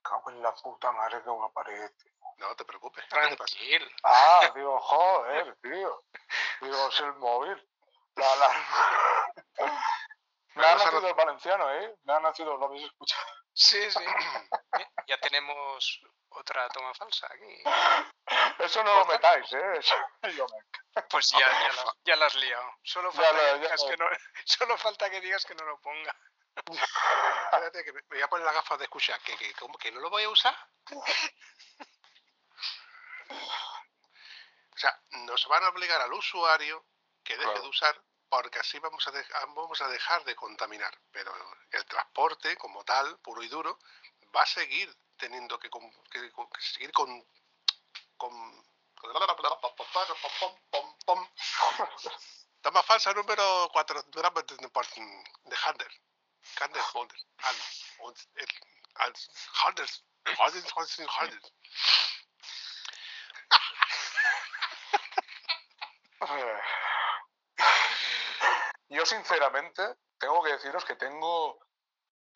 cago 0.05 0.31
en 0.31 0.43
la 0.43 0.55
puta 0.55 0.93
madre 0.93 1.23
que 1.23 1.31
me 1.31 1.45
aparece. 1.45 2.13
No 2.39 2.55
te 2.57 2.65
preocupes. 2.65 3.07
Tranquil. 3.09 3.97
Ah, 4.03 4.51
digo, 4.55 4.79
joder, 4.81 5.57
tío. 5.63 6.05
Digo, 6.61 6.89
es 6.89 7.01
el 7.01 7.15
móvil. 7.15 7.69
La, 8.17 8.37
la... 8.37 8.49
Me 10.55 10.65
ha 10.65 10.77
nacido 10.77 11.09
el 11.09 11.15
valenciano, 11.15 11.69
¿eh? 11.75 11.97
Me 12.05 12.13
ha 12.13 12.21
nacido, 12.21 12.57
lo 12.57 12.67
habéis 12.67 12.85
escuchado. 12.85 13.27
Sí, 13.55 13.91
sí. 13.91 14.05
Ya 15.07 15.19
tenemos 15.21 16.01
otra 16.31 16.67
toma 16.71 16.95
falsa 16.95 17.27
aquí. 17.31 17.63
Eso 18.59 18.83
no 18.83 18.95
lo 19.01 19.05
metáis, 19.07 19.53
¿eh? 19.53 19.73
Eso 19.79 19.95
yo 20.37 20.47
me... 20.47 21.03
Pues 21.11 21.31
ya, 21.31 21.39
ya, 21.69 21.73
la, 21.73 21.95
ya 22.05 22.17
la 22.17 22.27
has 22.27 22.35
liado. 22.37 22.71
Solo 22.83 23.13
falta, 23.13 23.33
lo- 23.33 23.55
que 23.55 23.59
digas 23.61 23.81
lo- 23.83 23.89
que 23.91 23.97
no, 23.99 24.07
solo 24.45 24.79
falta 24.79 25.11
que 25.11 25.21
digas 25.21 25.45
que 25.45 25.55
no 25.55 25.65
lo 25.65 25.79
ponga. 25.81 26.17
Espérate, 26.57 27.85
que 27.85 27.93
me 27.93 28.01
voy 28.09 28.23
a 28.23 28.29
poner 28.29 28.47
las 28.47 28.55
gafas 28.55 28.79
de 28.79 28.85
escuchar. 28.85 29.21
¿Que, 29.21 29.37
que, 29.37 29.53
que 29.81 29.93
no 29.93 30.01
lo 30.01 30.09
voy 30.11 30.23
a 30.23 30.29
usar? 30.31 30.57
O 30.91 31.05
sea, 34.77 34.99
nos 35.27 35.47
van 35.47 35.65
a 35.65 35.69
obligar 35.69 36.01
al 36.01 36.13
usuario 36.13 36.85
que 37.23 37.35
deje 37.37 37.45
Claro. 37.45 37.63
de 37.63 37.69
usar 37.69 38.04
porque 38.43 38.59
así 38.59 38.79
vamos 38.81 39.07
a, 39.07 39.11
dejar, 39.13 39.47
vamos 39.55 39.81
a 39.81 39.89
dejar 39.89 40.25
de 40.25 40.35
contaminar. 40.35 40.93
Pero 41.13 41.33
el 41.71 41.85
transporte, 41.87 42.57
como 42.57 42.83
tal, 42.85 43.17
puro 43.21 43.43
y 43.43 43.49
duro, 43.49 43.79
va 44.35 44.43
a 44.43 44.47
seguir 44.47 44.93
teniendo 45.17 45.59
que, 45.59 45.71
con- 45.71 45.91
que- 46.11 46.31
seguir 46.61 46.93
con, 46.93 47.25
con, 48.17 48.65
Toma 52.61 52.83
falsa 52.83 53.13
número 53.13 53.69
4 53.73 54.03
de 54.03 54.23
Handel. 55.65 55.89
Handel, 56.61 56.61
Handel. 56.61 56.83
Handel. 57.39 57.65
Handel, 59.55 59.61
Handel, 59.61 59.89
Handel. 61.19 61.41
Yo 68.95 69.05
sinceramente 69.05 69.97
tengo 70.19 70.43
que 70.43 70.53
deciros 70.53 70.85
que 70.85 70.95
tengo... 70.97 71.59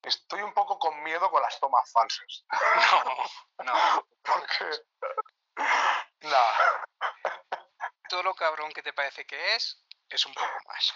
Estoy 0.02 0.42
un 0.42 0.52
poco 0.54 0.78
con 0.78 1.02
miedo 1.02 1.30
con 1.30 1.40
las 1.42 1.58
tomas 1.60 1.90
falsas. 1.92 2.44
No, 3.64 3.74
no. 3.74 4.06
Porque... 4.22 4.80
Nah. 6.20 6.52
Todo 8.08 8.22
lo 8.22 8.34
cabrón 8.34 8.72
que 8.72 8.82
te 8.82 8.92
parece 8.92 9.26
que 9.26 9.54
es, 9.54 9.84
es 10.08 10.26
un 10.26 10.34
poco 10.34 10.46
más. 10.66 10.94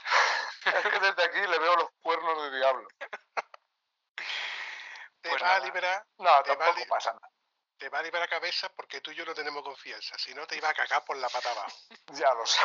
Es 0.65 0.83
que 0.93 0.99
desde 1.01 1.23
aquí 1.25 1.41
le 1.47 1.59
veo 1.59 1.77
los 1.77 1.91
cuernos 2.01 2.43
de 2.43 2.57
diablo. 2.59 2.89
Te 5.21 5.31
Pues 5.31 5.43
va 5.43 5.47
a 5.47 5.53
nada. 5.55 5.65
liberar, 5.67 6.07
No, 6.19 6.43
Te 6.43 6.51
va 6.51 6.57
tampoco 6.59 6.79
li- 6.79 6.87
pasa 6.87 7.13
nada. 7.13 7.32
Te 7.83 7.89
va 7.89 7.99
a 7.99 8.03
liberar 8.05 8.29
cabeza 8.29 8.69
porque 8.77 9.01
tú 9.01 9.11
y 9.11 9.17
yo 9.17 9.25
no 9.25 9.35
tenemos 9.35 9.61
confianza. 9.65 10.17
Si 10.17 10.33
no, 10.35 10.47
te 10.47 10.57
iba 10.57 10.69
a 10.69 10.73
cagar 10.75 11.05
por 11.05 11.17
la 11.17 11.29
pata 11.29 11.51
abajo. 11.51 11.77
Ya 12.23 12.33
lo 12.33 12.47
sé. 12.47 12.61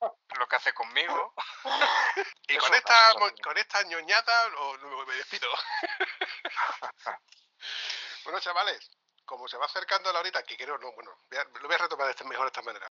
Lo 0.40 0.48
que 0.48 0.56
hace 0.56 0.72
conmigo. 0.74 1.32
Y 2.48 2.56
con 2.58 2.74
esta, 2.74 3.14
con 3.42 3.56
esta 3.56 3.82
ñoñada 3.84 4.48
lo- 4.48 4.76
lo- 4.76 5.06
me 5.06 5.14
despido. 5.14 5.48
bueno, 8.24 8.40
chavales, 8.40 8.90
como 9.24 9.46
se 9.48 9.56
va 9.56 9.66
acercando 9.66 10.12
la 10.12 10.18
horita, 10.20 10.42
que 10.42 10.56
creo, 10.56 10.76
no, 10.78 10.92
bueno, 10.92 11.16
voy 11.30 11.38
a- 11.38 11.44
lo 11.44 11.66
voy 11.68 11.74
a 11.76 11.78
retomar 11.78 12.06
de 12.06 12.10
esta, 12.12 12.24
mejor 12.24 12.44
de 12.46 12.48
esta 12.48 12.62
manera. 12.62 12.86